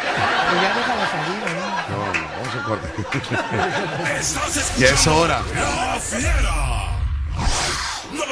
Pues 0.50 0.62
ya 0.64 0.74
déjala 0.76 1.08
salir, 1.12 1.44
¿eh? 1.46 1.60
No, 1.92 1.98
no, 2.08 2.22
vamos 2.38 2.56
a 2.56 2.64
cortar. 2.64 2.92
Ya 4.80 4.88
es 4.88 5.06
hora. 5.08 5.44
La 5.54 6.00
Fiera. 6.00 6.69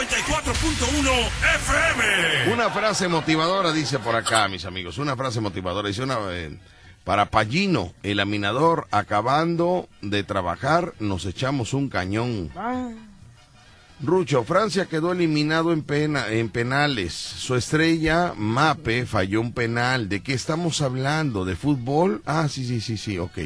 94.1 0.07 1.29
FM. 1.55 2.53
Una 2.53 2.69
frase 2.69 3.07
motivadora 3.09 3.73
dice 3.73 3.99
por 3.99 4.15
acá, 4.15 4.47
mis 4.47 4.63
amigos. 4.65 4.97
Una 4.99 5.17
frase 5.17 5.41
motivadora. 5.41 5.89
Dice 5.89 6.03
una. 6.03 6.17
eh, 6.31 6.57
para 7.03 7.25
Pallino, 7.29 7.93
el 8.03 8.17
laminador, 8.17 8.87
acabando 8.91 9.87
de 10.01 10.23
trabajar, 10.23 10.93
nos 10.99 11.25
echamos 11.25 11.73
un 11.73 11.89
cañón. 11.89 12.51
ah, 12.55 12.89
Rucho, 14.01 14.43
Francia 14.43 14.85
quedó 14.85 15.11
eliminado 15.13 15.73
en, 15.73 15.83
pena, 15.83 16.27
en 16.29 16.49
penales. 16.49 17.13
Su 17.13 17.55
estrella, 17.55 18.33
Mape, 18.35 19.05
falló 19.05 19.41
un 19.41 19.53
penal. 19.53 20.07
¿De 20.09 20.21
qué 20.21 20.33
estamos 20.33 20.81
hablando? 20.81 21.45
¿De 21.45 21.55
fútbol? 21.55 22.21
Ah, 22.25 22.47
sí, 22.49 22.65
sí, 22.65 22.79
sí, 22.81 22.97
sí, 22.97 23.17
ok. 23.17 23.39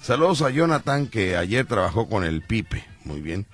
Saludos 0.00 0.42
a 0.42 0.50
Jonathan, 0.50 1.06
que 1.06 1.36
ayer 1.36 1.66
trabajó 1.66 2.08
con 2.08 2.24
el 2.24 2.42
Pipe. 2.42 2.84
Muy 3.04 3.20
bien. 3.20 3.46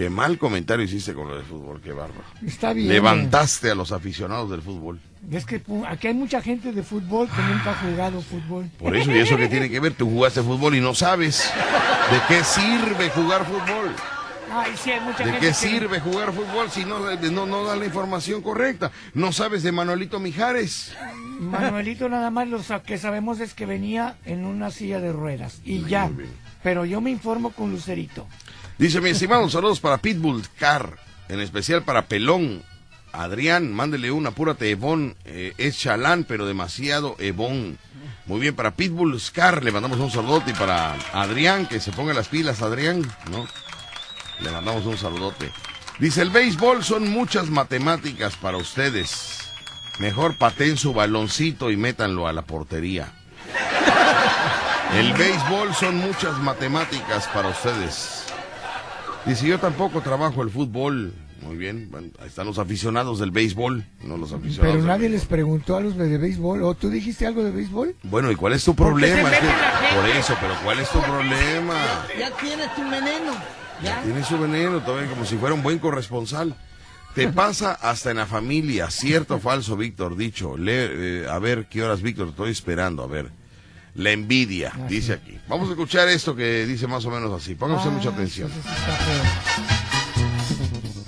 Qué 0.00 0.08
mal 0.08 0.38
comentario 0.38 0.82
hiciste 0.82 1.12
con 1.12 1.28
lo 1.28 1.36
del 1.36 1.44
fútbol, 1.44 1.78
qué 1.82 1.92
bárbaro. 1.92 2.24
Está 2.46 2.72
bien. 2.72 2.88
Levantaste 2.88 3.70
a 3.70 3.74
los 3.74 3.92
aficionados 3.92 4.50
del 4.50 4.62
fútbol. 4.62 4.98
Es 5.30 5.44
que 5.44 5.60
aquí 5.86 6.06
hay 6.06 6.14
mucha 6.14 6.40
gente 6.40 6.72
de 6.72 6.82
fútbol 6.82 7.28
que 7.28 7.42
nunca 7.42 7.72
ha 7.72 7.74
jugado 7.74 8.22
fútbol. 8.22 8.70
Por 8.78 8.96
eso, 8.96 9.12
¿y 9.12 9.18
eso 9.18 9.36
qué 9.36 9.48
tiene 9.48 9.68
que 9.68 9.78
ver? 9.78 9.92
Tú 9.92 10.08
jugaste 10.08 10.40
fútbol 10.40 10.74
y 10.74 10.80
no 10.80 10.94
sabes. 10.94 11.52
¿De 12.10 12.18
qué 12.34 12.42
sirve 12.42 13.10
jugar 13.10 13.44
fútbol? 13.44 13.94
Ay, 14.50 14.72
sí, 14.82 14.90
hay 14.90 15.00
mucha 15.00 15.18
¿De 15.18 15.24
gente 15.24 15.38
qué 15.40 15.48
que- 15.48 15.52
sirve 15.52 16.00
jugar 16.00 16.32
fútbol 16.32 16.70
si 16.70 16.86
no, 16.86 16.98
no, 16.98 17.44
no 17.44 17.64
da 17.64 17.76
la 17.76 17.84
información 17.84 18.40
correcta? 18.40 18.90
¿No 19.12 19.32
sabes 19.32 19.62
de 19.62 19.70
Manuelito 19.70 20.18
Mijares? 20.18 20.94
Manuelito 21.40 22.08
nada 22.08 22.30
más 22.30 22.48
lo 22.48 22.62
que 22.86 22.96
sabemos 22.96 23.38
es 23.40 23.52
que 23.52 23.66
venía 23.66 24.16
en 24.24 24.46
una 24.46 24.70
silla 24.70 24.98
de 24.98 25.12
ruedas 25.12 25.60
y 25.62 25.84
ya. 25.84 26.10
Pero 26.62 26.86
yo 26.86 27.02
me 27.02 27.10
informo 27.10 27.50
con 27.50 27.70
Lucerito. 27.70 28.26
Dice, 28.80 29.02
mi 29.02 29.10
estimado, 29.10 29.46
saludos 29.50 29.78
para 29.78 29.98
Pitbull 29.98 30.42
Car, 30.58 30.96
en 31.28 31.38
especial 31.40 31.82
para 31.82 32.06
Pelón. 32.06 32.62
Adrián, 33.12 33.74
mándele 33.74 34.10
una, 34.10 34.30
apúrate, 34.30 34.70
Evón. 34.70 35.16
eh, 35.26 35.52
es 35.58 35.78
chalán, 35.78 36.24
pero 36.24 36.46
demasiado 36.46 37.14
Evón. 37.18 37.76
Muy 38.24 38.40
bien, 38.40 38.56
para 38.56 38.70
Pitbull 38.70 39.20
Scar 39.20 39.62
le 39.62 39.70
mandamos 39.70 39.98
un 39.98 40.10
saludote 40.10 40.52
y 40.52 40.54
para 40.54 40.94
Adrián, 41.12 41.66
que 41.66 41.78
se 41.78 41.92
ponga 41.92 42.14
las 42.14 42.28
pilas, 42.28 42.62
Adrián, 42.62 43.02
¿no? 43.30 43.46
Le 44.40 44.50
mandamos 44.50 44.86
un 44.86 44.96
saludote. 44.96 45.52
Dice, 45.98 46.22
el 46.22 46.30
béisbol 46.30 46.82
son 46.82 47.10
muchas 47.10 47.50
matemáticas 47.50 48.36
para 48.36 48.56
ustedes. 48.56 49.40
Mejor 49.98 50.38
pateen 50.38 50.78
su 50.78 50.94
baloncito 50.94 51.70
y 51.70 51.76
métanlo 51.76 52.26
a 52.26 52.32
la 52.32 52.40
portería. 52.40 53.12
El 54.96 55.12
béisbol 55.12 55.74
son 55.74 55.96
muchas 55.98 56.38
matemáticas 56.38 57.28
para 57.28 57.50
ustedes. 57.50 58.19
Dice, 59.26 59.46
yo 59.46 59.58
tampoco 59.58 60.00
trabajo 60.00 60.42
el 60.42 60.50
fútbol. 60.50 61.12
Muy 61.42 61.56
bien, 61.56 61.88
bueno, 61.90 62.08
ahí 62.20 62.28
están 62.28 62.46
los 62.46 62.58
aficionados 62.58 63.18
del 63.18 63.30
béisbol, 63.30 63.82
no 64.02 64.18
los 64.18 64.30
aficionados. 64.32 64.76
Pero 64.76 64.86
nadie 64.86 65.08
les 65.08 65.24
preguntó 65.24 65.74
a 65.76 65.80
los 65.80 65.96
de 65.96 66.18
béisbol. 66.18 66.62
¿O 66.62 66.74
tú 66.74 66.90
dijiste 66.90 67.26
algo 67.26 67.42
de 67.42 67.50
béisbol? 67.50 67.96
Bueno, 68.02 68.30
¿y 68.30 68.34
cuál 68.36 68.52
es 68.52 68.62
tu 68.64 68.74
¿Por 68.74 69.00
qué 69.00 69.06
se 69.06 69.12
problema? 69.14 69.30
Es 69.32 69.38
que- 69.38 69.96
por 69.96 70.08
eso, 70.10 70.36
pero 70.38 70.54
¿cuál 70.62 70.80
es 70.80 70.90
tu 70.90 71.00
problema? 71.00 71.74
ya 72.18 72.30
tienes 72.36 72.74
tu 72.74 72.82
veneno. 72.82 73.32
Ya. 73.82 74.02
Tiene 74.02 74.22
su 74.22 74.38
veneno 74.38 74.80
todavía 74.80 75.08
como 75.08 75.24
si 75.24 75.36
fuera 75.38 75.54
un 75.54 75.62
buen 75.62 75.78
corresponsal. 75.78 76.54
Te 77.14 77.28
pasa 77.32 77.72
hasta 77.72 78.10
en 78.10 78.18
la 78.18 78.26
familia, 78.26 78.90
cierto 78.90 79.36
o 79.36 79.38
falso, 79.40 79.76
Víctor, 79.78 80.16
dicho. 80.18 80.58
Lee, 80.58 80.72
eh, 80.74 81.26
a 81.30 81.38
ver, 81.38 81.66
¿qué 81.70 81.82
horas, 81.82 82.02
Víctor? 82.02 82.28
Estoy 82.28 82.50
esperando, 82.50 83.02
a 83.02 83.06
ver. 83.06 83.30
La 83.94 84.10
envidia, 84.12 84.72
dice 84.88 85.14
aquí. 85.14 85.38
Vamos 85.48 85.68
a 85.68 85.72
escuchar 85.72 86.08
esto 86.08 86.34
que 86.36 86.64
dice 86.66 86.86
más 86.86 87.04
o 87.04 87.10
menos 87.10 87.32
así. 87.32 87.54
Pónganse 87.54 87.88
Ah, 87.88 87.90
mucha 87.90 88.08
atención. 88.10 88.50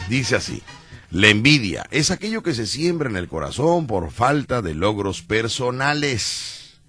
Dice 0.09 0.37
así. 0.37 0.62
La 1.11 1.28
envidia 1.28 1.87
es 1.91 2.11
aquello 2.11 2.43
que 2.43 2.55
se 2.55 2.66
siembra 2.66 3.09
en 3.11 3.16
el 3.16 3.28
corazón 3.28 3.87
por 3.87 4.11
falta 4.11 4.62
de 4.62 4.74
logros 4.74 5.22
personales. 5.22 6.80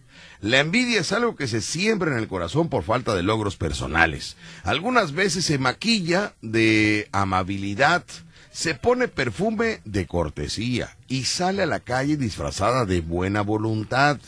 La 0.41 0.59
envidia 0.59 1.01
es 1.01 1.11
algo 1.11 1.35
que 1.35 1.47
se 1.47 1.61
siembra 1.61 2.11
en 2.11 2.17
el 2.17 2.27
corazón 2.27 2.69
por 2.69 2.83
falta 2.83 3.15
de 3.15 3.23
logros 3.23 3.55
personales. 3.55 4.35
Algunas 4.63 5.13
veces 5.13 5.45
se 5.45 5.57
maquilla 5.57 6.33
de 6.41 7.07
amabilidad, 7.13 8.03
se 8.51 8.75
pone 8.75 9.07
perfume 9.07 9.81
de 9.85 10.05
cortesía 10.05 10.97
y 11.07 11.23
sale 11.25 11.63
a 11.63 11.65
la 11.67 11.79
calle 11.79 12.17
disfrazada 12.17 12.85
de 12.85 12.99
buena 13.01 13.41
voluntad. 13.41 14.19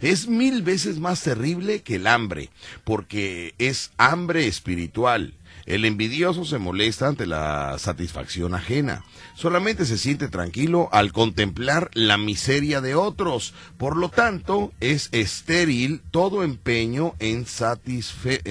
Es 0.00 0.28
mil 0.28 0.62
veces 0.62 0.98
más 0.98 1.22
terrible 1.22 1.82
que 1.82 1.96
el 1.96 2.06
hambre, 2.06 2.50
porque 2.84 3.54
es 3.58 3.92
hambre 3.96 4.46
espiritual. 4.46 5.34
El 5.66 5.84
envidioso 5.84 6.44
se 6.44 6.58
molesta 6.58 7.08
ante 7.08 7.26
la 7.26 7.76
satisfacción 7.78 8.54
ajena. 8.54 9.04
Solamente 9.34 9.84
se 9.84 9.98
siente 9.98 10.28
tranquilo 10.28 10.88
al 10.92 11.12
contemplar 11.12 11.90
la 11.92 12.18
miseria 12.18 12.80
de 12.80 12.94
otros. 12.94 13.52
Por 13.76 13.96
lo 13.96 14.08
tanto, 14.08 14.72
es 14.78 15.08
estéril 15.10 16.02
todo 16.12 16.44
empeño 16.44 17.14
en 17.18 17.46
satisfe 17.46 18.42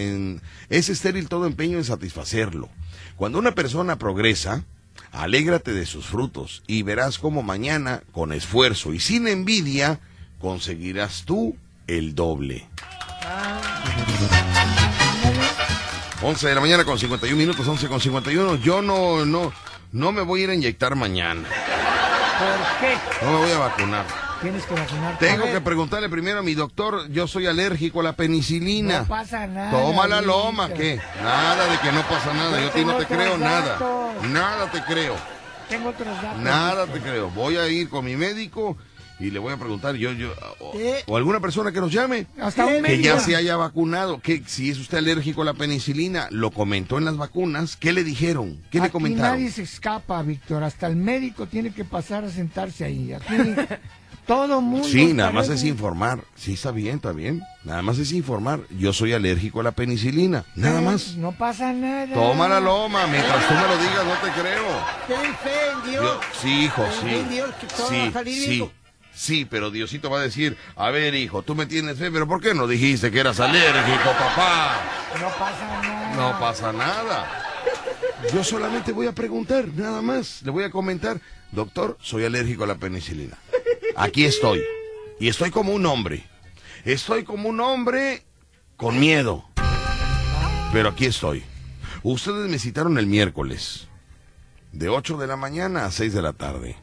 es 0.70 0.90
estéril 0.90 1.30
todo 1.30 1.46
empeño 1.46 1.78
en 1.78 1.86
satisfacerlo. 1.86 2.70
Cuando 3.16 3.40
una 3.40 3.56
persona 3.56 3.98
progresa, 3.98 4.66
alégrate 5.14 5.72
de 5.72 5.86
sus 5.86 6.08
frutos 6.08 6.64
y 6.68 6.84
verás 6.84 7.18
cómo 7.18 7.44
mañana, 7.44 8.04
con 8.12 8.34
esfuerzo 8.34 8.94
y 8.94 9.00
sin 9.00 9.30
envidia, 9.30 10.02
conseguirás 10.40 11.24
tú 11.26 11.56
el 11.88 12.16
doble. 12.16 12.68
11 16.22 16.48
de 16.48 16.56
la 16.56 16.62
mañana 16.62 16.86
con 16.86 16.98
51 16.98 17.38
minutos, 17.38 17.68
11 17.68 17.88
con 17.88 17.99
51. 17.99 18.56
Yo 18.56 18.82
no, 18.82 19.26
no, 19.26 19.52
no 19.91 20.12
me 20.12 20.22
voy 20.22 20.41
a 20.41 20.44
ir 20.45 20.49
a 20.49 20.56
inyectar 20.56 20.95
mañana. 20.95 21.48
¿Por 22.40 22.80
qué? 22.80 23.26
No 23.26 23.32
me 23.34 23.38
voy 23.45 23.52
a 23.52 23.57
vacunar. 23.60 24.06
Tienes 24.41 24.66
que 24.66 24.74
vacunarte. 24.74 25.26
Tengo 25.28 25.45
que 25.45 25.62
preguntarle 25.62 26.10
primero 26.10 26.40
a 26.40 26.44
mi 26.44 26.53
doctor, 26.56 27.10
yo 27.10 27.28
soy 27.28 27.48
alérgico 27.48 28.02
a 28.02 28.03
la 28.03 28.14
penicilina. 28.14 28.99
No 29.02 29.07
pasa 29.07 29.48
nada. 29.48 29.72
Toma 29.72 30.07
la 30.07 30.22
loma, 30.22 30.70
¿qué? 30.70 30.99
Nada 31.24 31.68
de 31.68 31.78
que 31.80 31.91
no 31.91 32.02
pasa 32.03 32.34
nada, 32.34 32.60
yo 32.62 32.68
a 32.68 32.72
ti 32.72 32.84
no 32.86 32.95
te 32.98 33.06
creo 33.06 33.38
nada. 33.38 33.78
Nada 34.24 34.70
te 34.72 34.84
creo, 34.84 35.16
Tengo 35.70 35.90
otros 35.90 36.22
datos. 36.22 36.41
nada 36.41 36.86
te 36.88 36.99
creo. 36.99 37.30
Voy 37.30 37.57
a 37.57 37.68
ir 37.68 37.90
con 37.90 38.03
mi 38.06 38.16
médico 38.16 38.78
y 39.20 39.32
le 39.32 39.40
voy 39.40 39.54
a 39.54 39.58
preguntar 39.58 39.96
yo, 39.96 40.12
yo, 40.12 40.34
o, 40.60 40.72
¿Qué? 40.74 41.04
o 41.08 41.16
alguna 41.18 41.40
persona 41.40 41.72
que 41.72 41.80
nos 41.80 41.92
llame. 41.92 42.28
Hasta 42.42 42.66
un 42.66 42.84
Que 42.84 43.02
ya 43.02 43.20
se 43.20 43.36
haya 43.36 43.56
vacunado, 43.58 44.20
que 44.20 44.44
si 44.46 44.70
es 44.70 44.78
usted 44.80 44.98
alérgico 44.98 45.42
a 45.42 45.46
la 45.46 45.54
penicilina, 45.54 46.28
lo 46.32 46.52
comentó 46.52 46.98
en 46.98 47.06
las 47.06 47.18
vacunas, 47.18 47.76
¿qué 47.78 47.94
le 47.94 48.04
dijeron? 48.04 48.62
¿Qué 48.72 48.80
le 48.80 48.86
Aquí 48.86 48.92
comentaron? 48.92 49.38
nadie 49.38 49.52
se 49.52 49.62
escapa, 49.64 50.22
Víctor. 50.22 50.64
Hasta 50.64 50.88
el 50.88 50.96
médico 50.96 51.48
tiene 51.48 51.72
que 51.72 51.86
pasar 51.86 52.26
a 52.26 52.30
sentarse 52.30 52.84
ahí. 52.86 53.14
Aquí 53.14 53.36
todo 54.28 54.60
mundo. 54.60 54.88
Sí, 54.88 55.14
nada 55.14 55.32
más 55.32 55.50
es 55.50 55.64
informar. 55.64 56.24
Sí, 56.36 56.54
está 56.54 56.72
bien, 56.72 56.96
está 56.96 57.12
bien. 57.12 57.42
Nada 57.64 57.82
más 57.84 57.98
es 58.00 58.12
informar. 58.12 58.62
Yo 58.78 58.92
soy 58.92 59.14
alérgico 59.14 59.60
a 59.60 59.64
la 59.64 59.72
penicilina. 59.72 60.44
Nada 60.56 60.82
Eh, 60.82 60.86
más. 60.86 61.16
No 61.16 61.32
pasa 61.32 61.72
nada. 61.74 62.14
Toma 62.14 62.48
la 62.48 62.60
loma. 62.60 63.06
Mientras 63.08 63.48
tú 63.48 63.54
me 63.54 63.62
lo 63.62 63.78
digas, 63.78 64.06
no 64.06 64.28
te 64.28 64.42
creo. 64.42 64.66
Ten 65.08 65.36
fe 65.36 65.72
en 65.86 65.92
Dios. 65.92 66.04
Yo- 66.04 66.20
sí, 66.42 66.64
hijo, 66.66 66.82
Ten 66.84 66.92
fe 66.94 67.10
sí. 67.10 67.16
en 67.16 67.30
Dios 67.30 67.50
que 67.62 67.68
todo 67.68 67.84
va 67.86 67.90
Sí, 67.90 67.96
a 68.02 68.12
salir 68.12 68.44
sí. 68.44 68.50
bien. 68.50 68.72
Sí, 69.16 69.46
pero 69.46 69.72
Diosito 69.72 70.10
va 70.10 70.20
a 70.20 70.24
decir, 70.24 70.58
a 70.76 70.92
ver, 70.92 71.16
hijo, 71.16 71.42
tú 71.42 71.56
me 71.56 71.66
tienes 71.66 71.98
fe, 71.98 72.12
pero 72.12 72.28
¿por 72.28 72.42
qué 72.42 72.54
no 72.54 72.68
dijiste 72.68 73.12
que 73.12 73.22
eras 73.22 73.40
alérgico, 73.40 74.12
papá? 74.12 74.82
No 75.22 75.30
pasa 75.40 75.82
nada. 75.82 76.16
No 76.16 76.40
pasa 76.40 76.74
nada. 76.74 77.46
Yo 78.34 78.44
solamente 78.44 78.92
voy 78.92 79.08
a 79.08 79.14
preguntar, 79.14 79.70
nada 79.70 80.02
más. 80.02 80.42
Le 80.44 80.52
voy 80.52 80.66
a 80.66 80.70
comentar, 80.70 81.22
doctor, 81.52 81.98
soy 82.02 82.26
alérgico 82.26 82.66
a 82.66 82.68
la 82.68 82.76
penicilina. 82.76 83.38
Aquí 83.96 84.26
estoy. 84.26 84.62
Y 85.18 85.30
estoy 85.30 85.50
como 85.50 85.74
un 85.74 85.86
hombre. 85.86 86.28
Estoy 86.84 87.24
como 87.24 87.48
un 87.48 87.62
hombre 87.62 88.26
con 88.76 89.00
miedo. 89.00 89.46
Pero 90.74 90.90
aquí 90.90 91.06
estoy. 91.06 91.44
Ustedes 92.04 92.50
me 92.50 92.60
citaron 92.60 92.98
el 92.98 93.08
miércoles. 93.08 93.88
De 94.74 94.90
8 94.90 95.16
de 95.18 95.28
la 95.28 95.38
mañana 95.38 95.86
a 95.86 95.92
6 95.92 96.14
de 96.14 96.22
la 96.22 96.34
tarde. 96.34 96.76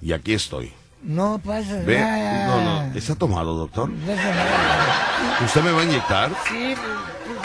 Y 0.00 0.12
aquí 0.12 0.34
estoy. 0.34 0.72
No 1.04 1.38
pasa 1.38 1.80
Ve, 1.84 2.00
nada. 2.00 2.46
no, 2.46 2.86
no, 2.88 2.94
¿está 2.98 3.14
tomado, 3.14 3.54
doctor? 3.54 3.90
No 3.90 4.06
pasa 4.06 4.34
nada. 4.34 5.38
¿Usted 5.44 5.62
me 5.62 5.70
va 5.72 5.80
a 5.82 5.84
inyectar? 5.84 6.30
Sí, 6.48 6.74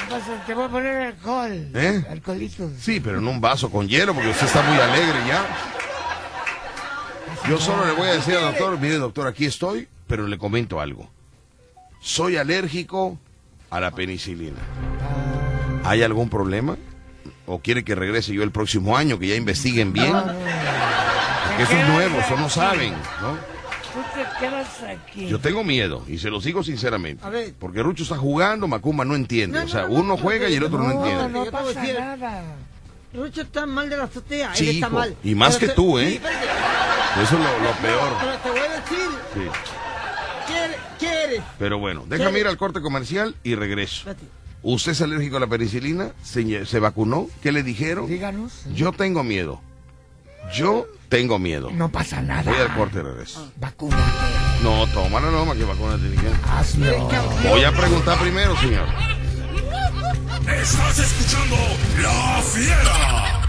pues, 0.09 0.23
pues, 0.25 0.45
te 0.45 0.53
voy 0.53 0.63
a 0.63 0.69
poner 0.69 0.97
alcohol. 1.07 1.67
¿Eh? 1.75 2.05
Alcoholito. 2.09 2.69
Sí, 2.79 2.99
pero 3.01 3.17
en 3.19 3.27
un 3.27 3.41
vaso 3.41 3.69
con 3.69 3.87
hielo, 3.87 4.13
porque 4.13 4.29
usted 4.29 4.45
está 4.47 4.61
muy 4.63 4.77
alegre 4.79 5.19
ya. 5.27 5.45
Yo 7.49 7.57
solo 7.59 7.85
le 7.85 7.91
voy 7.93 8.07
a 8.07 8.13
decir 8.13 8.35
al 8.35 8.43
doctor, 8.53 8.79
mire 8.79 8.95
doctor, 8.97 9.27
aquí 9.27 9.45
estoy, 9.45 9.87
pero 10.07 10.25
le 10.27 10.37
comento 10.37 10.79
algo. 10.79 11.09
Soy 11.99 12.37
alérgico 12.37 13.17
a 13.69 13.79
la 13.79 13.91
penicilina. 13.91 14.57
¿Hay 15.83 16.01
algún 16.03 16.29
problema? 16.29 16.77
¿O 17.45 17.59
quiere 17.59 17.83
que 17.83 17.95
regrese 17.95 18.33
yo 18.33 18.43
el 18.43 18.51
próximo 18.51 18.95
año, 18.95 19.19
que 19.19 19.27
ya 19.27 19.35
investiguen 19.35 19.91
bien? 19.91 20.13
Porque 21.59 21.73
eso 21.73 21.81
es 21.83 21.89
nuevo, 21.89 22.19
eso 22.19 22.37
no 22.37 22.49
saben, 22.49 22.93
¿no? 23.21 23.33
Tú 23.93 23.99
te 24.13 24.39
quedas 24.39 24.67
aquí. 24.83 25.27
Yo 25.27 25.39
tengo 25.39 25.63
miedo, 25.63 26.03
y 26.07 26.17
se 26.19 26.29
lo 26.29 26.39
digo 26.39 26.63
sinceramente. 26.63 27.25
A 27.25 27.29
ver. 27.29 27.53
Porque 27.59 27.81
Rucho 27.83 28.03
está 28.03 28.17
jugando, 28.17 28.67
Macumba 28.67 29.03
no 29.03 29.15
entiende. 29.15 29.59
No, 29.59 29.65
o 29.65 29.67
sea, 29.67 29.81
no, 29.83 29.87
no, 29.89 29.93
uno 29.95 30.03
no, 30.15 30.17
juega 30.17 30.47
y 30.47 30.55
el 30.55 30.63
otro 30.63 30.79
no, 30.79 30.91
entiende. 30.91 31.29
no 31.29 31.45
pasa 31.51 31.83
nada. 31.83 32.43
Rucho 33.13 33.41
está 33.41 33.65
mal 33.65 33.89
de 33.89 33.97
la 33.97 34.03
azotea. 34.03 34.53
Sí, 34.53 34.69
él 34.69 34.75
está 34.75 34.87
hijo, 34.87 34.95
mal. 34.95 35.15
y 35.23 35.35
más 35.35 35.57
Pero 35.57 35.67
que 35.67 35.75
tú, 35.75 35.99
¿eh? 35.99 36.11
Sí. 36.11 37.21
Eso 37.23 37.35
es 37.37 37.43
lo, 37.43 37.59
lo 37.59 37.71
peor. 37.81 38.13
Pero 38.21 38.37
te 38.37 38.49
voy 38.51 38.59
a 38.59 38.79
decir, 38.79 39.09
Sí. 39.33 39.41
¿quiere? 40.47 40.75
¿Quiere? 40.99 41.41
Pero 41.57 41.79
bueno, 41.79 42.05
déjame 42.07 42.39
ir 42.39 42.47
al 42.47 42.57
corte 42.57 42.81
comercial 42.81 43.35
y 43.43 43.55
regreso. 43.55 44.09
¿Usted 44.61 44.91
es 44.91 45.01
alérgico 45.01 45.37
a 45.37 45.39
la 45.39 45.47
penicilina? 45.47 46.11
¿Se, 46.23 46.65
se 46.65 46.79
vacunó? 46.79 47.27
¿Qué 47.41 47.51
le 47.51 47.63
dijeron? 47.63 48.07
Díganos. 48.07 48.63
Yo 48.75 48.91
tengo 48.91 49.23
miedo. 49.23 49.61
Yo 50.53 50.87
tengo 51.09 51.39
miedo. 51.39 51.69
No 51.71 51.89
pasa 51.91 52.21
nada. 52.21 52.43
Voy 52.43 52.59
al 52.59 52.73
corte 52.75 52.99
y 52.99 53.01
regreso. 53.01 53.51
Vacúnate. 53.57 54.03
No, 54.63 54.85
toma 54.87 55.19
la 55.19 55.31
noma 55.31 55.55
que 55.55 55.63
vacuna 55.63 55.97
tiene 55.97 56.15
que. 56.15 56.29
Hazlo. 56.49 57.09
Voy 57.49 57.63
a 57.63 57.71
preguntar 57.71 58.19
primero, 58.19 58.55
señor. 58.57 58.87
Estás 60.47 60.99
escuchando 60.99 61.55
La 62.01 62.41
Fiera. 62.41 63.39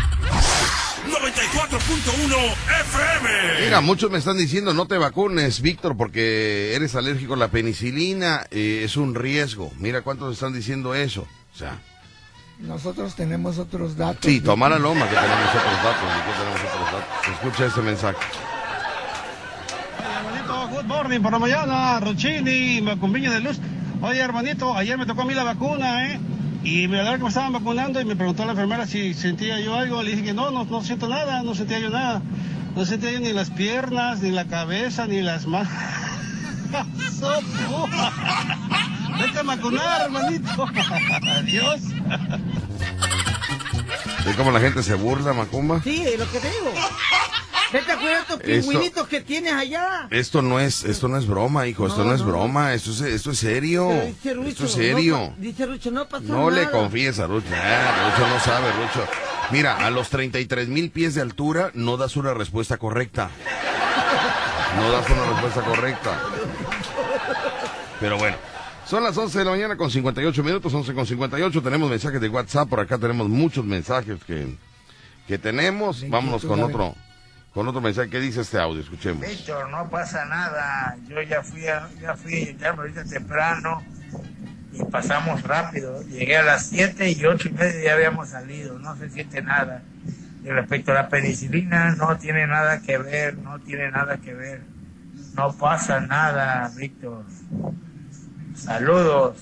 94.1 1.10 2.36
FM. 2.80 3.64
Mira, 3.64 3.80
muchos 3.80 4.10
me 4.10 4.18
están 4.18 4.38
diciendo 4.38 4.72
no 4.72 4.86
te 4.86 4.96
vacunes, 4.96 5.60
Víctor, 5.60 5.96
porque 5.96 6.74
eres 6.74 6.94
alérgico 6.94 7.34
a 7.34 7.36
la 7.36 7.48
penicilina, 7.48 8.46
eh, 8.50 8.82
es 8.84 8.96
un 8.96 9.14
riesgo. 9.14 9.72
Mira 9.78 10.02
cuántos 10.02 10.34
están 10.34 10.52
diciendo 10.52 10.94
eso. 10.94 11.26
O 11.52 11.58
sea, 11.58 11.78
Nosotros 12.62 13.14
tenemos 13.14 13.58
otros 13.58 13.96
datos. 13.96 14.18
sí, 14.22 14.40
toma 14.40 14.68
la 14.68 14.78
loma 14.78 15.08
que 15.08 15.14
tenemos 15.14 15.48
otros 15.48 15.82
datos. 15.82 16.04
¿y 16.04 16.20
qué 16.26 16.32
tenemos 16.38 16.60
otros 16.60 16.92
datos? 16.92 17.28
Escucha 17.32 17.64
este 17.66 17.80
mensaje. 17.80 18.18
Hermanito, 20.16 20.68
good 20.68 20.84
morning 20.84 21.20
por 21.20 21.32
la 21.32 21.38
mañana, 21.38 22.00
Rochini, 22.00 22.80
Macumbiño 22.82 23.32
de 23.32 23.40
Luz. 23.40 23.58
Oye, 24.02 24.20
hermanito, 24.20 24.76
ayer 24.76 24.98
me 24.98 25.06
tocó 25.06 25.22
a 25.22 25.24
mí 25.24 25.32
la 25.34 25.44
vacuna, 25.44 26.06
¿eh? 26.12 26.20
Y 26.62 26.86
me 26.88 26.98
hablaron 26.98 27.20
que 27.20 27.24
me 27.24 27.28
estaban 27.30 27.52
vacunando 27.52 27.98
y 28.00 28.04
me 28.04 28.16
preguntó 28.16 28.44
la 28.44 28.50
enfermera 28.52 28.86
si 28.86 29.14
sentía 29.14 29.58
yo 29.60 29.74
algo. 29.74 30.02
Le 30.02 30.10
dije 30.10 30.22
que 30.24 30.34
no, 30.34 30.50
no, 30.50 30.64
no 30.64 30.82
siento 30.82 31.08
nada, 31.08 31.42
no 31.42 31.54
sentía 31.54 31.78
yo 31.78 31.88
nada. 31.88 32.20
No 32.76 32.84
sentía 32.84 33.12
yo 33.12 33.20
ni 33.20 33.32
las 33.32 33.48
piernas, 33.50 34.20
ni 34.20 34.30
la 34.30 34.44
cabeza, 34.44 35.06
ni 35.06 35.22
las 35.22 35.46
manos. 35.46 35.72
Vete 39.20 39.38
a 39.38 39.42
vacunar, 39.42 40.02
hermanito. 40.02 40.48
Adiós. 41.36 41.80
¿Ve 44.24 44.34
cómo 44.36 44.50
la 44.50 44.60
gente 44.60 44.82
se 44.82 44.94
burla, 44.94 45.32
Macumba? 45.32 45.80
Sí, 45.82 46.02
es 46.06 46.18
lo 46.18 46.30
que 46.30 46.38
digo. 46.40 46.72
Vete 47.72 47.92
a 47.92 47.96
cuidar 47.98 48.24
tus 48.26 48.36
pingüinitos 48.38 49.06
que 49.08 49.20
tienes 49.20 49.52
allá. 49.52 50.08
Esto 50.10 50.42
no 50.42 50.58
es, 50.58 50.82
esto 50.84 51.06
no 51.08 51.16
es 51.16 51.26
broma, 51.26 51.66
hijo, 51.68 51.86
esto 51.86 52.00
no, 52.02 52.10
No, 52.10 52.14
es 52.16 52.22
broma, 52.24 52.74
esto 52.74 52.90
es, 52.90 53.00
esto 53.02 53.30
es 53.30 53.38
serio. 53.38 53.88
Dice 54.06 54.34
Rucho, 54.34 54.48
esto 54.48 54.64
es 54.66 54.72
serio. 54.72 55.32
dice 55.38 55.66
Rucho, 55.66 55.90
no 55.92 56.06
pasa 56.08 56.24
No 56.26 56.50
nada. 56.50 56.62
le 56.62 56.70
confíes 56.70 57.18
a 57.20 57.26
Rucho. 57.26 57.46
Ah, 57.54 58.10
Rucho 58.16 58.28
no 58.28 58.40
sabe, 58.40 58.72
Rucho. 58.72 59.06
Mira, 59.52 59.76
a 59.86 59.90
los 59.90 60.10
33 60.10 60.68
mil 60.68 60.90
pies 60.90 61.14
de 61.14 61.20
altura 61.22 61.70
no 61.74 61.96
das 61.96 62.16
una 62.16 62.34
respuesta 62.34 62.76
correcta. 62.76 63.30
No 64.76 64.90
das 64.90 65.08
una 65.08 65.24
respuesta 65.26 65.60
correcta. 65.62 66.20
Pero 68.00 68.18
bueno, 68.18 68.36
son 68.90 69.04
las 69.04 69.16
11 69.16 69.38
de 69.38 69.44
la 69.44 69.52
mañana 69.52 69.76
con 69.76 69.88
58 69.88 70.42
minutos, 70.42 70.74
11 70.74 70.94
con 70.94 71.06
58. 71.06 71.62
Tenemos 71.62 71.88
mensajes 71.88 72.20
de 72.20 72.28
WhatsApp, 72.28 72.68
por 72.68 72.80
acá 72.80 72.98
tenemos 72.98 73.28
muchos 73.28 73.64
mensajes 73.64 74.18
que, 74.24 74.56
que 75.28 75.38
tenemos. 75.38 76.04
Vámonos 76.10 76.44
con 76.44 76.60
otro, 76.60 76.96
con 77.54 77.68
otro 77.68 77.80
mensaje. 77.80 78.10
¿Qué 78.10 78.18
dice 78.18 78.40
este 78.40 78.58
audio? 78.58 78.80
Escuchemos. 78.80 79.24
Víctor, 79.24 79.70
no 79.70 79.88
pasa 79.88 80.24
nada. 80.24 80.96
Yo 81.08 81.22
ya 81.22 81.40
fui 81.40 81.68
a, 81.68 81.88
ya 82.02 82.16
fui 82.16 82.34
a 82.34 82.46
llegarme 82.46 82.80
ahorita 82.80 83.04
temprano 83.04 83.80
y 84.72 84.82
pasamos 84.86 85.40
rápido. 85.44 86.02
Llegué 86.08 86.38
a 86.38 86.42
las 86.42 86.66
7 86.66 87.12
y 87.12 87.24
8 87.24 87.48
y 87.48 87.52
media 87.52 87.84
ya 87.84 87.94
habíamos 87.94 88.30
salido. 88.30 88.76
No 88.80 88.96
se 88.96 89.08
siente 89.08 89.40
nada. 89.40 89.84
Y 90.44 90.48
respecto 90.48 90.90
a 90.90 90.94
la 90.94 91.08
penicilina, 91.08 91.94
no 91.94 92.16
tiene 92.18 92.44
nada 92.48 92.80
que 92.80 92.98
ver, 92.98 93.38
no 93.38 93.60
tiene 93.60 93.88
nada 93.92 94.16
que 94.16 94.34
ver. 94.34 94.62
No 95.36 95.52
pasa 95.52 96.00
nada, 96.00 96.72
Víctor. 96.74 97.22
Saludos. 98.56 99.36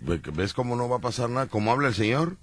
Ve- 0.00 0.20
¿Ves 0.32 0.52
cómo 0.52 0.76
no 0.76 0.88
va 0.88 0.96
a 0.96 1.00
pasar 1.00 1.30
nada? 1.30 1.46
¿Cómo 1.46 1.72
habla 1.72 1.88
el 1.88 1.94
señor? 1.94 2.36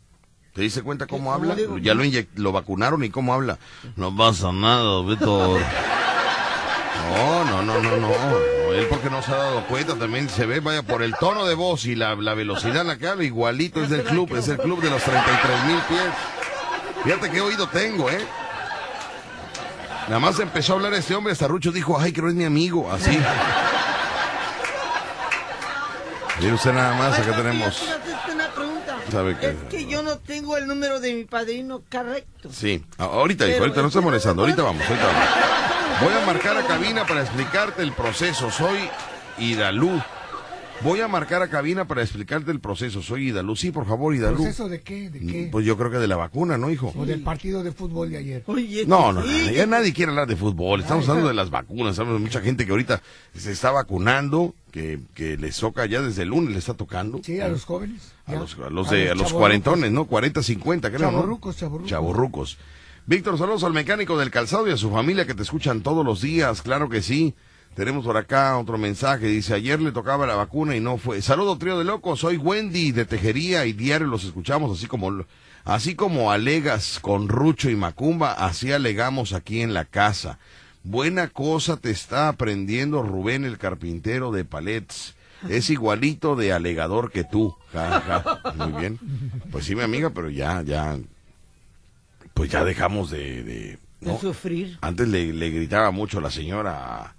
¿Te 0.53 0.61
diste 0.61 0.81
cuenta 0.81 1.06
cómo 1.07 1.31
¿Cómo 1.31 1.34
habla? 1.34 1.56
digo? 1.56 1.77
Ya 1.77 1.93
lo, 1.93 2.03
lo 2.35 2.52
vacunaron 2.52 3.03
y 3.03 3.10
cómo 3.10 3.34
habla. 3.34 3.57
No 3.95 4.15
pasa 4.15 4.52
nada, 4.52 5.02
Víctor. 5.03 5.61
No, 7.15 7.45
no, 7.45 7.61
no, 7.61 7.81
no, 7.81 7.98
no. 7.98 8.07
No, 8.10 8.73
Él 8.73 8.88
porque 8.89 9.10
no 9.10 9.22
se 9.22 9.31
ha 9.31 9.38
dado 9.38 9.68
cuenta 9.68 9.95
también 9.95 10.27
se 10.30 10.45
ve, 10.45 10.60
vaya, 10.60 10.84
por 10.84 11.03
el 11.03 11.14
tono 11.15 11.45
de 11.45 11.56
voz 11.56 11.85
y 11.85 11.95
la, 11.95 12.15
la 12.15 12.34
velocidad 12.34 12.81
en 12.81 12.88
la 12.88 12.98
que 12.98 13.07
habla, 13.07 13.23
igualito 13.23 13.84
es 13.84 13.89
del 13.89 14.03
club, 14.03 14.34
es 14.35 14.48
el 14.48 14.57
club 14.57 14.81
de 14.81 14.89
los 14.89 15.02
33 15.03 15.65
mil 15.68 15.77
pies. 15.88 16.02
Fíjate 17.03 17.30
qué 17.31 17.41
oído 17.41 17.68
tengo, 17.68 18.10
¿eh? 18.10 18.19
Nada 20.07 20.19
más 20.19 20.39
empezó 20.39 20.73
a 20.73 20.76
hablar 20.77 20.93
este 20.93 21.15
hombre, 21.15 21.31
hasta 21.34 21.48
Rucho 21.48 21.72
dijo, 21.72 21.98
ay, 21.99 22.11
que 22.11 22.22
no 22.22 22.27
es 22.30 22.35
mi 22.35 22.43
amigo, 22.43 22.91
así. 22.91 23.18
Mire 26.41 26.53
usted 26.53 26.73
nada 26.73 26.95
más, 26.95 27.19
acá 27.19 27.35
tenemos... 27.35 27.84
¿Sabe 29.11 29.38
qué? 29.38 29.49
Es 29.49 29.55
que 29.69 29.85
yo 29.85 30.01
no 30.01 30.18
tengo 30.18 30.57
el 30.57 30.65
número 30.65 30.99
de 30.99 31.13
mi 31.13 31.26
padrino 31.26 31.84
correcto. 31.91 32.49
Sí, 32.51 32.84
ahorita, 32.97 33.47
hijo, 33.47 33.59
ahorita 33.59 33.81
no 33.81 33.88
es 33.88 33.93
que 33.93 33.99
estoy 33.99 34.01
no 34.01 34.05
molestando, 34.07 34.41
ahorita 34.41 34.63
vamos, 34.63 34.84
ahorita 34.88 35.05
vamos. 35.05 35.23
Voy 36.01 36.13
a 36.13 36.26
marcar 36.26 36.57
a 36.57 36.63
cabina 36.65 37.05
para 37.05 37.22
explicarte 37.22 37.84
el 37.84 37.91
proceso. 37.91 38.49
Soy 38.49 38.89
Idalú. 39.38 40.01
Voy 40.84 40.99
a 40.99 41.08
marcar 41.08 41.44
a 41.44 41.48
cabina 41.48 41.86
para 41.86 42.02
explicarte 42.02 42.49
el 42.49 42.60
proceso. 42.60 43.03
Soy 43.03 43.28
Idalú. 43.28 43.56
Sí, 43.56 43.72
por 43.72 43.86
favor, 43.86 44.16
Idalú. 44.16 44.38
¿Proceso 44.38 44.68
de 44.68 44.82
qué? 44.82 45.10
¿De 45.12 45.20
qué? 45.20 45.49
Pues 45.52 45.64
yo 45.66 45.78
creo 45.78 45.91
que 45.91 45.98
de 45.98 46.08
la 46.08 46.16
vacuna, 46.16 46.58
¿no, 46.58 46.72
hijo? 46.72 46.91
O 46.95 47.06
del 47.06 47.22
partido 47.22 47.64
de 47.64 47.72
fútbol 47.72 48.10
de 48.10 48.18
ayer. 48.18 48.44
No, 48.88 49.14
no, 49.14 49.22
no, 49.22 49.52
ya 49.52 49.66
nadie 49.68 49.94
quiere 49.94 50.12
hablar 50.12 50.28
de 50.28 50.36
fútbol. 50.36 50.82
Estamos 50.82 51.08
hablando 51.08 51.30
de 51.30 51.36
las 51.36 51.52
vacunas. 51.52 51.99
Hablamos 51.99 52.20
de 52.20 52.26
mucha 52.26 52.41
gente 52.41 52.66
que 52.66 52.72
ahorita 52.72 53.02
se 53.36 53.52
está 53.52 53.72
vacunando, 53.72 54.56
que, 54.72 54.99
que 55.14 55.38
les 55.38 55.58
toca 55.58 55.86
ya 55.86 56.02
desde 56.02 56.24
el 56.24 56.30
lunes, 56.30 56.52
le 56.52 56.60
está 56.60 56.74
tocando. 56.74 57.22
Sí, 57.24 57.40
a 57.40 57.48
los 57.48 57.64
jóvenes. 57.66 58.14
A 58.26 58.34
los, 58.34 58.58
a 58.58 58.70
los 58.70 58.88
A 58.91 58.95
de, 58.95 59.06
los 59.06 59.12
a 59.12 59.16
los 59.24 59.34
cuarentones, 59.34 59.91
¿no? 59.91 60.06
40, 60.06 60.41
50, 60.41 60.90
creo, 60.90 61.12
¿no? 61.12 61.18
Chavorrucos, 61.18 61.58
chavorrucos. 61.58 61.90
Chavorrucos. 61.90 62.58
Víctor, 63.06 63.38
saludos 63.38 63.64
al 63.64 63.74
mecánico 63.74 64.18
del 64.18 64.32
calzado 64.32 64.68
y 64.68 64.72
a 64.72 64.78
su 64.78 64.90
familia 64.91 65.26
que 65.26 65.34
te 65.34 65.44
escuchan 65.44 65.82
todos 65.82 66.06
los 66.06 66.22
días, 66.22 66.62
claro 66.62 66.90
que 66.90 67.02
sí. 67.02 67.36
Tenemos 67.76 68.03
por 68.03 68.18
acá 68.18 68.57
otro 68.57 68.77
mensaje, 68.77 69.27
dice, 69.27 69.53
ayer 69.53 69.81
le 69.81 69.93
tocaba 69.93 70.27
la 70.27 70.35
vacuna 70.35 70.76
y 70.76 70.81
no 70.81 70.98
fue. 70.98 71.22
Saludo 71.22 71.57
trío 71.57 71.77
de 71.80 71.85
locos, 71.85 72.19
soy 72.19 72.35
Wendy 72.35 72.91
de 72.91 73.06
Tejería 73.06 73.65
y 73.65 73.72
diario 73.72 74.07
los 74.07 74.26
escuchamos, 74.26 74.77
así 74.77 74.88
como, 74.88 75.26
así 75.64 75.95
como 75.95 76.31
alegas 76.31 76.99
con 76.99 77.30
Rucho 77.30 77.69
y 77.69 77.77
Macumba, 77.77 78.34
así 78.34 78.73
alegamos 78.73 79.31
aquí 79.31 79.61
en 79.61 79.73
la 79.73 79.85
casa. 79.85 80.38
Buena 80.84 81.30
cosa 81.30 81.77
te 81.77 81.91
está 81.91 82.27
aprendiendo 82.27 83.03
Rubén 83.03 83.45
el 83.45 83.57
carpintero 83.57 84.31
de 84.31 84.43
Palets. 84.43 85.15
Es 85.48 85.69
igualito 85.69 86.35
de 86.35 86.53
alegador 86.53 87.11
que 87.11 87.23
tú. 87.23 87.56
Ja, 87.72 88.02
ja. 88.02 88.53
Muy 88.56 88.80
bien. 88.80 88.99
Pues 89.52 89.65
sí, 89.65 89.76
mi 89.76 89.81
amiga, 89.81 90.11
pero 90.11 90.30
ya, 90.30 90.61
ya, 90.61 90.99
pues 92.34 92.52
ya 92.52 92.64
dejamos 92.64 93.10
de, 93.10 93.43
de, 93.43 93.80
¿no? 94.02 94.14
De 94.14 94.19
sufrir. 94.19 94.77
Antes 94.81 95.07
le, 95.07 95.34
le 95.34 95.49
gritaba 95.49 95.89
mucho 95.91 96.22
la 96.22 96.30
señora 96.30 97.15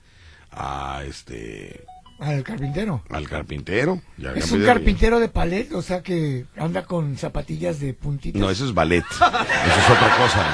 a, 0.52 1.02
este 1.06 1.84
Al 2.20 2.42
carpintero. 2.44 3.02
al 3.10 3.28
carpintero. 3.28 4.00
Ya 4.18 4.32
Es 4.32 4.52
un 4.52 4.64
carpintero 4.64 5.18
de 5.20 5.28
palet, 5.28 5.72
o 5.72 5.82
sea 5.82 6.02
que 6.02 6.46
anda 6.56 6.84
con 6.84 7.16
zapatillas 7.16 7.80
de 7.80 7.94
puntitas. 7.94 8.40
No, 8.40 8.50
eso 8.50 8.64
es 8.64 8.74
ballet. 8.74 9.04
Eso 9.10 9.24
es 9.24 9.90
otra 9.90 10.16
cosa. 10.16 10.46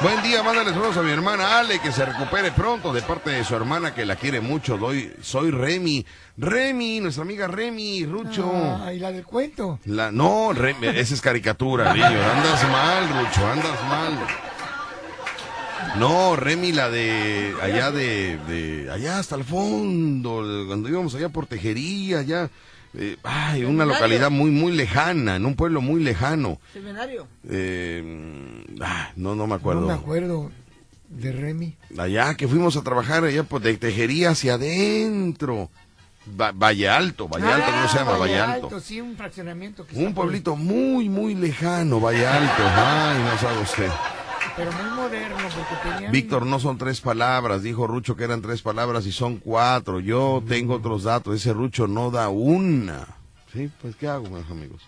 Buen 0.00 0.22
día, 0.22 0.44
mándale 0.44 0.70
saludos 0.70 0.96
a 0.96 1.02
mi 1.02 1.10
hermana 1.10 1.58
Ale, 1.58 1.80
que 1.80 1.90
se 1.90 2.04
recupere 2.04 2.52
pronto 2.52 2.92
de 2.92 3.02
parte 3.02 3.30
de 3.30 3.42
su 3.42 3.56
hermana 3.56 3.94
que 3.94 4.06
la 4.06 4.14
quiere 4.14 4.40
mucho. 4.40 4.78
Doy, 4.78 5.12
soy 5.22 5.50
Remy. 5.50 6.06
Remy, 6.36 7.00
nuestra 7.00 7.24
amiga 7.24 7.48
Remy, 7.48 8.06
Rucho. 8.06 8.48
Ah, 8.54 8.92
y 8.92 9.00
la 9.00 9.10
del 9.10 9.24
cuento. 9.24 9.80
La, 9.86 10.12
no, 10.12 10.52
Remy, 10.52 10.86
esa 10.86 11.14
es 11.14 11.20
caricatura, 11.20 11.92
niño. 11.92 12.06
Andas 12.06 12.62
mal, 12.70 13.08
Rucho, 13.08 13.44
andas 13.48 13.84
mal. 13.88 14.18
No, 15.96 16.36
Remy, 16.36 16.72
la 16.72 16.90
de 16.90 17.54
allá 17.62 17.90
de, 17.90 18.38
de 18.48 18.90
allá 18.90 19.18
hasta 19.18 19.34
el 19.36 19.44
fondo, 19.44 20.42
cuando 20.66 20.88
íbamos 20.88 21.14
allá 21.14 21.28
por 21.28 21.46
Tejería, 21.46 22.20
allá, 22.20 22.50
eh, 22.94 23.16
ay, 23.24 23.60
una 23.62 23.68
Seminario. 23.84 23.92
localidad 23.94 24.30
muy, 24.30 24.50
muy 24.50 24.72
lejana, 24.72 25.36
en 25.36 25.46
un 25.46 25.54
pueblo 25.56 25.80
muy 25.80 26.02
lejano. 26.02 26.60
Seminario. 26.72 27.26
Eh, 27.48 28.64
ah, 28.80 29.10
no, 29.16 29.34
no 29.34 29.46
me 29.46 29.54
acuerdo. 29.56 29.80
No 29.82 29.86
me 29.88 29.92
acuerdo 29.94 30.50
de 31.08 31.32
Remy. 31.32 31.76
Allá 31.98 32.34
que 32.34 32.46
fuimos 32.46 32.76
a 32.76 32.82
trabajar 32.82 33.24
allá 33.24 33.42
por 33.42 33.60
de 33.60 33.76
Tejería 33.76 34.30
hacia 34.30 34.54
adentro. 34.54 35.70
Va- 36.38 36.52
Valle 36.52 36.88
Alto, 36.90 37.26
Valle 37.26 37.46
Alto, 37.50 37.70
¿cómo 37.72 37.88
se 37.88 37.98
llama? 37.98 38.12
Ah, 38.14 38.18
Valle 38.18 38.38
Alto. 38.38 38.80
Sí, 38.80 39.00
un 39.00 39.16
fraccionamiento. 39.16 39.86
Que 39.86 39.96
Un 39.96 40.12
por- 40.12 40.26
pueblito 40.26 40.54
muy, 40.56 41.08
muy 41.08 41.34
lejano, 41.34 41.98
Valle 42.00 42.26
Alto. 42.26 42.62
Ay, 42.76 43.18
no 43.24 43.38
sabe 43.38 43.62
usted. 43.62 43.88
Pero 44.58 44.72
muy 44.72 44.90
moderno, 44.90 45.36
porque 45.36 45.88
tenían... 45.88 46.12
Víctor, 46.12 46.44
no 46.44 46.58
son 46.58 46.78
tres 46.78 47.00
palabras. 47.00 47.62
Dijo 47.62 47.86
Rucho 47.86 48.16
que 48.16 48.24
eran 48.24 48.42
tres 48.42 48.60
palabras 48.60 49.06
y 49.06 49.12
son 49.12 49.36
cuatro. 49.36 50.00
Yo 50.00 50.42
tengo 50.48 50.74
otros 50.74 51.04
datos. 51.04 51.36
Ese 51.36 51.52
Rucho 51.52 51.86
no 51.86 52.10
da 52.10 52.28
una. 52.28 53.06
Sí, 53.52 53.70
pues 53.80 53.94
¿qué 53.94 54.08
hago, 54.08 54.28
mis 54.28 54.50
amigos? 54.50 54.82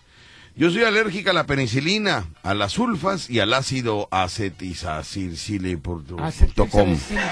Yo 0.56 0.70
soy 0.70 0.82
alérgica 0.82 1.30
a 1.30 1.34
la 1.34 1.47
penicilina, 1.47 2.26
a 2.42 2.55
las 2.55 2.72
sulfas 2.72 3.30
y 3.30 3.38
al 3.38 3.55
ácido 3.55 4.09
acetizacilcilepurtocom. 4.10 6.24
Acetilsalicílico. 6.24 7.22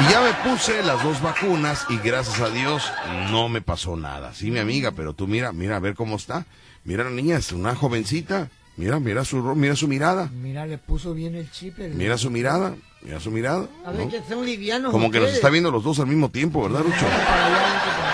Y 0.00 0.04
ya 0.10 0.20
me 0.20 0.32
puse 0.50 0.82
las 0.82 1.04
dos 1.04 1.22
vacunas 1.22 1.86
y 1.88 1.98
gracias 1.98 2.40
a 2.40 2.50
Dios 2.50 2.90
no 3.30 3.48
me 3.48 3.62
pasó 3.62 3.96
nada. 3.96 4.34
Sí, 4.34 4.50
mi 4.50 4.58
amiga, 4.58 4.90
pero 4.90 5.14
tú 5.14 5.28
mira, 5.28 5.52
mira 5.52 5.76
a 5.76 5.80
ver 5.80 5.94
cómo 5.94 6.16
está. 6.16 6.44
Mira 6.84 7.04
la 7.04 7.10
niña, 7.10 7.36
es 7.36 7.52
una 7.52 7.76
jovencita. 7.76 8.50
Mira, 8.76 8.98
mira 9.00 9.24
su 9.24 9.36
mira 9.54 9.76
su 9.76 9.86
mirada. 9.86 10.30
Mira, 10.32 10.66
le 10.66 10.78
puso 10.78 11.12
bien 11.14 11.34
el 11.34 11.50
chip. 11.50 11.78
el- 11.78 11.94
Mira 11.94 12.16
su 12.18 12.30
mirada. 12.30 12.74
Mira 13.02 13.20
su 13.20 13.30
mirada. 13.30 13.66
A 13.84 13.90
ver, 13.90 14.06
¿no? 14.06 14.10
que 14.10 14.22
son 14.28 14.46
livianos. 14.46 14.92
Como 14.92 15.10
que 15.10 15.18
nos 15.18 15.24
ustedes. 15.26 15.36
está 15.36 15.50
viendo 15.50 15.70
los 15.70 15.82
dos 15.84 15.98
al 15.98 16.06
mismo 16.06 16.30
tiempo, 16.30 16.62
¿verdad, 16.62 16.80
Lucho? 16.84 17.06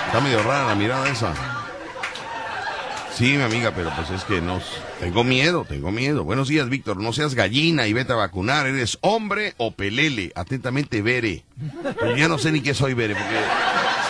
Está 0.06 0.20
medio 0.20 0.42
rara 0.42 0.66
la 0.68 0.74
mirada 0.74 1.08
esa. 1.10 1.34
Sí, 3.14 3.32
mi 3.36 3.42
amiga, 3.42 3.72
pero 3.74 3.90
pues 3.96 4.10
es 4.10 4.22
que 4.24 4.40
nos... 4.40 4.62
Tengo 5.00 5.24
miedo, 5.24 5.66
tengo 5.68 5.90
miedo. 5.90 6.22
Buenos 6.22 6.46
días, 6.48 6.68
Víctor. 6.68 6.98
No 6.98 7.12
seas 7.12 7.34
gallina 7.34 7.86
y 7.88 7.92
vete 7.92 8.12
a 8.12 8.16
vacunar. 8.16 8.66
¿Eres 8.68 8.96
hombre 9.00 9.54
o 9.56 9.72
pelele? 9.72 10.30
Atentamente, 10.36 11.02
Bere. 11.02 11.44
Pero 11.98 12.16
ya 12.16 12.28
no 12.28 12.38
sé 12.38 12.52
ni 12.52 12.60
qué 12.60 12.74
soy, 12.74 12.94
Bere, 12.94 13.14
porque 13.14 13.36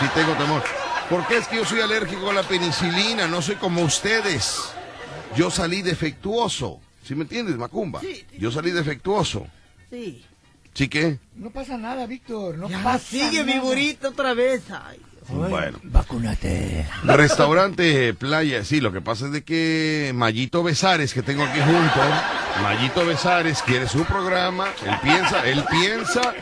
sí 0.00 0.06
tengo 0.14 0.32
temor. 0.34 0.62
¿Por 1.08 1.26
qué 1.26 1.38
es 1.38 1.48
que 1.48 1.56
yo 1.56 1.64
soy 1.64 1.80
alérgico 1.80 2.30
a 2.30 2.34
la 2.34 2.42
penicilina? 2.42 3.26
No 3.26 3.40
soy 3.40 3.54
como 3.56 3.80
ustedes. 3.80 4.74
Yo 5.36 5.50
salí 5.50 5.82
defectuoso. 5.82 6.80
¿Sí 7.04 7.14
me 7.14 7.22
entiendes, 7.22 7.56
Macumba? 7.56 8.00
Yo 8.38 8.50
salí 8.50 8.70
defectuoso. 8.70 9.46
Sí. 9.90 10.24
¿Sí 10.74 10.88
qué? 10.88 11.18
No 11.34 11.50
pasa 11.50 11.76
nada, 11.78 12.06
Víctor. 12.06 12.56
No 12.58 12.68
Ya 12.68 12.82
pasa 12.82 12.98
sigue 13.04 13.44
nada. 13.44 13.54
mi 13.54 13.58
burrito 13.60 14.08
otra 14.10 14.34
vez. 14.34 14.62
Ay, 14.70 14.98
Bueno. 15.28 15.78
Vacúnate. 15.84 16.86
Restaurante 17.04 18.14
Playa, 18.14 18.64
sí, 18.64 18.80
lo 18.80 18.92
que 18.92 19.00
pasa 19.00 19.26
es 19.26 19.32
de 19.32 19.42
que 19.42 20.12
Mayito 20.14 20.62
Besares, 20.62 21.12
que 21.12 21.22
tengo 21.22 21.44
aquí 21.44 21.60
junto, 21.60 22.00
Mayito 22.62 23.04
Besares 23.04 23.62
quiere 23.62 23.88
su 23.88 24.04
programa, 24.04 24.68
él 24.84 24.94
piensa, 25.02 25.48
él 25.48 25.64
piensa 25.70 26.34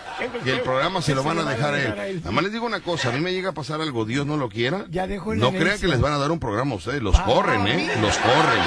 que 0.44 0.52
el 0.52 0.60
programa 0.60 1.02
se 1.02 1.14
lo 1.14 1.22
van 1.22 1.38
a 1.38 1.44
dejar 1.44 1.74
a 1.74 2.06
él. 2.06 2.20
Además 2.24 2.44
les 2.44 2.52
digo 2.52 2.66
una 2.66 2.80
cosa, 2.80 3.08
a 3.08 3.12
mí 3.12 3.20
me 3.20 3.32
llega 3.32 3.50
a 3.50 3.54
pasar 3.54 3.80
algo, 3.80 4.04
Dios 4.04 4.26
no 4.26 4.36
lo 4.36 4.48
quiera, 4.48 4.86
Ya 4.90 5.06
no 5.06 5.52
crean 5.52 5.78
que 5.78 5.88
les 5.88 6.00
van 6.00 6.12
a 6.12 6.18
dar 6.18 6.30
un 6.30 6.38
programa 6.38 6.72
a 6.72 6.76
ustedes, 6.76 7.02
los 7.02 7.18
corren, 7.20 7.66
¿eh? 7.66 7.90
Los 8.00 8.16
corren. 8.18 8.62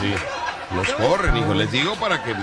Sí. 0.00 0.14
Los 0.74 0.88
corren, 0.94 1.36
hijo. 1.36 1.54
Les 1.54 1.70
digo 1.70 1.94
para 1.96 2.22
que 2.22 2.34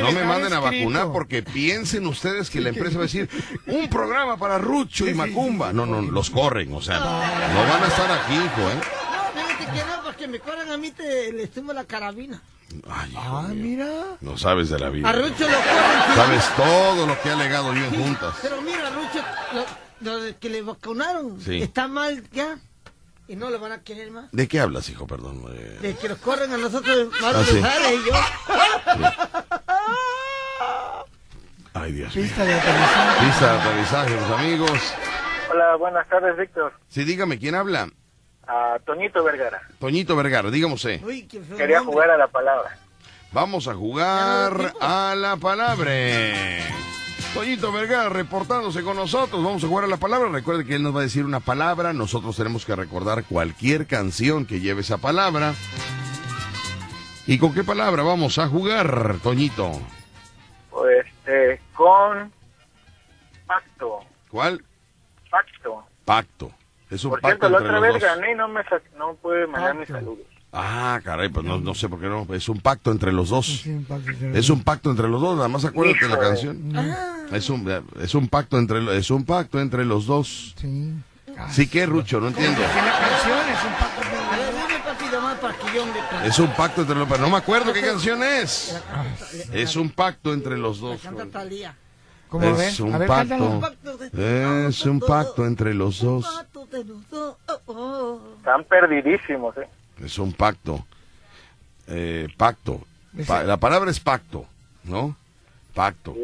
no 0.00 0.12
me 0.12 0.24
manden 0.24 0.52
a 0.52 0.60
vacunar 0.60 1.12
porque 1.12 1.42
piensen 1.42 2.06
ustedes 2.06 2.50
que 2.50 2.60
la 2.60 2.70
empresa 2.70 2.96
va 2.96 3.02
a 3.04 3.06
decir 3.06 3.28
un 3.66 3.88
programa 3.88 4.36
para 4.36 4.58
Rucho 4.58 5.08
y 5.08 5.14
Macumba. 5.14 5.72
No, 5.72 5.86
no, 5.86 6.02
los 6.02 6.30
corren, 6.30 6.72
o 6.74 6.82
sea, 6.82 6.98
no 6.98 7.04
van 7.06 7.82
a 7.82 7.86
estar 7.86 8.10
aquí, 8.10 8.34
hijo, 8.34 8.70
¿eh? 8.70 8.80
No, 9.34 9.72
que 9.74 9.84
no, 9.84 10.02
porque 10.04 10.28
me 10.28 10.38
corren 10.40 10.70
a 10.70 10.76
mí, 10.76 10.90
te, 10.90 11.32
le 11.32 11.50
sumo 11.52 11.72
la 11.72 11.84
carabina. 11.84 12.40
Ah, 12.88 13.46
mira. 13.54 13.88
No 14.20 14.36
sabes 14.36 14.68
de 14.70 14.78
la 14.78 14.90
vida. 14.90 15.08
A 15.08 15.12
Rucho 15.12 15.48
lo 15.48 15.56
corren. 15.56 16.14
Sabes 16.16 16.44
todo 16.56 17.06
lo 17.06 17.20
que 17.22 17.30
ha 17.30 17.36
legado 17.36 17.72
yo 17.74 17.84
en 17.84 17.94
juntas. 18.02 18.34
Pero 18.42 18.60
mira, 18.60 18.90
Rucho, 18.90 19.24
lo, 20.00 20.20
lo 20.28 20.38
que 20.38 20.50
le 20.50 20.62
vacunaron 20.62 21.40
Sí. 21.40 21.62
está 21.62 21.86
mal 21.88 22.22
ya. 22.32 22.58
Y 23.28 23.34
no 23.36 23.50
lo 23.50 23.58
van 23.58 23.72
a 23.72 23.82
querer 23.82 24.10
más. 24.10 24.30
¿De 24.32 24.46
qué 24.46 24.60
hablas, 24.60 24.88
hijo? 24.88 25.06
Perdón. 25.06 25.42
eh, 25.52 25.78
De 25.82 25.94
que 25.96 26.08
los 26.08 26.18
corren 26.18 26.52
a 26.52 26.56
nosotros 26.58 27.08
más 27.20 27.34
Ah, 27.34 27.42
sí. 27.44 27.54
Besares 27.56 27.92
y 27.92 28.06
yo. 28.06 28.12
Ay, 31.74 31.92
Dios 31.92 32.14
mío. 32.14 32.24
Pista 32.24 32.44
de 32.44 32.54
aterrizaje. 32.54 33.26
Pista 33.26 33.52
de 33.52 33.58
aterrizaje, 33.60 34.14
mis 34.16 34.30
amigos. 34.30 34.94
Hola, 35.50 35.76
buenas 35.76 36.08
tardes, 36.08 36.36
Víctor. 36.36 36.72
Sí, 36.88 37.04
dígame, 37.04 37.38
¿quién 37.38 37.54
habla? 37.54 37.88
A 38.46 38.78
Toñito 38.86 39.22
Vergara. 39.24 39.60
Toñito 39.78 40.16
Vergara, 40.16 40.50
dígame 40.50 40.74
usted. 40.74 41.02
Uy, 41.04 41.26
qué 41.26 41.40
feo 41.40 41.56
Quería 41.56 41.78
nombre. 41.78 41.92
jugar 41.94 42.10
a 42.10 42.16
la 42.16 42.28
palabra. 42.28 42.78
Vamos 43.32 43.66
a 43.68 43.74
jugar 43.74 44.72
a 44.80 45.14
la 45.16 45.36
palabra. 45.36 45.90
Toñito 47.36 47.70
Vergara 47.70 48.08
reportándose 48.08 48.82
con 48.82 48.96
nosotros. 48.96 49.42
Vamos 49.44 49.62
a 49.62 49.66
jugar 49.68 49.84
a 49.84 49.88
la 49.88 49.98
palabra. 49.98 50.28
Recuerde 50.30 50.64
que 50.64 50.74
él 50.74 50.82
nos 50.82 50.94
va 50.94 51.00
a 51.00 51.02
decir 51.02 51.24
una 51.24 51.40
palabra. 51.40 51.92
Nosotros 51.92 52.34
tenemos 52.36 52.64
que 52.64 52.74
recordar 52.74 53.24
cualquier 53.24 53.86
canción 53.86 54.46
que 54.46 54.60
lleve 54.60 54.80
esa 54.80 54.98
palabra. 54.98 55.54
¿Y 57.26 57.38
con 57.38 57.52
qué 57.52 57.62
palabra 57.62 58.02
vamos 58.02 58.38
a 58.38 58.48
jugar, 58.48 59.16
Toñito? 59.22 59.70
Pues, 60.70 61.06
este, 61.06 61.60
con 61.74 62.32
pacto, 63.46 64.00
¿Cuál? 64.30 64.64
pacto. 65.30 65.84
Pacto. 66.04 66.50
Es 66.90 67.04
un 67.04 67.10
Por 67.10 67.20
pacto 67.20 67.48
cierto, 67.48 67.50
la 67.50 67.64
otra 67.66 67.80
vez 67.80 67.92
dos. 67.94 68.02
gané 68.02 68.32
y 68.32 68.34
no 68.34 68.48
me 68.48 68.62
sa- 68.64 68.80
no 68.96 69.14
pude 69.14 69.46
mandar 69.46 69.74
mis 69.74 69.88
saludos. 69.88 70.26
Ah, 70.58 71.00
caray, 71.04 71.28
pues 71.28 71.44
no, 71.44 71.58
no 71.58 71.74
sé 71.74 71.86
por 71.86 72.00
qué 72.00 72.06
no. 72.06 72.26
Es 72.34 72.48
un 72.48 72.60
pacto 72.60 72.90
entre 72.90 73.12
los 73.12 73.28
dos. 73.28 73.60
Sí, 73.62 73.70
un 73.70 73.84
pacto 73.84 74.10
entre 74.10 74.38
Es 74.38 74.48
un 74.48 74.62
pacto 74.62 74.90
entre 74.90 75.08
los 75.08 75.20
dos, 75.20 75.36
nada 75.36 75.48
más 75.48 75.66
acuérdate 75.66 76.06
de 76.06 76.10
la 76.10 76.18
canción. 76.18 76.72
Ah. 76.74 77.16
Es 77.32 77.50
un, 77.50 77.70
es 78.00 78.14
un 78.14 78.28
pacto 78.28 78.58
entre 78.58 78.96
es 78.96 79.10
un 79.10 79.24
pacto 79.24 79.60
entre 79.60 79.84
los 79.84 80.06
dos. 80.06 80.54
Sí. 80.56 80.94
Sí 81.50 81.66
que 81.68 81.84
Rucho, 81.84 82.20
no 82.20 82.28
entiendo. 82.28 82.56
Que 82.56 82.66
la 82.66 82.98
canción 82.98 83.38
es 83.50 83.64
un 83.64 83.72
pacto. 83.74 84.06
Es 86.24 86.38
un 86.38 86.50
pacto 86.54 86.80
entre 86.80 86.96
los 86.96 87.20
no 87.20 87.28
me 87.28 87.36
acuerdo 87.36 87.72
qué 87.74 87.82
canción 87.82 88.22
es. 88.22 88.80
Es 89.52 89.76
un 89.76 89.90
pacto 89.90 90.32
entre 90.32 90.56
los 90.56 90.80
dos. 90.80 91.00
¿Cómo? 92.28 92.44
Es 92.58 92.80
un 92.80 92.98
ver, 92.98 93.06
pacto. 93.06 93.60
Es 94.16 94.84
un 94.86 95.00
pacto 95.00 95.46
entre 95.46 95.74
dos. 95.74 96.02
Los 96.02 96.24
dos. 96.24 96.46
Oh, 97.12 97.36
oh. 97.66 98.20
Están 98.38 98.64
perdidísimos, 98.64 99.56
¿eh? 99.58 99.68
Es 100.02 100.18
un 100.18 100.32
pacto. 100.32 100.84
Eh, 101.86 102.28
pacto. 102.36 102.80
Pa- 103.26 103.44
la 103.44 103.56
palabra 103.56 103.90
es 103.90 104.00
pacto, 104.00 104.46
¿no? 104.84 105.16
Pacto. 105.74 106.14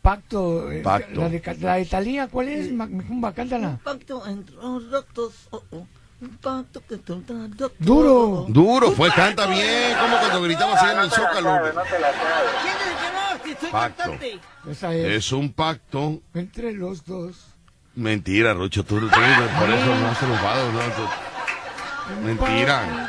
Pacto. 0.00 0.70
eh, 0.70 0.80
Pacto. 0.82 1.20
La 1.20 1.28
de, 1.28 1.40
Ca- 1.40 1.54
la 1.60 1.74
de 1.74 1.84
Thalía, 1.86 2.28
¿cuál 2.28 2.48
es? 2.48 2.72
Ma- 2.72 2.86
Macumba, 2.86 3.32
cántala. 3.32 3.68
Un 3.70 3.78
pacto 3.78 4.26
entre 4.28 4.54
los 4.54 4.90
doctos. 4.90 5.32
oh, 5.50 5.62
oh. 5.72 5.86
Un 6.20 6.36
pacto 6.36 6.80
que 6.86 6.94
entre 6.94 7.34
los 7.34 7.56
doctos. 7.56 7.84
Duro. 7.84 8.46
Duro, 8.48 8.92
fue, 8.92 9.10
canta 9.12 9.46
bien, 9.46 9.96
como 10.00 10.18
cuando 10.18 10.42
gritamos 10.42 10.78
ahí 10.80 10.94
en 10.94 11.00
el 11.00 11.10
Zócalo. 11.10 11.72
no 11.72 11.82
te 11.82 11.98
la 11.98 12.12
sabes. 12.12 12.50
¿Quién 12.62 12.74
dice 12.78 12.94
que 13.00 13.10
no? 13.12 13.44
Si 13.54 13.60
soy 13.60 13.70
Pacto. 13.72 14.02
cantante. 14.02 14.40
Esa 14.70 14.94
es. 14.94 15.06
Es 15.06 15.32
un 15.32 15.52
pacto. 15.52 16.20
Entre 16.34 16.72
los 16.74 17.04
dos. 17.04 17.46
Mentira, 17.96 18.54
Rucho, 18.54 18.84
tú, 18.84 19.00
tú- 19.00 19.08
por 19.08 19.18
eso 19.70 19.94
no 19.96 20.08
has 20.08 20.18
triunfado, 20.18 20.72
¿no? 20.72 20.80
Mentira. 22.22 23.08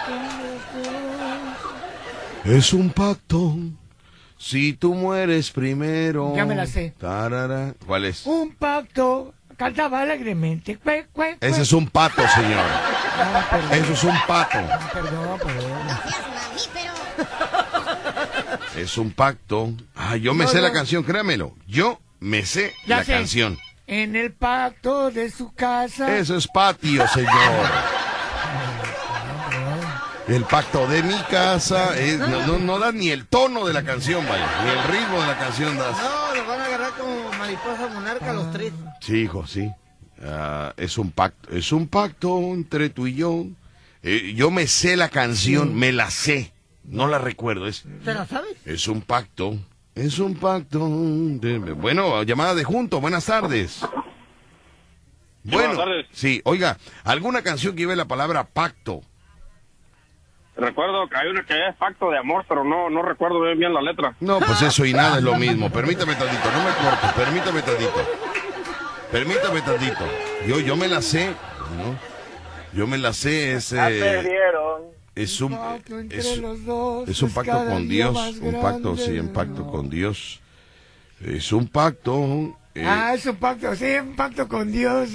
Es 2.46 2.74
un 2.74 2.90
pacto. 2.90 3.56
Si 4.38 4.74
tú 4.74 4.94
mueres 4.94 5.52
primero. 5.52 6.34
Ya 6.36 6.46
me 6.46 6.56
la 6.56 6.66
sé. 6.66 6.94
Tarara. 7.00 7.74
¿Cuál 7.86 8.06
es? 8.06 8.26
Un 8.26 8.54
pacto. 8.56 9.34
Cantaba 9.56 10.02
alegremente. 10.02 10.78
Cue, 10.78 11.08
cue, 11.14 11.38
cue. 11.40 11.48
Ese 11.50 11.62
es 11.62 11.72
un 11.72 11.88
pato, 11.88 12.22
señor. 12.28 12.60
Ah. 12.66 13.60
Eso 13.72 13.94
es 13.94 14.04
un 14.04 14.16
pato. 14.28 14.58
Perdón, 14.94 15.40
perdón. 15.40 15.72
Es 18.76 18.98
un 18.98 19.12
pacto. 19.12 19.72
Ah, 19.96 20.18
yo 20.18 20.34
me 20.34 20.48
sé 20.48 20.60
la 20.60 20.72
canción, 20.74 21.04
créamelo. 21.04 21.56
Yo 21.68 22.02
me 22.20 22.46
sé 22.46 22.74
Ya 22.88 22.98
la 22.98 23.04
sé. 23.06 23.14
canción. 23.14 23.58
En 23.86 24.16
el 24.16 24.34
pacto 24.34 25.12
de 25.12 25.30
su 25.30 25.54
casa. 25.54 26.18
Eso 26.18 26.36
es 26.36 26.48
patio, 26.48 27.08
señor. 27.08 27.32
El 30.34 30.46
pacto 30.46 30.88
de 30.88 31.04
mi 31.04 31.16
casa. 31.30 31.98
eh, 32.00 32.18
no, 32.18 32.48
no, 32.48 32.58
no 32.58 32.80
das 32.80 32.94
ni 32.94 33.10
el 33.10 33.28
tono 33.28 33.66
de 33.68 33.74
la 33.74 33.84
canción, 33.84 34.26
vaya. 34.28 34.48
Ni 34.64 34.70
el 34.72 34.84
ritmo 34.86 35.22
de 35.22 35.28
la 35.28 35.38
canción 35.38 35.78
das. 35.78 35.96
No, 35.98 36.36
los 36.36 36.48
van 36.48 36.60
a 36.60 36.66
agarrar 36.66 36.92
como 36.98 37.32
mariposa 37.38 37.88
monarca 37.94 38.34
los 38.34 38.52
tres. 38.52 38.74
Sí, 39.02 39.18
hijo, 39.18 39.46
sí. 39.46 39.70
Ah, 40.24 40.74
es 40.78 40.98
un 40.98 41.12
pacto. 41.12 41.50
Es 41.56 41.72
un 41.72 41.88
pacto 41.88 42.38
entre 42.54 42.90
tú 42.90 43.06
y 43.08 43.16
yo. 43.16 43.46
Eh, 44.02 44.34
yo 44.36 44.50
me 44.50 44.66
sé 44.68 44.96
la 44.98 45.10
canción, 45.10 45.76
me 45.76 45.92
la 45.92 46.10
sé. 46.10 46.52
No 46.84 47.08
la 47.08 47.20
recuerdo. 47.20 47.68
Es, 47.68 47.84
¿Te 48.04 48.14
la 48.14 48.26
sabes? 48.26 48.56
es 48.66 48.88
un 48.88 49.02
pacto. 49.02 49.56
Es 49.94 50.18
un 50.18 50.34
pacto. 50.36 50.80
de- 50.90 51.60
bueno, 51.74 52.24
llamada 52.24 52.56
de 52.56 52.64
junto. 52.64 53.00
Buenas 53.00 53.26
tardes. 53.28 53.82
Bueno, 55.44 55.68
buenas 55.70 55.78
tardes. 55.78 56.06
sí, 56.12 56.42
oiga, 56.46 56.78
alguna 57.04 57.42
canción 57.44 57.76
que 57.76 57.82
lleve 57.84 57.96
la 57.96 58.06
palabra 58.08 58.46
pacto. 58.46 59.02
Recuerdo 60.56 61.08
que 61.10 61.16
hay 61.18 61.28
una 61.30 61.44
que 61.46 61.68
es 61.68 61.76
pacto 61.76 62.12
de 62.12 62.18
amor, 62.20 62.46
pero 62.48 62.64
no, 62.64 62.90
no 62.90 63.02
recuerdo 63.02 63.42
bien, 63.42 63.58
bien 63.58 63.74
la 63.74 63.82
letra. 63.82 64.16
No, 64.20 64.40
pues 64.40 64.62
eso 64.62 64.86
y 64.86 64.94
nada 64.94 65.18
es 65.18 65.24
lo 65.24 65.36
mismo. 65.36 65.70
Permítame 65.72 66.14
tantito, 66.16 66.52
no 66.52 66.64
me 66.64 66.72
cortes, 66.76 67.12
permítame 67.14 67.62
tantito. 67.64 68.08
Permítame 69.12 69.62
tantito. 69.62 70.06
Yo, 70.48 70.60
yo 70.60 70.76
me 70.76 70.88
la 70.88 71.02
sé, 71.02 71.30
¿no? 71.78 71.96
Yo 72.78 72.88
me 72.88 72.98
la 72.98 73.14
sé, 73.14 73.54
es, 73.54 73.72
eh, 73.74 73.78
perdieron. 74.00 74.82
es 75.16 75.42
un, 75.42 75.56
Pacto 75.56 76.00
entre 76.00 76.18
es, 76.20 76.38
los 76.40 76.66
dos. 76.66 77.08
es 77.08 77.22
un 77.22 77.32
pacto 77.32 77.66
con 77.68 77.88
Dios, 77.88 78.18
un 78.42 78.62
pacto, 78.62 78.98
sí, 78.98 79.20
un 79.20 79.30
pacto 79.34 79.68
con 79.68 79.90
Dios. 79.90 80.40
Es 81.24 81.52
un 81.54 81.68
pacto. 81.68 82.56
eh, 82.76 82.84
Ah, 82.88 83.14
es 83.14 83.26
un 83.28 83.36
pacto, 83.38 83.76
sí, 83.76 83.86
un 84.02 84.16
pacto 84.16 84.48
con 84.48 84.72
Dios. 84.72 85.10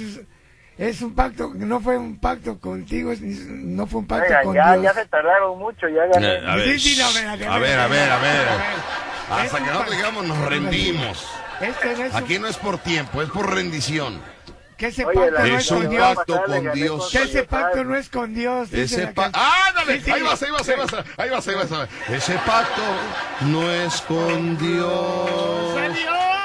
Es, 0.79 0.95
es 0.95 1.01
un 1.01 1.13
pacto, 1.13 1.51
no 1.55 1.79
fue 1.81 1.97
un 1.97 2.17
pacto 2.19 2.57
contigo, 2.59 3.11
es- 3.11 3.19
no 3.21 3.85
fue 3.85 3.99
un 3.99 4.07
pacto 4.07 4.27
Oigan, 4.27 4.43
con 4.45 4.55
ya, 4.55 4.71
Dios. 4.73 4.83
ya 4.83 4.93
se 4.93 5.05
tardaron 5.07 5.59
mucho, 5.59 5.87
ya 5.89 6.05
gané. 6.07 6.27
eh, 6.35 6.41
a 6.47 6.55
ver, 6.55 6.79
Sí, 6.79 6.95
sí, 6.95 7.01
no, 7.01 7.07
espérate, 7.09 7.45
a 7.47 7.57
ver, 7.57 7.79
a 7.79 7.87
ver, 7.87 8.09
a 8.11 8.17
ver. 8.17 8.47
Es 8.47 9.29
Hasta 9.45 9.57
un 9.57 9.63
que 9.65 9.71
nosotros 9.71 9.95
digamos 9.97 10.25
nos 10.25 10.37
rendimos. 10.49 11.27
Este 11.61 11.95
no 11.97 12.03
es 12.05 12.11
un- 12.13 12.17
Aquí 12.23 12.39
no 12.39 12.47
es 12.47 12.57
por 12.57 12.77
tiempo, 12.79 13.21
es 13.21 13.29
por 13.29 13.53
rendición. 13.53 14.21
que 14.77 14.87
ese 14.87 15.03
Oye, 15.03 15.19
pacto 15.19 15.39
no 15.39 15.45
Es 15.45 15.65
es 15.65 15.71
un 15.71 15.81
con 15.81 15.89
Dios. 15.89 16.15
pacto 16.15 16.43
con 16.45 16.71
Dios. 16.71 17.09
Que 17.11 17.21
ese 17.23 17.43
pacto 17.43 17.83
no 17.83 17.95
es 17.97 18.09
con 18.09 18.33
Dios. 18.33 18.71
Ese 18.73 19.07
pacto. 19.07 19.37
¡Ándale! 19.67 19.97
Sí, 19.99 20.05
sí. 20.05 20.11
Ahí 20.11 20.21
vas, 20.21 20.41
ahí 20.41 20.51
vas, 20.51 20.69
ahí 20.69 20.75
vas, 20.77 20.93
ahí 21.17 21.29
vas, 21.29 21.47
ahí 21.49 21.55
vas. 21.55 21.89
Ese 22.09 22.33
pacto 22.45 22.81
no 23.41 23.69
es 23.69 23.99
con 24.03 24.57
Dios. 24.57 25.75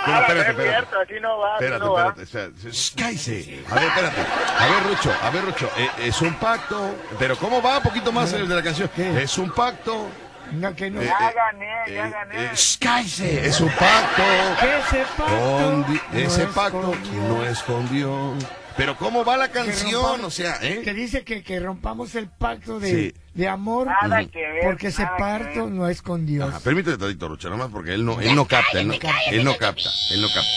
Pero 0.04 0.16
Ah, 0.16 0.20
espérate, 0.20 0.40
es 0.42 0.48
espérate. 0.50 0.70
cierto, 0.70 1.00
así 1.00 1.20
no 1.20 1.38
va, 1.38 1.54
Espérate, 1.54 1.84
no 1.84 1.92
va. 1.92 2.00
espérate. 2.08 2.22
espérate. 2.22 2.70
Shh, 2.70 2.94
Cállese. 2.96 3.64
A 3.70 3.74
ver, 3.74 3.84
espérate. 3.84 4.20
A 4.58 4.66
ver, 4.66 4.82
Rucho, 4.84 5.12
a 5.22 5.30
ver, 5.30 5.44
Rucho. 5.44 5.70
eh, 5.76 5.90
es 5.98 6.20
un 6.22 6.34
pacto. 6.34 6.94
Pero 7.18 7.36
¿cómo 7.36 7.62
va? 7.62 7.78
Un 7.78 7.82
poquito 7.84 8.12
más 8.12 8.32
el 8.32 8.48
de 8.48 8.54
la 8.54 8.62
canción. 8.62 8.90
Es 8.96 9.38
un 9.38 9.50
pacto. 9.50 10.08
No, 10.52 10.74
que 10.76 10.90
no. 10.90 11.00
Eh, 11.00 11.06
Ya 11.06 11.28
eh, 11.30 11.34
gané, 11.34 11.66
ya 11.94 12.06
eh, 12.06 12.10
gané. 12.10 12.44
eh, 12.44 12.50
cállese. 12.78 13.46
Es 13.46 13.60
un 13.60 13.70
pacto. 13.70 14.22
Que 14.60 14.78
ese 14.78 15.06
pacto 15.16 15.34
Con 15.36 15.80
no 15.80 16.18
ese 16.18 16.42
es 16.42 16.48
pacto 16.50 16.94
no 17.28 17.44
es 17.44 17.58
con 17.62 17.88
Dios. 17.88 18.34
Pero 18.76 18.96
¿cómo 18.96 19.24
va 19.24 19.36
la 19.36 19.48
canción? 19.50 20.02
rompamos- 20.02 20.24
O 20.26 20.30
sea, 20.30 20.58
¿eh? 20.62 20.82
Que 20.84 20.92
dice 20.94 21.22
que, 21.24 21.42
que 21.42 21.60
rompamos 21.60 22.14
el 22.16 22.28
pacto 22.28 22.80
de, 22.80 22.90
Sí. 22.90 23.14
de 23.34 23.48
amor. 23.48 23.86
Nada 23.86 24.24
que 24.24 24.40
ver, 24.40 24.64
Porque 24.64 24.88
ese 24.88 25.06
pacto 25.18 25.64
ver. 25.66 25.72
no 25.72 25.88
es 25.88 26.02
con 26.02 26.26
Dios. 26.26 26.48
Ajá, 26.48 26.60
permíteme 26.60 26.96
tantito, 26.98 27.28
Rucho, 27.28 27.48
nada 27.50 27.62
más 27.64 27.70
porque 27.72 27.94
él 27.94 28.04
no, 28.04 28.20
él 28.20 28.34
no 28.34 28.46
capta, 28.46 28.80
él 28.80 28.88
no, 28.88 28.94
él 29.30 29.44
no 29.44 29.56
capta, 29.56 29.90
él 30.10 30.20
no 30.22 30.28
capta. 30.28 30.50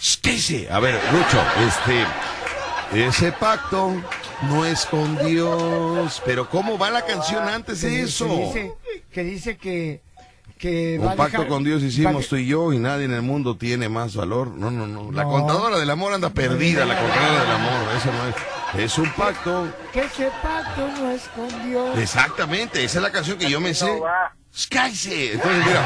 Shh, 0.00 0.16
Cállese. 0.22 0.68
A 0.70 0.80
ver, 0.80 1.00
Rucho, 1.12 1.42
este, 1.68 3.06
ese 3.06 3.32
pacto 3.32 3.94
no 4.42 4.64
es 4.66 4.84
con 4.86 5.16
Dios, 5.26 6.22
pero 6.24 6.48
¿cómo 6.50 6.78
va 6.78 6.90
la 6.90 7.04
canción 7.04 7.48
antes 7.48 7.80
de 7.80 7.88
dice- 7.90 8.02
eso? 8.04 8.26
Que 8.26 8.34
dice 8.44 8.72
que, 9.12 9.24
dice 9.24 9.56
que, 9.56 10.02
que 10.58 10.98
Un 11.00 11.08
pacto 11.16 11.24
dejar- 11.38 11.48
con 11.48 11.64
Dios 11.64 11.82
hicimos 11.82 12.28
tú 12.28 12.36
y 12.36 12.46
yo 12.46 12.72
y 12.72 12.78
nadie 12.78 13.04
en 13.04 13.12
el 13.12 13.22
mundo 13.22 13.56
tiene 13.56 13.88
más 13.88 14.14
valor. 14.16 14.48
No, 14.48 14.70
no, 14.70 14.86
no. 14.86 15.12
La 15.12 15.24
No. 15.24 15.30
contadora 15.30 15.78
del 15.78 15.90
amor 15.90 16.12
anda 16.14 16.30
perdida, 16.30 16.84
la 16.86 16.98
contadora 16.98 17.40
del 17.42 17.50
amor. 17.52 17.96
Eso 17.96 18.10
no 18.12 18.28
es. 18.28 18.82
Es 18.84 18.98
un 18.98 19.10
pacto. 19.12 19.68
Que 19.92 20.00
ese 20.04 20.30
pacto 20.42 20.88
no 20.98 21.10
es 21.10 21.22
con 21.28 21.68
Dios. 21.68 21.98
Exactamente, 21.98 22.82
esa 22.84 22.98
es 22.98 23.02
la 23.02 23.12
canción 23.12 23.38
que 23.38 23.48
yo 23.50 23.60
me 23.60 23.74
sé. 23.74 24.00
Cállese. 24.70 25.34
Entonces, 25.34 25.64
mira, 25.66 25.80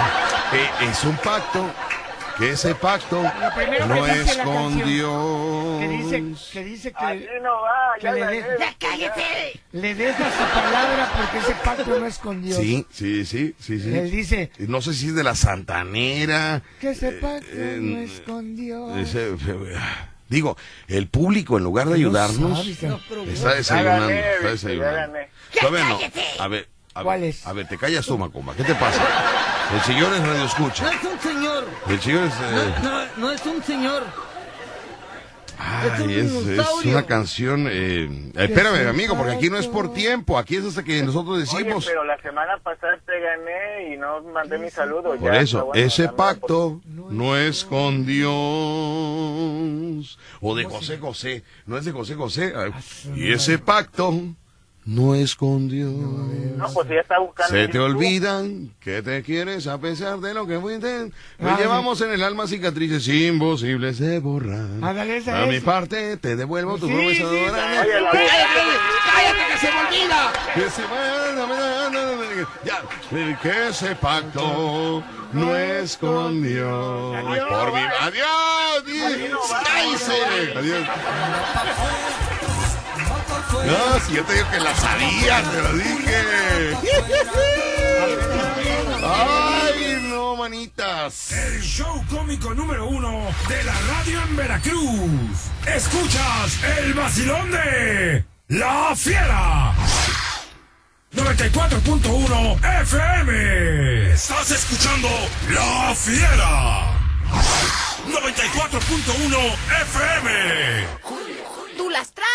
eh, 0.52 0.70
es 0.90 1.04
un 1.04 1.16
pacto, 1.16 1.66
que 2.40 2.50
ese 2.50 2.74
pacto 2.74 3.22
no 3.22 4.04
que 4.04 4.10
es 4.20 4.36
la 4.36 4.44
con 4.44 4.54
canción, 4.70 4.88
Dios. 4.88 5.80
Que 5.80 5.88
dice 5.88 6.24
que, 6.52 6.64
dice 6.64 6.92
que, 6.92 7.28
no 7.42 7.50
va, 7.62 7.94
que 7.96 8.02
ya 8.02 8.12
le, 8.12 8.20
gané. 8.20 8.42
deja, 8.42 8.76
le 9.72 9.94
deja 9.94 10.24
su 10.30 10.54
palabra 10.54 11.12
porque 11.16 11.38
ese 11.38 11.54
pacto 11.64 12.00
no 12.00 12.06
es 12.06 12.18
con 12.18 12.42
Dios. 12.42 12.56
Sí, 12.58 12.86
sí, 12.90 13.24
sí, 13.24 13.54
sí, 13.60 13.80
sí. 13.80 13.94
Él 13.94 14.10
dice 14.10 14.50
No 14.58 14.80
sé 14.80 14.94
si 14.94 15.08
es 15.08 15.14
de 15.14 15.22
la 15.22 15.34
Santanera. 15.34 16.62
que 16.80 16.90
ese 16.90 17.12
pacto 17.12 17.46
eh, 17.52 17.78
no 17.80 17.98
es 18.00 18.20
con 18.22 18.56
Dios. 18.56 18.96
ese- 18.98 19.36
digo, 20.28 20.56
el 20.88 21.08
público 21.08 21.58
en 21.58 21.64
lugar 21.64 21.86
de 21.86 21.90
No 21.92 21.96
ayudarnos 21.96 22.58
sabe, 22.58 22.70
está- 23.32 23.54
desayunando, 23.54 24.08
está 24.10 24.48
desayunando. 24.50 25.18
no. 25.88 25.98
A 26.38 26.48
ver, 26.48 26.68
a 26.94 27.02
¿Cuál 27.02 27.20
ver, 27.20 27.30
es? 27.30 27.46
a 27.46 27.52
ver, 27.52 27.68
te 27.68 27.76
callas 27.78 28.04
tú, 28.06 28.18
Macumba. 28.18 28.54
¿Qué 28.54 28.64
te 28.64 28.74
pasa? 28.74 29.00
El 29.74 29.80
señor 29.82 30.12
es 30.12 30.20
radio 30.20 30.38
No 30.38 30.44
escucha. 30.46 30.90
es 30.92 31.04
un 31.04 31.18
señor. 31.20 31.64
El 31.88 32.00
señor 32.00 32.24
es. 32.24 32.34
eh, 32.34 32.74
No, 32.82 32.90
no, 32.90 33.06
no 33.16 33.30
es 33.30 33.46
un 33.46 33.62
señor. 33.62 34.02
Ay, 35.62 36.02
un 36.04 36.10
es, 36.10 36.32
una 36.86 37.04
canción. 37.04 37.66
Eh, 37.70 38.32
espérame, 38.34 38.88
amigo, 38.88 39.14
porque 39.14 39.32
aquí 39.34 39.50
no 39.50 39.58
es 39.58 39.66
por 39.66 39.92
tiempo. 39.92 40.38
Aquí 40.38 40.56
es 40.56 40.64
hasta 40.64 40.82
que 40.82 41.02
nosotros 41.02 41.34
Oye, 41.36 41.40
decimos. 41.42 41.84
pero 41.86 42.02
la 42.02 42.20
semana 42.22 42.56
pasada 42.62 42.98
te 43.06 43.20
gané 43.20 43.92
y 43.92 43.96
no 43.98 44.22
mandé 44.32 44.56
mi 44.58 44.70
saludo. 44.70 45.02
Por 45.16 45.20
ya, 45.20 45.36
eso, 45.38 45.66
bueno, 45.66 45.84
ese 45.84 46.08
pacto 46.08 46.80
no 46.86 47.36
es 47.36 47.64
con 47.66 48.06
Dios. 48.06 48.30
O 50.40 50.54
de 50.56 50.64
José 50.64 50.98
José. 50.98 51.44
No 51.66 51.76
es 51.76 51.84
de 51.84 51.92
José 51.92 52.14
José. 52.14 52.54
Ay, 52.56 52.72
Y 53.14 53.30
ese 53.32 53.58
pacto 53.58 54.14
no 54.84 55.14
es 55.14 55.34
con 55.36 55.68
Dios. 55.68 55.92
No, 55.92 56.72
pues 56.72 56.88
ya 56.88 57.00
está 57.00 57.18
buscando. 57.18 57.52
Se 57.54 57.68
te 57.68 57.74
YouTube. 57.78 57.82
olvidan 57.96 58.70
que 58.80 59.02
te 59.02 59.22
quieres 59.22 59.66
a 59.66 59.78
pesar 59.78 60.18
de 60.20 60.34
lo 60.34 60.46
que 60.46 60.58
fuiste. 60.58 61.10
Lo 61.38 61.50
Ay. 61.50 61.56
llevamos 61.58 62.00
en 62.00 62.12
el 62.12 62.22
alma 62.22 62.46
cicatrices 62.46 63.06
imposibles 63.08 63.98
de 63.98 64.18
borrar. 64.18 64.66
Ándale, 64.82 65.18
esa 65.18 65.36
A 65.36 65.44
es. 65.44 65.48
mi 65.50 65.60
parte 65.60 66.16
te 66.16 66.36
devuelvo 66.36 66.78
tu 66.78 66.86
Sí, 66.86 66.92
promesa 66.92 67.30
sí, 67.30 67.46
la 67.46 68.10
¡Cállate 68.10 69.52
que 69.52 69.58
se 69.58 69.72
me 69.72 69.80
olvida! 69.86 70.32
Que 70.54 70.70
se 70.70 70.82
ya, 72.64 72.82
que 73.42 73.68
ese 73.68 73.94
pacto 73.96 75.02
no 75.32 75.56
es 75.56 75.96
con 75.96 76.42
Dios. 76.42 77.16
Por 77.22 77.72
mi 77.72 77.78
adiós, 78.00 78.82
adiós, 78.82 79.52
cállese. 79.64 80.58
Adiós. 80.58 80.88
No, 83.52 84.00
si 84.06 84.14
yo 84.14 84.24
te 84.24 84.34
digo 84.34 84.50
que 84.50 84.60
la 84.60 84.74
sabía, 84.74 85.42
te 85.42 85.62
lo 85.62 85.72
dije. 85.74 86.76
Ay, 89.02 89.98
no, 90.08 90.36
manitas. 90.36 91.32
El 91.32 91.60
show 91.60 92.04
cómico 92.08 92.54
número 92.54 92.86
uno 92.86 93.26
de 93.48 93.64
la 93.64 93.74
radio 93.88 94.22
en 94.22 94.36
Veracruz. 94.36 95.50
Escuchas 95.66 96.62
el 96.78 96.94
vacilón 96.94 97.50
de 97.50 98.24
La 98.48 98.94
Fiera. 98.94 99.74
94.1 101.12 102.82
FM. 102.82 104.12
Estás 104.12 104.50
escuchando 104.52 105.08
La 105.50 105.94
Fiera. 105.96 107.00
94.1 108.06 109.56
FM. 109.82 110.86
¿Tú 111.76 111.90
las 111.90 112.12
traes? 112.12 112.29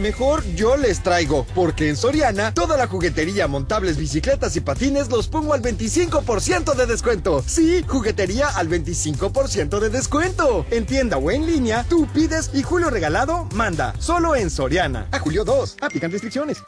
Mejor 0.00 0.42
yo 0.54 0.76
les 0.76 1.02
traigo, 1.02 1.46
porque 1.54 1.88
en 1.88 1.96
Soriana 1.96 2.54
toda 2.54 2.76
la 2.76 2.86
juguetería, 2.86 3.46
montables, 3.46 3.98
bicicletas 3.98 4.56
y 4.56 4.60
patines 4.60 5.10
los 5.10 5.28
pongo 5.28 5.52
al 5.52 5.62
25% 5.62 6.74
de 6.74 6.86
descuento. 6.86 7.44
Sí, 7.46 7.84
juguetería 7.86 8.48
al 8.48 8.68
25% 8.68 9.78
de 9.80 9.90
descuento. 9.90 10.66
En 10.70 10.86
tienda 10.86 11.18
o 11.18 11.30
en 11.30 11.46
línea, 11.46 11.84
tú 11.88 12.08
pides 12.12 12.50
y 12.54 12.62
Julio 12.62 12.90
Regalado 12.90 13.46
manda. 13.54 13.94
Solo 13.98 14.34
en 14.34 14.50
Soriana. 14.50 15.08
A 15.12 15.18
Julio 15.18 15.44
2. 15.44 15.76
Aplican 15.82 16.10
restricciones. 16.10 16.62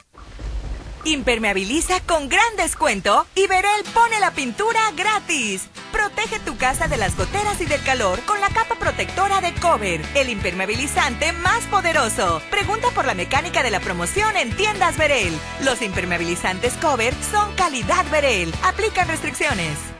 Impermeabiliza 1.05 1.99
con 2.01 2.29
gran 2.29 2.55
descuento 2.57 3.27
y 3.35 3.45
Verel 3.45 3.83
pone 3.93 4.19
la 4.19 4.31
pintura 4.31 4.79
gratis. 4.97 5.67
Protege 5.91 6.39
tu 6.39 6.57
casa 6.57 6.87
de 6.87 6.97
las 6.97 7.15
goteras 7.15 7.61
y 7.61 7.65
del 7.65 7.81
calor 7.83 8.19
con 8.21 8.41
la 8.41 8.49
capa 8.49 8.73
protectora 8.73 9.39
de 9.39 9.53
Cover, 9.53 10.01
el 10.15 10.29
impermeabilizante 10.29 11.31
más 11.31 11.63
poderoso. 11.65 12.41
Pregunta 12.49 12.89
por 12.95 13.05
la 13.05 13.13
mecánica 13.13 13.61
de 13.61 13.69
la 13.69 13.81
promoción 13.81 14.35
en 14.35 14.55
tiendas 14.57 14.97
Verel. 14.97 15.37
Los 15.63 15.83
impermeabilizantes 15.83 16.73
Cover 16.81 17.13
son 17.31 17.53
calidad 17.53 18.03
Verel. 18.09 18.51
Aplican 18.63 19.07
restricciones. 19.07 19.94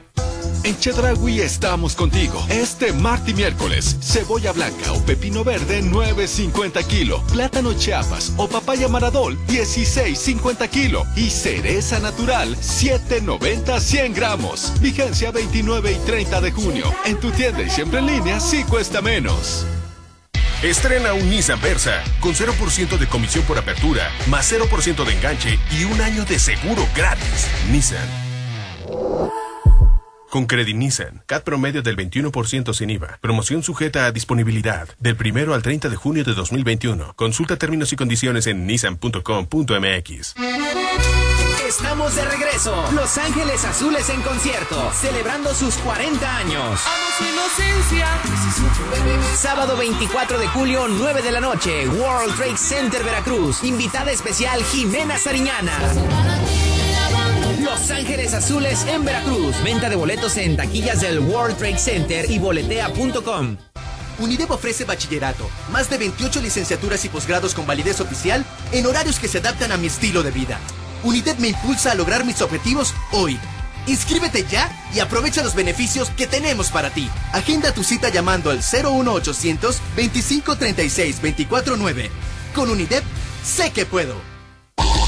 En 0.65 0.75
Chedragui 0.79 1.41
estamos 1.41 1.93
contigo. 1.93 2.43
Este 2.49 2.91
martes 2.91 3.29
y 3.29 3.33
miércoles, 3.35 3.97
cebolla 4.01 4.51
blanca 4.51 4.93
o 4.93 4.99
pepino 5.05 5.43
verde 5.43 5.83
9.50 5.83 6.83
kilo, 6.87 7.21
plátano 7.31 7.73
chiapas 7.73 8.33
o 8.35 8.47
papaya 8.47 8.87
maradol 8.87 9.37
16.50 9.45 10.67
kilo 10.69 11.03
y 11.15 11.29
cereza 11.29 11.99
natural 11.99 12.57
7.90 12.57 13.79
100 13.79 14.13
gramos. 14.15 14.73
Vigencia 14.81 15.29
29 15.29 15.91
y 15.91 15.97
30 15.97 16.41
de 16.41 16.51
junio. 16.51 16.91
En 17.05 17.19
tu 17.19 17.29
tienda 17.29 17.61
y 17.61 17.69
siempre 17.69 17.99
en 17.99 18.07
línea 18.07 18.39
sí 18.39 18.63
cuesta 18.63 19.03
menos. 19.03 19.67
Estrena 20.63 21.13
un 21.13 21.29
Nissan 21.29 21.61
Versa 21.61 22.03
con 22.19 22.33
0% 22.33 22.97
de 22.97 23.07
comisión 23.07 23.43
por 23.43 23.59
apertura, 23.59 24.09
más 24.31 24.51
0% 24.51 25.05
de 25.05 25.13
enganche 25.13 25.59
y 25.69 25.83
un 25.83 26.01
año 26.01 26.25
de 26.25 26.39
seguro 26.39 26.87
gratis. 26.95 27.45
Nissan. 27.69 28.25
Con 30.35 30.47
Credit 30.47 30.75
Nissan, 30.75 31.23
CAT 31.27 31.45
promedio 31.45 31.81
del 31.81 31.95
21% 31.95 32.73
sin 32.73 32.89
IVA. 32.89 33.19
Promoción 33.21 33.63
sujeta 33.63 34.05
a 34.05 34.11
disponibilidad 34.11 34.85
del 34.99 35.15
1 35.15 35.53
al 35.53 35.61
30 35.61 35.87
de 35.87 35.95
junio 35.95 36.25
de 36.25 36.33
2021. 36.33 37.13
Consulta 37.15 37.55
términos 37.55 37.93
y 37.93 37.95
condiciones 37.95 38.45
en 38.47 38.67
nissan.com.mx. 38.67 40.35
Estamos 41.65 42.15
de 42.17 42.25
regreso. 42.25 42.83
Los 42.91 43.17
Ángeles 43.17 43.63
Azules 43.63 44.09
en 44.09 44.21
concierto, 44.23 44.91
celebrando 44.91 45.53
sus 45.53 45.75
40 45.75 46.37
años. 46.37 46.81
inocencia. 47.21 48.07
Sábado 49.37 49.77
24 49.77 50.37
de 50.37 50.47
julio, 50.47 50.89
9 50.89 51.21
de 51.21 51.31
la 51.31 51.39
noche, 51.39 51.87
World 51.87 52.35
Trade 52.35 52.57
Center 52.57 53.05
Veracruz. 53.05 53.63
Invitada 53.63 54.11
especial 54.11 54.61
Jimena 54.65 55.17
Sariñana. 55.17 55.71
Los 57.65 57.89
Ángeles 57.89 58.35
Azules 58.35 58.85
en 58.85 59.03
Veracruz. 59.03 59.55
Venta 59.63 59.89
de 59.89 59.95
boletos 59.95 60.37
en 60.37 60.55
taquillas 60.55 61.01
del 61.01 61.17
World 61.17 61.57
Trade 61.57 61.79
Center 61.79 62.29
y 62.29 62.37
boletea.com. 62.37 63.57
UNIDEP 64.19 64.51
ofrece 64.51 64.85
bachillerato, 64.85 65.49
más 65.71 65.89
de 65.89 65.97
28 65.97 66.41
licenciaturas 66.41 67.03
y 67.05 67.09
posgrados 67.09 67.55
con 67.55 67.65
validez 67.65 67.99
oficial 68.01 68.45
en 68.71 68.85
horarios 68.85 69.17
que 69.17 69.27
se 69.27 69.39
adaptan 69.39 69.71
a 69.71 69.77
mi 69.77 69.87
estilo 69.87 70.21
de 70.21 70.29
vida. 70.29 70.59
UNIDEP 71.03 71.39
me 71.39 71.47
impulsa 71.49 71.91
a 71.91 71.95
lograr 71.95 72.23
mis 72.23 72.39
objetivos 72.41 72.93
hoy. 73.11 73.39
Inscríbete 73.87 74.45
ya 74.49 74.69
y 74.93 74.99
aprovecha 74.99 75.43
los 75.43 75.55
beneficios 75.55 76.11
que 76.11 76.27
tenemos 76.27 76.69
para 76.69 76.91
ti. 76.91 77.09
Agenda 77.33 77.73
tu 77.73 77.83
cita 77.83 78.09
llamando 78.09 78.51
al 78.51 78.59
01800 78.59 79.81
2536 79.95 81.15
249. 81.15 82.11
Con 82.53 82.69
UNIDEP, 82.69 83.03
sé 83.43 83.71
que 83.71 83.87
puedo. 83.87 84.34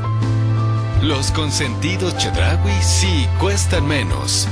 Los 1.03 1.31
consentidos 1.33 2.17
Chedragui 2.17 2.83
sí 2.83 3.27
cuestan 3.39 3.87
menos. 3.87 4.49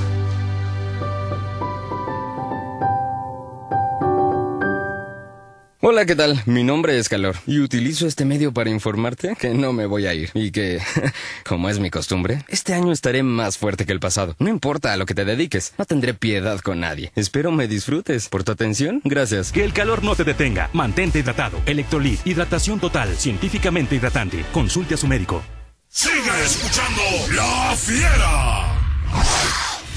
Hola, 5.84 6.06
¿qué 6.06 6.14
tal? 6.14 6.40
Mi 6.46 6.62
nombre 6.62 6.96
es 6.96 7.08
Calor 7.08 7.34
y 7.44 7.58
utilizo 7.58 8.06
este 8.06 8.24
medio 8.24 8.52
para 8.52 8.70
informarte 8.70 9.34
que 9.34 9.48
no 9.48 9.72
me 9.72 9.86
voy 9.86 10.06
a 10.06 10.14
ir 10.14 10.30
y 10.32 10.52
que, 10.52 10.80
como 11.44 11.68
es 11.68 11.80
mi 11.80 11.90
costumbre, 11.90 12.44
este 12.46 12.72
año 12.72 12.92
estaré 12.92 13.24
más 13.24 13.58
fuerte 13.58 13.84
que 13.84 13.90
el 13.90 13.98
pasado. 13.98 14.36
No 14.38 14.48
importa 14.48 14.92
a 14.92 14.96
lo 14.96 15.06
que 15.06 15.14
te 15.16 15.24
dediques, 15.24 15.74
no 15.78 15.84
tendré 15.84 16.14
piedad 16.14 16.60
con 16.60 16.78
nadie. 16.78 17.10
Espero 17.16 17.50
me 17.50 17.66
disfrutes. 17.66 18.28
Por 18.28 18.44
tu 18.44 18.52
atención, 18.52 19.00
gracias. 19.02 19.50
Que 19.50 19.64
el 19.64 19.72
calor 19.72 20.04
no 20.04 20.14
te 20.14 20.22
detenga. 20.22 20.70
Mantente 20.72 21.18
hidratado. 21.18 21.58
Electrolit, 21.66 22.24
hidratación 22.24 22.78
total, 22.78 23.16
científicamente 23.16 23.96
hidratante. 23.96 24.44
Consulte 24.52 24.94
a 24.94 24.98
su 24.98 25.08
médico. 25.08 25.42
Sigue 25.88 26.44
escuchando 26.44 27.02
La 27.34 27.74
Fiera. 27.76 28.68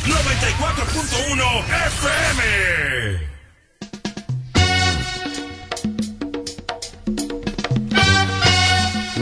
94.1 0.08 1.64
FM. 1.86 3.15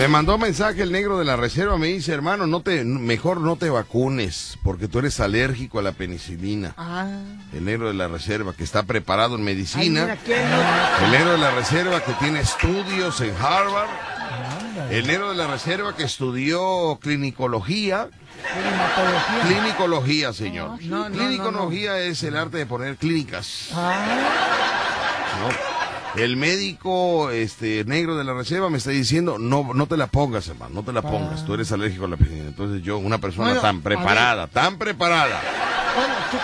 Me 0.04 0.10
mandó 0.10 0.38
mensaje 0.38 0.82
el 0.82 0.92
negro 0.92 1.18
de 1.18 1.24
la 1.24 1.38
reserva, 1.38 1.78
me 1.78 1.88
dice, 1.88 2.12
hermano, 2.12 2.46
no 2.46 2.60
te, 2.60 2.84
mejor 2.84 3.40
no 3.40 3.56
te 3.56 3.70
vacunes, 3.70 4.58
porque 4.62 4.90
tú 4.90 5.00
eres 5.00 5.22
alérgico 5.22 5.80
a 5.80 5.82
la 5.82 5.94
penicilina. 5.94 6.74
Ah. 6.76 7.08
El 7.54 7.64
negro 7.64 7.88
de 7.88 7.94
la 7.94 8.10
reserva, 8.10 8.52
que 8.52 8.66
está 8.66 8.84
preparado 8.84 9.38
en 9.38 9.46
medicina. 9.46 10.18
el 10.26 11.10
negro 11.10 11.32
de 11.32 11.38
la 11.38 11.52
reserva, 11.52 12.04
que 12.04 12.12
tiene 12.16 12.42
estudios 12.42 13.22
en 13.22 13.34
Harvard. 13.40 13.88
El 14.92 15.08
negro 15.08 15.30
de 15.30 15.36
la 15.36 15.48
reserva, 15.48 15.96
que 15.96 16.04
estudió 16.04 17.00
clinicología. 17.02 18.10
Clinicología, 19.48 20.34
señor. 20.34 20.80
clinicología 21.14 22.00
es 22.00 22.22
el 22.24 22.36
arte 22.36 22.58
de 22.58 22.66
poner 22.66 22.98
clínicas. 22.98 23.70
No. 23.72 25.83
El 26.16 26.38
médico 26.38 27.32
este 27.32 27.84
negro 27.86 28.16
de 28.16 28.24
la 28.24 28.34
reserva 28.34 28.70
me 28.70 28.78
está 28.78 28.92
diciendo, 28.92 29.38
no 29.40 29.74
no 29.74 29.88
te 29.88 29.98
la 29.98 30.08
pongas, 30.08 30.48
hermano, 30.48 30.76
no 30.76 30.84
te 30.84 30.94
la 30.94 31.02
pongas, 31.02 31.44
tú 31.44 31.56
eres 31.56 31.72
alérgico 31.72 32.06
a 32.06 32.08
la 32.08 32.18
piscina. 32.18 32.48
Entonces 32.48 32.84
yo, 32.84 33.00
una 33.00 33.18
persona 33.18 33.60
tan 33.60 33.82
preparada, 33.82 34.48
tan 34.48 34.78
preparada, 34.78 35.42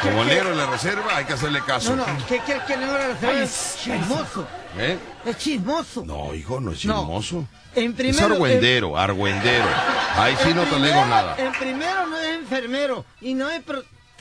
como 0.02 0.24
el 0.24 0.28
negro 0.28 0.50
de 0.50 0.56
la 0.56 0.66
reserva, 0.66 1.16
hay 1.16 1.26
que 1.26 1.34
hacerle 1.34 1.62
caso. 1.62 1.96
No, 1.96 2.06
no, 2.06 2.26
¿qué 2.28 2.40
quiere 2.40 2.62
que 2.66 2.74
el 2.74 2.80
negro 2.80 2.96
de 2.96 3.00
la 3.00 3.08
reserva 3.10 3.44
es 3.44 3.78
chismoso? 3.84 4.48
¿Eh? 4.78 4.98
Es 5.26 5.38
chismoso. 5.38 6.06
No, 6.06 6.34
hijo, 6.34 6.60
no 6.60 6.72
es 6.72 6.80
chismoso. 6.80 7.46
En 7.76 7.94
primero, 7.94 8.26
es 8.26 8.32
argüendero, 8.32 8.98
argüendero. 8.98 9.66
Ahí 10.16 10.36
sí 10.44 10.54
no 10.54 10.64
te 10.64 10.76
digo 10.76 11.06
nada. 11.06 11.36
En 11.38 11.52
primero 11.54 12.08
no 12.08 12.18
es 12.18 12.40
enfermero 12.40 13.06
y 13.22 13.36
no 13.36 13.50
es... 13.50 13.62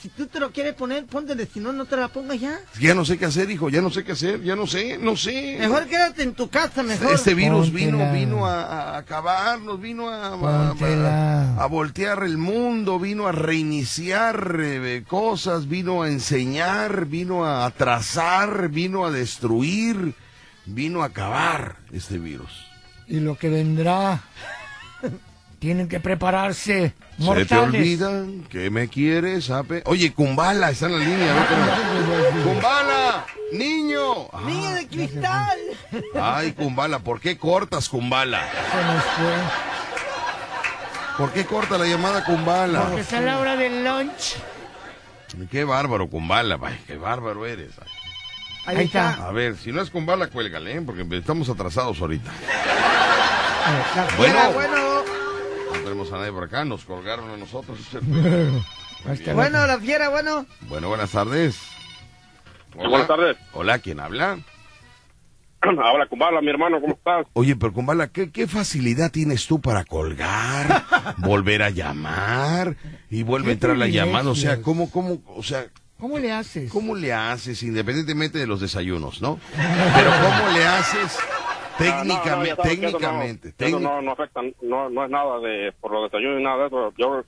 Si 0.00 0.08
tú 0.10 0.26
te 0.26 0.38
lo 0.38 0.52
quieres 0.52 0.74
poner, 0.74 1.06
póntele, 1.06 1.46
si 1.46 1.58
no, 1.58 1.72
no 1.72 1.84
te 1.84 1.96
la 1.96 2.08
pongas 2.08 2.38
ya. 2.38 2.60
Ya 2.80 2.94
no 2.94 3.04
sé 3.04 3.18
qué 3.18 3.24
hacer, 3.24 3.50
hijo, 3.50 3.68
ya 3.68 3.82
no 3.82 3.90
sé 3.90 4.04
qué 4.04 4.12
hacer, 4.12 4.42
ya 4.44 4.54
no 4.54 4.66
sé, 4.66 4.96
no 4.96 5.16
sé. 5.16 5.56
Mejor 5.58 5.86
quédate 5.86 6.22
en 6.22 6.34
tu 6.34 6.48
casa, 6.48 6.84
mejor. 6.84 7.12
Este 7.12 7.34
virus 7.34 7.72
vino, 7.72 8.12
vino 8.12 8.46
a, 8.46 8.96
acabarnos, 8.96 9.80
vino 9.80 10.08
a, 10.08 10.34
a, 11.60 11.66
voltear 11.66 12.22
el 12.22 12.38
mundo, 12.38 13.00
vino 13.00 13.26
a 13.26 13.32
reiniciar 13.32 14.56
eh, 14.60 15.02
cosas, 15.06 15.68
vino 15.68 16.02
a 16.02 16.08
enseñar, 16.08 17.06
vino 17.06 17.44
a 17.44 17.66
atrasar, 17.66 18.68
vino 18.68 19.04
a 19.04 19.10
destruir, 19.10 20.14
vino 20.64 21.02
a 21.02 21.06
acabar 21.06 21.76
este 21.92 22.18
virus. 22.18 22.66
Y 23.08 23.18
lo 23.20 23.36
que 23.36 23.48
vendrá 23.48 24.22
tienen 25.58 25.88
que 25.88 26.00
prepararse. 26.00 26.94
Se 27.18 27.44
te 27.46 27.56
olvidan 27.58 28.42
que 28.50 28.70
me 28.70 28.88
quieres, 28.88 29.46
sabe. 29.46 29.82
Oye, 29.86 30.12
Kumbala 30.12 30.70
está 30.70 30.86
en 30.86 30.92
la 30.92 31.04
línea. 31.04 31.34
Kumbala. 32.44 33.24
Niño. 33.52 34.28
Ah, 34.32 34.42
Niño 34.46 34.70
de 34.74 34.86
cristal. 34.86 35.58
Ay, 36.20 36.52
Kumbala, 36.52 36.98
¿por 37.00 37.20
qué 37.20 37.38
cortas, 37.38 37.88
Kumbala? 37.88 38.40
Se 38.70 38.84
nos 38.84 39.04
fue. 39.04 39.34
¿Por 41.16 41.32
qué 41.32 41.44
corta 41.46 41.78
la 41.78 41.86
llamada 41.86 42.24
Kumbala? 42.24 42.82
Porque 42.82 43.00
está 43.00 43.20
la 43.20 43.38
hora 43.38 43.56
del 43.56 43.84
lunch. 43.84 44.36
Qué 45.50 45.64
bárbaro, 45.64 46.08
Kumbala, 46.08 46.56
vay, 46.56 46.78
qué 46.86 46.96
bárbaro 46.96 47.44
eres. 47.46 47.72
ay. 48.66 48.76
Ahí 48.76 48.84
está. 48.84 49.14
A 49.26 49.32
ver, 49.32 49.56
si 49.56 49.72
no 49.72 49.80
es 49.80 49.90
Kumbala, 49.90 50.28
cuélgale, 50.28 50.76
¿eh? 50.76 50.82
porque 50.84 51.04
estamos 51.16 51.48
atrasados 51.48 52.00
ahorita. 52.00 52.30
La 53.96 54.16
Bueno. 54.16 54.52
bueno. 54.52 54.97
No 55.72 55.78
tenemos 55.80 56.12
a 56.12 56.18
nadie 56.18 56.32
por 56.32 56.44
acá, 56.44 56.64
nos 56.64 56.84
colgaron 56.84 57.30
a 57.30 57.36
nosotros. 57.36 57.78
Bueno, 59.32 59.64
la 59.64 59.78
fiera, 59.78 60.08
bueno. 60.08 60.44
Bueno, 60.62 60.88
buenas 60.88 61.12
tardes. 61.12 61.56
Hola. 62.76 62.88
buenas 62.88 63.06
tardes. 63.06 63.36
Hola, 63.52 63.78
¿quién 63.78 64.00
habla? 64.00 64.38
Habla 65.62 66.06
Kumbala, 66.08 66.40
mi 66.40 66.50
hermano, 66.50 66.80
¿cómo 66.80 66.94
estás? 66.94 67.26
Oye, 67.32 67.56
pero 67.56 67.72
Kumbala, 67.72 68.08
¿qué, 68.08 68.30
¿qué 68.30 68.46
facilidad 68.46 69.10
tienes 69.10 69.46
tú 69.46 69.60
para 69.60 69.84
colgar, 69.84 70.84
volver 71.18 71.62
a 71.62 71.70
llamar 71.70 72.76
y 73.10 73.22
vuelve 73.22 73.50
a 73.50 73.52
entrar 73.54 73.76
la 73.76 73.86
llamada? 73.88 74.30
O 74.30 74.34
sea. 74.34 74.62
¿cómo, 74.62 74.90
cómo, 74.90 75.22
o 75.26 75.42
sea, 75.42 75.66
¿Cómo 75.98 76.18
le 76.18 76.32
haces? 76.32 76.70
cómo 76.70 76.94
le 76.94 77.12
haces, 77.12 77.62
independientemente 77.62 78.38
de 78.38 78.46
los 78.46 78.60
desayunos, 78.60 79.20
¿no? 79.20 79.40
Pero 79.56 80.10
¿cómo 80.10 80.52
le 80.56 80.64
haces 80.64 81.18
No, 81.78 82.04
no, 82.04 82.14
técnicamente, 82.22 82.50
eso 82.52 82.62
no- 82.62 82.68
técnicamente? 82.68 83.54
No, 83.80 84.02
no 84.02 84.12
afecta, 84.12 84.40
no, 84.62 84.90
no 84.90 85.04
es 85.04 85.10
nada 85.10 85.38
de 85.40 85.72
por 85.80 85.92
los 85.92 86.10
desayunos 86.10 86.40
y 86.40 86.44
nada 86.44 86.58
de 86.58 86.66
eso. 86.66 86.92
Yo, 86.98 87.22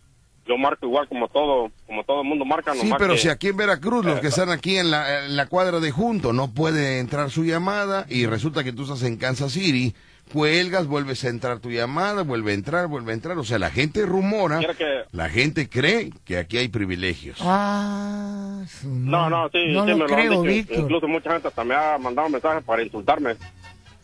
yo 0.47 0.57
marco 0.59 0.87
igual 0.87 1.07
como 1.09 1.29
todo, 1.29 1.71
como 1.87 2.03
todo 2.05 2.23
el 2.23 2.29
mundo 2.29 2.45
marca. 2.45 2.75
Sí, 2.75 2.91
pero 2.99 3.13
que- 3.15 3.19
si 3.21 3.29
aquí 3.29 3.49
en 3.49 3.57
Veracruz, 3.57 4.05
los 4.05 4.21
que 4.21 4.29
están 4.29 4.51
aquí 4.51 4.77
en 4.79 4.91
la, 4.91 5.25
en 5.27 5.37
la 5.37 5.47
cuadra 5.47 5.79
de 5.81 5.91
junto, 5.91 6.33
no 6.33 6.53
puede 6.53 6.99
entrar 6.99 7.31
su 7.31 7.45
llamada 7.45 8.07
y 8.09 8.27
resulta 8.27 8.65
que 8.65 8.73
tú 8.73 8.83
estás 8.83 9.03
en 9.05 9.17
Kansas 9.17 9.53
City, 9.53 9.95
cuelgas, 10.33 10.87
vuelves 10.87 11.25
a 11.25 11.29
entrar 11.29 11.59
tu 11.59 11.71
llamada, 11.71 12.23
vuelve 12.23 12.53
a 12.53 12.55
entrar, 12.55 12.87
vuelve 12.87 13.11
a 13.11 13.15
entrar. 13.15 13.37
O 13.39 13.45
sea, 13.45 13.59
la 13.59 13.71
gente 13.71 14.07
rumora, 14.07 14.61
que- 14.77 15.03
la 15.13 15.29
gente 15.29 15.69
cree 15.69 16.11
que 16.25 16.39
aquí 16.39 16.57
hay 16.59 16.69
privilegios. 16.69 17.39
Ah, 17.43 18.63
No, 18.85 19.29
no, 19.31 19.49
sí, 19.51 19.59
No 19.73 19.85
sí 19.85 19.91
lo 19.91 19.97
me 19.97 19.97
lo 19.97 20.05
han 20.05 20.09
creo, 20.09 20.31
dicho. 20.31 20.43
Víctor. 20.43 20.79
Incluso 20.79 21.09
mucha 21.09 21.33
gente 21.33 21.49
hasta 21.49 21.65
me 21.65 21.75
ha 21.75 21.99
mandado 21.99 22.29
mensajes 22.29 22.63
para 22.65 22.83
insultarme, 22.83 23.37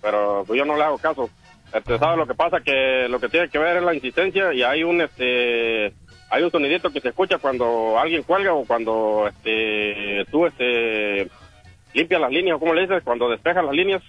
pero 0.06 0.44
pues 0.46 0.56
yo 0.56 0.64
no 0.64 0.76
le 0.76 0.84
hago 0.84 0.98
caso. 0.98 1.28
Este, 1.72 1.98
¿Sabes 1.98 2.16
lo 2.16 2.28
que 2.28 2.34
pasa? 2.34 2.60
Que 2.60 3.08
lo 3.08 3.18
que 3.18 3.28
tiene 3.28 3.48
que 3.48 3.58
ver 3.58 3.78
es 3.78 3.82
la 3.82 3.92
insistencia 3.92 4.54
y 4.54 4.62
hay 4.62 4.84
un 4.84 5.00
este 5.00 5.92
hay 6.30 6.42
un 6.44 6.50
sonidito 6.52 6.90
que 6.90 7.00
se 7.00 7.08
escucha 7.08 7.38
cuando 7.38 7.98
alguien 7.98 8.22
cuelga 8.22 8.54
o 8.54 8.64
cuando 8.64 9.26
este 9.28 10.24
tú 10.30 10.46
este 10.46 11.28
limpias 11.92 12.20
las 12.20 12.30
líneas, 12.30 12.60
¿cómo 12.60 12.72
le 12.72 12.82
dices? 12.82 13.02
Cuando 13.02 13.28
despejas 13.28 13.64
las 13.64 13.74
líneas 13.74 14.00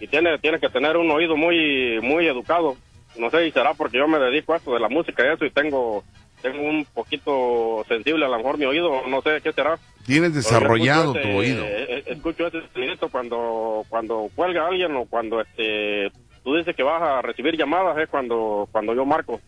y 0.00 0.08
tiene 0.08 0.36
tiene 0.40 0.58
que 0.58 0.68
tener 0.68 0.96
un 0.96 1.08
oído 1.12 1.36
muy 1.36 2.00
muy 2.02 2.26
educado. 2.26 2.76
No 3.16 3.30
sé 3.30 3.44
si 3.44 3.52
será 3.52 3.74
porque 3.74 3.98
yo 3.98 4.08
me 4.08 4.18
dedico 4.18 4.52
a 4.52 4.56
esto 4.56 4.74
de 4.74 4.80
la 4.80 4.88
música 4.88 5.24
y 5.24 5.32
eso 5.32 5.44
y 5.44 5.50
tengo 5.52 6.02
tengo 6.42 6.60
un 6.60 6.84
poquito 6.86 7.84
sensible 7.86 8.24
a 8.24 8.28
lo 8.28 8.38
mejor 8.38 8.58
mi 8.58 8.64
oído, 8.64 9.06
no 9.06 9.22
sé 9.22 9.40
qué 9.44 9.52
será. 9.52 9.78
Tienes 10.08 10.34
desarrollado 10.34 11.12
tu 11.12 11.18
yo 11.20 11.36
oído. 11.36 11.62
escucho 11.64 11.76
ese- 11.76 11.92
eh, 11.92 11.98
eh, 11.98 12.04
escucho 12.06 12.46
ese 12.48 12.62
sonidito 12.74 13.08
cuando 13.08 13.84
cuando 13.88 14.28
cuelga 14.34 14.66
alguien 14.66 14.96
o 14.96 15.04
cuando 15.04 15.40
este 15.40 16.10
tú 16.42 16.56
dices 16.56 16.74
que 16.74 16.82
vas 16.82 17.00
a 17.00 17.22
recibir 17.22 17.56
llamadas 17.56 17.96
es 17.98 18.08
cuando 18.08 18.68
cuando 18.72 18.94
yo 18.94 19.04
marco. 19.04 19.40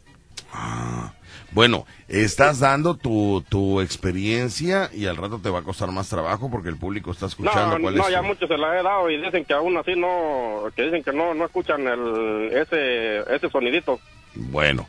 Bueno, 1.53 1.85
estás 2.07 2.61
dando 2.61 2.95
tu, 2.97 3.43
tu 3.49 3.81
experiencia 3.81 4.89
y 4.95 5.07
al 5.07 5.17
rato 5.17 5.41
te 5.43 5.51
va 5.51 5.59
a 5.59 5.63
costar 5.63 5.91
más 5.91 6.09
trabajo 6.09 6.49
porque 6.49 6.69
el 6.69 6.77
público 6.77 7.11
está 7.11 7.27
escuchando 7.27 7.77
no, 7.77 7.83
cuál 7.83 7.97
no, 7.97 8.05
es 8.07 8.11
ya 8.13 8.21
tu- 8.21 8.27
muchos 8.27 8.49
se 8.49 8.57
las 8.57 8.79
he 8.79 8.83
dado 8.85 9.11
y 9.11 9.21
dicen 9.21 9.45
que 9.45 9.53
aún 9.55 9.77
así 9.77 9.97
no 9.97 10.63
que 10.77 10.83
dicen 10.85 11.03
que 11.03 11.13
no 11.13 11.35
no 11.35 11.45
escuchan 11.47 11.89
el 11.89 12.51
ese 12.53 13.19
ese 13.35 13.49
sonidito. 13.51 13.99
Bueno, 14.35 14.87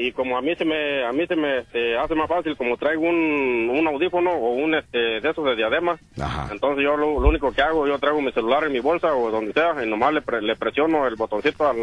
Y 0.00 0.12
como 0.12 0.36
a 0.38 0.42
mí 0.42 0.54
se 0.56 0.64
me 0.64 1.04
a 1.04 1.12
mí 1.12 1.26
se 1.26 1.36
me 1.36 1.58
este, 1.58 1.96
hace 1.98 2.14
más 2.14 2.28
fácil 2.28 2.56
como 2.56 2.76
traigo 2.76 3.02
un, 3.02 3.70
un 3.72 3.86
audífono 3.86 4.30
o 4.32 4.52
un 4.52 4.74
este 4.74 4.98
de 5.20 5.30
esos 5.30 5.44
de 5.44 5.56
diadema. 5.56 5.98
Ajá. 6.20 6.48
Entonces 6.50 6.82
yo 6.84 6.96
lo, 6.96 7.20
lo 7.20 7.28
único 7.28 7.52
que 7.52 7.62
hago, 7.62 7.86
yo 7.86 7.98
traigo 7.98 8.20
mi 8.22 8.32
celular 8.32 8.64
en 8.64 8.72
mi 8.72 8.80
bolsa 8.80 9.14
o 9.14 9.30
donde 9.30 9.52
sea 9.52 9.74
y 9.84 9.88
nomás 9.88 10.14
le, 10.14 10.22
pre- 10.22 10.42
le 10.42 10.56
presiono 10.56 11.06
el 11.06 11.16
botoncito 11.16 11.68
al, 11.68 11.76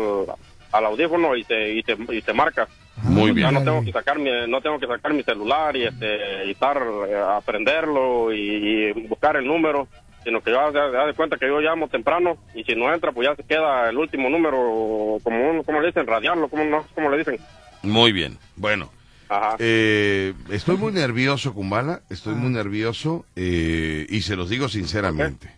al 0.72 0.86
audífono 0.86 1.36
y 1.36 1.44
te, 1.44 1.74
y 1.74 1.84
te, 1.84 1.96
y 2.10 2.22
te 2.22 2.34
marca. 2.34 2.68
Muy 3.04 3.32
bien. 3.32 3.48
Ya 3.48 3.52
no 3.52 3.64
tengo 3.64 3.84
que 3.84 3.92
sacar 3.92 4.18
mi, 4.18 4.30
no 4.48 4.62
tengo 4.62 4.80
que 4.80 4.88
sacar 4.88 5.14
mi 5.14 5.22
celular 5.24 5.76
y 5.76 5.84
este 5.84 6.46
y 6.46 6.52
estar 6.52 6.82
eh, 7.10 7.16
a 7.16 7.38
aprenderlo 7.38 8.34
y, 8.34 8.40
y 8.40 8.92
buscar 9.08 9.36
el 9.36 9.46
número, 9.46 9.88
sino 10.26 10.42
que 10.42 10.52
yo 10.52 10.60
haz 10.60 10.74
de, 10.74 11.14
cuenta 11.14 11.38
que 11.38 11.48
yo 11.48 11.62
llamo 11.62 11.88
temprano 11.88 12.36
y 12.56 12.64
si 12.64 12.76
no 12.76 12.92
entra 12.94 13.12
pues 13.12 13.28
ya 13.30 13.36
se 13.36 13.44
queda 13.44 13.90
el 13.90 13.98
último 13.98 14.30
número 14.30 15.20
como 15.24 15.52
un, 15.52 15.64
le 15.82 15.88
dicen 15.88 16.08
radiarlo, 16.08 16.50
como 16.50 16.66
no, 16.66 16.84
como 16.96 17.10
le 17.12 17.20
dicen. 17.20 17.38
muy 17.84 18.12
bien. 18.12 18.38
Bueno, 18.56 18.92
Ajá. 19.30 19.56
eh, 19.60 20.34
estoy 20.50 20.78
muy 20.78 20.92
nervioso, 20.92 21.54
Kumbala, 21.54 22.02
estoy 22.10 22.34
muy 22.34 22.50
nervioso 22.50 23.26
eh, 23.36 24.08
y 24.10 24.22
se 24.22 24.36
los 24.36 24.50
digo 24.50 24.68
sinceramente. 24.68 25.52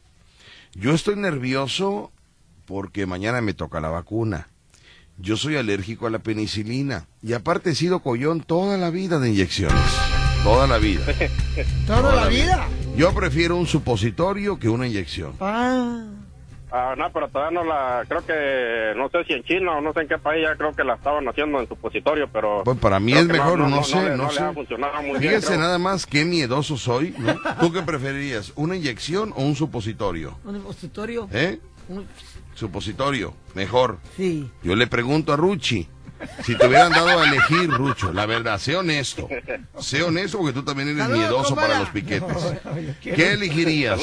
Yo 0.74 0.94
estoy 0.94 1.16
nervioso 1.16 2.12
porque 2.66 3.06
mañana 3.06 3.40
me 3.40 3.54
toca 3.54 3.80
la 3.80 3.90
vacuna. 3.90 4.50
Yo 5.18 5.38
soy 5.38 5.56
alérgico 5.56 6.06
a 6.06 6.12
la 6.12 6.20
penicilina 6.20 7.08
y 7.24 7.34
aparte 7.34 7.72
he 7.72 7.76
sido 7.76 8.02
collón 8.02 8.42
toda 8.42 8.78
la 8.78 8.92
vida 8.92 9.18
de 9.18 9.30
inyecciones. 9.30 10.17
Toda 10.48 10.66
la 10.66 10.78
vida. 10.78 11.02
¿Toda 11.88 12.16
la 12.16 12.28
vida? 12.28 12.68
Yo 12.96 13.14
prefiero 13.14 13.58
un 13.58 13.68
supositorio 13.68 14.58
que 14.58 14.70
una 14.70 14.88
inyección. 14.88 15.34
Ah. 15.42 16.06
Ah, 16.72 16.96
no, 16.98 17.12
pero 17.12 17.28
todavía 17.28 17.60
no 17.62 17.66
la, 17.66 18.06
creo 18.08 18.26
que, 18.26 18.94
no 18.98 19.10
sé 19.10 19.26
si 19.26 19.34
en 19.34 19.44
China 19.44 19.74
o 19.78 19.82
no 19.82 19.92
sé 19.92 20.02
en 20.02 20.08
qué 20.08 20.18
país, 20.18 20.44
ya 20.44 20.56
creo 20.56 20.74
que 20.74 20.86
la 20.86 20.96
estaban 20.96 21.28
haciendo 21.28 21.60
en 21.60 21.68
supositorio, 21.68 22.30
pero... 22.32 22.62
Pues 22.64 22.78
para 22.78 22.98
mí 23.00 23.12
es 23.14 23.26
mejor, 23.28 23.60
no, 23.60 23.68
no, 23.70 23.84
sé, 23.84 24.02
le- 24.04 24.16
no, 24.18 24.28
le 24.30 24.34
sé. 24.34 24.54
funcionado 24.54 25.02
muy 25.02 25.20
bien, 25.20 25.42
creo. 25.42 25.60
nada 25.60 25.78
más 25.80 26.06
qué 26.06 26.24
miedoso 26.24 26.78
soy, 26.78 27.14
¿no? 27.18 27.36
¿Tú 27.60 27.72
qué 27.74 27.82
preferirías, 27.82 28.52
una 28.56 28.76
inyección 28.78 29.34
o 29.36 29.44
un 29.44 29.56
supositorio? 29.56 30.38
Un 30.46 30.54
depositorio. 30.54 31.28
¿Eh? 31.34 31.60
Un- 31.90 32.06
Supositorio, 32.54 33.34
mejor. 33.54 34.00
Sí. 34.16 34.50
Yo 34.64 34.76
le 34.76 34.88
pregunto 34.88 35.32
a 35.32 35.36
Ruchi, 35.36 35.88
si 36.44 36.56
te 36.56 36.68
hubieran 36.68 36.92
dado 36.92 37.20
a 37.20 37.24
elegir, 37.28 37.70
Rucho, 37.70 38.12
la 38.14 38.26
verdad, 38.26 38.58
sé 38.60 38.76
honesto. 38.76 39.28
Sé 39.80 40.04
honesto 40.04 40.38
porque 40.40 40.54
tú 40.54 40.64
también 40.64 40.90
eres 40.90 41.08
miedoso 41.10 41.56
para 41.56 41.80
los 41.80 41.90
piquetes. 41.90 42.36
¿Qué 43.02 43.34
elegirías? 43.34 44.00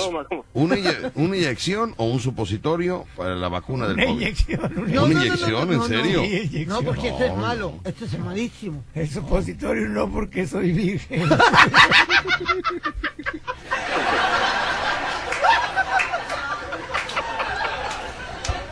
¿Una, 0.52 0.76
inye- 0.76 1.12
una 1.14 1.36
inyección 1.36 1.94
o 1.96 2.04
un 2.06 2.20
supositorio 2.20 3.04
para 3.16 3.34
la 3.34 3.48
vacuna 3.48 3.86
del 3.88 3.96
Una 3.96 4.06
COVID? 4.06 4.20
inyección. 4.20 4.60
¿Una 4.76 4.92
No, 4.94 5.06
no, 5.08 5.12
inyección? 5.12 5.72
¿En 5.72 5.82
serio? 5.84 6.22
No, 6.66 6.82
porque 6.82 7.08
esto 7.08 7.24
es 7.24 7.36
malo. 7.36 7.74
Esto 7.84 8.04
es 8.04 8.18
malísimo. 8.18 8.84
El 8.94 9.10
supositorio 9.10 9.88
no 9.88 10.10
porque 10.10 10.46
soy 10.46 10.72
virgen. 10.72 11.28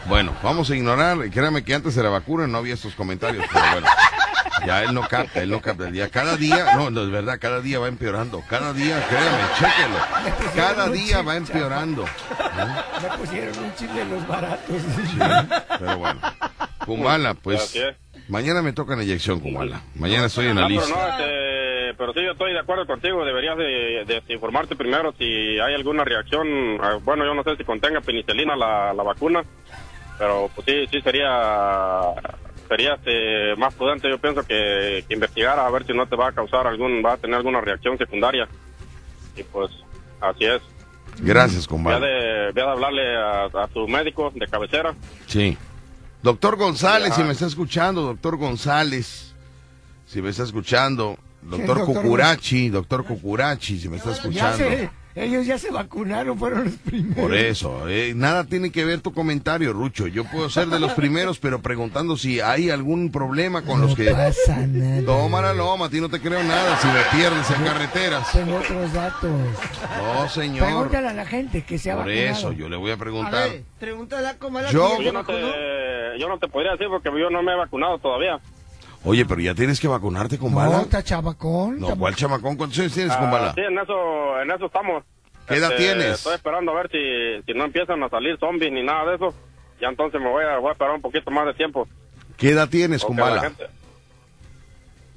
Bueno, 0.06 0.34
vamos 0.42 0.70
a 0.70 0.76
ignorar. 0.76 1.18
Créame 1.30 1.64
que 1.64 1.74
antes 1.74 1.94
de 1.94 2.02
la 2.02 2.10
vacuna 2.10 2.46
no 2.46 2.58
había 2.58 2.74
estos 2.74 2.94
comentarios, 2.94 3.44
pero 3.52 3.64
bueno. 3.72 3.86
Ya 4.66 4.82
él 4.84 4.94
no 4.94 5.02
capta, 5.08 5.42
él 5.42 5.50
no 5.50 5.60
capta. 5.60 5.90
Ya 5.90 6.08
cada 6.08 6.36
día, 6.36 6.74
no, 6.76 6.90
no 6.90 7.02
es 7.02 7.10
verdad, 7.10 7.38
cada 7.40 7.60
día 7.60 7.78
va 7.80 7.88
empeorando. 7.88 8.42
Cada 8.48 8.72
día, 8.72 9.04
créame, 9.08 9.38
chéquelo. 9.58 10.54
Cada 10.54 10.88
día 10.88 11.22
va 11.22 11.36
empeorando. 11.36 12.04
Me 13.02 13.16
pusieron 13.18 13.58
un 13.58 13.74
chile 13.74 14.04
los 14.04 14.26
baratos. 14.26 14.76
Pero 15.78 15.98
bueno. 15.98 16.20
Kumbala, 16.86 17.34
pues 17.34 17.76
mañana 18.28 18.60
me 18.62 18.72
toca 18.72 18.94
la 18.96 19.02
inyección, 19.04 19.40
Kumbala. 19.40 19.80
Mañana 19.94 20.26
estoy 20.26 20.46
en 20.48 20.56
la 20.56 20.66
pero 20.66 20.80
lista. 20.80 20.94
no, 20.96 21.08
este, 21.10 21.94
pero 21.96 22.12
sí, 22.12 22.20
yo 22.24 22.32
estoy 22.32 22.52
de 22.52 22.60
acuerdo 22.60 22.86
contigo. 22.86 23.24
Deberías 23.24 23.56
de, 23.56 24.04
de 24.06 24.34
informarte 24.34 24.76
primero 24.76 25.12
si 25.18 25.24
hay 25.60 25.74
alguna 25.74 26.04
reacción. 26.04 26.46
ah, 26.82 26.98
Bueno, 27.02 27.24
yo 27.24 27.34
no 27.34 27.42
sé 27.44 27.56
si 27.56 27.64
contenga 27.64 28.00
penicilina 28.00 28.54
la, 28.56 28.92
la 28.92 29.02
vacuna, 29.02 29.42
pero 30.18 30.50
pues 30.54 30.66
sí, 30.66 30.86
sí 30.90 31.00
sería 31.02 32.12
sería 32.68 32.94
este, 32.94 33.54
más 33.56 33.74
prudente. 33.74 34.08
Yo 34.08 34.18
pienso 34.18 34.42
que, 34.44 35.04
que 35.06 35.14
investigara 35.14 35.66
a 35.66 35.70
ver 35.70 35.86
si 35.86 35.92
no 35.92 36.06
te 36.06 36.16
va 36.16 36.28
a 36.28 36.32
causar 36.32 36.66
algún, 36.66 37.02
va 37.04 37.14
a 37.14 37.16
tener 37.18 37.36
alguna 37.36 37.60
reacción 37.60 37.98
secundaria. 37.98 38.48
Y 39.36 39.42
pues 39.42 39.70
así 40.20 40.44
es. 40.44 40.62
Gracias, 41.18 41.66
Voy 41.68 41.74
a 41.74 41.76
Kumbala. 41.76 42.00
de, 42.06 42.52
voy 42.52 42.62
a 42.62 42.66
de 42.66 42.70
hablarle 42.70 43.16
a, 43.16 43.44
a 43.64 43.66
tu 43.68 43.86
médico 43.86 44.32
de 44.34 44.46
cabecera. 44.46 44.94
Sí. 45.26 45.56
Doctor 46.22 46.56
González, 46.56 47.08
Ajá. 47.12 47.20
si 47.20 47.26
me 47.26 47.32
está 47.32 47.46
escuchando, 47.46 48.02
doctor 48.02 48.36
González, 48.36 49.34
si 50.06 50.22
me 50.22 50.30
está 50.30 50.44
escuchando, 50.44 51.18
doctor 51.42 51.78
doctor 51.78 51.94
Cucurachi, 52.02 52.68
doctor 52.70 53.04
Cucurachi, 53.04 53.78
si 53.78 53.88
me 53.88 53.96
está 53.96 54.10
Ya 54.10 54.16
escuchando. 54.16 54.64
Ellos 55.14 55.44
ya 55.46 55.58
se 55.58 55.70
vacunaron, 55.70 56.38
fueron 56.38 56.64
los 56.64 56.74
primeros. 56.76 57.16
Por 57.22 57.34
eso, 57.34 57.86
eh, 57.88 58.14
nada 58.16 58.44
tiene 58.44 58.70
que 58.72 58.84
ver 58.86 59.00
tu 59.02 59.12
comentario, 59.12 59.72
Rucho. 59.74 60.06
Yo 60.06 60.24
puedo 60.24 60.48
ser 60.48 60.68
de 60.68 60.80
los 60.80 60.92
primeros, 60.92 61.38
pero 61.38 61.60
preguntando 61.60 62.16
si 62.16 62.40
hay 62.40 62.70
algún 62.70 63.12
problema 63.12 63.62
con 63.62 63.80
los 63.82 63.94
que... 63.94 64.04
No 64.10 64.16
pasa 64.16 64.66
nada. 64.66 65.02
Toma 65.04 65.42
la 65.42 65.52
loma, 65.52 65.86
a 65.86 65.90
ti 65.90 66.00
no 66.00 66.08
te 66.08 66.18
creo 66.18 66.42
nada 66.42 66.78
si 66.78 66.86
me 66.88 67.02
pierdes 67.20 67.50
en 67.50 67.62
carreteras. 67.64 68.32
Tengo 68.32 68.56
otros 68.56 68.92
datos. 68.94 69.30
No, 70.02 70.28
señor. 70.30 70.64
Pregúntale 70.66 71.08
a 71.08 71.12
la 71.12 71.26
gente 71.26 71.62
que 71.62 71.78
se 71.78 71.90
ha 71.90 71.96
Por 71.96 72.06
vacunado. 72.06 72.30
eso, 72.30 72.52
yo 72.52 72.68
le 72.70 72.76
voy 72.76 72.90
a 72.90 72.94
A 72.94 72.96
preguntar. 72.96 73.50
ver, 73.50 73.62
pregúntale 73.78 74.28
a 74.28 74.38
Comala 74.38 74.70
Yo- 74.70 75.00
Yo 75.02 75.12
no, 75.12 75.24
te, 75.26 75.32
yo 76.18 76.28
no 76.28 76.38
te 76.38 76.48
podría 76.48 76.72
decir 76.72 76.86
porque 76.88 77.10
yo 77.20 77.28
no 77.28 77.42
me 77.42 77.52
he 77.52 77.56
vacunado 77.56 77.98
todavía. 77.98 78.40
Oye, 79.04 79.24
pero 79.26 79.40
ya 79.40 79.54
tienes 79.54 79.80
que 79.80 79.88
vacunarte 79.88 80.38
con 80.38 80.50
No, 80.52 80.58
bala. 80.58 80.82
está 80.82 81.02
chabacón. 81.02 81.80
No, 81.80 81.96
¿cuál 81.96 82.14
chamacón? 82.14 82.56
¿Cuántos 82.56 82.78
años 82.78 82.92
tienes 82.92 83.16
con 83.16 83.26
Ah, 83.26 83.30
bala? 83.32 83.54
sí, 83.54 83.60
en 83.60 83.76
eso, 83.78 84.40
en 84.40 84.50
eso 84.50 84.66
estamos. 84.66 85.02
¿Qué 85.48 85.56
edad 85.56 85.72
Este, 85.72 85.82
tienes? 85.84 86.14
Estoy 86.18 86.34
esperando 86.36 86.70
a 86.70 86.74
ver 86.82 86.90
si, 86.90 87.42
si 87.44 87.58
no 87.58 87.64
empiezan 87.64 88.00
a 88.02 88.08
salir 88.08 88.38
zombies 88.38 88.72
ni 88.72 88.82
nada 88.84 89.10
de 89.10 89.16
eso. 89.16 89.34
Ya 89.80 89.88
entonces 89.88 90.20
me 90.20 90.28
voy 90.30 90.44
a, 90.44 90.58
voy 90.58 90.68
a 90.68 90.72
esperar 90.72 90.94
un 90.94 91.02
poquito 91.02 91.30
más 91.32 91.46
de 91.46 91.54
tiempo. 91.54 91.88
¿Qué 92.36 92.50
edad 92.50 92.68
tienes 92.68 93.02
con 93.04 93.16
Porque 93.16 93.30
bala? 93.30 93.42
gente- 93.42 93.66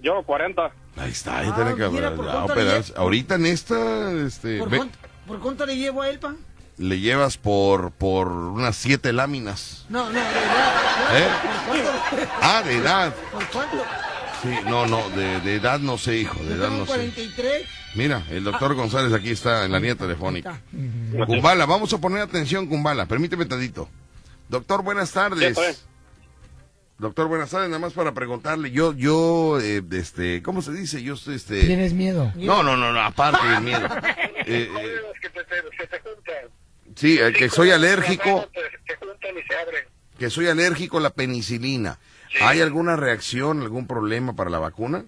Yo, 0.01 0.23
40. 0.23 0.71
Ahí 0.97 1.11
está, 1.11 1.39
ahí 1.39 1.49
Ah, 1.51 1.55
tiene 1.55 1.75
que 1.75 1.87
mira, 1.89 2.15
¿por 2.15 2.27
ah, 2.27 2.45
operarse. 2.45 2.93
Ahorita 2.95 3.35
en 3.35 3.45
esta, 3.45 4.11
este, 4.13 4.59
¿Por, 4.59 4.69
ve- 4.69 4.77
cuánto, 4.77 4.97
¿Por 5.27 5.39
cuánto 5.39 5.65
le 5.67 5.77
llevo 5.77 6.01
a 6.01 6.09
él, 6.09 6.17
pa? 6.19 6.33
Le 6.77 6.99
llevas 6.99 7.37
por, 7.37 7.91
por 7.91 8.27
unas 8.27 8.75
siete 8.75 9.13
láminas. 9.13 9.85
No, 9.89 10.05
no, 10.05 10.11
de 10.11 10.19
edad. 10.19 11.17
¿Eh? 11.17 11.27
¿Por 11.67 11.77
cuánto? 11.83 12.31
Ah, 12.41 12.61
de 12.63 12.75
edad. 12.75 13.15
¿Por 13.31 13.45
cuánto? 13.47 13.83
Sí, 14.43 14.49
no, 14.65 14.85
no, 14.85 15.09
de, 15.11 15.39
de 15.41 15.55
edad 15.55 15.79
no 15.79 15.97
sé, 15.97 16.17
hijo, 16.17 16.39
de 16.43 16.55
edad 16.55 16.69
no 16.69 16.85
sé. 16.85 16.93
43. 16.93 17.67
Mira, 17.95 18.23
el 18.29 18.43
doctor 18.43 18.75
González 18.75 19.13
aquí 19.13 19.31
está 19.31 19.65
en 19.65 19.71
la 19.71 19.79
línea 19.79 19.95
telefónica. 19.95 20.61
Ujú. 20.73 21.25
Kumbala, 21.25 21.65
vamos 21.65 21.93
a 21.93 21.97
poner 21.97 22.21
atención, 22.21 22.67
Kumbala. 22.67 23.05
Permíteme 23.05 23.45
tantito. 23.45 23.89
Doctor, 24.49 24.83
buenas 24.83 25.11
tardes. 25.11 25.57
Estoy. 25.57 25.73
Doctor, 26.97 27.27
buenas 27.27 27.49
tardes. 27.49 27.69
Nada 27.69 27.79
más 27.79 27.93
para 27.93 28.13
preguntarle. 28.13 28.71
Yo, 28.71 28.93
yo, 28.93 29.59
eh, 29.59 29.81
este, 29.91 30.41
¿cómo 30.43 30.61
se 30.61 30.71
dice? 30.73 31.01
Yo, 31.03 31.15
estoy, 31.15 31.35
este. 31.35 31.61
¿Tienes 31.65 31.93
miedo? 31.93 32.31
No, 32.35 32.63
no, 32.63 32.77
no, 32.77 32.91
no, 32.91 33.01
aparte 33.01 33.47
del 33.47 33.61
miedo. 33.61 33.87
Eh, 34.47 34.69
eh, 34.79 35.01
sí, 36.95 37.19
eh, 37.19 37.33
que 37.33 37.49
soy 37.49 37.71
alérgico, 37.71 38.49
que 40.17 40.29
soy 40.29 40.47
alérgico 40.47 40.97
a 40.97 41.01
la 41.01 41.09
penicilina. 41.11 41.99
¿Hay 42.41 42.61
alguna 42.61 42.95
reacción, 42.95 43.61
algún 43.61 43.87
problema 43.87 44.35
para 44.35 44.49
la 44.49 44.59
vacuna? 44.59 45.05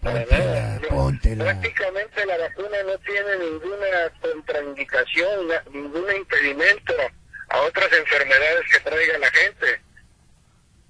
Póntela, 0.00 0.80
póntela. 0.88 1.44
Prácticamente 1.44 2.26
la 2.26 2.38
vacuna 2.38 2.76
no 2.86 2.98
tiene 2.98 3.38
ninguna 3.38 4.10
contraindicación, 4.20 5.48
ningún 5.72 6.04
impedimento 6.16 6.94
a 7.50 7.60
otras 7.60 7.92
enfermedades 7.92 8.62
que 8.72 8.80
traiga 8.80 9.18
la 9.18 9.30
gente. 9.30 9.80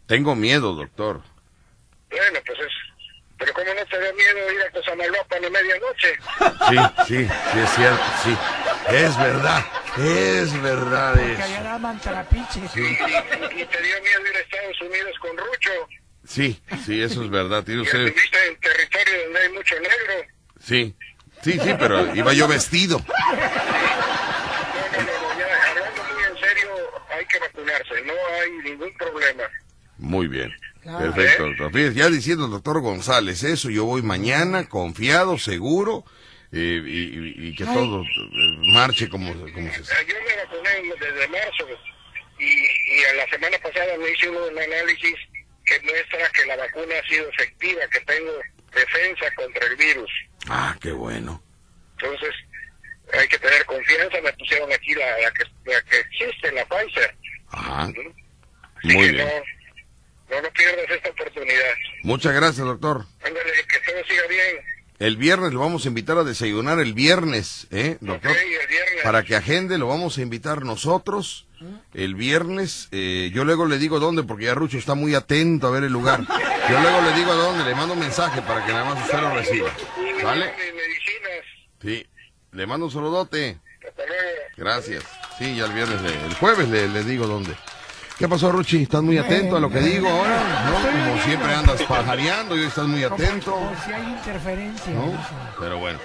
Tengo 0.06 0.34
miedo, 0.34 0.72
doctor. 0.74 1.22
Bueno, 2.10 2.40
pues 2.46 2.58
es... 2.60 2.91
Pero 3.42 3.54
¿cómo 3.54 3.74
no 3.74 3.84
te 3.86 3.98
da 3.98 4.12
miedo 4.12 4.52
ir 4.52 4.62
a 4.62 4.70
Cosamaloapan 4.70 5.44
a 5.44 5.50
medianoche? 5.50 6.16
Sí, 6.68 6.76
sí, 7.08 7.26
sí 7.52 7.58
es 7.58 7.70
cierto, 7.70 8.04
sí. 8.22 8.36
Es 8.88 9.18
verdad, 9.18 9.64
es 9.98 10.62
verdad 10.62 11.18
eso. 11.18 11.42
allá 11.42 11.62
daban 11.64 11.98
tarapiches. 11.98 12.70
Sí. 12.70 12.80
¿Y 12.82 13.64
te 13.64 13.82
dio 13.82 14.00
miedo 14.00 14.28
ir 14.30 14.36
a 14.36 14.40
Estados 14.40 14.80
Unidos 14.82 15.18
con 15.20 15.36
Rucho? 15.36 15.70
Sí, 16.24 16.62
sí, 16.86 17.02
eso 17.02 17.24
es 17.24 17.30
verdad. 17.30 17.64
Tiene 17.64 17.80
¿Y 17.80 17.84
usted... 17.84 18.06
estuviste 18.06 18.46
en 18.46 18.60
territorio 18.60 19.24
donde 19.24 19.40
hay 19.40 19.48
mucho 19.48 19.74
negro? 19.80 20.14
Sí, 20.60 20.96
sí, 21.42 21.58
sí, 21.58 21.74
pero 21.80 22.14
iba 22.14 22.32
yo 22.34 22.46
vestido. 22.46 22.98
No, 22.98 23.32
no, 23.34 23.38
no, 25.02 25.38
ya 25.38 25.68
hablando 25.68 26.04
muy 26.14 26.22
en 26.22 26.38
serio, 26.38 26.70
hay 27.10 27.26
que 27.26 27.38
vacunarse, 27.40 28.02
no 28.02 28.12
hay 28.40 28.50
ningún 28.70 28.96
problema. 28.96 29.42
Muy 29.98 30.28
bien. 30.28 30.54
Perfecto, 30.82 31.46
doctor. 31.46 31.72
Fíjese, 31.72 31.94
ya 31.94 32.08
diciendo 32.10 32.44
el 32.46 32.50
doctor 32.50 32.80
González 32.80 33.42
eso, 33.44 33.70
yo 33.70 33.84
voy 33.84 34.02
mañana 34.02 34.68
confiado, 34.68 35.38
seguro, 35.38 36.04
eh, 36.52 36.82
y, 36.84 37.00
y- 37.44 37.48
y 37.48 37.54
que 37.54 37.64
Ay. 37.64 37.74
todo 37.74 38.02
eh, 38.02 38.06
marche 38.72 39.08
como, 39.08 39.32
como 39.32 39.72
se... 39.72 39.80
Ah, 39.80 40.02
Yo 40.06 40.14
me 40.26 40.36
vacuné 40.36 40.94
desde 41.00 41.28
marzo 41.28 41.66
y, 42.38 42.44
y 42.44 43.04
a 43.04 43.14
la 43.14 43.28
semana 43.28 43.56
pasada 43.62 43.96
me 43.98 44.10
hice 44.10 44.28
un 44.28 44.58
análisis 44.58 45.14
que 45.64 45.80
muestra 45.84 46.28
que 46.34 46.44
la 46.46 46.56
vacuna 46.56 46.94
ha 47.02 47.08
sido 47.08 47.28
efectiva, 47.30 47.80
que 47.90 48.00
tengo 48.00 48.32
defensa 48.74 49.32
contra 49.36 49.66
el 49.66 49.76
virus. 49.76 50.10
Ah, 50.48 50.76
qué 50.80 50.90
bueno. 50.90 51.40
Entonces, 52.00 52.34
hay 53.12 53.28
que 53.28 53.38
tener 53.38 53.64
confianza. 53.66 54.20
Me 54.20 54.32
pusieron 54.32 54.72
aquí 54.72 54.92
la, 54.94 55.18
la 55.20 55.30
que, 55.30 55.44
la 55.70 55.80
que 55.82 56.00
existe, 56.00 56.50
la 56.52 56.64
Pfizer. 56.66 57.14
Ajá. 57.50 57.82
Así 57.84 57.94
Muy 58.82 59.06
que 59.06 59.12
bien. 59.12 59.26
No, 59.28 59.32
no, 60.40 60.50
pierdas 60.52 60.90
esta 60.90 61.10
oportunidad. 61.10 61.74
Muchas 62.02 62.34
gracias, 62.34 62.64
doctor. 62.66 63.04
Ándale, 63.24 63.52
que 63.68 63.78
todo 63.92 64.02
siga 64.08 64.22
bien. 64.28 64.56
El 64.98 65.16
viernes 65.16 65.52
lo 65.52 65.58
vamos 65.60 65.84
a 65.84 65.88
invitar 65.88 66.16
a 66.18 66.22
desayunar 66.24 66.78
el 66.78 66.94
viernes, 66.94 67.66
¿eh, 67.72 67.96
doctor? 68.00 68.30
Ok, 68.30 68.36
el 68.36 68.68
viernes. 68.68 69.02
Para 69.02 69.24
que 69.24 69.34
agende, 69.34 69.76
lo 69.76 69.88
vamos 69.88 70.16
a 70.18 70.22
invitar 70.22 70.64
nosotros 70.64 71.46
el 71.94 72.14
viernes. 72.14 72.88
eh, 72.92 73.30
yo 73.34 73.44
luego 73.44 73.66
le 73.66 73.78
digo 73.78 73.98
dónde, 73.98 74.22
porque 74.22 74.44
ya 74.44 74.54
Rucho 74.54 74.78
está 74.78 74.94
muy 74.94 75.14
atento 75.16 75.66
a 75.66 75.70
ver 75.70 75.82
el 75.84 75.92
lugar. 75.92 76.20
Yo 76.70 76.80
luego 76.80 77.00
le 77.02 77.12
digo 77.16 77.32
a 77.32 77.34
dónde, 77.34 77.64
le 77.64 77.74
mando 77.74 77.94
un 77.94 77.98
mensaje 78.00 78.40
para 78.42 78.64
que 78.64 78.72
nada 78.72 78.84
más 78.94 79.04
usted 79.04 79.18
lo 79.20 79.34
reciba. 79.34 79.68
¿Vale? 80.22 80.52
Sí, 81.82 82.06
le 82.52 82.66
mando 82.68 82.86
un 82.86 82.92
saludote. 82.92 83.58
Gracias. 84.56 85.02
Sí, 85.38 85.56
ya 85.56 85.64
el 85.64 85.72
viernes, 85.72 86.00
le- 86.02 86.24
el 86.26 86.34
jueves 86.34 86.68
le, 86.68 86.86
le 86.88 87.02
digo 87.02 87.26
dónde. 87.26 87.56
¿Qué 88.18 88.28
pasó, 88.28 88.52
Ruchi? 88.52 88.82
¿Estás 88.82 89.02
muy 89.02 89.18
atento 89.18 89.56
a 89.56 89.60
lo 89.60 89.68
que 89.70 89.80
digo 89.80 90.08
ahora? 90.08 90.70
¿No? 90.70 90.74
Como 91.10 91.22
siempre 91.22 91.52
andas 91.54 91.82
pajareando 91.82 92.56
y 92.56 92.60
hoy 92.60 92.66
estás 92.66 92.86
muy 92.86 93.02
atento. 93.02 93.58
Si 93.84 93.92
hay 93.92 94.12
interferencia. 94.12 94.92
¿no? 94.92 95.12
Pero 95.58 95.78
bueno. 95.78 95.98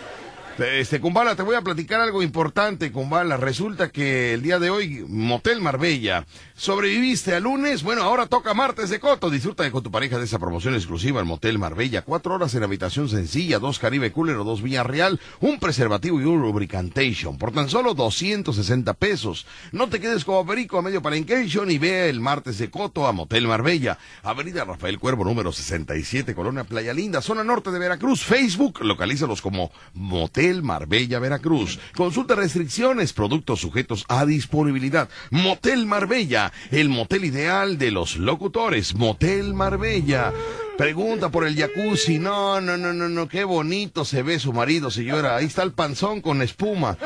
Este, 0.57 0.99
Kumbala, 0.99 1.35
te 1.35 1.43
voy 1.43 1.55
a 1.55 1.61
platicar 1.61 2.01
algo 2.01 2.23
importante, 2.23 2.91
Kumbala. 2.91 3.38
Resulta 3.38 3.89
que 3.89 4.34
el 4.34 4.41
día 4.41 4.57
de 4.57 4.71
hoy, 4.71 5.05
Motel 5.07 5.61
Marbella, 5.61 6.25
sobreviviste 6.57 7.35
a 7.35 7.39
lunes, 7.39 7.84
bueno, 7.84 8.01
ahora 8.01 8.25
toca 8.25 8.55
martes 8.55 8.89
de 8.89 8.99
coto. 8.99 9.29
Disfruta 9.29 9.69
con 9.71 9.84
tu 9.84 9.91
pareja 9.91 10.17
de 10.17 10.25
esa 10.25 10.39
promoción 10.39 10.73
exclusiva 10.73 11.19
al 11.19 11.27
Motel 11.27 11.59
Marbella. 11.59 12.01
Cuatro 12.01 12.34
horas 12.34 12.55
en 12.55 12.63
habitación 12.63 13.07
sencilla, 13.07 13.59
dos 13.59 13.77
Caribe 13.77 14.11
Cooler 14.11 14.38
o 14.38 14.43
dos 14.43 14.63
Villarreal, 14.63 15.19
un 15.39 15.59
preservativo 15.59 16.19
y 16.19 16.25
un 16.25 16.41
lubricantation 16.41 17.38
por 17.38 17.51
tan 17.51 17.69
solo 17.69 17.93
260 17.93 18.93
pesos. 18.95 19.45
No 19.71 19.88
te 19.88 19.99
quedes 19.99 20.25
como 20.25 20.45
perico 20.47 20.79
a 20.79 20.81
medio 20.81 21.01
palencation 21.01 21.69
y 21.69 21.77
ve 21.77 22.09
el 22.09 22.19
martes 22.19 22.57
de 22.57 22.71
coto 22.71 23.05
a 23.05 23.11
Motel 23.11 23.47
Marbella. 23.47 23.99
Avenida 24.23 24.65
Rafael 24.65 24.97
Cuervo, 24.97 25.23
número 25.23 25.51
67, 25.51 26.34
Colonia 26.34 26.63
Playa 26.63 26.93
Linda, 26.93 27.21
zona 27.21 27.43
norte 27.43 27.69
de 27.69 27.77
Veracruz. 27.77 28.23
Facebook, 28.23 28.79
localízalos 28.81 29.43
como 29.43 29.71
Motel 29.93 30.63
Marbella 30.63 31.19
Veracruz. 31.19 31.79
Consulta 31.95 32.34
restricciones, 32.34 33.13
productos 33.13 33.61
sujetos 33.61 34.05
a 34.07 34.25
disponibilidad. 34.25 35.07
Motel 35.29 35.85
Marbella, 35.85 36.47
el 36.72 36.90
motel 36.90 37.26
ideal 37.26 37.78
de 37.78 37.91
los 37.91 38.18
locutores. 38.18 38.95
Motel 38.95 39.53
Marbella. 39.53 40.34
Pregunta 40.78 41.30
por 41.30 41.48
el 41.48 41.56
jacuzzi. 41.56 42.19
No, 42.19 42.61
no, 42.61 42.78
no, 42.78 42.94
no, 42.94 43.10
no. 43.10 43.28
Qué 43.28 43.44
bonito 43.44 44.06
se 44.06 44.22
ve 44.22 44.40
su 44.40 44.53
marido, 44.53 44.91
señora. 44.91 45.36
Ahí 45.36 45.45
está 45.45 45.64
el 45.64 45.72
panzón 45.72 46.22
con 46.22 46.41
espuma. 46.41 46.98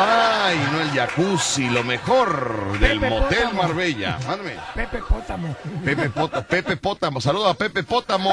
Ay, 0.00 0.56
no 0.70 0.80
el 0.80 0.90
jacuzzi, 0.90 1.68
lo 1.70 1.82
mejor 1.82 2.78
del 2.78 3.00
Pepe 3.00 3.10
Motel 3.10 3.38
Pótamo. 3.38 3.62
Marbella. 3.62 4.18
Mándame. 4.28 4.52
Pepe 4.74 4.98
Pótamo. 4.98 5.56
Pepe 5.84 6.10
Pótamo, 6.10 6.46
Pepe 6.46 6.76
Pótamo, 6.76 7.20
saluda 7.20 7.50
a 7.50 7.54
Pepe 7.54 7.82
Pótamo, 7.82 8.30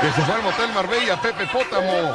que 0.00 0.06
se 0.12 0.22
fue 0.22 0.34
al 0.34 0.42
Motel 0.42 0.72
Marbella, 0.74 1.22
Pepe 1.22 1.46
Pótamo. 1.46 2.14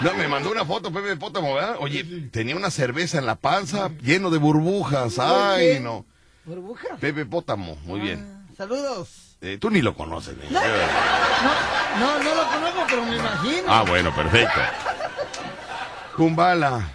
No, 0.00 0.14
me 0.14 0.28
mandó 0.28 0.50
una 0.50 0.64
foto 0.64 0.90
Pepe 0.90 1.16
Pótamo, 1.16 1.54
¿verdad? 1.54 1.76
Oye, 1.80 2.04
tenía 2.30 2.56
una 2.56 2.70
cerveza 2.70 3.18
en 3.18 3.26
la 3.26 3.34
panza 3.34 3.90
lleno 4.00 4.30
de 4.30 4.38
burbujas, 4.38 5.18
ay, 5.18 5.80
no. 5.82 6.06
¿Burbuja? 6.48 6.96
Pepe 6.98 7.26
Pótamo, 7.26 7.76
muy 7.84 8.00
bien. 8.00 8.46
Saludos. 8.56 9.36
Eh, 9.42 9.58
tú 9.60 9.70
ni 9.70 9.82
lo 9.82 9.94
conoces, 9.94 10.34
¿eh? 10.36 10.48
No, 10.50 10.60
no, 12.00 12.22
no 12.24 12.34
lo 12.34 12.46
conozco, 12.48 12.84
pero 12.88 13.04
me 13.04 13.16
imagino. 13.16 13.62
Ah, 13.68 13.84
bueno, 13.86 14.12
perfecto. 14.14 14.60
Kumbala. 16.16 16.88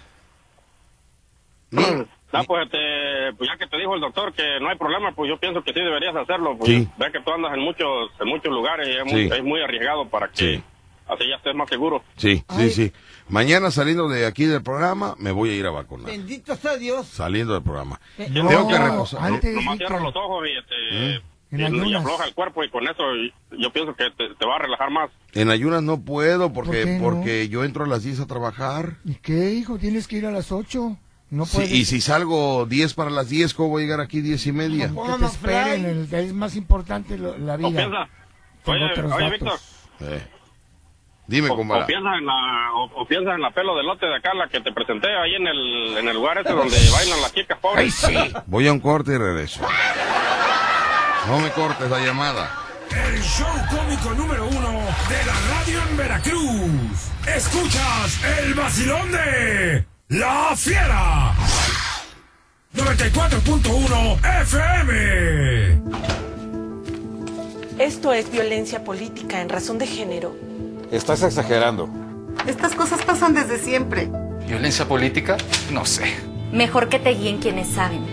Ah, 2.36 2.42
pues, 2.46 2.64
este, 2.64 3.32
pues 3.38 3.48
ya 3.48 3.56
que 3.56 3.66
te 3.68 3.78
dijo 3.78 3.94
el 3.94 4.00
doctor 4.00 4.32
que 4.34 4.58
no 4.60 4.68
hay 4.68 4.76
problema, 4.76 5.12
pues 5.12 5.28
yo 5.30 5.38
pienso 5.38 5.62
que 5.62 5.72
sí 5.72 5.78
deberías 5.80 6.14
hacerlo. 6.16 6.56
Pues, 6.58 6.68
Sí. 6.70 6.88
Ve 6.98 7.12
que 7.12 7.20
tú 7.20 7.30
andas 7.32 7.54
en 7.54 7.60
muchos, 7.60 8.10
en 8.20 8.28
muchos 8.28 8.52
lugares 8.52 8.88
y 8.88 8.90
es, 8.90 9.02
Sí. 9.06 9.12
muy, 9.14 9.22
es 9.38 9.44
muy 9.44 9.62
arriesgado 9.62 10.08
para 10.08 10.28
que 10.28 10.36
Sí. 10.56 10.62
así 11.08 11.28
ya 11.28 11.36
estés 11.36 11.54
más 11.54 11.68
seguro. 11.68 12.02
Sí, 12.16 12.44
sí, 12.56 12.70
sí. 12.70 12.92
Mañana 13.28 13.70
saliendo 13.70 14.08
de 14.08 14.26
aquí 14.26 14.44
del 14.44 14.62
programa, 14.62 15.14
me 15.18 15.32
voy 15.32 15.50
a 15.50 15.54
ir 15.54 15.66
a 15.66 15.70
vacunar. 15.70 16.06
Bendito 16.06 16.54
sea 16.56 16.76
Dios. 16.76 17.06
Saliendo 17.06 17.54
del 17.54 17.62
programa. 17.62 18.00
Eh, 18.18 18.30
Tengo 18.32 18.68
que 18.68 18.78
reposar. 18.78 19.22
antes, 19.24 19.54
Nomás 19.54 19.78
cierra 19.78 20.00
los 20.00 20.14
ojos 20.14 20.44
y 20.46 20.58
este, 20.58 21.14
¿Eh? 21.16 21.20
En 21.50 21.60
y, 21.60 21.62
y 21.62 21.66
ayunas. 21.66 22.02
afloja 22.02 22.24
el 22.26 22.34
cuerpo 22.34 22.64
y 22.64 22.68
con 22.70 22.84
eso 22.84 23.02
yo 23.58 23.72
pienso 23.72 23.94
que 23.94 24.10
te, 24.10 24.34
te 24.34 24.46
va 24.46 24.56
a 24.56 24.58
relajar 24.58 24.90
más. 24.90 25.10
En 25.32 25.50
ayunas 25.50 25.82
no 25.82 26.00
puedo 26.02 26.52
porque, 26.52 26.82
¿Por 27.00 27.14
no? 27.14 27.20
porque 27.20 27.48
yo 27.48 27.64
entro 27.64 27.84
a 27.84 27.88
las 27.88 28.02
10 28.02 28.20
a 28.20 28.26
trabajar. 28.26 28.96
¿Y 29.04 29.14
qué, 29.14 29.52
hijo? 29.52 29.78
Tienes 29.78 30.06
que 30.08 30.16
ir 30.16 30.26
a 30.26 30.30
las 30.30 30.52
8. 30.52 30.98
No 31.30 31.46
Sí, 31.46 31.62
y 31.62 31.84
si 31.86 32.00
salgo 32.00 32.66
10 32.66 32.94
para 32.94 33.10
las 33.10 33.28
10, 33.28 33.54
¿cómo 33.54 33.70
voy 33.70 33.82
a 33.82 33.86
llegar 33.86 34.00
aquí 34.00 34.20
10 34.20 34.46
y 34.46 34.52
media? 34.52 34.88
Que 34.88 35.18
te 35.18 35.24
esperen, 35.24 35.84
el- 35.86 36.14
es 36.14 36.32
más 36.34 36.54
importante 36.56 37.16
lo- 37.18 37.36
la 37.38 37.56
vida. 37.56 38.08
oye, 38.66 38.84
oye. 39.14 39.30
Víctor, 39.30 39.58
Eh. 40.00 40.26
Dime, 41.26 41.48
o, 41.50 41.56
compadre. 41.56 41.84
o 41.84 41.86
piensa 41.86 42.16
en 42.16 42.26
la, 42.26 42.70
o, 42.74 42.84
o 43.02 43.06
piensa 43.06 43.34
en 43.34 43.40
la 43.40 43.50
pelo 43.50 43.76
de 43.76 43.82
lote 43.82 44.06
de 44.06 44.16
acá, 44.16 44.34
la 44.34 44.48
que 44.48 44.60
te 44.60 44.72
presenté 44.72 45.08
ahí 45.16 45.34
en 45.34 45.46
el, 45.46 45.96
en 45.98 46.08
el 46.08 46.14
lugar 46.14 46.38
ese 46.38 46.52
donde 46.52 46.76
bailan 46.92 47.20
las 47.22 47.32
chicas 47.32 47.58
pobres. 47.58 48.06
Voy 48.46 48.68
a 48.68 48.72
un 48.72 48.80
corte 48.80 49.12
y 49.14 49.18
regreso. 49.18 49.60
No 51.26 51.40
me 51.40 51.50
cortes 51.50 51.90
la 51.90 51.98
llamada. 52.00 52.50
El 52.90 53.20
show 53.22 53.46
cómico 53.70 54.10
número 54.14 54.46
uno 54.46 54.70
de 55.08 55.24
la 55.26 55.34
radio 55.50 55.80
en 55.88 55.96
Veracruz. 55.96 57.10
Escuchas 57.26 58.20
el 58.38 58.54
vacilón 58.54 59.10
de 59.10 59.84
La 60.08 60.54
Fiera. 60.54 61.32
94.1 62.74 64.42
FM. 64.42 65.80
Esto 67.78 68.12
es 68.12 68.30
violencia 68.30 68.84
política 68.84 69.40
en 69.40 69.48
razón 69.48 69.78
de 69.78 69.86
género. 69.86 70.53
Estás 70.94 71.22
exagerando. 71.24 71.88
Estas 72.46 72.76
cosas 72.76 73.04
pasan 73.04 73.34
desde 73.34 73.58
siempre. 73.58 74.08
¿Violencia 74.46 74.86
política? 74.86 75.36
No 75.72 75.84
sé. 75.84 76.04
Mejor 76.52 76.88
que 76.88 77.00
te 77.00 77.10
guíen 77.10 77.38
quienes 77.38 77.66
saben. 77.66 78.06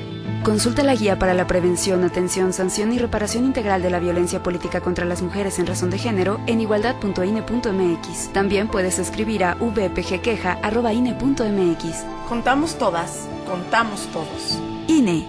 Consulta 0.44 0.82
la 0.82 0.95
guía 0.95 1.20
para 1.20 1.36
la 1.36 1.45
prevención, 1.45 2.03
atención, 2.03 2.53
sanción 2.53 2.91
y 2.91 2.98
reparación 2.98 3.45
integral 3.45 3.84
de 3.84 3.91
la 3.91 3.99
violencia 3.99 4.41
política 4.41 4.82
contra 4.82 5.06
las 5.06 5.22
mujeres 5.22 5.60
en 5.60 5.68
razón 5.68 5.91
de 5.91 5.99
género 5.99 6.41
en 6.48 6.60
igualdad.ine.mx. 6.60 8.34
También 8.34 8.68
puedes 8.68 8.98
escribir 8.98 9.44
a 9.44 9.53
vpgqueja.ine.mx. 9.53 12.06
Contamos 12.28 12.80
todas, 12.80 13.28
contamos 13.48 14.08
todos. 14.12 14.60
INE. 14.88 15.28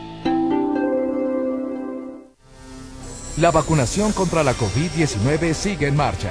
La 3.37 3.51
vacunación 3.51 4.13
contra 4.13 4.43
la 4.43 4.55
COVID-19 4.55 5.53
sigue 5.53 5.89
en 5.89 5.97
marcha. 5.97 6.31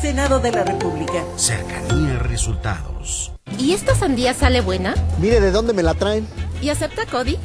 Senado 0.00 0.40
de 0.40 0.50
la 0.50 0.64
República. 0.64 1.22
Cercanía 1.36 2.18
resultados. 2.20 3.32
¿Y 3.58 3.72
esta 3.72 3.94
sandía 3.94 4.32
sale 4.32 4.62
buena? 4.62 4.94
Mire 5.20 5.40
de 5.40 5.50
dónde 5.50 5.74
me 5.74 5.82
la 5.82 5.92
traen. 5.92 6.26
¿Y 6.62 6.70
acepta 6.70 7.04
Cody? 7.04 7.36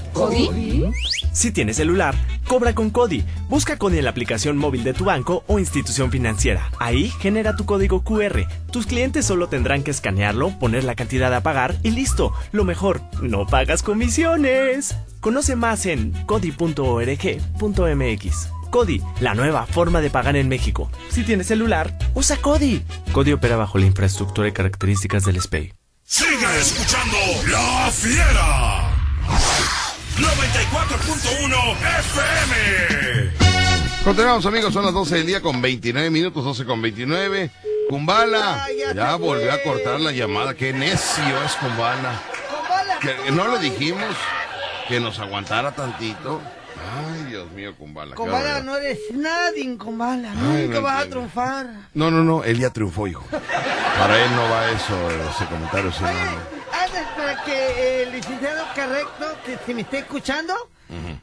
Si 1.34 1.52
tienes 1.52 1.76
celular, 1.76 2.16
cobra 2.48 2.74
con 2.74 2.92
Cody. 2.92 3.26
Busca 3.50 3.78
Cody 3.78 3.98
en 3.98 4.06
la 4.06 4.12
aplicación 4.12 4.56
móvil 4.56 4.86
de 4.86 4.94
tu 4.94 5.04
banco 5.04 5.44
o 5.48 5.60
institución 5.60 6.12
financiera. 6.12 6.72
Ahí 6.80 7.10
genera 7.20 7.58
tu 7.58 7.66
código 7.66 8.04
QR. 8.04 8.48
Tus 8.72 8.86
clientes 8.86 9.26
solo 9.26 9.50
tendrán 9.50 9.84
que 9.84 9.92
escanearlo, 9.92 10.58
poner 10.58 10.86
la 10.86 10.96
cantidad 10.96 11.34
a 11.34 11.42
pagar 11.44 11.76
y 11.84 11.92
listo. 11.92 12.32
Lo 12.54 12.64
mejor, 12.64 13.02
no 13.22 13.46
pagas 13.46 13.84
comisiones. 13.84 14.96
Conoce 15.20 15.58
más 15.58 15.86
en 15.86 16.14
cody.org.mx. 16.26 16.76
Cody, 18.70 19.02
la 19.20 19.34
nueva 19.34 19.66
forma 19.66 20.02
de 20.02 20.10
pagar 20.10 20.36
en 20.36 20.48
México. 20.48 20.90
Si 21.10 21.24
tienes 21.24 21.48
celular, 21.48 21.98
usa 22.14 22.38
Cody. 22.38 22.84
Cody 23.12 23.34
opera 23.34 23.56
bajo 23.56 23.78
la 23.78 23.86
infraestructura 23.86 24.48
y 24.48 24.52
características 24.52 25.26
del 25.26 25.42
SPEI. 25.42 25.74
Sigue 26.04 26.60
escuchando 26.60 27.18
La 27.50 27.90
Fiera. 27.92 28.92
94.1 30.18 31.76
FM. 32.00 33.32
Continuamos 34.04 34.46
amigos, 34.46 34.74
son 34.74 34.86
las 34.86 34.94
12 34.94 35.16
del 35.16 35.26
día 35.26 35.42
con 35.42 35.62
29 35.62 36.10
minutos, 36.12 36.44
12 36.44 36.66
con 36.66 36.82
29. 36.82 37.50
Kumbala, 37.90 38.68
ya 38.96 39.16
volvió 39.16 39.52
a 39.52 39.62
cortar 39.64 40.00
la 40.00 40.12
llamada, 40.12 40.54
qué 40.54 40.74
necio 40.74 41.44
es 41.44 41.54
Kumbala. 41.54 42.22
Que 43.02 43.32
no 43.32 43.48
le 43.48 43.60
dijimos 43.60 44.16
que 44.88 45.00
nos 45.00 45.20
aguantara 45.20 45.72
tantito. 45.72 46.42
Ay, 46.86 47.24
Dios 47.30 47.52
mío, 47.52 47.76
Kumbala. 47.78 48.16
barbaridad. 48.16 48.64
no 48.64 48.78
eres 48.78 49.00
nadie, 49.14 49.78
Combala. 49.78 50.32
Ay, 50.32 50.64
Nunca 50.68 50.76
no 50.76 50.82
vas 50.82 50.92
a 50.92 51.04
entiendo. 51.04 51.16
triunfar. 51.18 51.68
No, 51.94 52.12
no, 52.12 52.24
no, 52.24 52.44
él 52.44 52.60
ya 52.60 52.70
triunfó, 52.72 53.08
hijo. 53.08 53.26
Para 53.32 54.24
él 54.24 54.30
no 54.36 54.42
va 54.50 54.70
eso, 54.72 54.96
ese 55.32 55.46
comentario. 55.46 55.92
sino- 55.92 56.08
Antes, 56.10 57.04
para 57.16 57.44
que 57.44 58.04
el 58.04 58.12
licenciado 58.12 58.64
correcto, 58.76 59.26
que 59.46 59.58
se 59.66 59.74
me 59.74 59.82
esté 59.82 60.00
escuchando, 60.00 60.54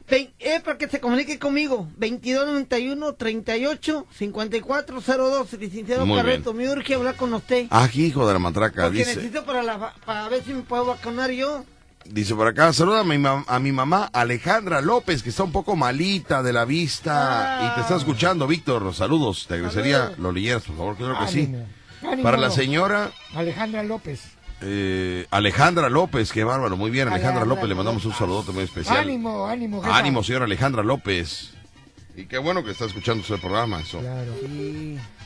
vein- 0.09 0.33
es 0.39 0.61
para 0.61 0.77
que 0.77 0.87
se 0.89 0.99
comunique 0.99 1.39
conmigo. 1.39 1.87
2291 1.97 3.13
38 3.13 4.05
5402 4.11 5.53
Licenciado 5.53 6.05
Muy 6.05 6.17
correcto, 6.17 6.53
me 6.53 6.69
urge 6.69 6.95
hablar 6.95 7.15
con 7.15 7.33
usted. 7.33 7.67
Aquí, 7.69 8.05
hijo 8.07 8.27
de 8.27 8.33
la 8.33 8.39
matraca, 8.39 8.83
porque 8.83 8.99
dice. 8.99 9.15
necesito 9.15 9.45
para, 9.45 9.63
la, 9.63 9.93
para 10.05 10.27
ver 10.29 10.43
si 10.43 10.53
me 10.53 10.63
puedo 10.63 10.85
vacunar 10.85 11.31
yo. 11.31 11.63
Dice 12.05 12.35
por 12.35 12.47
acá, 12.47 12.71
saluda 12.73 12.99
a 12.99 13.03
mi, 13.03 13.23
a 13.25 13.59
mi 13.59 13.71
mamá 13.71 14.09
Alejandra 14.13 14.81
López, 14.81 15.23
que 15.23 15.29
está 15.29 15.43
un 15.43 15.51
poco 15.51 15.75
malita 15.75 16.43
de 16.43 16.53
la 16.53 16.65
vista 16.65 17.59
y 17.71 17.75
te 17.75 17.81
está 17.81 17.95
escuchando, 17.95 18.45
Víctor. 18.45 18.93
Saludos, 18.93 19.45
te 19.47 19.55
agradecería 19.55 20.11
lo 20.17 20.31
leyeras, 20.31 20.63
por 20.63 20.75
favor, 20.75 20.97
claro 20.97 21.19
que 21.19 21.27
sí. 21.31 21.55
Ánimo. 22.05 22.23
Para 22.23 22.37
la 22.37 22.51
señora 22.51 23.11
Alejandra 23.33 23.81
López. 23.83 24.21
eh, 24.61 25.25
Alejandra 25.31 25.89
López, 25.89 26.31
qué 26.33 26.43
bárbaro, 26.43 26.75
muy 26.75 26.91
bien, 26.91 27.07
Alejandra 27.07 27.29
Alejandra 27.29 27.55
López, 27.55 27.69
le 27.69 27.75
mandamos 27.75 28.05
un 28.05 28.13
saludote 28.13 28.51
muy 28.51 28.63
especial. 28.65 28.97
Ánimo, 28.97 29.47
ánimo. 29.47 29.81
jefa. 29.81 29.97
Ánimo, 29.97 30.23
señora 30.23 30.45
Alejandra 30.45 30.83
López. 30.83 31.53
Y 32.15 32.25
qué 32.25 32.37
bueno 32.37 32.63
que 32.63 32.71
está 32.71 32.85
escuchando 32.85 33.23
su 33.23 33.39
programa, 33.39 33.79
eso. 33.79 33.99
Claro. 33.99 34.33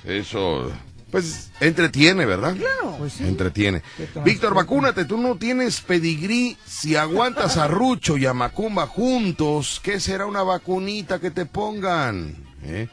Eso, 0.05 0.71
pues, 1.11 1.51
entretiene, 1.59 2.25
¿verdad? 2.25 2.55
Claro. 2.55 2.95
Pues 2.97 3.13
sí. 3.13 3.25
Entretiene. 3.25 3.81
Víctor, 4.23 4.53
vacúnate, 4.53 5.05
tú 5.05 5.17
no 5.17 5.35
tienes 5.35 5.81
pedigrí. 5.81 6.57
Si 6.65 6.95
aguantas 6.95 7.57
a 7.57 7.67
Rucho 7.67 8.17
y 8.17 8.25
a 8.25 8.33
Macumba 8.33 8.87
juntos, 8.87 9.79
¿qué 9.83 9.99
será 9.99 10.25
una 10.25 10.43
vacunita 10.43 11.19
que 11.19 11.31
te 11.31 11.45
pongan? 11.45 12.35
¿Eh? 12.63 12.89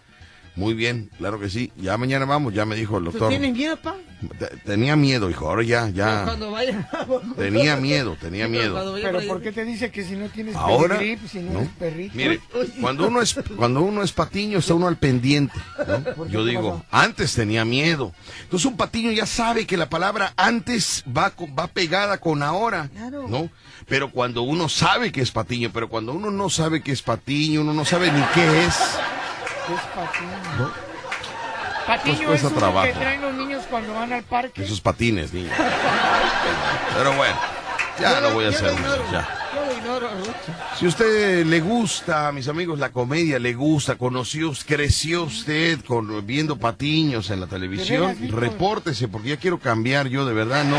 Muy 0.56 0.72
bien, 0.74 1.10
claro 1.18 1.40
que 1.40 1.50
sí. 1.50 1.72
Ya 1.76 1.96
mañana 1.98 2.26
vamos, 2.26 2.54
ya 2.54 2.64
me 2.64 2.76
dijo 2.76 2.98
el 2.98 3.04
¿Tú 3.04 3.10
doctor. 3.10 3.28
tienes 3.30 3.52
miedo, 3.54 3.76
pa? 3.76 3.96
Te- 4.38 4.56
Tenía 4.64 4.94
miedo, 4.94 5.28
hijo, 5.28 5.48
ahora 5.48 5.64
ya, 5.64 5.88
ya. 5.88 6.22
Cuando 6.24 6.52
vaya. 6.52 6.88
Tenía 7.36 7.76
miedo, 7.76 8.16
tenía 8.20 8.46
miedo. 8.46 8.94
Pero 9.02 9.20
¿por 9.26 9.42
qué 9.42 9.50
te 9.52 9.64
dice 9.64 9.90
que 9.90 10.04
si 10.04 10.14
no 10.14 10.28
tienes 10.28 10.54
Ahora, 10.54 10.96
pues, 10.98 11.30
si 11.30 11.40
no, 11.40 11.54
¿no? 11.54 11.58
eres 11.60 11.70
perrito? 11.78 12.14
Mire, 12.14 12.40
cuando 12.80 13.08
uno 13.08 13.20
es 13.20 13.34
cuando 13.56 13.82
uno 13.82 14.02
es 14.04 14.12
patiño 14.12 14.58
está 14.58 14.74
uno 14.74 14.86
al 14.86 14.96
pendiente. 14.96 15.58
¿no? 16.16 16.26
Yo 16.26 16.44
digo, 16.44 16.84
antes 16.92 17.34
tenía 17.34 17.64
miedo. 17.64 18.12
Entonces 18.44 18.66
un 18.66 18.76
patiño 18.76 19.10
ya 19.10 19.26
sabe 19.26 19.66
que 19.66 19.76
la 19.76 19.88
palabra 19.90 20.32
antes 20.36 21.02
va 21.14 21.30
co- 21.30 21.52
va 21.52 21.66
pegada 21.66 22.18
con 22.18 22.42
ahora, 22.44 22.90
¿no? 23.28 23.50
Pero 23.88 24.10
cuando 24.12 24.42
uno 24.42 24.68
sabe 24.68 25.10
que 25.10 25.20
es 25.20 25.32
patiño, 25.32 25.70
pero 25.74 25.88
cuando 25.88 26.12
uno 26.12 26.30
no 26.30 26.48
sabe 26.48 26.80
que 26.80 26.92
es 26.92 27.02
patiño, 27.02 27.60
uno 27.62 27.74
no 27.74 27.84
sabe 27.84 28.10
ni 28.12 28.22
qué 28.34 28.64
es. 28.66 28.74
Es 29.68 29.80
patiño. 29.94 30.58
¿no? 30.58 30.70
Patiño 31.86 32.14
Pues 32.16 32.20
es 32.20 32.26
cuesta 32.26 32.48
uno 32.48 32.58
trabajo. 32.58 32.86
que 32.86 32.92
traen 32.94 33.20
los 33.22 33.34
niños 33.34 33.64
cuando 33.70 33.94
van 33.94 34.12
al 34.12 34.22
parque. 34.24 34.64
Esos 34.64 34.80
patines, 34.80 35.32
niño. 35.32 35.50
Pero 36.96 37.12
bueno, 37.14 37.34
ya 38.00 38.20
no 38.20 38.30
voy 38.30 38.46
a 38.46 38.48
hacer 38.48 38.72
ya. 39.12 39.28
Yo 39.54 39.64
lo 39.66 39.72
ignoro, 39.78 40.08
Rucho. 40.18 40.32
Si 40.78 40.86
usted 40.86 41.44
le 41.46 41.60
gusta, 41.60 42.32
mis 42.32 42.48
amigos, 42.48 42.78
la 42.78 42.90
comedia 42.90 43.38
le 43.38 43.52
gusta, 43.54 43.96
conoció, 43.96 44.52
creció 44.66 45.24
usted 45.24 45.80
con, 45.84 46.26
viendo 46.26 46.56
patiños 46.56 47.30
en 47.30 47.40
la 47.40 47.46
televisión, 47.46 48.16
repórtese 48.30 49.06
porque 49.08 49.28
ya 49.30 49.36
quiero 49.36 49.58
cambiar 49.58 50.08
yo, 50.08 50.24
de 50.26 50.32
verdad, 50.34 50.64
no, 50.64 50.78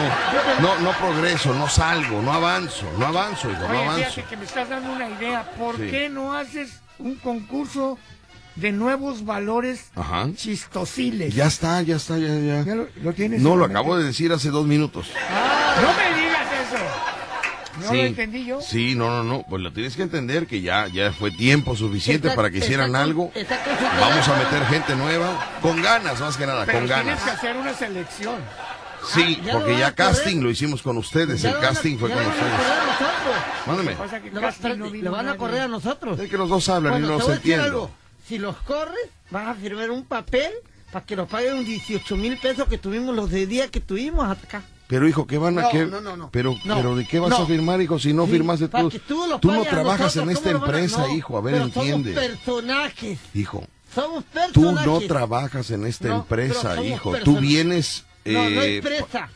no, 0.60 0.80
no 0.80 0.92
progreso, 0.98 1.54
no 1.54 1.70
salgo, 1.70 2.22
no 2.22 2.34
avanzo, 2.34 2.86
no 2.98 3.06
avanzo, 3.06 3.50
hijo, 3.50 3.62
no 3.62 3.70
Oye, 3.70 3.84
avanzo. 3.84 4.04
fíjate 4.10 4.24
que 4.30 4.38
me 4.38 4.46
estás 4.46 4.70
dando 4.70 4.92
una 4.92 5.10
idea. 5.10 5.50
¿Por 5.58 5.78
Sí. 5.78 5.88
qué 5.90 6.10
no 6.10 6.34
haces 6.36 6.82
un 7.00 7.16
concurso 7.16 7.98
de 8.56 8.72
nuevos 8.72 9.26
valores 9.26 9.90
Ajá. 9.96 10.28
chistosiles? 10.36 11.34
Ya 11.36 11.48
está, 11.48 11.82
ya 11.82 11.98
está, 11.98 12.18
ya, 12.18 12.28
ya. 12.40 12.64
¿Ya 12.64 12.76
lo, 12.76 12.88
lo 13.04 13.14
tienes? 13.14 13.42
No, 13.42 13.56
lo 13.56 13.66
acabo 13.66 13.98
de 13.98 14.06
decir 14.06 14.32
hace 14.32 14.50
dos 14.50 14.66
minutos. 14.66 15.08
mente? 15.08 15.82
No 15.82 15.88
me 15.94 16.22
digas 16.22 16.48
eso. 16.68 16.84
No 17.82 17.90
sí, 17.92 17.98
lo 17.98 18.04
entendí 18.04 18.46
yo. 18.46 18.62
Sí, 18.62 18.96
no, 18.96 19.10
no, 19.10 19.24
no, 19.24 19.46
pues 19.50 19.62
lo 19.62 19.74
tienes 19.74 19.96
que 19.98 20.04
entender 20.04 20.48
que 20.48 20.62
ya, 20.62 20.88
ya 20.88 21.12
fue 21.12 21.32
tiempo 21.32 21.76
suficiente 21.76 22.30
Está- 22.30 22.36
para 22.38 22.50
que 22.50 22.60
hicieran 22.60 22.88
está 22.88 23.02
algo. 23.04 23.32
está 23.36 23.60
Vamos 24.00 24.28
a 24.30 24.38
meter 24.38 24.66
gente 24.68 24.96
nueva, 24.96 25.52
con 25.62 25.82
ganas, 25.82 26.20
más 26.22 26.38
que 26.38 26.46
nada, 26.48 26.66
Pero 26.66 26.80
con 26.80 26.88
tienes 26.88 27.06
ganas. 27.06 27.24
que 27.24 27.30
hacer 27.32 27.58
una 27.58 27.74
selección. 27.74 28.36
Sí, 29.14 29.38
Ah, 29.42 29.44
ya 29.46 29.54
porque 29.54 29.78
ya 29.78 29.92
casting 29.92 30.42
lo 30.42 30.50
hicimos 30.50 30.82
con 30.82 30.98
ustedes, 30.98 31.42
Ya 31.42 31.50
el 31.52 31.58
a- 31.58 31.60
casting 31.60 31.98
fue 31.98 32.10
ya 32.10 32.16
con 32.16 32.24
lo 32.24 32.30
van 32.30 32.40
a 32.40 32.44
ustedes. 32.46 32.58
correr 32.58 32.80
a 32.80 32.86
nosotros. 32.86 33.36
Mándame. 33.68 33.92
Lo, 34.78 35.02
no 35.04 35.12
van 35.12 35.28
a 35.30 35.38
correr 35.38 35.62
a 35.62 35.68
nosotros. 35.68 36.20
Es 36.20 36.30
que 36.30 36.38
los 36.38 36.50
dos 36.50 36.70
hablan 36.70 36.94
Bueno, 36.94 37.08
y 37.08 37.10
no 37.12 37.20
se 37.20 37.26
voy 37.26 37.40
Si 38.28 38.38
los 38.38 38.56
corres, 38.58 39.10
vas 39.30 39.48
a 39.48 39.54
firmar 39.56 39.92
un 39.92 40.04
papel 40.06 40.52
para 40.92 41.06
que 41.06 41.16
nos 41.16 41.28
paguen 41.30 41.56
un 41.58 41.66
18 41.66 42.16
mil 42.18 42.38
pesos 42.38 42.68
que 42.68 42.78
tuvimos 42.78 43.16
los 43.16 43.30
de 43.30 43.46
día 43.48 43.70
que 43.70 43.80
tuvimos 43.80 44.26
acá. 44.30 44.64
Pero 44.88 45.08
hijo, 45.08 45.26
¿qué 45.26 45.38
van 45.40 45.58
a 45.58 45.64
No, 45.64 45.70
qué? 45.72 45.86
no, 45.86 46.00
no, 46.02 46.16
no. 46.16 46.30
Pero, 46.32 46.56
No, 46.64 46.76
pero 46.76 46.96
¿de 46.96 47.06
qué 47.08 47.20
vas 47.20 47.32
no. 47.32 47.38
a 47.38 47.46
firmar, 47.48 47.82
hijo, 47.82 47.98
si 48.00 48.14
no 48.14 48.26
Sí, 48.26 48.32
firmaste 48.34 48.68
tú? 48.68 48.90
tú 49.08 49.40
Tú 49.42 49.52
no 49.52 49.64
trabajas 49.64 50.16
en 50.18 50.30
esta 50.30 50.52
¿cómo 50.54 50.54
lo 50.54 50.72
van 50.72 50.76
a- 50.76 50.78
empresa, 50.80 51.08
no, 51.08 51.16
hijo, 51.16 51.38
a 51.38 51.42
ver, 51.42 51.54
pero 51.56 51.66
entiende. 51.66 52.14
Somos 52.14 52.28
personajes. 52.30 53.20
Hijo, 53.34 53.64
Somos 53.94 54.24
tú 54.26 54.32
personajes. 54.32 54.86
no 54.88 55.00
trabajas 55.02 55.72
en 55.72 55.86
esta 55.88 56.08
empresa, 56.16 56.84
hijo. 56.84 57.16
Tú 57.24 57.38
vienes 57.40 58.06
No, 58.26 58.50
no 58.50 58.62
eh, 58.62 58.78
es 58.78 58.84
presa. 58.86 59.30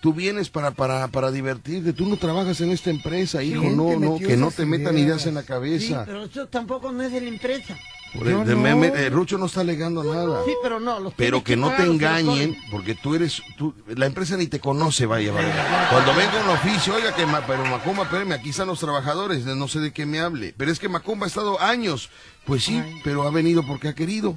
Tú 0.00 0.12
vienes 0.12 0.50
para, 0.50 0.72
para, 0.72 1.06
para 1.08 1.30
divertirte, 1.30 1.92
tú 1.92 2.06
no 2.06 2.16
trabajas 2.16 2.60
en 2.60 2.70
esta 2.72 2.90
empresa, 2.90 3.40
hijo, 3.42 3.60
¿Quién 3.62 3.76
no, 3.76 3.98
no, 4.00 4.18
que 4.18 4.36
no 4.36 4.50
te 4.50 4.66
metan 4.66 4.94
ideas? 4.98 5.06
ideas 5.24 5.26
en 5.28 5.34
la 5.34 5.42
Sí, 5.42 5.46
cabeza. 5.46 6.02
pero 6.06 6.24
eso 6.24 6.46
tampoco 6.48 6.90
no 6.90 7.02
es 7.04 7.12
de 7.12 7.20
la 7.20 7.28
empresa. 7.28 7.78
Por 8.14 8.28
el- 8.28 8.44
no. 8.60 8.76
me- 8.76 8.88
eh, 8.88 9.08
Rucho 9.10 9.38
no 9.38 9.46
está 9.46 9.62
alegando 9.62 10.04
nada. 10.04 10.42
Sí, 10.44 10.52
pero 10.62 10.78
no. 10.78 11.00
Los 11.00 11.14
Pero 11.14 11.42
que 11.42 11.56
no 11.56 11.70
te 11.70 11.82
engañen, 11.84 12.56
porque 12.70 12.94
tú 12.94 13.14
eres, 13.14 13.42
tú, 13.56 13.74
la 13.86 14.04
empresa 14.06 14.36
ni 14.36 14.46
te 14.48 14.60
conoce, 14.60 15.06
vaya, 15.06 15.32
vaya. 15.32 15.88
Cuando 15.90 16.14
venga 16.14 16.42
un 16.44 16.50
oficio, 16.50 16.94
oiga 16.94 17.14
que, 17.14 17.26
pero 17.46 17.64
Macumba, 17.64 18.02
espérame, 18.04 18.32
aquí 18.32 18.50
están 18.50 18.66
los 18.66 18.80
trabajadores, 18.80 19.44
no 19.46 19.66
sé 19.66 19.80
de 19.80 19.92
qué 19.92 20.04
me 20.04 20.20
hable. 20.20 20.54
Pero 20.56 20.70
es 20.70 20.78
que 20.78 20.88
Macumba 20.90 21.24
ha 21.26 21.28
estado 21.28 21.60
años. 21.60 22.10
Pues 22.44 22.64
sí, 22.64 22.82
pero 23.04 23.22
ha 23.22 23.30
venido 23.30 23.64
porque 23.66 23.88
ha 23.88 23.94
querido. 23.94 24.36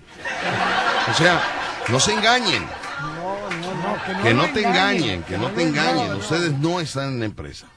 O 1.10 1.14
sea, 1.16 1.42
no 1.90 2.00
se 2.00 2.14
engañen, 2.14 2.64
No, 2.64 4.24
que 4.24 4.34
no 4.34 4.44
te 4.54 4.60
engañen, 4.66 5.24
que 5.24 5.38
no 5.38 5.50
te 5.52 5.64
engañen. 5.64 6.14
Ustedes 6.14 6.54
no 6.60 6.80
están 6.80 7.10
en 7.14 7.20
la 7.20 7.26
empresa, 7.26 7.68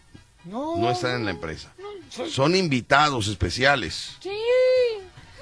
No, 0.44 0.76
no 0.76 0.90
están 0.90 1.16
en 1.16 1.24
la 1.24 1.30
empresa. 1.32 1.72
Son 2.30 2.54
invitados 2.56 3.26
especiales. 3.28 4.16
Sí. 4.20 4.30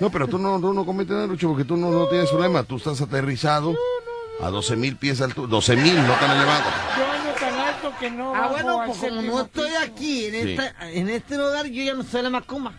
No, 0.00 0.10
pero 0.10 0.28
tú 0.28 0.38
no, 0.38 0.60
tú 0.60 0.72
no 0.74 0.84
cometes 0.84 1.12
nada, 1.14 1.26
Lucho, 1.26 1.48
porque 1.48 1.64
tú 1.64 1.76
no, 1.76 1.90
no 1.90 2.06
tienes 2.08 2.28
problema. 2.30 2.62
Tú 2.64 2.76
estás 2.76 3.00
aterrizado 3.00 3.74
a 4.42 4.48
12 4.50 4.76
mil 4.76 4.96
pies 4.96 5.18
de 5.18 5.24
altura. 5.24 5.48
12 5.48 5.76
mil, 5.76 5.96
no 5.96 6.12
tan 6.14 6.36
elevado. 6.36 6.64
Yo 6.98 7.10
ando 7.10 7.30
tan 7.40 7.54
alto 7.58 7.92
que 7.98 8.10
no 8.10 8.34
Ah, 8.34 8.48
bueno, 8.48 8.82
pues 8.86 8.98
como 8.98 9.22
no 9.22 9.40
estoy 9.42 9.68
piso. 9.68 9.80
aquí 9.82 10.26
en, 10.26 10.32
Sí. 10.44 10.50
esta, 10.52 10.90
en 10.90 11.08
este 11.08 11.36
lugar, 11.38 11.66
yo 11.66 11.82
ya 11.82 11.94
no 11.94 12.02
soy 12.04 12.22
la 12.22 12.30
macumba. 12.30 12.72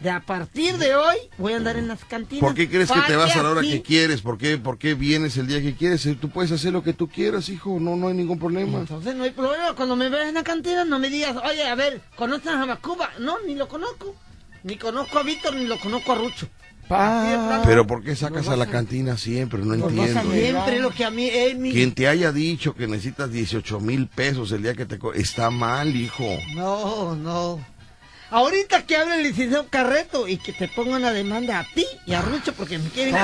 De 0.00 0.10
a 0.10 0.18
partir 0.18 0.78
de 0.78 0.96
hoy 0.96 1.16
voy 1.38 1.52
a 1.52 1.58
andar 1.58 1.76
en 1.76 1.86
las 1.86 2.04
cantinas. 2.04 2.40
¿Por 2.42 2.54
qué 2.56 2.68
crees 2.68 2.90
que 2.90 3.00
te 3.02 3.14
vas 3.14 3.36
a 3.36 3.42
la 3.42 3.50
hora 3.50 3.60
así- 3.60 3.70
que 3.70 3.82
quieres? 3.82 4.20
¿Por 4.20 4.36
qué, 4.36 4.58
¿Por 4.58 4.76
qué 4.76 4.94
vienes 4.94 5.36
el 5.36 5.46
día 5.46 5.62
que 5.62 5.76
quieres? 5.76 6.04
Eh, 6.06 6.18
Tú 6.20 6.28
puedes 6.28 6.50
hacer 6.50 6.72
lo 6.72 6.82
que 6.82 6.92
tú 6.92 7.08
quieras, 7.08 7.48
hijo. 7.48 7.78
No, 7.80 7.94
no 7.94 8.08
hay 8.08 8.14
ningún 8.14 8.36
problema. 8.38 8.78
Entonces 8.80 9.14
no 9.14 9.22
hay 9.22 9.30
problema. 9.30 9.74
Cuando 9.76 9.94
me 9.94 10.08
veas 10.08 10.26
en 10.28 10.34
la 10.34 10.42
cantina, 10.42 10.84
no 10.84 10.98
me 10.98 11.08
digas, 11.08 11.36
oye, 11.48 11.62
a 11.68 11.74
ver, 11.76 12.00
¿conoces 12.16 12.48
a 12.48 12.66
Macumba? 12.66 13.10
No, 13.20 13.36
ni 13.46 13.54
lo 13.54 13.68
conozco. 13.68 14.14
Ni 14.64 14.76
conozco 14.76 15.18
a 15.18 15.22
Víctor, 15.22 15.54
ni 15.54 15.66
lo 15.66 15.78
conozco 15.78 16.12
a 16.12 16.14
Rucho. 16.16 16.48
Pero 17.64 17.86
¿por 17.86 18.02
qué 18.02 18.14
sacas 18.16 18.48
a 18.48 18.56
la 18.56 18.66
cantina 18.66 19.16
siempre? 19.16 19.60
No 19.60 19.74
entiendo. 19.74 20.32
Siempre 20.32 20.78
lo 20.78 20.90
que 20.90 21.04
a 21.04 21.10
mí 21.10 21.28
es 21.28 21.56
mi... 21.56 21.72
Quien 21.72 21.94
te 21.94 22.06
haya 22.08 22.32
dicho 22.32 22.74
que 22.74 22.86
necesitas 22.86 23.30
18 23.30 23.80
mil 23.80 24.08
pesos 24.08 24.52
el 24.52 24.62
día 24.62 24.74
que 24.74 24.84
te... 24.84 24.98
Está 25.14 25.50
mal, 25.50 25.96
hijo. 25.96 26.26
No, 26.54 27.14
no. 27.16 27.64
Ahorita 28.30 28.84
que 28.86 28.96
hable 28.96 29.16
el 29.16 29.22
licenciado 29.24 29.66
Carreto 29.68 30.26
y 30.28 30.38
que 30.38 30.52
te 30.52 30.68
ponga 30.68 30.96
una 30.96 31.12
demanda 31.12 31.60
a 31.60 31.64
ti 31.74 31.86
y 32.06 32.14
a 32.14 32.22
Rucho 32.22 32.52
porque 32.54 32.78
me 32.78 32.88
quieren 32.90 33.14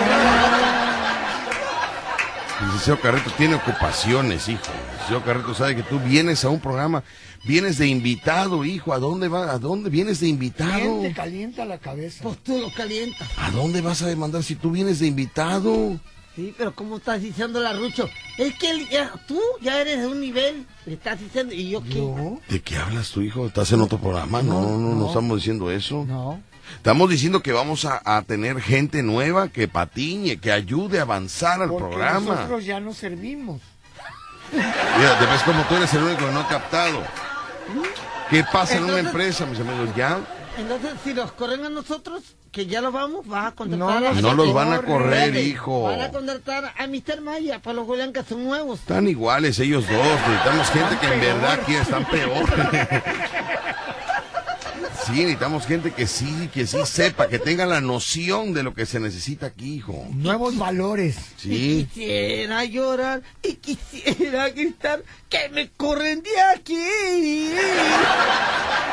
El 2.60 2.66
licenciado 2.66 3.00
Carreto 3.00 3.30
tiene 3.36 3.54
ocupaciones, 3.54 4.48
hijo. 4.48 4.62
El 4.66 4.92
licenciado 4.92 5.24
Carreto 5.24 5.54
sabe 5.54 5.76
que 5.76 5.82
tú 5.82 5.98
vienes 5.98 6.44
a 6.44 6.50
un 6.50 6.60
programa, 6.60 7.02
vienes 7.44 7.78
de 7.78 7.86
invitado, 7.88 8.64
hijo. 8.64 8.92
¿A 8.92 8.98
dónde 8.98 9.28
va? 9.28 9.52
¿A 9.52 9.58
dónde 9.58 9.90
vienes 9.90 10.20
de 10.20 10.28
invitado? 10.28 10.78
¿Quién 10.78 11.02
te 11.02 11.12
calienta 11.12 11.64
la 11.64 11.78
cabeza? 11.78 12.22
Pues 12.22 12.38
tú 12.42 12.58
lo 12.58 12.72
calientas. 12.72 13.28
¿A 13.38 13.50
dónde 13.50 13.80
vas 13.80 14.02
a 14.02 14.06
demandar 14.08 14.42
si 14.42 14.54
tú 14.54 14.70
vienes 14.70 14.98
de 15.00 15.06
invitado? 15.06 15.98
Sí, 16.36 16.54
pero 16.56 16.72
¿cómo 16.74 16.98
estás 16.98 17.20
diciendo 17.20 17.60
la 17.60 17.72
Rucho? 17.72 18.08
Es 18.38 18.54
que 18.54 18.70
él 18.70 18.88
ya- 18.88 19.12
tú 19.26 19.40
ya 19.60 19.80
eres 19.80 20.00
de 20.00 20.06
un 20.06 20.20
nivel, 20.20 20.66
le 20.86 20.94
estás 20.94 21.18
diciendo, 21.18 21.52
¿y 21.52 21.70
yo 21.70 21.82
qué? 21.82 22.00
¿De 22.48 22.60
qué 22.62 22.76
hablas 22.76 23.10
tú, 23.10 23.22
hijo? 23.22 23.46
¿Estás 23.46 23.72
en 23.72 23.80
otro 23.80 23.98
programa? 23.98 24.40
No, 24.42 24.60
no, 24.62 24.78
no, 24.78 24.94
no, 24.94 25.08
estamos 25.08 25.38
diciendo 25.38 25.68
eso. 25.70 26.04
No. 26.06 26.40
Estamos 26.76 27.10
diciendo 27.10 27.42
que 27.42 27.50
vamos 27.50 27.86
a, 27.86 28.00
a 28.04 28.22
tener 28.22 28.60
gente 28.60 29.02
nueva 29.02 29.48
que 29.48 29.66
patiñe, 29.66 30.36
que 30.38 30.52
ayude 30.52 30.98
a 31.00 31.02
avanzar 31.02 31.60
al 31.62 31.70
Porque 31.70 31.86
programa. 31.88 32.34
nosotros 32.36 32.64
ya 32.64 32.78
no 32.78 32.92
servimos. 32.94 33.60
Mira, 34.52 35.18
te 35.18 35.26
ves 35.26 35.42
como 35.42 35.62
tú 35.64 35.74
eres 35.74 35.92
el 35.94 36.02
único 36.04 36.26
que 36.26 36.32
no 36.32 36.40
ha 36.40 36.48
captado. 36.48 37.02
¿Qué 38.30 38.44
pasa 38.52 38.76
en 38.76 38.84
una 38.84 38.98
empresa, 38.98 39.46
mis 39.46 39.60
amigos? 39.60 39.88
Ya 39.96 40.20
Entonces, 40.58 40.92
si 41.02 41.14
los 41.14 41.32
corren 41.32 41.64
a 41.64 41.68
nosotros, 41.68 42.22
que 42.52 42.66
ya 42.66 42.80
los 42.80 42.92
vamos, 42.92 43.26
vas 43.26 43.46
a 43.46 43.54
contratar 43.54 44.04
a... 44.04 44.12
no 44.14 44.34
los 44.34 44.52
van 44.52 44.72
a 44.72 44.82
correr, 44.82 45.36
hijo. 45.36 45.84
Van 45.84 46.00
a 46.00 46.10
contratar 46.10 46.74
a 46.76 46.86
Mr. 46.86 47.20
Maya 47.20 47.60
para 47.60 47.74
los 47.74 47.86
Julián 47.86 48.12
que 48.12 48.22
son 48.22 48.44
nuevos. 48.44 48.80
Están 48.80 49.08
iguales 49.08 49.58
ellos 49.58 49.84
dos. 49.88 50.06
Necesitamos 50.28 50.70
gente 50.70 50.98
que 50.98 51.14
en 51.14 51.20
verdad 51.20 51.52
aquí 51.60 51.74
están 51.74 52.04
peor. 52.06 52.46
Sí, 55.08 55.14
necesitamos 55.20 55.66
gente 55.66 55.90
que 55.92 56.06
sí, 56.06 56.50
que 56.52 56.66
sí 56.66 56.76
sepa, 56.84 57.28
que 57.28 57.38
tenga 57.38 57.64
la 57.64 57.80
noción 57.80 58.52
de 58.52 58.62
lo 58.62 58.74
que 58.74 58.84
se 58.84 59.00
necesita 59.00 59.46
aquí, 59.46 59.76
hijo. 59.76 60.06
Nuevos 60.12 60.58
valores. 60.58 61.16
Sí. 61.38 61.88
Quisiera 61.94 62.62
llorar 62.66 63.22
y 63.42 63.54
quisiera 63.54 64.50
gritar 64.50 65.02
que 65.30 65.48
me 65.48 65.70
corren 65.70 66.22
de 66.22 66.40
aquí. 66.54 67.54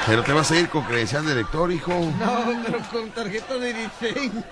Pero 0.05 0.23
te 0.23 0.31
vas 0.31 0.49
a 0.51 0.57
ir 0.57 0.69
con 0.69 0.83
credencial 0.85 1.25
de 1.25 1.35
lector, 1.35 1.69
hijo. 1.73 1.91
No, 1.91 2.63
pero 2.65 2.79
con 2.91 3.09
tarjeta 3.09 3.55
de 3.55 3.73
diseño. 3.73 4.43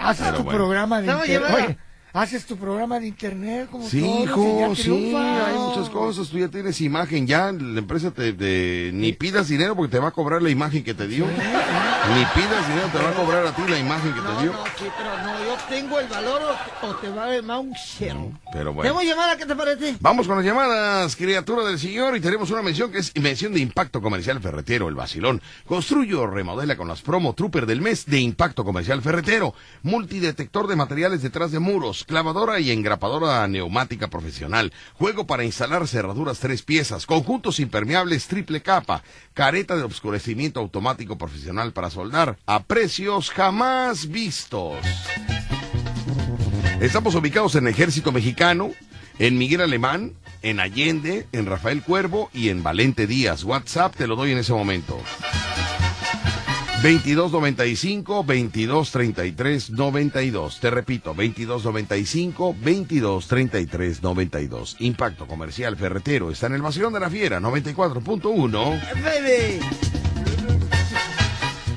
Haces 0.00 0.24
Pero 0.26 0.38
tu 0.38 0.42
bueno. 0.42 0.58
programa 0.58 1.02
de 1.02 1.78
Haces 2.14 2.44
tu 2.44 2.58
programa 2.58 3.00
de 3.00 3.06
internet 3.06 3.68
como 3.70 3.88
Sí, 3.88 4.02
todos 4.02 4.22
hijo, 4.24 4.74
sí, 4.76 5.14
hay 5.16 5.54
muchas 5.56 5.88
cosas. 5.88 6.28
Tú 6.28 6.36
ya 6.38 6.48
tienes 6.48 6.78
imagen, 6.82 7.26
ya 7.26 7.50
la 7.52 7.78
empresa 7.78 8.10
te, 8.10 8.34
te- 8.34 8.90
ni 8.92 9.14
pidas 9.14 9.48
dinero 9.48 9.74
porque 9.74 9.92
te 9.92 9.98
va 9.98 10.08
a 10.08 10.10
cobrar 10.10 10.42
la 10.42 10.50
imagen 10.50 10.84
que 10.84 10.92
te 10.92 11.06
dio. 11.06 11.24
Ni 11.26 12.24
pidas 12.34 12.68
dinero, 12.68 12.88
te 12.92 12.98
va 12.98 13.08
a 13.10 13.14
cobrar 13.14 13.46
a 13.46 13.54
ti 13.56 13.62
la 13.66 13.78
imagen 13.78 14.12
que 14.12 14.20
te 14.20 14.42
dio. 14.42 14.52
No, 14.52 14.64
sí, 14.78 14.84
pero 14.98 15.22
no, 15.22 15.38
yo 15.42 15.56
tengo 15.70 15.98
el 16.00 16.06
valor 16.08 16.42
o, 16.82 16.86
o 16.88 16.94
te 16.96 17.08
va 17.08 17.34
a 17.34 17.40
más 17.42 17.60
un 17.60 17.72
cero. 17.82 18.30
Pero 18.52 18.74
¿Debo 18.74 18.74
bueno. 18.94 19.02
llamar 19.02 19.30
a 19.30 19.36
qué 19.38 19.46
te 19.46 19.56
parece? 19.56 19.96
Vamos 20.00 20.26
con 20.26 20.36
las 20.36 20.44
llamadas, 20.44 21.16
criatura 21.16 21.64
del 21.64 21.78
Señor, 21.78 22.14
y 22.14 22.20
tenemos 22.20 22.50
una 22.50 22.60
mención 22.60 22.92
que 22.92 22.98
es 22.98 23.16
mención 23.16 23.54
de 23.54 23.60
impacto 23.60 24.02
comercial 24.02 24.38
ferretero, 24.42 24.88
el 24.88 24.94
vacilón. 24.94 25.40
Construye 25.64 26.14
o 26.14 26.26
remodela 26.26 26.76
con 26.76 26.88
las 26.88 27.00
promo 27.00 27.32
trooper 27.32 27.64
del 27.64 27.80
mes 27.80 28.04
de 28.04 28.20
impacto 28.20 28.64
comercial 28.64 29.00
ferretero. 29.00 29.54
Multidetector 29.82 30.66
de 30.66 30.76
materiales 30.76 31.22
detrás 31.22 31.52
de 31.52 31.58
muros, 31.58 32.01
clavadora 32.04 32.60
y 32.60 32.70
engrapadora 32.70 33.46
neumática 33.48 34.08
profesional. 34.08 34.72
Juego 34.94 35.26
para 35.26 35.44
instalar 35.44 35.86
cerraduras 35.88 36.38
tres 36.38 36.62
piezas, 36.62 37.06
conjuntos 37.06 37.60
impermeables 37.60 38.26
triple 38.26 38.62
capa, 38.62 39.02
careta 39.34 39.76
de 39.76 39.82
obscurecimiento 39.82 40.60
automático 40.60 41.18
profesional 41.18 41.72
para 41.72 41.90
soldar, 41.90 42.38
a 42.46 42.62
precios 42.64 43.30
jamás 43.30 44.08
vistos. 44.08 44.76
Estamos 46.80 47.14
ubicados 47.14 47.54
en 47.54 47.68
Ejército 47.68 48.10
Mexicano, 48.10 48.72
en 49.18 49.38
Miguel 49.38 49.60
Alemán, 49.60 50.14
en 50.42 50.58
Allende, 50.58 51.26
en 51.32 51.46
Rafael 51.46 51.82
Cuervo 51.82 52.28
y 52.34 52.48
en 52.48 52.62
Valente 52.62 53.06
Díaz. 53.06 53.44
WhatsApp 53.44 53.94
te 53.94 54.06
lo 54.06 54.16
doy 54.16 54.32
en 54.32 54.38
ese 54.38 54.52
momento. 54.52 54.98
2295 56.82 58.24
2233 58.26 59.70
92. 59.70 60.58
Te 60.58 60.68
repito, 60.70 61.10
2295 61.14 62.56
2233 62.60 64.02
92. 64.02 64.76
Impacto 64.80 65.28
comercial 65.28 65.76
ferretero 65.76 66.32
está 66.32 66.48
en 66.48 66.54
el 66.54 66.62
vacilón 66.62 66.92
de 66.92 66.98
la 66.98 67.08
fiera 67.08 67.38
94.1. 67.38 68.80
Baby. 69.00 69.60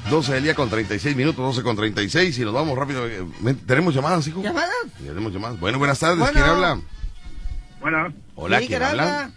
12 0.10 0.34
del 0.34 0.44
día 0.44 0.56
con 0.56 0.69
36 0.72 1.15
minutos, 1.15 1.45
12 1.45 1.61
con 1.61 1.76
36 1.76 2.40
y 2.40 2.41
nos 2.41 2.53
vamos 2.56 2.76
rápido. 2.76 3.07
Eh, 3.07 3.23
¿Tenemos 3.68 3.94
llamadas, 3.94 4.26
hijo? 4.27 4.41
¿Llamadas? 4.41 4.69
Tenemos 4.98 5.32
llamadas. 5.32 5.60
Bueno, 5.60 5.77
buenas 5.77 5.99
tardes. 5.99 6.18
Bueno. 6.18 6.34
¿Quién 6.34 6.45
habla? 6.45 6.80
Bueno. 7.80 8.14
Hola, 8.34 8.57
¿quién 8.57 8.69
¿quién 8.69 8.82
habla? 8.84 9.03
habla? 9.26 9.32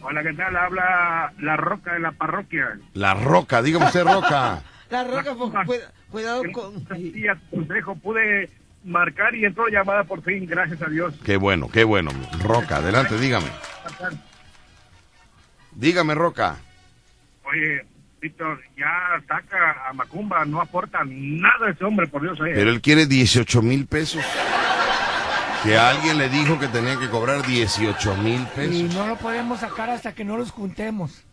Hola, 0.00 0.22
¿qué 0.22 0.32
tal? 0.32 0.56
Habla 0.56 1.32
la 1.40 1.56
roca 1.58 1.92
de 1.92 2.00
la 2.00 2.12
parroquia. 2.12 2.78
La 2.94 3.12
Roca, 3.12 3.60
dígame 3.60 3.84
usted, 3.84 4.02
Roca. 4.04 4.62
La 4.94 5.04
roca, 5.04 5.34
pues, 5.34 5.50
cuida- 5.66 5.92
cuidado 6.10 6.42
con... 6.52 6.86
Sí, 6.96 7.26
a 7.28 7.34
tu 7.34 7.56
consejo 7.56 7.96
pude 7.96 8.48
marcar 8.84 9.34
y 9.34 9.44
entró 9.44 9.66
llamada 9.68 10.04
por 10.04 10.22
fin, 10.22 10.46
gracias 10.46 10.80
a 10.82 10.86
Dios. 10.86 11.14
Qué 11.24 11.36
bueno, 11.36 11.68
qué 11.70 11.84
bueno. 11.84 12.10
Roca, 12.42 12.76
adelante, 12.76 13.18
dígame. 13.18 13.48
Dígame, 15.72 16.14
Roca. 16.14 16.56
Oye, 17.44 17.84
Víctor, 18.20 18.60
ya 18.76 19.20
saca 19.26 19.88
a 19.88 19.92
Macumba, 19.92 20.44
no 20.44 20.60
aporta 20.60 21.00
nada 21.04 21.70
ese 21.70 21.84
hombre, 21.84 22.06
por 22.06 22.22
Dios. 22.22 22.38
eh. 22.40 22.52
Pero 22.54 22.70
él 22.70 22.80
quiere 22.80 23.06
18 23.06 23.62
mil 23.62 23.86
pesos. 23.86 24.24
Que 25.62 25.78
alguien 25.78 26.18
le 26.18 26.28
dijo 26.28 26.58
que 26.58 26.68
tenía 26.68 26.98
que 26.98 27.08
cobrar 27.08 27.44
18 27.46 28.16
mil 28.18 28.42
Y 28.42 28.44
pesos. 28.54 28.94
no 28.94 29.06
lo 29.06 29.16
podemos 29.16 29.60
sacar 29.60 29.88
hasta 29.90 30.14
que 30.14 30.22
no 30.24 30.36
los 30.36 30.50
juntemos. 30.50 31.24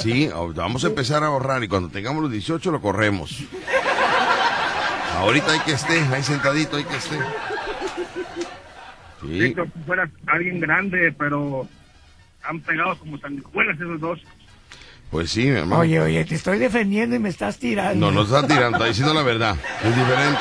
Sí, 0.00 0.30
vamos 0.54 0.84
a 0.84 0.88
empezar 0.88 1.22
a 1.22 1.26
ahorrar 1.26 1.62
y 1.64 1.68
cuando 1.68 1.88
tengamos 1.88 2.22
los 2.22 2.32
18 2.32 2.70
lo 2.70 2.80
corremos. 2.80 3.44
Ahorita 5.16 5.52
hay 5.52 5.60
que 5.60 5.72
esté, 5.72 6.00
ahí 6.12 6.22
sentadito 6.22 6.76
hay 6.76 6.84
que 6.84 6.96
esté. 6.96 7.18
Sí, 9.22 9.54
tú 9.54 9.66
fueras 9.86 10.08
alguien 10.26 10.60
grande, 10.60 11.14
pero 11.18 11.68
han 12.42 12.60
pegado 12.60 12.98
como 12.98 13.18
sanguijuelas 13.18 13.76
esos 13.76 14.00
dos. 14.00 14.20
pues 15.10 15.30
sí, 15.30 15.42
mi 15.42 15.58
hermano. 15.58 15.82
Oye, 15.82 16.00
oye, 16.00 16.24
te 16.24 16.36
estoy 16.36 16.58
defendiendo 16.58 17.16
y 17.16 17.18
me 17.18 17.28
estás 17.28 17.58
tirando. 17.58 18.06
No, 18.06 18.12
no 18.12 18.22
está 18.22 18.46
tirando, 18.46 18.78
está 18.78 18.88
diciendo 18.88 19.12
la 19.12 19.22
verdad. 19.22 19.56
Es 19.84 19.94
diferente. 19.94 20.40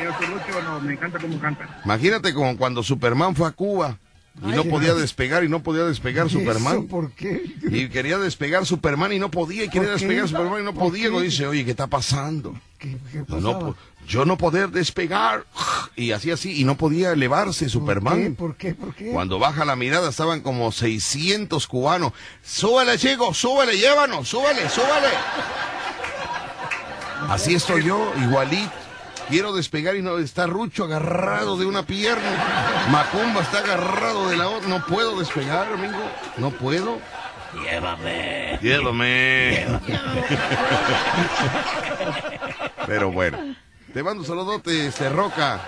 El 0.00 0.14
peor 0.14 0.30
Lucho, 0.30 0.62
no, 0.62 0.80
me 0.80 0.92
encanta 0.92 1.18
cómo 1.18 1.38
canta. 1.40 1.80
Imagínate 1.84 2.32
como 2.32 2.56
cuando 2.56 2.82
Superman 2.82 3.34
fue 3.34 3.48
a 3.48 3.50
Cuba 3.50 3.98
y 4.42 4.46
no 4.52 4.64
podía 4.64 4.94
despegar 4.94 5.44
y 5.44 5.48
no 5.48 5.62
podía 5.62 5.84
despegar 5.84 6.26
¿Y 6.26 6.30
eso 6.30 6.38
Superman. 6.38 6.86
¿Por 6.86 7.12
qué? 7.12 7.42
Y 7.70 7.88
quería 7.88 8.18
despegar 8.18 8.64
Superman 8.64 9.12
y 9.12 9.18
no 9.18 9.30
podía, 9.30 9.64
y 9.64 9.68
quería 9.68 9.90
despegar 9.90 10.28
Superman 10.28 10.62
y 10.62 10.64
no 10.64 10.72
¿Por 10.72 10.84
podía. 10.84 11.08
Y 11.08 11.22
dice, 11.22 11.46
oye, 11.46 11.64
¿qué 11.64 11.72
está 11.72 11.88
pasando? 11.88 12.54
¿Qué, 12.78 12.96
qué 13.12 13.24
No, 13.28 13.76
yo 14.06 14.24
no 14.24 14.38
poder 14.38 14.70
despegar. 14.70 15.44
Y 15.96 16.12
así, 16.12 16.30
así, 16.30 16.58
y 16.60 16.64
no 16.64 16.76
podía 16.76 17.12
elevarse 17.12 17.68
Superman. 17.68 18.34
¿Por 18.34 18.56
qué? 18.56 18.74
¿Por 18.74 18.94
qué? 18.94 19.10
Cuando 19.10 19.38
baja 19.38 19.64
la 19.64 19.76
mirada 19.76 20.08
estaban 20.08 20.40
como 20.40 20.72
600 20.72 21.66
cubanos. 21.66 22.12
Súbele, 22.42 22.96
chicos, 22.98 23.36
súbele, 23.36 23.76
llévanos, 23.76 24.28
súbele, 24.28 24.68
súbele. 24.70 25.08
Así 27.28 27.54
estoy 27.54 27.84
yo, 27.84 28.12
igualito. 28.22 28.89
Quiero 29.30 29.52
despegar 29.52 29.94
y 29.96 30.02
no 30.02 30.18
está 30.18 30.46
Rucho 30.46 30.84
agarrado 30.84 31.56
de 31.56 31.64
una 31.64 31.84
pierna. 31.84 32.86
Macumba 32.90 33.42
está 33.42 33.58
agarrado 33.58 34.28
de 34.28 34.36
la 34.36 34.48
otra. 34.48 34.68
No 34.68 34.84
puedo 34.86 35.18
despegar, 35.18 35.72
amigo. 35.72 35.98
No 36.38 36.50
puedo. 36.50 36.98
Llévame. 37.64 38.58
Llévame. 38.60 39.66
Pero 42.86 43.10
bueno. 43.12 43.54
Te 43.92 44.02
mando 44.02 44.20
un 44.20 44.26
saludote, 44.26 44.86
este 44.86 45.08
Roca. 45.08 45.60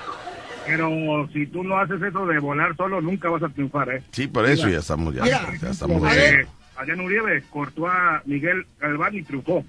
Pero 0.67 1.29
si 1.33 1.47
tú 1.47 1.65
no 1.65 1.79
haces 1.79 2.01
eso 2.03 2.25
de 2.27 2.39
volar 2.39 2.77
solo, 2.77 3.01
nunca 3.01 3.29
vas 3.29 3.43
a 3.43 3.49
triunfar, 3.49 3.89
¿eh? 3.91 4.03
Sí, 4.13 4.29
por 4.29 4.47
eso 4.47 4.69
ya 4.69 4.79
estamos, 4.79 5.13
ya, 5.13 5.23
Mira, 5.25 5.41
ya 5.61 5.71
estamos. 5.71 6.13
eh, 6.15 6.47
allá 6.77 6.93
en 6.93 7.01
Uribe 7.01 7.43
cortó 7.51 7.89
a 7.89 8.23
Miguel 8.27 8.65
Galván 8.81 9.15
y 9.17 9.23
triunfó. 9.23 9.65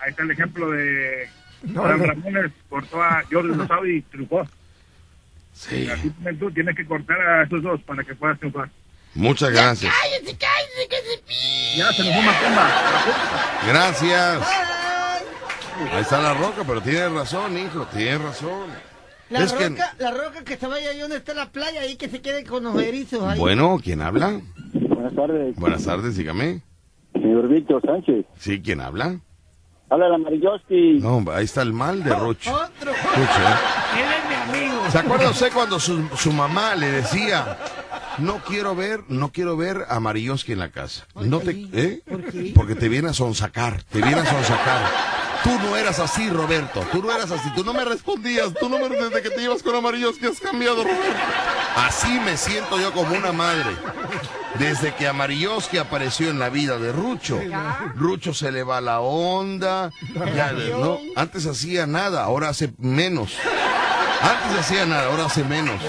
Ahí 0.00 0.10
está 0.10 0.22
el 0.22 0.30
ejemplo 0.30 0.70
de 0.70 1.28
No, 1.62 1.84
Adán 1.84 1.98
no. 1.98 2.06
Ramones, 2.06 2.52
cortó 2.68 3.02
a 3.02 3.22
Jordi 3.30 3.52
Rosado 3.54 3.86
y 3.86 4.02
triunfó. 4.02 4.46
Sí. 5.52 5.88
Así 5.90 6.12
tú 6.38 6.50
tienes 6.52 6.76
que 6.76 6.86
cortar 6.86 7.20
a 7.20 7.42
esos 7.42 7.62
dos 7.62 7.80
para 7.82 8.04
que 8.04 8.14
puedas 8.14 8.38
triunfar. 8.38 8.68
Muchas 9.14 9.50
gracias. 9.50 9.92
¡Cállate, 9.92 10.36
cállate, 10.38 10.88
que 10.88 10.96
se 10.96 11.18
pi! 11.26 11.78
Ya 11.78 11.92
se 11.92 12.04
nos 12.04 12.14
fue 12.14 12.22
Macumba. 12.24 12.70
Gracias. 13.66 14.48
Ahí 15.92 16.00
está 16.02 16.20
la 16.20 16.34
roca, 16.34 16.62
pero 16.66 16.80
tienes 16.80 17.10
razón, 17.12 17.56
hijo, 17.58 17.86
tienes 17.94 18.20
razón. 18.20 18.68
La 19.30 19.40
es 19.44 19.52
que, 19.52 19.68
roca, 19.68 19.94
la 19.98 20.10
roca 20.10 20.44
que 20.44 20.56
se 20.56 20.66
vaya 20.66 20.90
ahí 20.90 20.98
donde 21.00 21.16
está 21.16 21.34
la 21.34 21.50
playa, 21.50 21.82
ahí 21.82 21.96
que 21.96 22.08
se 22.08 22.20
quede 22.20 22.44
con 22.44 22.64
los 22.64 22.80
erizos 22.80 23.22
ahí. 23.24 23.38
bueno, 23.38 23.78
¿quién 23.82 24.00
habla? 24.00 24.40
Buenas 24.72 25.14
tardes, 25.14 25.56
Buenas 25.56 25.84
tardes, 25.84 26.16
dígame. 26.16 26.62
señor 27.12 27.48
Víctor 27.48 27.82
Sánchez. 27.84 28.24
Sí, 28.38 28.60
¿quién 28.62 28.80
habla? 28.80 29.20
Habla 29.90 30.08
la 30.10 30.18
Marijoski. 30.18 30.98
No, 31.00 31.24
ahí 31.32 31.44
está 31.44 31.62
el 31.62 31.72
mal 31.72 32.04
de 32.04 32.14
Rocho. 32.14 32.52
Otro. 32.54 32.90
Escucha, 32.92 33.52
¿eh? 33.52 34.00
Él 34.00 34.06
es 34.12 34.28
mi 34.28 34.58
amigo. 34.58 34.90
¿Se 34.90 34.98
acuerda 34.98 35.30
usted 35.30 35.52
cuando 35.52 35.80
su, 35.80 36.08
su 36.16 36.32
mamá 36.32 36.74
le 36.74 36.90
decía, 36.90 37.56
no 38.18 38.36
quiero 38.38 38.74
ver, 38.74 39.00
no 39.08 39.30
quiero 39.32 39.56
ver 39.56 39.84
a 39.88 39.98
Mariyoski 40.00 40.52
en 40.52 40.58
la 40.58 40.70
casa? 40.70 41.06
No 41.14 41.40
te, 41.40 41.52
¿eh? 41.72 42.02
Porque 42.54 42.74
te 42.74 42.88
viene 42.88 43.08
a 43.08 43.12
sonsacar, 43.14 43.82
te 43.84 44.02
viene 44.02 44.20
a 44.20 44.26
sonsacar. 44.26 44.82
Tú 45.48 45.58
no 45.60 45.76
eras 45.76 45.98
así, 45.98 46.28
Roberto. 46.28 46.86
Tú 46.92 47.02
no 47.02 47.10
eras 47.10 47.30
así. 47.30 47.50
Tú 47.54 47.64
no 47.64 47.72
me 47.72 47.82
respondías. 47.82 48.52
Tú 48.60 48.68
no 48.68 48.78
me 48.78 48.94
desde 48.94 49.22
que 49.22 49.30
te 49.30 49.42
ibas 49.42 49.62
con 49.62 49.74
Amarillos 49.74 50.18
que 50.18 50.26
has 50.26 50.40
cambiado, 50.40 50.84
Roberto. 50.84 51.16
Así 51.74 52.20
me 52.20 52.36
siento 52.36 52.78
yo 52.78 52.92
como 52.92 53.16
una 53.16 53.32
madre. 53.32 53.70
Desde 54.58 54.94
que 54.94 55.08
Amarilloski 55.08 55.78
apareció 55.78 56.28
en 56.28 56.38
la 56.38 56.50
vida 56.50 56.78
de 56.78 56.92
Rucho. 56.92 57.40
Rucho 57.94 58.34
se 58.34 58.52
le 58.52 58.62
va 58.62 58.82
la 58.82 59.00
onda. 59.00 59.90
Ya, 60.34 60.52
no, 60.52 60.98
antes 61.16 61.46
hacía 61.46 61.86
nada, 61.86 62.24
ahora 62.24 62.50
hace 62.50 62.74
menos. 62.76 63.32
Antes 64.20 64.58
hacía 64.58 64.84
nada, 64.84 65.06
ahora 65.06 65.26
hace 65.26 65.44
menos. 65.44 65.80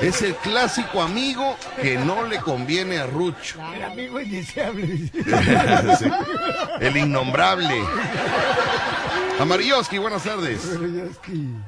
Es 0.00 0.22
el 0.22 0.34
clásico 0.36 1.02
amigo 1.02 1.56
que 1.82 1.98
no 1.98 2.24
le 2.24 2.38
conviene 2.38 2.98
a 2.98 3.06
Rucho. 3.06 3.60
El 3.74 3.82
amigo 3.82 4.20
indeseable. 4.20 5.10
El 6.80 6.96
innombrable. 6.96 7.82
Amarilloski, 9.38 9.98
buenas 9.98 10.24
tardes. 10.24 10.78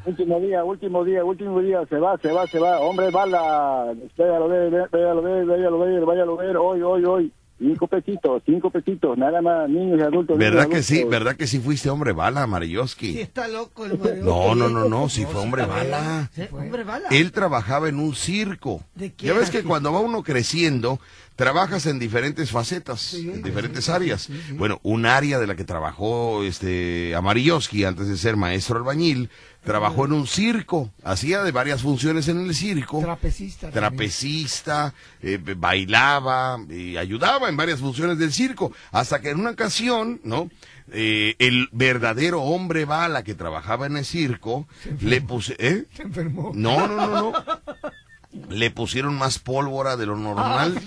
Último 0.05 0.41
día, 0.41 0.65
último 0.65 1.05
día, 1.05 1.25
último 1.25 1.61
día. 1.61 1.81
Se 1.89 1.97
va, 1.99 2.19
se 2.19 2.33
va, 2.33 2.47
se 2.49 2.59
va. 2.59 2.81
Hombre, 2.81 3.11
bala. 3.11 3.95
Váyalo 4.19 4.49
ver, 4.49 4.71
ve- 4.71 4.87
váyalo 4.91 5.23
ver, 5.23 5.47
váyalo 5.47 5.79
ver, 5.79 6.05
váyalo 6.05 6.37
ver. 6.37 6.57
Hoy, 6.57 6.83
hoy, 6.83 7.05
hoy. 7.05 7.33
Cinco 7.59 7.87
pesitos, 7.89 8.43
cinco 8.47 8.71
pesitos, 8.71 9.19
nada 9.19 9.43
más, 9.43 9.69
niños 9.69 10.01
y 10.01 10.03
adultos. 10.03 10.39
¿Verdad 10.39 10.63
niños 10.67 10.77
que 10.79 10.83
sí? 10.83 11.05
¿Verdad 11.05 11.37
que 11.37 11.47
sí 11.47 11.59
fuiste 11.61 11.91
hombre 11.91 12.13
bala, 12.13 12.47
Mariosky? 12.47 13.13
Sí, 13.13 13.21
está 13.21 13.49
loco 13.49 13.85
el 13.85 13.99
Mario. 13.99 14.25
No, 14.25 14.55
no, 14.55 14.71
no, 14.71 14.89
no, 14.89 15.11
sí 15.11 15.27
fue 15.27 15.43
hombre 15.43 15.67
bala. 15.67 16.31
¿Eh? 16.39 16.49
Hombre 16.51 16.85
bala. 16.85 17.09
Él 17.11 17.33
trabajaba 17.33 17.91
en 17.91 17.99
un 18.01 18.15
circo. 18.15 18.81
¿De 18.95 19.13
qué 19.13 19.27
Ya 19.27 19.35
ves 19.35 19.51
que 19.51 19.63
cuando 19.63 19.93
va 19.93 20.01
uno 20.01 20.23
creciendo, 20.23 21.01
trabajas 21.41 21.87
en 21.87 21.99
diferentes 21.99 22.51
facetas, 22.51 23.15
en 23.15 23.43
diferentes 23.43 23.89
áreas. 23.89 24.29
Bueno, 24.59 24.79
un 24.83 25.07
área 25.07 25.39
de 25.39 25.47
la 25.47 25.57
que 25.57 25.65
trabajó 25.65 26.45
este 26.45 27.15
Amarilloski 27.15 27.85
antes 27.85 28.09
de 28.09 28.19
ser 28.19 28.37
maestro 28.37 28.77
albañil, 28.77 29.31
trabajó 29.65 30.05
en 30.05 30.13
un 30.13 30.27
circo, 30.27 30.91
hacía 31.03 31.43
de 31.43 31.51
varias 31.51 31.81
funciones 31.81 32.29
en 32.29 32.41
el 32.41 32.55
circo. 32.55 33.01
Trapecista. 33.01 33.71
Trapecista, 33.71 34.95
eh, 35.23 35.39
bailaba 35.57 36.59
y 36.69 36.99
ayudaba 36.99 37.49
en 37.49 37.57
varias 37.57 37.81
funciones 37.81 38.19
del 38.19 38.35
circo, 38.35 38.73
hasta 38.93 39.23
que 39.23 39.31
en 39.31 39.41
una 39.41 39.53
ocasión, 39.53 40.21
¿no? 40.25 40.51
Eh, 40.93 41.37
el 41.39 41.71
verdadero 41.73 42.43
hombre 42.43 42.85
bala 42.85 43.25
que 43.25 43.35
trabajaba 43.35 43.87
en 43.87 43.97
el 43.97 44.05
circo 44.05 44.69
le 45.01 45.23
puse, 45.23 45.57
¿eh? 45.59 45.87
Se 45.97 46.03
enfermó. 46.03 46.53
No, 46.55 46.87
no, 46.87 46.97
no, 46.97 47.07
no. 47.07 47.33
Le 48.49 48.71
pusieron 48.71 49.17
más 49.19 49.39
pólvora 49.41 49.97
de 49.97 50.07
lo 50.07 50.17
normal. 50.17 50.81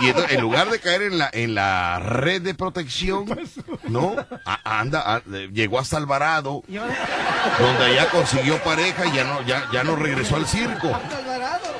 Y 0.00 0.08
entonces, 0.08 0.32
en 0.32 0.40
lugar 0.42 0.68
de 0.70 0.78
caer 0.78 1.02
en 1.02 1.18
la 1.18 1.30
en 1.32 1.54
la 1.54 1.98
red 2.00 2.42
de 2.42 2.54
protección, 2.54 3.26
¿no? 3.88 4.14
A- 4.44 4.80
anda, 4.80 5.00
a- 5.16 5.22
llegó 5.52 5.78
hasta 5.78 5.96
Alvarado, 5.96 6.62
donde 6.68 7.84
allá 7.84 8.10
consiguió 8.10 8.58
pareja 8.62 9.06
y 9.06 9.12
ya 9.12 9.24
no, 9.24 9.42
ya, 9.42 9.64
ya 9.72 9.84
no 9.84 9.96
regresó 9.96 10.36
al 10.36 10.46
circo. 10.46 10.90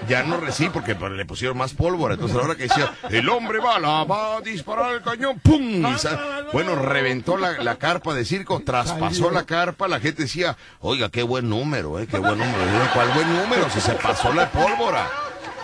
Ya 0.09 0.23
no 0.23 0.41
sí, 0.51 0.71
porque 0.73 0.95
pues, 0.95 1.13
le 1.13 1.27
pusieron 1.27 1.59
más 1.59 1.75
pólvora. 1.75 2.15
Entonces 2.15 2.39
ahora 2.39 2.55
que 2.55 2.63
decía, 2.65 2.95
el 3.11 3.29
hombre 3.29 3.59
bala 3.59 4.05
va 4.05 4.37
a 4.39 4.41
disparar 4.41 4.95
el 4.95 5.03
cañón, 5.03 5.39
¡pum! 5.41 5.87
Y 5.87 5.99
sa- 5.99 6.19
bueno, 6.53 6.75
reventó 6.77 7.37
la, 7.37 7.53
la 7.63 7.77
carpa 7.77 8.15
de 8.15 8.25
circo, 8.25 8.61
traspasó 8.65 9.31
la 9.31 9.45
carpa, 9.45 9.87
la 9.89 10.01
gente 10.01 10.23
decía, 10.23 10.57
oiga, 10.81 11.11
qué 11.11 11.23
buen 11.23 11.51
número, 11.51 11.99
eh, 11.99 12.07
qué 12.07 12.19
buen 12.19 12.39
número. 12.39 12.57
¿Cuál 12.95 13.09
buen 13.11 13.37
número? 13.37 13.58
Si 13.73 13.81
se 13.81 13.93
pasó 13.95 14.33
la 14.33 14.51
pólvora. 14.51 15.07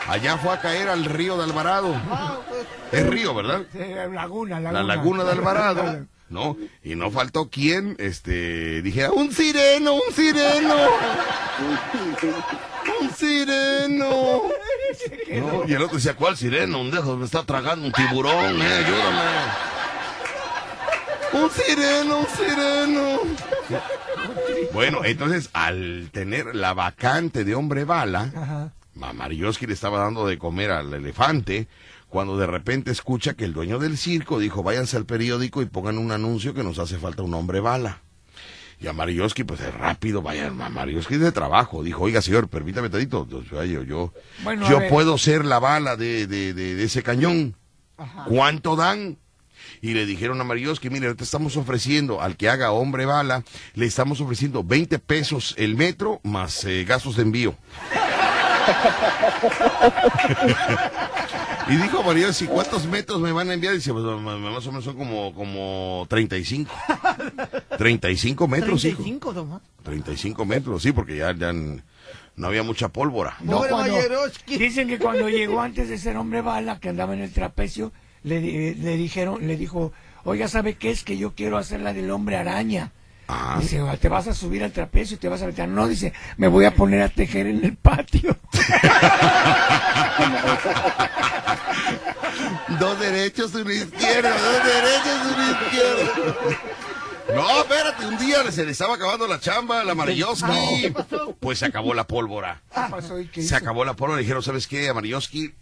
Allá 0.06 0.36
fue 0.36 0.52
a 0.52 0.60
caer 0.60 0.88
al 0.88 1.04
río 1.04 1.36
de 1.36 1.44
Alvarado. 1.44 1.94
Es 2.92 3.06
río, 3.06 3.34
¿verdad? 3.34 3.62
Sí, 3.72 3.78
laguna, 4.12 4.60
laguna. 4.60 4.72
La 4.72 4.82
laguna 4.82 5.24
de 5.24 5.32
Alvarado. 5.32 6.06
¿No? 6.28 6.56
Y 6.82 6.94
no 6.94 7.10
faltó 7.10 7.48
quien, 7.48 7.96
este, 7.98 8.82
dijera, 8.82 9.12
un 9.12 9.32
sireno, 9.32 9.94
un 9.94 10.14
sireno. 10.14 10.74
Un 13.00 13.10
sireno. 13.10 14.42
No, 15.34 15.64
y 15.66 15.72
el 15.72 15.82
otro 15.82 15.96
decía, 15.96 16.14
¿cuál 16.14 16.36
sireno? 16.36 16.80
Un 16.80 16.90
dejo, 16.90 17.16
me 17.16 17.24
está 17.24 17.42
tragando 17.42 17.86
un 17.86 17.92
tiburón, 17.92 18.60
eh, 18.62 18.84
ayúdame. 18.84 19.24
Un 21.32 21.50
sireno, 21.50 22.18
un 22.18 22.26
sireno. 22.28 23.20
Bueno, 24.72 25.04
entonces, 25.04 25.50
al 25.52 26.08
tener 26.12 26.54
la 26.54 26.74
vacante 26.74 27.44
de 27.44 27.54
hombre 27.54 27.84
bala, 27.84 28.32
Ajá. 28.34 28.72
Mamarioski 28.94 29.66
le 29.66 29.74
estaba 29.74 29.98
dando 29.98 30.26
de 30.26 30.38
comer 30.38 30.70
al 30.70 30.92
elefante, 30.94 31.68
cuando 32.08 32.36
de 32.36 32.46
repente 32.46 32.92
escucha 32.92 33.34
que 33.34 33.44
el 33.44 33.52
dueño 33.52 33.78
del 33.78 33.98
circo 33.98 34.38
dijo, 34.38 34.62
váyanse 34.62 34.96
al 34.96 35.04
periódico 35.04 35.62
y 35.62 35.66
pongan 35.66 35.98
un 35.98 36.12
anuncio 36.12 36.54
que 36.54 36.62
nos 36.62 36.78
hace 36.78 36.96
falta 36.98 37.22
un 37.22 37.34
hombre 37.34 37.60
bala. 37.60 38.00
Y 38.80 38.86
a 38.86 38.92
Marioski, 38.92 39.44
pues 39.44 39.60
es 39.60 39.72
rápido, 39.72 40.20
vaya, 40.20 40.48
a 40.48 40.50
Marioski 40.50 41.14
es 41.14 41.20
de 41.20 41.32
trabajo. 41.32 41.82
Dijo, 41.82 42.02
oiga, 42.02 42.20
señor, 42.20 42.48
permítame 42.48 42.90
tantito. 42.90 43.26
Yo, 43.28 43.64
yo, 43.64 43.82
yo, 43.82 44.12
Bueno, 44.42 44.66
puedo 44.88 45.16
ser 45.16 45.44
la 45.44 45.58
bala 45.58 45.96
de, 45.96 46.26
de, 46.26 46.52
de, 46.54 46.74
de 46.74 46.84
ese 46.84 47.02
cañón. 47.02 47.56
¿Cuánto 48.26 48.76
dan? 48.76 49.18
Y 49.84 49.92
le 49.92 50.06
dijeron 50.06 50.40
a 50.40 50.44
Marioski, 50.44 50.88
mire, 50.88 51.14
te 51.14 51.24
estamos 51.24 51.58
ofreciendo 51.58 52.22
al 52.22 52.38
que 52.38 52.48
haga 52.48 52.72
hombre 52.72 53.04
bala, 53.04 53.44
le 53.74 53.84
estamos 53.84 54.18
ofreciendo 54.18 54.64
20 54.64 54.98
pesos 54.98 55.54
el 55.58 55.76
metro 55.76 56.20
más 56.22 56.64
eh, 56.64 56.84
gastos 56.84 57.16
de 57.16 57.22
envío. 57.22 57.54
y 61.68 61.76
dijo 61.76 62.02
Marioski, 62.02 62.46
¿cuántos 62.46 62.86
metros 62.86 63.20
me 63.20 63.30
van 63.30 63.50
a 63.50 63.52
enviar? 63.52 63.74
Dice, 63.74 63.92
pues 63.92 64.02
más 64.02 64.66
o 64.66 64.70
menos 64.70 64.84
son 64.84 64.96
como, 64.96 65.34
como 65.34 66.06
35. 66.08 66.72
35 67.76 68.48
metros, 68.48 68.86
hijo. 68.86 69.02
35, 69.02 69.34
Tomás. 69.34 69.60
35 69.82 70.46
metros, 70.46 70.82
sí, 70.82 70.92
porque 70.92 71.18
ya, 71.18 71.36
ya 71.36 71.52
no 71.52 72.46
había 72.46 72.62
mucha 72.62 72.88
pólvora. 72.88 73.36
No, 73.42 73.58
cuando- 73.68 73.98
dicen 74.46 74.88
que 74.88 74.98
cuando 74.98 75.28
llegó 75.28 75.60
antes 75.60 75.90
de 75.90 75.98
ser 75.98 76.16
hombre 76.16 76.40
bala, 76.40 76.80
que 76.80 76.88
andaba 76.88 77.12
en 77.12 77.20
el 77.20 77.34
trapecio, 77.34 77.92
le, 78.24 78.40
di- 78.40 78.74
le 78.74 78.96
dijeron, 78.96 79.46
le 79.46 79.56
dijo, 79.56 79.92
oiga, 80.24 80.48
¿sabe 80.48 80.74
qué 80.74 80.90
es? 80.90 81.04
Que 81.04 81.16
yo 81.16 81.32
quiero 81.34 81.56
hacer 81.58 81.80
la 81.80 81.92
del 81.92 82.10
hombre 82.10 82.36
araña. 82.36 82.90
Ah. 83.28 83.56
Dice, 83.60 83.80
te 84.00 84.08
vas 84.10 84.26
a 84.28 84.34
subir 84.34 84.62
al 84.64 84.72
trapecio 84.72 85.16
y 85.16 85.18
te 85.18 85.28
vas 85.28 85.40
a 85.42 85.46
meter. 85.46 85.66
No, 85.68 85.86
dice, 85.88 86.12
me 86.36 86.48
voy 86.48 86.64
a 86.66 86.74
poner 86.74 87.00
a 87.02 87.08
tejer 87.08 87.46
en 87.46 87.64
el 87.64 87.76
patio. 87.76 88.36
Dos 92.78 92.98
derechos, 93.00 93.54
una 93.54 93.72
izquierda, 93.72 94.30
dos 94.30 94.64
derechos, 94.64 95.32
una 95.34 95.50
izquierda. 95.52 96.12
No, 97.34 97.60
espérate, 97.62 98.06
un 98.06 98.18
día 98.18 98.50
se 98.52 98.64
le 98.64 98.72
estaba 98.72 98.94
acabando 98.96 99.26
la 99.26 99.40
chamba 99.40 99.82
la 99.84 99.94
Mariyoski. 99.94 100.92
Pues 101.40 101.58
se 101.58 101.66
acabó 101.66 101.94
la 101.94 102.06
pólvora. 102.06 102.60
¿Qué 102.74 102.80
pasó 102.90 103.18
y 103.18 103.26
qué 103.28 103.40
Se 103.40 103.46
hizo? 103.46 103.56
acabó 103.56 103.84
la 103.84 103.94
pólvora. 103.94 104.20
Dijeron, 104.20 104.42
¿sabes 104.42 104.66
qué, 104.66 104.92
Mariyoski? 104.92 105.54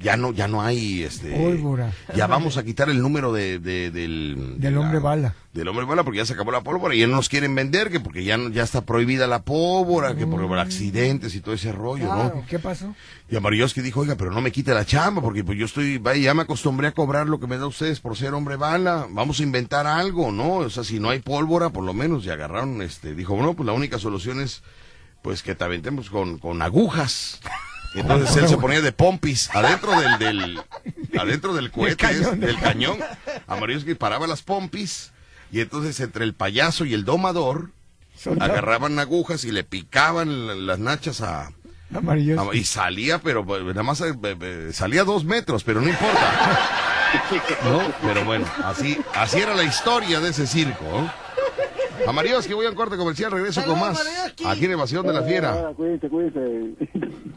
Ya 0.00 0.16
no, 0.16 0.32
ya 0.32 0.48
no 0.48 0.62
hay 0.62 1.02
este. 1.02 1.30
Pólvora. 1.36 1.92
Ya 2.14 2.26
vamos 2.26 2.56
a 2.56 2.64
quitar 2.64 2.88
el 2.90 3.00
número 3.00 3.32
de, 3.32 3.58
de- 3.58 3.90
del. 3.90 4.56
Del 4.58 4.72
de 4.74 4.78
hombre 4.78 4.98
la- 4.98 5.04
bala. 5.04 5.34
Del 5.52 5.68
hombre 5.68 5.84
bala 5.86 6.02
porque 6.02 6.18
ya 6.18 6.26
se 6.26 6.32
acabó 6.32 6.50
la 6.50 6.62
pólvora 6.62 6.94
y 6.96 6.98
ya 6.98 7.06
no 7.06 7.14
nos 7.16 7.28
quieren 7.28 7.54
vender 7.54 7.88
que 7.90 8.00
porque 8.00 8.24
ya, 8.24 8.36
no- 8.36 8.50
ya 8.50 8.64
está 8.64 8.80
prohibida 8.80 9.26
la 9.28 9.42
pólvora, 9.42 10.16
que 10.16 10.26
por, 10.26 10.46
por 10.48 10.58
accidentes 10.58 11.34
y 11.36 11.40
todo 11.40 11.54
ese 11.54 11.70
rollo, 11.70 12.06
¿no? 12.06 12.44
¿Qué 12.48 12.58
pasó? 12.58 12.94
Y 13.30 13.36
a 13.36 13.40
Marioski 13.40 13.80
dijo, 13.80 14.00
oiga, 14.00 14.16
pero 14.16 14.32
no 14.32 14.40
me 14.40 14.50
quite 14.50 14.74
la 14.74 14.84
chamba, 14.84 15.22
porque 15.22 15.44
pues 15.44 15.56
yo 15.56 15.66
estoy, 15.66 15.98
vaya, 15.98 16.20
ya 16.20 16.34
me 16.34 16.42
acostumbré 16.42 16.88
a 16.88 16.92
cobrar 16.92 17.28
lo 17.28 17.38
que 17.38 17.46
me 17.46 17.56
da 17.56 17.66
ustedes 17.68 18.00
por 18.00 18.16
ser 18.16 18.34
hombre 18.34 18.56
bala, 18.56 19.06
vamos 19.10 19.38
a 19.38 19.44
inventar 19.44 19.86
algo, 19.86 20.32
¿no? 20.32 20.54
O 20.56 20.70
sea, 20.70 20.82
si 20.82 20.98
no 20.98 21.10
hay 21.10 21.20
pólvora, 21.20 21.70
por 21.70 21.84
lo 21.84 21.94
menos, 21.94 22.26
y 22.26 22.30
agarraron, 22.30 22.82
este, 22.82 23.14
dijo, 23.14 23.40
no, 23.40 23.54
pues 23.54 23.64
la 23.66 23.72
única 23.74 23.98
solución 24.00 24.40
es, 24.40 24.62
pues 25.22 25.42
que 25.44 25.54
te 25.54 25.62
aventemos 25.64 26.10
con, 26.10 26.38
con 26.38 26.60
agujas. 26.62 27.40
Entonces 27.94 28.36
él 28.36 28.48
se 28.48 28.56
ponía 28.56 28.80
de 28.80 28.92
pompis 28.92 29.48
adentro 29.54 29.92
del, 29.98 30.18
del, 30.18 30.60
adentro 31.18 31.54
del 31.54 31.70
cohete, 31.70 31.96
cañón, 31.96 32.40
del 32.40 32.58
cañón. 32.58 32.98
A 33.46 33.56
Marioski 33.56 33.94
paraba 33.94 34.26
las 34.26 34.42
pompis, 34.42 35.12
y 35.52 35.60
entonces 35.60 35.98
entre 36.00 36.24
el 36.24 36.34
payaso 36.34 36.84
y 36.84 36.94
el 36.94 37.04
domador, 37.04 37.70
agarraban 38.40 38.98
agujas 38.98 39.44
y 39.44 39.52
le 39.52 39.64
picaban 39.64 40.46
la- 40.46 40.54
las 40.54 40.78
nachas 40.78 41.20
a, 41.20 41.50
Amarillo. 41.94 42.40
Ah, 42.40 42.54
Y 42.56 42.64
salía, 42.64 43.20
pero 43.20 43.44
pues, 43.44 43.62
nada 43.62 43.82
más 43.84 44.00
eh, 44.00 44.14
eh, 44.22 44.70
salía 44.72 45.04
dos 45.04 45.24
metros, 45.24 45.62
pero 45.62 45.80
no 45.80 45.88
importa. 45.88 46.58
¿No? 47.64 47.80
Pero 48.02 48.24
bueno, 48.24 48.44
así, 48.64 48.98
así 49.14 49.38
era 49.38 49.54
la 49.54 49.62
historia 49.62 50.18
de 50.18 50.30
ese 50.30 50.46
circo. 50.48 50.82
¿no? 50.84 51.12
Amarillos, 52.08 52.46
que 52.48 52.54
voy 52.54 52.66
a 52.66 52.70
un 52.70 52.74
corte 52.74 52.96
comercial, 52.96 53.30
regreso 53.30 53.64
con 53.64 53.78
más. 53.78 54.00
Aquí 54.44 54.64
en 54.64 54.72
Evasión 54.72 55.06
de 55.06 55.12
la 55.12 55.22
Fiera. 55.22 55.70
Cuídense, 55.76 56.08
cuídense. 56.08 56.40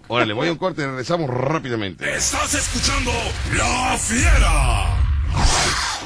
Órale, 0.09 0.33
voy 0.33 0.47
a 0.47 0.51
un 0.51 0.57
corte, 0.57 0.85
regresamos 0.85 1.29
rápidamente. 1.29 2.15
Estás 2.15 2.53
escuchando 2.53 3.11
La 3.55 3.97
Fiera. 3.97 5.06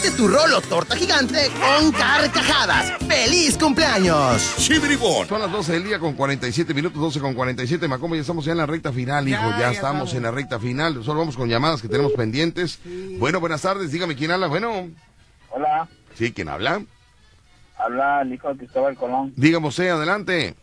Parte 0.00 0.16
tu 0.16 0.28
rolo 0.28 0.62
torta 0.62 0.96
gigante 0.96 1.50
con 1.60 1.92
carcajadas. 1.92 2.90
¡Feliz 3.06 3.58
cumpleaños! 3.58 4.40
Son 5.28 5.40
las 5.42 5.52
12 5.52 5.72
del 5.74 5.84
día 5.84 5.98
con 5.98 6.14
47 6.14 6.72
minutos, 6.72 6.98
12 6.98 7.20
con 7.20 7.34
47. 7.34 7.86
Macomba, 7.86 8.16
ya 8.16 8.22
estamos 8.22 8.46
ya 8.46 8.52
en 8.52 8.58
la 8.58 8.64
recta 8.66 8.92
final, 8.92 9.28
hijo. 9.28 9.42
Ya, 9.42 9.50
Ya, 9.50 9.58
ya 9.58 9.70
estamos 9.72 10.14
en 10.14 10.22
la 10.22 10.30
recta 10.30 10.58
final. 10.58 11.04
Solo 11.04 11.20
vamos 11.20 11.36
con 11.36 11.50
llamadas 11.50 11.82
que 11.82 11.88
tenemos 11.88 12.12
pendientes. 12.12 12.80
Bueno, 13.18 13.40
buenas 13.40 13.60
tardes. 13.60 13.92
Dígame 13.92 14.16
quién 14.16 14.30
habla. 14.30 14.46
Bueno, 14.46 14.88
Hola, 15.50 15.86
sí, 16.14 16.32
¿quién 16.32 16.48
habla? 16.48 16.80
habla 17.76 18.22
el 18.22 18.32
hijo 18.32 18.48
de 18.48 18.56
Cristóbal 18.56 18.96
Colón. 18.96 19.34
Dígame 19.36 19.66
usted, 19.68 19.90
adelante. 19.90 20.54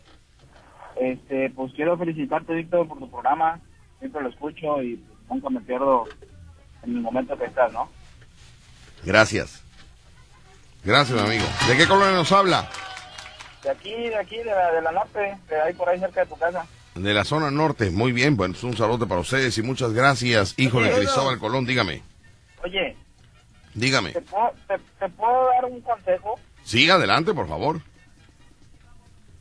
Este, 1.00 1.50
pues 1.50 1.72
quiero 1.74 1.96
felicitarte, 1.96 2.54
Víctor, 2.54 2.88
por 2.88 2.98
tu 2.98 3.08
programa. 3.08 3.60
Siempre 4.00 4.20
lo 4.20 4.30
escucho 4.30 4.82
y 4.82 5.00
nunca 5.30 5.48
me 5.48 5.60
pierdo 5.60 6.06
en 6.82 6.96
el 6.96 7.02
momento 7.02 7.38
que 7.38 7.44
estás, 7.44 7.72
¿no? 7.72 7.88
Gracias. 9.04 9.62
Gracias, 10.84 11.20
amigo. 11.20 11.44
¿De 11.68 11.76
qué 11.76 11.86
colonia 11.86 12.12
nos 12.14 12.30
habla? 12.32 12.68
De 13.62 13.70
aquí, 13.70 13.92
de 13.92 14.16
aquí, 14.16 14.36
de 14.38 14.44
la, 14.44 14.72
de 14.72 14.82
la 14.82 14.92
norte, 14.92 15.36
de 15.48 15.60
ahí 15.60 15.74
por 15.74 15.88
ahí 15.88 15.98
cerca 15.98 16.20
de 16.20 16.26
tu 16.26 16.36
casa. 16.36 16.66
De 16.94 17.12
la 17.12 17.24
zona 17.24 17.50
norte. 17.50 17.90
Muy 17.90 18.12
bien, 18.12 18.36
bueno, 18.36 18.54
es 18.54 18.62
un 18.62 18.76
saludo 18.76 19.06
para 19.06 19.20
ustedes 19.20 19.56
y 19.58 19.62
muchas 19.62 19.92
gracias, 19.92 20.54
hijo 20.56 20.80
de 20.80 20.90
Cristóbal 20.92 21.38
Colón. 21.38 21.66
Dígame, 21.66 22.02
Oye, 22.64 22.96
dígame. 23.74 24.12
¿te 24.12 24.20
puedo, 24.22 24.52
te, 24.66 24.78
te 24.98 25.08
puedo 25.10 25.46
dar 25.46 25.64
un 25.64 25.80
consejo? 25.80 26.38
Sí, 26.64 26.88
adelante, 26.90 27.34
por 27.34 27.48
favor. 27.48 27.80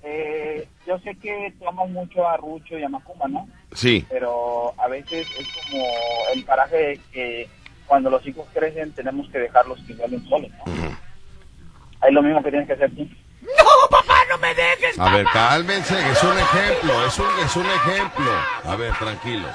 Eh, 0.03 0.67
yo 0.85 0.97
sé 0.99 1.15
que 1.15 1.53
tú 1.59 1.67
amas 1.67 1.89
mucho 1.89 2.27
a 2.27 2.37
Rucho 2.37 2.77
y 2.77 2.83
a 2.83 2.89
Macumba, 2.89 3.27
¿no? 3.27 3.47
Sí. 3.73 4.05
Pero 4.09 4.73
a 4.79 4.87
veces 4.87 5.27
es 5.37 5.47
como 5.69 5.85
el 6.33 6.45
paraje 6.45 6.99
que 7.11 7.49
cuando 7.87 8.09
los 8.09 8.25
hijos 8.27 8.45
crecen 8.53 8.91
tenemos 8.93 9.29
que 9.31 9.39
dejarlos 9.39 9.79
que 9.87 9.93
vuelven 9.95 10.27
solos, 10.27 10.51
¿no? 10.65 10.97
Es 12.07 12.13
lo 12.13 12.21
mismo 12.21 12.43
que 12.43 12.49
tienes 12.51 12.67
que 12.67 12.73
hacer 12.73 12.91
tú. 12.95 13.07
¡No, 13.41 13.89
papá, 13.89 14.15
no 14.29 14.37
me 14.39 14.53
dejes! 14.53 14.99
A 14.99 15.09
ver, 15.15 15.25
cálmense, 15.31 15.95
es 16.11 16.21
un 16.23 16.37
ejemplo, 16.37 17.05
es 17.07 17.17
un, 17.17 17.25
es 17.45 17.55
un 17.55 17.65
ejemplo. 17.65 18.31
A 18.65 18.75
ver, 18.75 18.93
tranquilo. 18.97 19.47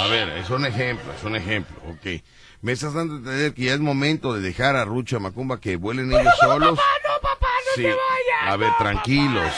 A 0.00 0.06
ver, 0.08 0.28
es 0.30 0.48
un 0.50 0.64
ejemplo, 0.66 1.12
es 1.12 1.22
un 1.22 1.36
ejemplo, 1.36 1.76
ok. 1.90 2.22
Me 2.62 2.72
estás 2.72 2.94
dando 2.94 3.14
a 3.14 3.18
entender 3.18 3.54
que 3.54 3.62
ya 3.64 3.74
es 3.74 3.80
momento 3.80 4.34
de 4.34 4.40
dejar 4.40 4.76
a 4.76 4.84
Rucho 4.84 5.16
y 5.16 5.18
a 5.18 5.20
Macumba 5.20 5.60
que 5.60 5.76
vuelen 5.76 6.10
ellos 6.12 6.34
solos. 6.40 6.70
no, 6.78 7.20
papá, 7.22 7.46
no 7.46 7.74
Sí. 7.74 7.82
te 7.82 7.88
vayas. 7.88 8.52
A 8.52 8.56
ver, 8.56 8.70
tranquilos. 8.78 9.52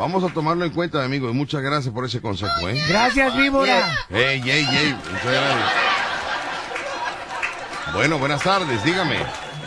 Vamos 0.00 0.24
a 0.24 0.32
tomarlo 0.32 0.64
en 0.64 0.70
cuenta, 0.70 0.98
mi 1.00 1.04
amigo, 1.04 1.28
y 1.28 1.34
muchas 1.34 1.60
gracias 1.60 1.92
por 1.92 2.06
ese 2.06 2.22
consejo, 2.22 2.70
¿eh? 2.70 2.74
Gracias, 2.88 3.36
víbora. 3.36 3.86
Ey, 4.08 4.40
ey, 4.40 4.64
ey, 4.64 4.94
muchas 4.94 5.24
gracias. 5.24 5.72
Bueno, 7.92 8.18
buenas 8.18 8.42
tardes, 8.42 8.82
dígame. 8.82 9.18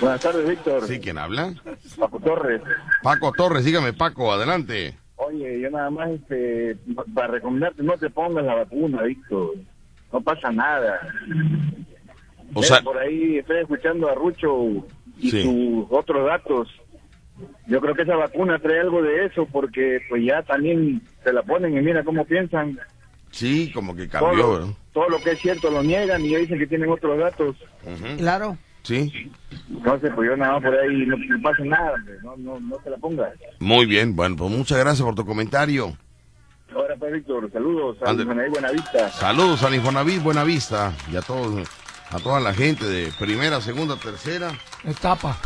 Buenas 0.01 0.21
tardes, 0.21 0.49
Víctor. 0.49 0.87
¿Sí, 0.87 0.99
quién 0.99 1.19
habla? 1.19 1.53
Paco 1.99 2.19
Torres. 2.19 2.63
Paco 3.03 3.31
Torres, 3.31 3.63
dígame, 3.63 3.93
Paco, 3.93 4.33
adelante. 4.33 4.97
Oye, 5.17 5.59
yo 5.61 5.69
nada 5.69 5.91
más 5.91 6.09
este, 6.09 6.77
para 7.13 7.27
recomendarte, 7.27 7.83
no 7.83 7.93
te 7.99 8.09
pongas 8.09 8.43
la 8.43 8.55
vacuna, 8.55 9.03
Víctor. 9.03 9.51
No 10.11 10.19
pasa 10.21 10.51
nada. 10.51 10.99
O 12.55 12.63
sea- 12.63 12.81
por 12.81 12.97
ahí 12.97 13.37
estoy 13.37 13.59
escuchando 13.61 14.09
a 14.09 14.15
Rucho 14.15 14.51
y 15.19 15.29
Sí. 15.29 15.43
sus 15.43 15.85
otros 15.91 16.25
datos. 16.25 16.69
Yo 17.67 17.81
creo 17.81 17.95
que 17.95 18.03
esa 18.03 18.15
vacuna 18.15 18.59
trae 18.59 18.79
algo 18.81 19.01
de 19.01 19.25
eso 19.25 19.47
porque 19.51 19.99
pues 20.09 20.23
ya 20.25 20.43
también 20.43 21.01
se 21.23 21.33
la 21.33 21.41
ponen 21.43 21.77
y 21.77 21.81
mira 21.81 22.03
cómo 22.03 22.25
piensan. 22.25 22.77
Sí, 23.31 23.71
como 23.73 23.95
que 23.95 24.07
Todo, 24.07 24.27
cambió, 24.27 24.59
lo- 24.59 24.65
¿no? 24.67 24.75
todo 24.93 25.09
lo 25.09 25.19
que 25.21 25.31
es 25.31 25.39
cierto 25.41 25.71
lo 25.71 25.81
niegan 25.81 26.21
y 26.23 26.29
ya 26.31 26.37
dicen 26.37 26.59
que 26.59 26.67
tienen 26.67 26.89
otros 26.91 27.17
datos. 27.17 27.55
Claro. 28.17 28.57
Sí, 28.83 29.31
Entonces, 29.71 30.11
pues 30.13 30.29
yo 30.29 30.35
nada 30.35 30.53
más 30.59 30.63
por 30.63 30.75
ahí 30.77 31.05
no, 31.07 31.15
no 31.15 31.41
pasa 31.41 31.63
nada, 31.63 31.93
hombre, 31.93 32.15
no, 32.21 32.35
no, 32.35 32.59
no 32.59 32.75
te 32.79 32.89
la 32.89 32.97
pongas. 32.97 33.31
muy 33.59 33.85
bien. 33.85 34.13
Bueno, 34.15 34.35
pues 34.35 34.51
muchas 34.51 34.77
gracias 34.77 35.01
por 35.05 35.15
tu 35.15 35.25
comentario. 35.25 35.97
Ahora 36.75 36.95
pues, 36.99 37.13
Víctor, 37.13 37.49
saludos 37.51 37.97
a. 38.05 38.11
Buena 38.13 38.43
Buenavista. 38.49 39.09
Saludos 39.11 39.63
al 39.63 39.75
Infonavit 39.75 40.21
Buenavista 40.21 40.91
y 41.11 41.15
a 41.15 41.21
todos, 41.21 41.65
a 42.11 42.19
toda 42.19 42.39
la 42.41 42.53
gente 42.53 42.83
de 42.85 43.09
primera, 43.17 43.61
segunda, 43.61 43.95
tercera, 43.95 44.51
Etapa. 44.83 45.37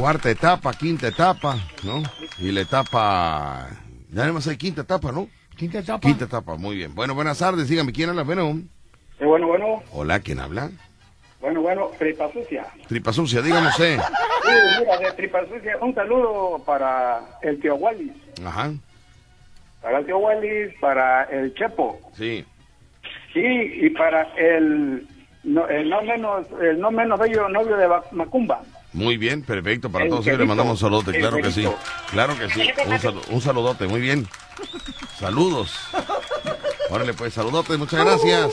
Cuarta 0.00 0.30
etapa, 0.30 0.72
quinta 0.72 1.08
etapa, 1.08 1.56
¿no? 1.84 2.02
Y 2.38 2.50
la 2.52 2.62
etapa, 2.62 3.68
ya 4.10 4.20
nada 4.22 4.32
más 4.32 4.46
hay 4.48 4.56
quinta 4.56 4.80
etapa, 4.80 5.12
¿no? 5.12 5.28
Quinta 5.58 5.80
etapa. 5.80 6.00
Quinta 6.00 6.24
etapa, 6.24 6.56
muy 6.56 6.74
bien. 6.76 6.94
Bueno, 6.94 7.14
buenas 7.14 7.38
tardes, 7.38 7.68
dígame, 7.68 7.92
¿quién 7.92 8.08
habla? 8.08 8.22
Bueno, 8.22 8.60
Sí, 9.18 9.26
bueno, 9.26 9.46
bueno, 9.48 9.82
hola, 9.92 10.18
¿quién 10.20 10.40
habla? 10.40 10.70
bueno, 11.42 11.60
bueno, 11.60 11.90
Tripa 11.98 12.32
Sucia. 12.32 12.66
Tripa 12.88 13.12
sucia, 13.12 13.42
dígame 13.42 13.68
usted. 13.68 13.98
Sí, 13.98 14.50
mira, 14.80 14.96
de 14.98 15.12
Tripa 15.12 15.40
Sucia, 15.46 15.76
un 15.82 15.94
saludo 15.94 16.62
para 16.64 17.20
el 17.42 17.60
tío 17.60 17.74
Wallis, 17.74 18.12
Ajá, 18.42 18.72
para 19.82 19.98
el 19.98 20.06
tío 20.06 20.16
Wallis, 20.16 20.72
para 20.80 21.24
el 21.24 21.52
Chepo, 21.54 22.00
sí. 22.16 22.42
sí, 23.34 23.40
y 23.42 23.90
para 23.90 24.22
el 24.38 25.06
no, 25.44 25.68
el 25.68 25.90
no 25.90 26.00
menos 26.02 26.46
el 26.62 26.80
no 26.80 26.90
menos 26.90 27.18
bello 27.20 27.48
novio 27.50 27.76
de 27.76 27.86
Ba- 27.86 28.04
Macumba. 28.12 28.62
Muy 28.92 29.16
bien, 29.16 29.42
perfecto. 29.42 29.90
Para 29.90 30.04
El 30.04 30.10
todos 30.10 30.26
ellos 30.26 30.38
le 30.40 30.46
mandamos 30.46 30.72
un 30.72 30.78
saludote, 30.78 31.18
claro 31.18 31.36
que 31.38 31.52
sí. 31.52 31.66
Claro 32.10 32.36
que 32.38 32.48
sí. 32.50 32.68
Un, 32.86 32.98
salu- 32.98 33.22
un 33.28 33.40
saludote, 33.40 33.86
muy 33.86 34.00
bien. 34.00 34.26
Saludos. 35.18 35.72
Órale, 36.90 37.14
pues, 37.14 37.34
saludote, 37.34 37.76
muchas 37.76 38.04
gracias. 38.04 38.50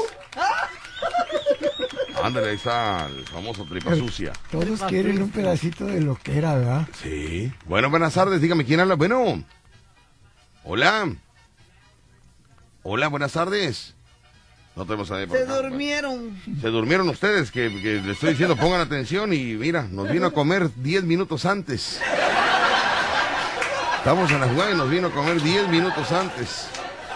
Ándale, 2.23 2.49
ahí 2.49 2.55
está 2.55 3.05
el 3.07 3.25
famoso 3.27 3.63
tripa 3.65 3.95
sucia. 3.95 4.33
Todos 4.51 4.81
quieren 4.83 5.21
un 5.21 5.29
pedacito 5.31 5.85
de 5.85 6.01
lo 6.01 6.15
que 6.15 6.37
era, 6.37 6.55
¿verdad? 6.55 6.87
Sí. 7.01 7.51
Bueno, 7.65 7.89
buenas 7.89 8.13
tardes, 8.13 8.41
dígame 8.41 8.65
quién 8.65 8.79
habla. 8.79 8.95
Bueno. 8.95 9.43
Hola. 10.63 11.09
Hola, 12.83 13.07
buenas 13.07 13.33
tardes. 13.33 13.95
No 14.77 14.85
tenemos 14.85 15.09
a 15.09 15.15
nadie 15.15 15.27
por 15.27 15.37
Se 15.37 15.43
acá. 15.43 15.55
durmieron. 15.55 16.37
Se 16.61 16.67
durmieron 16.67 17.09
ustedes, 17.09 17.49
que, 17.51 17.69
que 17.81 17.99
le 17.99 18.11
estoy 18.11 18.29
diciendo 18.29 18.55
pongan 18.55 18.79
atención 18.79 19.33
y 19.33 19.55
mira, 19.55 19.87
nos 19.91 20.07
vino 20.09 20.27
a 20.27 20.31
comer 20.31 20.69
10 20.75 21.03
minutos 21.03 21.45
antes. 21.45 21.99
Estamos 23.97 24.31
en 24.31 24.39
la 24.39 24.47
jugada 24.47 24.71
y 24.71 24.75
nos 24.77 24.89
vino 24.89 25.07
a 25.07 25.11
comer 25.11 25.41
10 25.41 25.67
minutos 25.69 26.11
antes. 26.11 26.69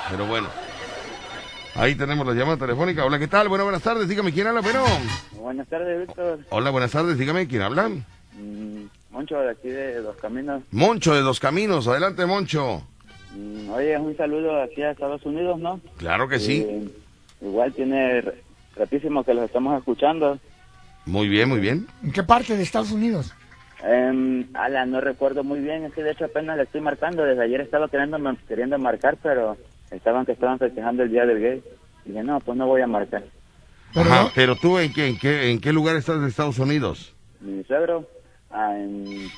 Pero 0.09 0.25
bueno, 0.25 0.49
ahí 1.75 1.93
tenemos 1.95 2.25
la 2.25 2.33
llamada 2.33 2.57
telefónica. 2.57 3.05
Hola, 3.05 3.19
¿qué 3.19 3.27
tal? 3.27 3.47
Bueno, 3.47 3.63
buenas 3.63 3.83
tardes, 3.83 4.09
dígame 4.09 4.33
quién 4.33 4.47
habla. 4.47 4.61
Bueno, 4.61 4.83
Buenas 5.35 5.67
tardes, 5.67 6.07
Víctor. 6.07 6.39
hola, 6.49 6.69
buenas 6.71 6.91
tardes, 6.91 7.17
dígame 7.17 7.47
quién 7.47 7.61
habla. 7.61 7.89
Mm, 7.89 8.85
Moncho 9.11 9.38
de 9.39 9.51
aquí 9.51 9.69
de 9.69 10.01
Dos 10.01 10.17
Caminos. 10.17 10.63
Moncho 10.71 11.13
de 11.13 11.21
Dos 11.21 11.39
Caminos, 11.39 11.88
adelante, 11.88 12.25
Moncho. 12.25 12.81
Mm, 13.35 13.69
Oye, 13.69 13.97
un 13.99 14.17
saludo 14.17 14.61
aquí 14.63 14.81
a 14.81 14.91
Estados 14.91 15.23
Unidos, 15.25 15.59
¿no? 15.59 15.79
Claro 15.97 16.27
que 16.27 16.39
sí. 16.39 16.65
Eh, 16.67 16.89
igual 17.41 17.73
tiene 17.73 18.23
ratísimo 18.76 19.23
que 19.23 19.34
los 19.34 19.45
estamos 19.45 19.77
escuchando. 19.77 20.39
Muy 21.05 21.27
bien, 21.27 21.49
muy 21.49 21.59
bien. 21.59 21.88
¿En 22.03 22.11
qué 22.11 22.23
parte 22.23 22.55
de 22.55 22.63
Estados 22.63 22.91
Unidos? 22.91 23.34
Eh, 23.84 24.45
ala, 24.53 24.85
no 24.85 25.01
recuerdo 25.01 25.43
muy 25.43 25.59
bien, 25.59 25.84
es 25.85 25.93
que 25.93 26.03
de 26.03 26.11
hecho 26.11 26.26
apenas 26.26 26.57
le 26.57 26.63
estoy 26.63 26.81
marcando. 26.81 27.23
Desde 27.23 27.43
ayer 27.43 27.61
estaba 27.61 27.88
queriendo, 27.89 28.18
queriendo 28.47 28.77
marcar, 28.77 29.18
pero 29.22 29.57
estaban 29.89 30.26
que 30.26 30.34
estaban 30.34 30.59
festejando 30.59 31.03
el 31.03 31.09
Día 31.11 31.26
del 31.26 31.39
Gay. 31.39 31.63
Y 32.05 32.09
dije, 32.09 32.23
no, 32.23 32.39
pues 32.39 32.57
no 32.57 32.68
voy 32.68 32.81
a 32.81 32.88
marcar. 32.88 33.23
Ajá, 33.95 34.31
pero 34.35 34.55
tú, 34.55 34.77
¿en 34.80 34.93
qué, 34.93 35.07
en, 35.07 35.18
qué, 35.18 35.51
¿en 35.51 35.59
qué 35.59 35.73
lugar 35.73 35.95
estás 35.95 36.22
de 36.22 36.27
Estados 36.30 36.59
Unidos? 36.59 37.13
Mi 37.41 37.63
suegro, 37.63 38.07
ah, 38.51 38.73
en- 38.77 39.30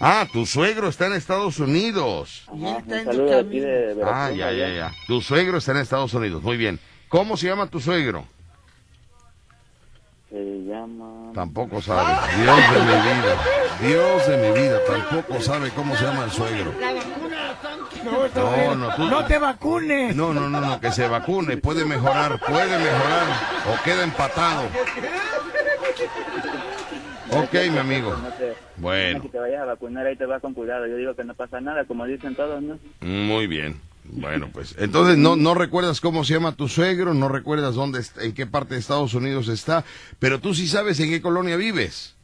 Ah, 0.00 0.28
tu 0.32 0.46
suegro 0.46 0.88
está 0.88 1.06
en 1.06 1.14
Estados 1.14 1.58
Unidos. 1.58 2.44
ajá, 2.46 2.54
un 2.86 3.04
saludo 3.04 3.38
aquí 3.38 3.58
de 3.58 3.94
Veracruz. 3.94 4.04
Ah, 4.14 4.30
ya, 4.30 4.52
ya, 4.52 4.68
ya. 4.68 4.92
Tu 5.08 5.20
suegro 5.20 5.58
está 5.58 5.72
en 5.72 5.78
Estados 5.78 6.14
Unidos. 6.14 6.40
Muy 6.44 6.56
bien. 6.56 6.78
¿Cómo 7.08 7.36
se 7.36 7.46
llama 7.48 7.66
tu 7.66 7.80
suegro? 7.80 8.24
Se 10.30 10.36
llama... 10.64 11.32
Tampoco 11.34 11.80
sabe. 11.80 12.14
Dios 12.42 12.56
de 12.74 12.80
mi 12.80 12.86
vida. 12.92 13.36
Dios 13.80 14.26
de 14.28 14.36
mi 14.36 14.60
vida. 14.60 14.78
Tampoco 14.86 15.40
sabe 15.40 15.70
cómo 15.70 15.96
se 15.96 16.04
llama 16.04 16.24
el 16.24 16.30
suegro. 16.30 16.72
No, 18.04 18.28
No, 18.28 18.74
no, 18.74 18.94
tú- 18.96 19.04
no 19.08 19.24
te 19.24 19.38
vacunes. 19.38 20.14
No, 20.14 20.34
no, 20.34 20.48
no, 20.50 20.60
no, 20.60 20.80
que 20.80 20.92
se 20.92 21.08
vacune. 21.08 21.56
Puede 21.56 21.84
mejorar, 21.86 22.38
puede 22.46 22.78
mejorar. 22.78 23.26
O 23.72 23.82
queda 23.82 24.04
empatado. 24.04 24.64
Ok, 27.30 27.52
mi 27.70 27.78
amigo. 27.78 28.14
Bueno. 28.76 29.20
Si 29.22 29.28
te 29.28 29.38
vayas 29.38 29.62
a 29.62 29.64
vacunar 29.64 30.06
ahí 30.06 30.16
te 30.16 30.26
vas 30.26 30.40
con 30.42 30.52
cuidado. 30.54 30.86
Yo 30.86 30.96
digo 30.96 31.14
que 31.14 31.24
no 31.24 31.34
pasa 31.34 31.60
nada, 31.60 31.84
como 31.86 32.04
dicen 32.04 32.34
todos, 32.34 32.62
¿no? 32.62 32.78
Muy 33.00 33.46
bien. 33.46 33.80
Bueno, 34.10 34.50
pues 34.52 34.74
entonces 34.78 35.18
no, 35.18 35.36
no 35.36 35.54
recuerdas 35.54 36.00
cómo 36.00 36.24
se 36.24 36.34
llama 36.34 36.56
tu 36.56 36.68
suegro, 36.68 37.14
no 37.14 37.28
recuerdas 37.28 37.74
dónde, 37.74 38.02
en 38.20 38.32
qué 38.32 38.46
parte 38.46 38.74
de 38.74 38.80
Estados 38.80 39.14
Unidos 39.14 39.48
está, 39.48 39.84
pero 40.18 40.40
tú 40.40 40.54
sí 40.54 40.66
sabes 40.66 40.98
en 41.00 41.10
qué 41.10 41.20
colonia 41.20 41.56
vives. 41.56 42.14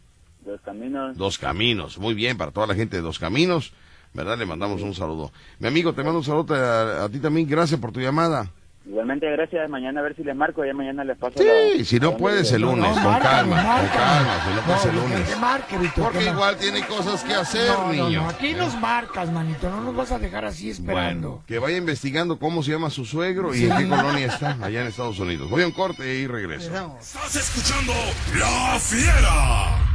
Los 0.47 0.61
caminos. 0.61 1.17
Dos 1.17 1.39
Caminos, 1.39 1.99
muy 1.99 2.15
bien, 2.15 2.37
para 2.37 2.51
toda 2.51 2.67
la 2.67 2.75
gente 2.75 2.97
de 2.97 3.03
Dos 3.03 3.19
Caminos, 3.19 3.73
¿verdad? 4.13 4.39
Le 4.39 4.45
mandamos 4.45 4.83
un 4.83 4.95
saludo. 4.95 5.33
Mi 5.59 5.69
amigo, 5.69 5.95
te 5.95 6.03
mando 6.03 6.19
un 6.19 6.25
saludo 6.25 6.55
a, 6.55 7.05
a 7.05 7.09
ti 7.09 7.19
también, 7.19 7.49
gracias 7.49 7.81
por 7.81 7.93
tu 7.93 8.01
llamada. 8.01 8.51
Igualmente, 8.87 9.31
gracias. 9.31 9.69
Mañana 9.71 10.01
a 10.01 10.03
ver 10.03 10.15
si 10.15 10.23
les 10.23 10.37
marco. 10.37 10.65
Ya 10.65 10.75
mañana 10.75 11.05
les 11.05 11.17
paso 11.17 11.35
Sí, 11.39 11.45
la- 11.79 11.85
si 11.85 11.99
no 11.99 12.17
puedes 12.19 12.53
el 12.53 12.63
lunes, 12.63 12.87
con 12.99 13.19
calma, 13.19 13.57
con 13.57 13.89
calma, 13.89 14.45
si 14.47 14.55
no 14.55 14.61
puedes 14.63 14.85
el 14.85 14.95
lunes. 14.95 15.29
Que 15.31 15.37
marque, 15.37 15.79
Víctor. 15.79 16.05
Porque 16.05 16.19
que 16.19 16.31
igual 16.31 16.57
tiene 16.59 16.87
cosas 16.87 17.25
que 17.25 17.35
hacer, 17.35 17.71
No, 17.71 17.87
no, 17.87 17.93
niño. 17.93 18.23
no, 18.23 18.29
aquí 18.29 18.53
nos 18.53 18.79
marcas, 18.79 19.33
manito. 19.33 19.71
No 19.71 19.81
nos 19.81 19.97
vas 19.97 20.13
a 20.13 20.19
dejar 20.19 20.45
así 20.45 20.69
esperando. 20.71 21.29
Bueno, 21.31 21.45
que 21.47 21.59
vaya 21.59 21.79
investigando 21.79 22.39
cómo 22.39 22.63
se 22.63 22.73
llama 22.73 22.91
su 22.91 23.07
suegro 23.07 23.55
y 23.55 23.59
Sí. 23.61 23.71
en 23.71 23.77
qué 23.77 23.89
colonia 23.89 24.27
está, 24.27 24.59
allá 24.63 24.83
en 24.83 24.89
Estados 24.89 25.19
Unidos. 25.19 25.49
Voy 25.49 25.63
a 25.63 25.67
un 25.67 25.73
corte 25.73 26.15
y 26.17 26.27
regreso. 26.27 26.71
Estás 27.01 27.37
escuchando 27.37 27.93
La 28.39 28.79
Fiera. 28.79 29.94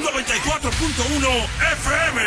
94.1 0.00 1.44
FM. 1.72 2.20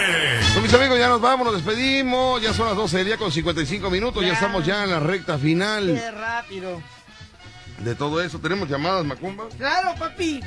Pues 0.53 0.61
mis 0.61 0.73
amigos, 0.73 0.99
ya 0.99 1.07
nos 1.09 1.21
vamos, 1.21 1.45
nos 1.45 1.55
despedimos. 1.55 2.41
Ya 2.41 2.53
son 2.53 2.67
las 2.67 2.75
12 2.75 2.97
del 2.97 3.05
día 3.07 3.17
con 3.17 3.31
55 3.31 3.89
minutos. 3.89 4.23
Ya, 4.23 4.33
estamos 4.33 4.65
ya 4.65 4.83
en 4.83 4.91
la 4.91 4.99
recta 4.99 5.37
final. 5.37 5.87
Qué 5.87 6.11
rápido. 6.11 6.81
de 7.79 7.95
todo 7.95 8.21
eso. 8.21 8.39
¿Tenemos 8.39 8.69
llamadas, 8.69 9.03
Macumba? 9.05 9.45
Claro, 9.57 9.97
papi. 9.97 10.41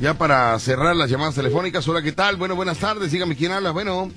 Ya 0.00 0.14
para 0.14 0.58
cerrar 0.58 0.94
las 0.96 1.08
llamadas 1.10 1.34
telefónicas. 1.34 1.86
Hola, 1.88 2.02
¿qué 2.02 2.12
tal? 2.12 2.36
Bueno, 2.36 2.56
buenas 2.56 2.78
tardes. 2.78 3.10
Dígame 3.10 3.36
quién 3.36 3.52
habla. 3.52 3.70
Bueno. 3.70 4.10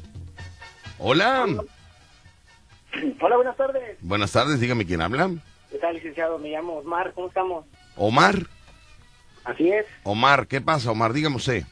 Hola. 0.99 1.45
Hola, 3.21 3.35
buenas 3.35 3.55
tardes. 3.57 3.97
Buenas 4.01 4.31
tardes. 4.31 4.59
Dígame 4.59 4.85
quién 4.85 5.01
habla. 5.01 5.29
¿Qué 5.71 5.77
tal, 5.77 5.93
licenciado? 5.95 6.39
Me 6.39 6.49
llamo 6.49 6.77
Osmar. 6.77 7.13
¿Cómo 7.13 7.27
estamos? 7.27 7.65
Omar. 7.95 8.47
Así 9.47 9.71
es. 9.71 9.85
Omar, 10.03 10.45
¿qué 10.47 10.59
pasa, 10.61 10.91
Omar? 10.91 11.13
Dígame 11.13 11.37
usted. 11.37 11.63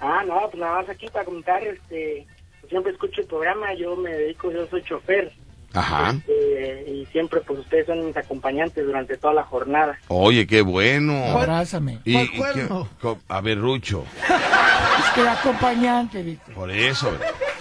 Ah, 0.00 0.22
no, 0.26 0.38
pues 0.50 0.60
nada 0.60 0.76
más 0.82 0.88
aquí 0.90 1.06
para 1.08 1.24
comentar, 1.24 1.62
este, 1.66 2.26
siempre 2.68 2.92
escucho 2.92 3.22
el 3.22 3.26
programa, 3.26 3.72
yo 3.74 3.96
me 3.96 4.10
dedico, 4.12 4.50
yo 4.52 4.66
soy 4.66 4.82
chofer. 4.82 5.32
Ajá. 5.76 6.10
este, 6.10 6.84
y 6.88 7.06
siempre, 7.06 7.40
pues 7.40 7.58
ustedes 7.58 7.86
son 7.86 8.06
mis 8.06 8.16
acompañantes 8.16 8.84
durante 8.86 9.16
toda 9.16 9.34
la 9.34 9.42
jornada. 9.42 9.98
Oye, 10.06 10.46
qué 10.46 10.60
bueno. 10.60 11.14
Abrázame. 11.36 11.98
Y- 12.04 12.16
y 12.16 12.28
qué- 12.30 13.16
a 13.28 13.40
ver, 13.40 13.58
Rucho. 13.58 14.04
Es 14.22 15.10
que 15.14 15.26
acompañante, 15.28 16.22
Víctor. 16.22 16.54
Por 16.54 16.70
eso. 16.70 17.10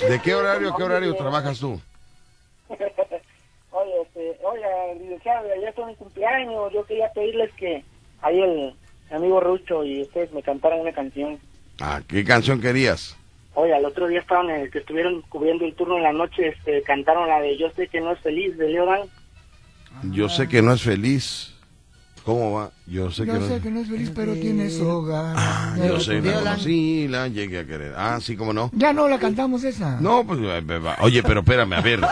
¿De 0.07 0.19
qué 0.21 0.35
horario 0.35 0.75
qué 0.75 0.83
horario 0.83 1.15
trabajas 1.15 1.59
tú? 1.59 1.81
Oye, 2.69 4.01
este, 4.03 4.37
oye, 4.45 4.99
licenciado, 4.99 5.47
ya 5.61 5.69
es 5.69 5.87
mi 5.87 5.95
cumpleaños, 5.95 6.71
yo 6.73 6.85
quería 6.85 7.11
pedirles 7.13 7.51
que 7.55 7.83
ahí 8.21 8.39
el 8.39 8.75
amigo 9.13 9.39
Rucho 9.39 9.83
y 9.83 10.01
ustedes 10.01 10.31
me 10.33 10.43
cantaran 10.43 10.79
una 10.79 10.91
canción. 10.91 11.39
Ah, 11.79 12.01
¿qué 12.07 12.23
canción 12.23 12.61
querías? 12.61 13.17
Oye, 13.55 13.73
al 13.73 13.85
otro 13.85 14.07
día 14.07 14.19
estaban, 14.19 14.49
en 14.49 14.61
el 14.61 14.71
que 14.71 14.79
estuvieron 14.79 15.21
cubriendo 15.29 15.65
el 15.65 15.75
turno 15.75 15.97
en 15.97 16.03
la 16.03 16.13
noche, 16.13 16.47
este, 16.49 16.81
cantaron 16.81 17.27
la 17.27 17.39
de 17.39 17.57
Yo 17.57 17.69
sé 17.71 17.87
que 17.87 18.01
no 18.01 18.11
es 18.11 18.19
feliz, 18.19 18.57
de 18.57 18.69
Leodan. 18.69 19.01
Yo 20.11 20.27
sé 20.27 20.49
que 20.49 20.61
no 20.61 20.73
es 20.73 20.81
feliz. 20.81 21.52
¿Cómo 22.25 22.53
va? 22.53 22.71
Yo 22.87 23.11
sé 23.11 23.23
que 23.23 23.27
Yo 23.33 23.39
no 23.39 23.47
sé 23.47 23.59
que 23.59 23.69
no 23.69 23.79
es 23.81 23.89
feliz, 23.89 24.11
pero 24.15 24.33
tienes 24.33 24.79
hogar. 24.79 25.35
Ah, 25.37 25.75
yo 25.77 25.99
sé, 25.99 26.21
la 26.21 26.33
conocí, 26.39 27.07
la 27.09 27.27
llegué 27.27 27.59
a 27.59 27.65
querer. 27.65 27.93
Ah, 27.97 28.19
sí, 28.21 28.37
cómo 28.37 28.53
no. 28.53 28.71
Ya 28.73 28.93
no 28.93 29.09
la 29.09 29.19
cantamos 29.19 29.63
esa. 29.65 29.99
No, 29.99 30.25
pues, 30.25 30.39
eh, 30.41 30.63
eh, 30.67 30.81
oye, 31.01 31.21
pero 31.21 31.41
espérame, 31.41 31.73
a 31.73 31.81
ver. 31.81 31.99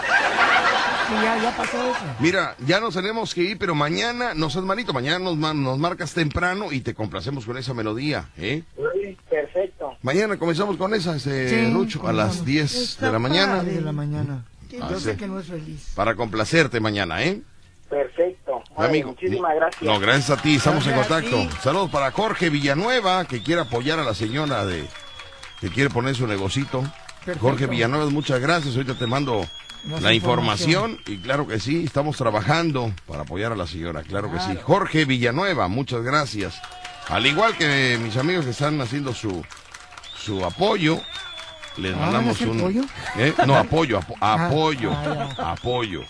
Sí, 1.11 1.15
ya, 1.21 1.41
ya 1.43 1.57
pasó 1.57 1.77
eso. 1.77 1.99
Mira, 2.21 2.55
ya 2.65 2.79
nos 2.79 2.93
tenemos 2.93 3.33
que 3.33 3.43
ir, 3.43 3.57
pero 3.57 3.75
mañana, 3.75 4.33
no 4.33 4.49
seas 4.49 4.63
malito, 4.63 4.93
mañana 4.93 5.19
nos, 5.19 5.35
nos 5.37 5.77
marcas 5.77 6.13
temprano 6.13 6.71
y 6.71 6.79
te 6.79 6.93
complacemos 6.93 7.45
con 7.45 7.57
esa 7.57 7.73
melodía, 7.73 8.29
¿eh? 8.37 8.63
Sí, 8.77 9.17
perfecto. 9.29 9.91
Mañana 10.03 10.37
comenzamos 10.37 10.77
con 10.77 10.93
esa, 10.93 11.17
ese 11.17 11.49
Sí, 11.49 11.73
Rucho, 11.73 12.07
a 12.07 12.13
las 12.13 12.37
no. 12.37 12.43
10 12.45 12.75
Está 12.75 13.07
de 13.07 13.11
la 13.11 13.19
mañana. 13.19 13.61
de 13.61 13.81
la 13.81 13.91
mañana. 13.91 14.45
Ah, 14.81 14.87
Yo 14.89 14.99
sí. 14.99 15.03
sé 15.03 15.17
que 15.17 15.27
no 15.27 15.37
es 15.37 15.47
feliz. 15.47 15.91
Para 15.95 16.15
complacerte 16.15 16.79
mañana, 16.79 17.21
¿eh? 17.21 17.41
Perfecto. 17.91 18.63
Amigo. 18.77 19.09
muchísimas 19.09 19.53
gracias. 19.55 19.83
No, 19.83 19.99
gracias 19.99 20.29
a 20.31 20.41
ti, 20.41 20.55
estamos 20.55 20.87
en 20.87 20.93
Gracias 20.95 21.23
contacto. 21.29 21.61
Saludos 21.61 21.91
para 21.91 22.09
Jorge 22.11 22.49
Villanueva, 22.49 23.25
que 23.25 23.43
quiere 23.43 23.61
apoyar 23.61 23.99
a 23.99 24.03
la 24.03 24.13
señora 24.15 24.65
de 24.65 24.87
que 25.59 25.69
quiere 25.69 25.89
poner 25.91 26.15
su 26.15 26.25
negocito. 26.25 26.81
Perfecto. 27.25 27.39
Jorge 27.41 27.67
Villanueva, 27.67 28.09
muchas 28.09 28.39
gracias. 28.39 28.75
Ahorita 28.75 28.95
te 28.95 29.05
mando 29.05 29.45
Más 29.83 30.01
la 30.01 30.13
información. 30.13 30.91
información. 30.91 30.99
y 31.05 31.17
claro 31.21 31.45
que 31.47 31.59
sí, 31.59 31.83
estamos 31.83 32.17
trabajando 32.17 32.91
para 33.07 33.21
apoyar 33.23 33.51
a 33.51 33.55
la 33.55 33.67
señora, 33.67 34.01
claro, 34.03 34.31
que 34.31 34.39
sí. 34.39 34.57
Jorge 34.63 35.05
Villanueva, 35.05 35.67
muchas 35.67 36.01
gracias. 36.01 36.59
Al 37.09 37.25
igual 37.25 37.55
que 37.57 37.99
mis 38.01 38.15
amigos 38.17 38.45
que 38.45 38.51
están 38.51 38.79
haciendo 38.81 39.13
su 39.13 39.43
su 40.17 40.43
apoyo, 40.45 40.99
les 41.77 41.93
Ah, 41.93 41.97
mandamos 41.99 42.13
¿van 42.13 42.27
a 42.27 42.31
hacer 42.31 42.49
un 42.49 42.59
pollo? 42.61 42.81
¿Eh? 43.17 43.33
no 43.45 43.55
apoyo, 43.57 43.99
apo- 43.99 44.15
Ah, 44.21 44.47
apoyo, 44.47 44.91
ah, 44.93 45.51
apoyo. 45.51 46.01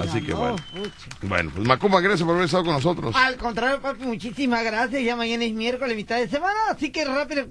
Así 0.00 0.22
que 0.22 0.32
bueno. 0.34 0.56
pucha. 0.72 0.92
Bueno, 1.22 1.50
pues 1.54 1.66
Macumba, 1.66 2.00
gracias 2.00 2.22
por 2.24 2.34
haber 2.34 2.44
estado 2.46 2.64
con 2.64 2.74
nosotros. 2.74 3.14
Al 3.16 3.36
contrario, 3.36 3.80
papi, 3.80 4.04
muchísimas 4.04 4.62
gracias. 4.64 5.02
Ya 5.02 5.16
mañana 5.16 5.44
es 5.44 5.52
miércoles, 5.52 5.96
mitad 5.96 6.16
de 6.18 6.28
semana, 6.28 6.58
así 6.70 6.90
que 6.90 7.04
rápido. 7.04 7.46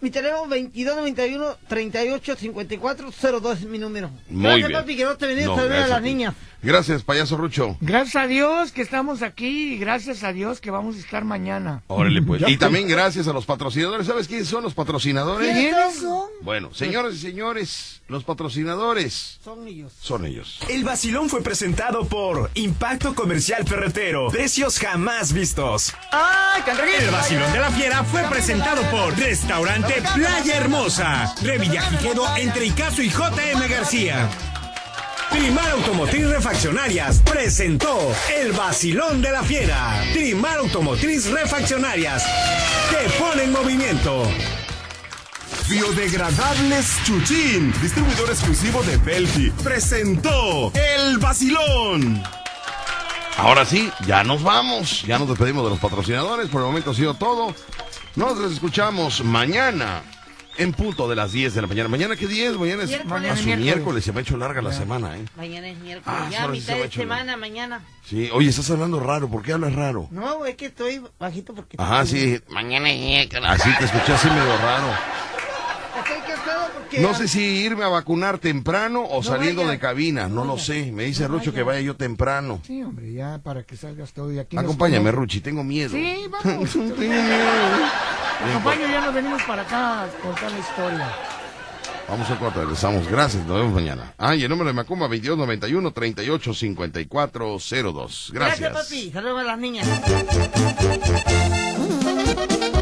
Mi 0.00 0.10
teléfono 0.10 0.48
2291 0.48 1.56
38 1.68 2.36
54 2.36 3.10
02 3.40 3.58
es 3.60 3.66
mi 3.66 3.78
número. 3.78 4.10
Muy 4.30 4.42
gracias, 4.44 4.68
bien. 4.68 4.80
papi, 4.80 4.96
que 4.96 5.04
no 5.04 5.16
te 5.16 5.26
venía 5.26 5.44
No, 5.46 5.52
a 5.52 5.56
saludar 5.56 5.82
a 5.82 5.86
las 5.88 6.02
niñas. 6.02 6.34
Gracias, 6.62 7.02
payaso 7.02 7.36
Rucho. 7.36 7.76
Gracias 7.80 8.16
a 8.22 8.26
Dios 8.26 8.72
que 8.72 8.82
estamos 8.82 9.22
aquí 9.22 9.74
y 9.74 9.78
gracias 9.78 10.22
a 10.24 10.32
Dios 10.32 10.60
que 10.60 10.70
vamos 10.70 10.96
a 10.96 10.98
estar 10.98 11.24
mañana. 11.24 11.82
Órale, 11.86 12.20
pues. 12.22 12.40
Ya, 12.42 12.50
Y 12.50 12.56
también 12.56 12.86
gracias 12.88 13.28
a 13.28 13.32
los 13.32 13.46
patrocinadores. 13.46 14.06
¿Sabes 14.06 14.28
quiénes 14.28 14.48
son 14.48 14.62
los 14.62 14.74
patrocinadores? 14.74 15.52
¿Quiénes 15.56 15.96
son? 15.96 16.28
Bueno, 16.42 16.72
señores 16.74 17.14
y 17.14 17.18
señores, 17.18 18.02
los 18.08 18.24
patrocinadores 18.24 19.38
Son 19.42 19.66
ellos. 19.66 19.92
son 20.00 20.26
ellos. 20.26 20.58
El 20.68 20.84
vacilón 20.84 21.28
fue 21.28 21.42
presentado 21.42 22.06
por 22.06 22.50
Impacto 22.54 23.14
Comercial 23.14 23.66
Ferretero. 23.66 24.28
Precios 24.30 24.78
jamás 24.78 25.32
vistos. 25.32 25.94
¡Ay, 26.12 26.62
El 27.02 27.10
vacilón 27.10 27.52
de 27.52 27.58
la 27.58 27.70
fiera 27.70 28.04
fue 28.04 28.22
presentado 28.24 28.82
por 28.90 29.16
Restaurante 29.18 29.94
Playa 30.14 30.56
Hermosa, 30.56 31.34
Revillagigedo 31.42 32.24
entre 32.36 32.66
Icaso 32.66 33.02
y 33.02 33.08
JM 33.08 33.68
García. 33.68 34.28
Trimar 35.30 35.70
Automotriz 35.70 36.26
Refaccionarias 36.28 37.20
presentó 37.20 37.96
El 38.36 38.52
vacilón 38.52 39.22
de 39.22 39.30
la 39.30 39.42
fiera. 39.42 40.02
Trimar 40.12 40.58
Automotriz 40.58 41.30
Refaccionarias 41.30 42.24
te 42.90 43.08
pone 43.18 43.44
en 43.44 43.52
movimiento. 43.52 44.24
Biodegradables 45.68 46.96
Chuchín, 47.04 47.72
distribuidor 47.80 48.30
exclusivo 48.30 48.82
de 48.82 48.96
Belgi, 48.96 49.50
presentó 49.62 50.72
El 50.74 51.18
Vacilón. 51.18 52.22
Ahora 53.36 53.64
sí, 53.64 53.90
ya 54.06 54.24
nos 54.24 54.42
vamos. 54.42 55.02
Ya 55.06 55.18
nos 55.18 55.28
despedimos 55.28 55.64
de 55.64 55.70
los 55.70 55.78
patrocinadores. 55.78 56.48
Por 56.48 56.60
el 56.60 56.66
momento 56.66 56.90
ha 56.90 56.94
sido 56.94 57.14
todo. 57.14 57.54
Nos 58.16 58.38
escuchamos 58.52 59.24
mañana 59.24 60.02
en 60.60 60.72
punto 60.72 61.08
de 61.08 61.16
las 61.16 61.32
10 61.32 61.54
de 61.54 61.62
la 61.62 61.66
mañana. 61.66 61.88
¿Mañana 61.88 62.16
qué 62.16 62.26
10? 62.26 62.56
Mañana 62.58 62.82
es 62.84 62.88
Miércoles. 62.90 63.30
Ah, 63.32 63.36
su 63.36 63.44
Miércoles. 63.46 63.58
miércoles. 63.58 64.04
Se 64.04 64.12
me 64.12 64.18
ha 64.18 64.22
hecho 64.22 64.36
larga 64.36 64.60
la 64.62 64.72
semana, 64.72 65.16
¿eh? 65.16 65.24
Mañana 65.36 65.68
es 65.68 65.78
miércoles. 65.78 66.18
Ah, 66.22 66.28
ya, 66.30 66.48
mitad 66.48 66.66
se 66.74 66.78
de 66.80 66.84
hecho 66.84 67.00
semana, 67.00 67.36
mañana. 67.36 67.82
Sí. 68.04 68.28
Oye, 68.32 68.48
estás 68.50 68.70
hablando 68.70 69.00
raro. 69.00 69.28
¿Por 69.28 69.42
qué 69.42 69.52
hablas 69.54 69.74
raro? 69.74 70.08
No, 70.10 70.44
es 70.46 70.56
que 70.56 70.66
estoy 70.66 71.00
bajito 71.18 71.54
porque... 71.54 71.76
Ajá, 71.78 72.04
sí. 72.06 72.40
Mañana 72.50 72.90
es 72.90 73.00
miércoles. 73.00 73.44
Así 73.48 73.70
te 73.78 73.84
escuché 73.86 74.12
así 74.12 74.28
medio 74.28 74.56
raro. 74.58 74.86
Porque... 76.74 77.00
No 77.00 77.14
sé 77.14 77.28
si 77.28 77.40
irme 77.40 77.84
a 77.84 77.88
vacunar 77.88 78.38
temprano 78.38 79.02
o 79.02 79.16
No 79.18 79.22
saliendo 79.22 79.62
vaya. 79.62 79.72
de 79.72 79.78
cabina, 79.78 80.28
no 80.28 80.44
lo 80.44 80.58
sé. 80.58 80.90
Me 80.92 81.04
dice 81.04 81.28
Rucho 81.28 81.52
que 81.52 81.62
vaya 81.62 81.80
yo 81.80 81.94
temprano. 81.96 82.60
Sí, 82.66 82.82
hombre, 82.82 83.12
ya 83.12 83.38
para 83.42 83.62
que 83.62 83.76
salgas 83.76 84.12
todo 84.12 84.28
de 84.28 84.40
aquí. 84.40 84.56
Acompáñame, 84.56 85.10
Ruchi, 85.12 85.40
tengo 85.40 85.62
miedo. 85.62 85.90
Sí, 85.90 86.24
vamos. 86.44 86.70
tengo 86.72 86.96
miedo. 86.96 87.86
Acompaño, 88.48 88.86
ya 88.86 89.00
nos 89.02 89.14
venimos 89.14 89.42
para 89.42 89.62
acá 89.62 90.04
a 90.04 90.08
contar 90.08 90.50
la 90.50 90.58
historia. 90.58 91.06
Vamos 92.08 92.28
a 92.30 92.38
cortar, 92.38 92.62
regresamos. 92.62 93.06
Gracias, 93.06 93.44
nos 93.46 93.58
vemos 93.58 93.72
mañana. 93.72 94.12
Ah, 94.18 94.34
y 94.34 94.42
el 94.42 94.50
número 94.50 94.66
de 94.68 94.74
Macumba 94.74 95.06
2291 95.06 95.92
385402. 95.92 98.30
Gracias. 98.32 98.60
Gracias, 98.60 98.72
papi. 98.72 99.12
Saludos 99.12 99.40
a 99.40 99.44
las 99.44 99.58
niñas. 99.58 99.86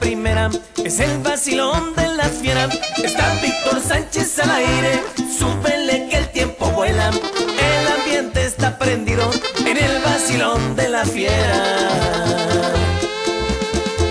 primera 0.00 0.50
es 0.82 0.98
el 0.98 1.18
vacilón 1.18 1.94
de 1.94 2.08
la 2.08 2.24
fiera. 2.24 2.68
Está 3.04 3.32
Víctor 3.42 3.80
Sánchez 3.80 4.38
al 4.40 4.50
aire, 4.50 5.02
súbele 5.38 6.08
que 6.08 6.16
el 6.16 6.28
tiempo 6.30 6.66
vuela. 6.70 7.10
El 7.10 8.00
ambiente 8.00 8.44
está 8.44 8.78
prendido 8.78 9.30
en 9.58 9.76
el 9.76 10.02
vacilón 10.02 10.74
de 10.74 10.88
la 10.88 11.04
fiera. 11.04 11.62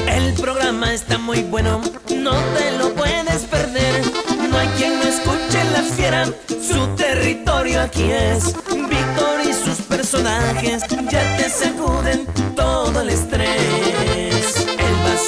El 0.08 0.34
programa 0.36 0.94
está 0.94 1.18
muy 1.18 1.42
bueno, 1.44 1.82
no 2.16 2.36
te 2.56 2.72
lo 2.78 2.94
puedes 2.94 3.42
perder. 3.44 4.04
No 4.50 4.58
hay 4.58 4.68
quien 4.78 5.00
no 5.00 5.04
escuche 5.04 5.64
la 5.74 5.82
fiera, 5.82 6.26
su 6.48 6.88
territorio 6.96 7.82
aquí 7.82 8.12
es. 8.12 8.46
Víctor 8.68 9.42
y 9.44 9.54
sus 9.54 9.86
personajes 9.88 10.84
ya 11.12 11.38
te 11.38 11.50
sacuden 11.50 12.26
todo 12.56 13.02
el 13.02 13.10
estrés. 13.10 13.99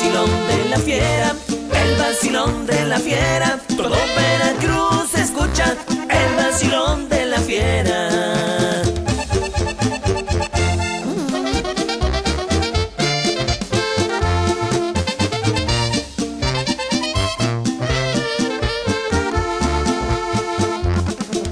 El 0.01 0.07
vacilón 0.07 0.47
de 0.47 0.69
la 0.69 0.77
fiera, 0.79 1.35
el 1.47 1.95
vacilón 1.95 2.65
de 2.65 2.85
la 2.85 2.99
fiera. 2.99 3.59
Todo 3.77 3.95
Veracruz 4.15 5.13
escucha 5.13 5.75
el 6.09 6.35
vacilón 6.35 7.07
de 7.07 7.25
la 7.27 7.39
fiera. 7.39 8.09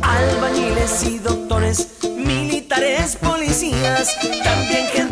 albañiles 0.02 1.04
y 1.04 1.20
doctores, 1.20 1.88
militares, 2.18 3.16
policías, 3.22 4.16
también 4.44 4.88
gente 4.88 5.09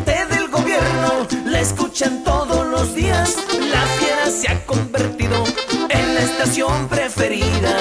escuchan 1.97 2.23
todos 2.23 2.67
los 2.67 2.93
días. 2.93 3.35
La 3.71 3.81
fiera 3.97 4.29
se 4.29 4.51
ha 4.51 4.65
convertido 4.67 5.43
estación 6.19 6.87
preferida. 6.89 7.75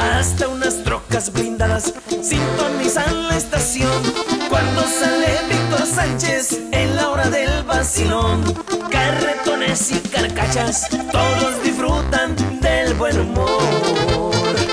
Hasta 0.00 0.46
unas 0.46 0.84
trocas 0.84 1.32
blindadas 1.32 1.92
sintonizan 2.22 3.26
la 3.26 3.36
estación. 3.36 4.02
Cuando 4.48 4.82
sale 4.82 5.26
Víctor 5.48 5.84
Sánchez 5.84 6.60
en 6.70 6.94
la 6.94 7.10
hora 7.10 7.28
del 7.28 7.64
vacilón, 7.64 8.44
carretones 8.88 9.90
y 9.90 9.98
carcachas, 10.10 10.88
todos 11.10 11.60
disfrutan 11.64 12.36
del 12.60 12.94
buen 12.94 13.18
humor. 13.18 13.48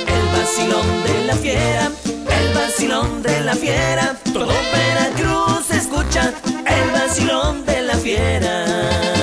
El 0.07 0.40
vacilón 0.40 1.03
de 1.03 1.26
la 1.26 1.36
fiera, 1.36 1.91
el 2.41 2.53
vacilón 2.53 3.22
de 3.22 3.41
la 3.41 3.53
fiera, 3.53 4.15
todo 4.34 4.53
Veracruz 4.73 5.69
escucha 5.72 6.34
el 6.65 6.91
vacilón 6.91 7.65
de 7.65 7.81
la 7.81 7.95
fiera. 7.95 9.20